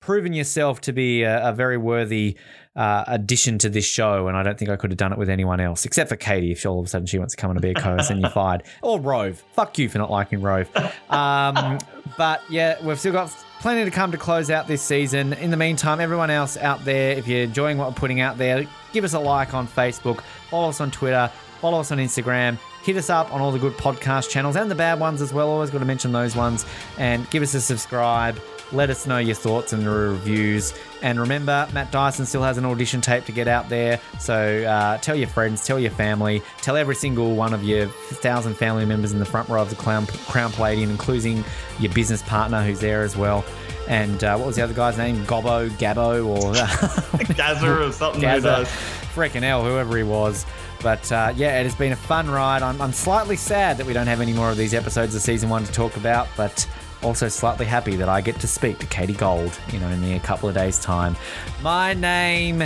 [0.06, 2.38] proven yourself to be a, a very worthy
[2.76, 5.30] uh, addition to this show, and I don't think I could have done it with
[5.30, 6.52] anyone else except for Katie.
[6.52, 8.12] If she all of a sudden she wants to come on and be a co-host,
[8.12, 8.64] and you're fired.
[8.84, 9.44] Or Rove.
[9.54, 10.70] Fuck you for not liking Rove.
[11.10, 11.80] Um,
[12.18, 15.34] but yeah, we've still got plenty to come to close out this season.
[15.34, 18.64] In the meantime, everyone else out there, if you're enjoying what we're putting out there,
[18.94, 22.60] give us a like on Facebook, follow us on Twitter, follow us on Instagram.
[22.84, 25.50] Hit us up on all the good podcast channels and the bad ones as well.
[25.50, 26.68] Always got to mention those ones.
[27.00, 28.40] And give us a subscribe.
[28.72, 30.74] Let us know your thoughts and reviews.
[31.02, 34.00] And remember, Matt Dyson still has an audition tape to get out there.
[34.20, 38.56] So uh, tell your friends, tell your family, tell every single one of your thousand
[38.56, 41.44] family members in the front row of the Crown, Crown Palladium, including
[41.80, 43.46] your business partner who's there as well.
[43.88, 45.24] And uh, what was the other guy's name?
[45.26, 46.54] Gobbo, Gabbo, or
[47.36, 48.22] Gazza or something.
[48.22, 48.66] Gazza,
[49.14, 50.46] freaking hell, whoever he was.
[50.82, 52.62] But uh, yeah, it has been a fun ride.
[52.62, 55.50] I'm, I'm slightly sad that we don't have any more of these episodes of season
[55.50, 56.68] one to talk about, but
[57.04, 60.56] also slightly happy that I get to speak to Katie Gold, in a couple of
[60.56, 61.16] days' time.
[61.62, 62.64] My name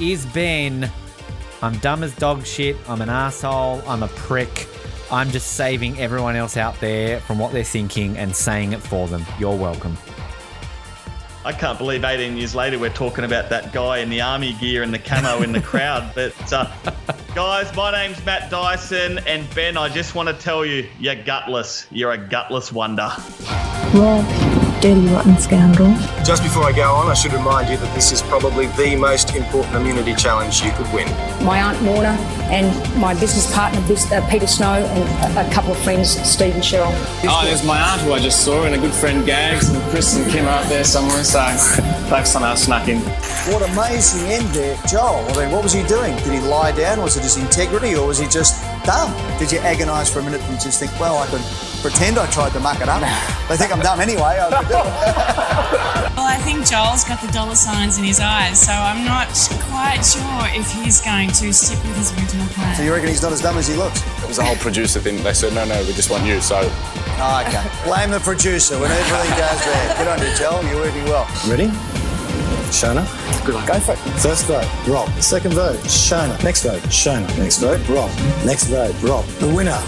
[0.00, 0.90] is Ben.
[1.62, 2.76] I'm dumb as dog shit.
[2.88, 3.82] I'm an asshole.
[3.86, 4.68] I'm a prick.
[5.10, 9.06] I'm just saving everyone else out there from what they're thinking and saying it for
[9.08, 9.24] them.
[9.38, 9.96] You're welcome.
[11.46, 14.82] I can't believe 18 years later we're talking about that guy in the army gear
[14.82, 16.12] and the camo in the crowd.
[16.16, 16.68] But uh,
[17.36, 21.86] guys, my name's Matt Dyson, and Ben, I just want to tell you, you're gutless.
[21.92, 23.12] You're a gutless wonder.
[24.86, 25.92] Dirty rotten scoundrel.
[26.24, 29.34] Just before I go on, I should remind you that this is probably the most
[29.34, 31.08] important immunity challenge you could win.
[31.44, 32.16] My aunt Morna
[32.54, 36.54] and my business partner Bis- uh, Peter Snow and a, a couple of friends, Steve
[36.54, 36.92] and Cheryl.
[37.24, 40.16] Oh, there's my aunt who I just saw, and a good friend Gags, and Chris
[40.16, 43.00] and Kim are up there somewhere, so they've our snuck in.
[43.50, 45.26] What amazing end there, Joel.
[45.30, 46.14] I mean, what was he doing?
[46.18, 47.02] Did he lie down?
[47.02, 49.10] Was it his integrity or was he just dumb?
[49.38, 51.42] Did you agonise for a minute and just think, well, I could
[51.86, 53.00] pretend I tried to muck it up?
[53.48, 54.42] They think I'm dumb anyway.
[54.42, 56.02] I could do it.
[56.16, 59.28] Well, I think Joel's got the dollar signs in his eyes, so I'm not
[59.68, 62.74] quite sure if he's going to stick with his original plan.
[62.74, 64.00] So you reckon he's not as dumb as he looks?
[64.22, 65.22] It was the whole producer thing.
[65.22, 66.40] They said, no, no, we just want you.
[66.40, 67.62] So Oh, okay.
[67.84, 69.98] Blame the producer when everything goes bad.
[69.98, 70.64] Good on you, Joel.
[70.64, 71.28] You're working well.
[71.46, 71.68] Ready?
[72.72, 73.04] Shona.
[73.44, 73.66] Good luck.
[73.68, 73.98] Go for it.
[74.18, 75.10] First vote, Rob.
[75.20, 76.42] Second vote, Shona.
[76.42, 77.28] Next vote, Shona.
[77.38, 78.10] Next vote, Rob.
[78.44, 79.24] Next vote, Rob.
[79.38, 79.78] The winner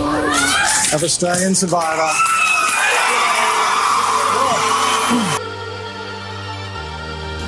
[0.00, 2.10] of Australian Survivor.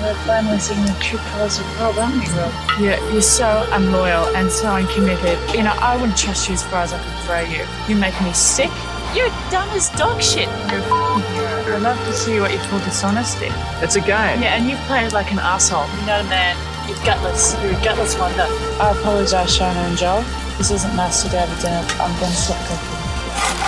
[0.03, 2.53] We're finally seeing the true colours of Rob, aren't we, Rob?
[2.81, 5.39] You're, you're so unloyal and so uncommitted.
[5.55, 7.65] You know, I wouldn't trust you as far as I could throw you.
[7.89, 8.71] You make me sick.
[9.15, 10.49] You're dumb as dog shit.
[10.71, 11.52] You're a hero.
[11.63, 13.49] I'd love to see what you call dishonesty.
[13.79, 14.43] It's a game.
[14.43, 15.87] Yeah, and you played like an asshole.
[15.97, 16.57] You're not a man.
[16.89, 17.55] You're gutless.
[17.63, 18.47] You're a gutless wonder.
[18.83, 20.27] I apologise, Shona and Joel.
[20.59, 21.83] This isn't nice to go to dinner.
[22.03, 22.99] I'm going to stop cooking.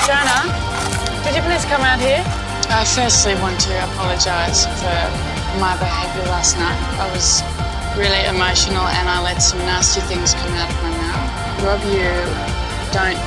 [0.05, 0.51] Shona,
[1.23, 2.23] could you please come out here?
[2.67, 4.99] Uh, I firstly want to apologise for
[5.63, 6.77] my behaviour last night.
[6.99, 7.41] I was
[7.95, 11.63] really emotional and I let some nasty things come out of my mouth.
[11.63, 12.11] Rob, you
[12.91, 13.21] don't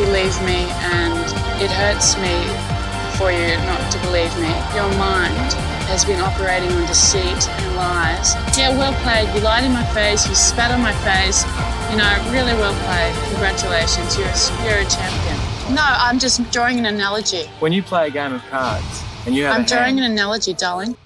[0.00, 1.20] believe me and
[1.60, 2.75] it hurts me
[3.16, 4.52] for you not to believe me.
[4.76, 5.52] Your mind
[5.88, 8.34] has been operating on deceit and lies.
[8.56, 9.28] Yeah, well played.
[9.34, 11.44] You lied in my face, you spat on my face.
[11.90, 13.14] You know, really well played.
[13.30, 14.18] Congratulations.
[14.18, 15.74] You're a, you're a champion.
[15.74, 17.46] No, I'm just drawing an analogy.
[17.60, 20.54] When you play a game of cards and you have I'm drawing hand, an analogy,
[20.54, 20.96] darling.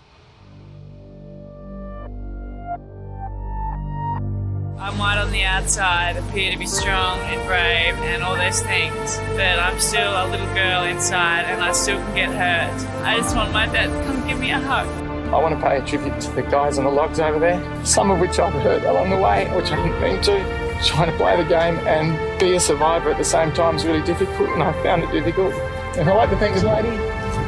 [4.83, 9.19] I might on the outside appear to be strong and brave and all those things,
[9.37, 13.05] but I'm still a little girl inside and I still can get hurt.
[13.05, 14.89] I just want my dad to come give me a hug.
[15.29, 18.11] I want to pay a tribute to the guys on the logs over there, some
[18.11, 20.83] of which I've hurt along the way, which I didn't mean to.
[20.83, 24.03] Trying to play the game and be a survivor at the same time is really
[24.03, 25.53] difficult, and I found it difficult.
[25.99, 26.97] And I'd like to thank the lady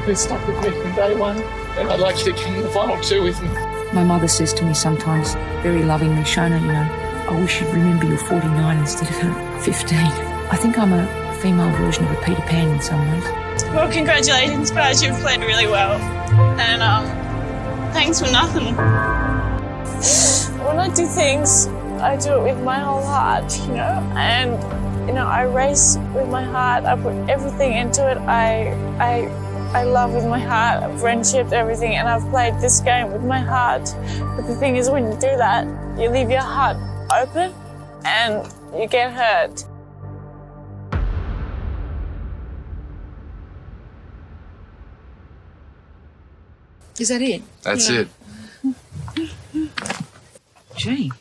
[0.05, 1.39] who stuck with me from day one,
[1.78, 3.49] and I'd like you to come in the final two with me.
[3.94, 8.05] My mother says to me sometimes, very lovingly, Shona, you know, I wish you'd remember
[8.05, 9.99] you're 49 instead of uh, 15.
[9.99, 13.25] I think I'm a female version of a Peter Pan in some ways.
[13.73, 15.02] Well, congratulations, guys.
[15.02, 15.93] You've played really well.
[16.61, 17.07] And um,
[17.94, 18.77] thanks for nothing.
[20.62, 21.69] When I do things,
[22.02, 26.28] I do it with my whole heart, you know, and you know, I race with
[26.28, 26.85] my heart.
[26.85, 28.19] I put everything into it.
[28.19, 33.25] I, I, I love with my heart, friendships, everything, and I've played this game with
[33.25, 33.94] my heart.
[34.36, 35.67] But the thing is, when you do that,
[35.99, 36.77] you leave your heart
[37.10, 37.55] open,
[38.05, 39.64] and you get hurt.
[46.98, 47.42] Is that it?
[47.62, 48.00] that's Yeah.
[48.00, 48.08] it.
[50.76, 51.12] Gee,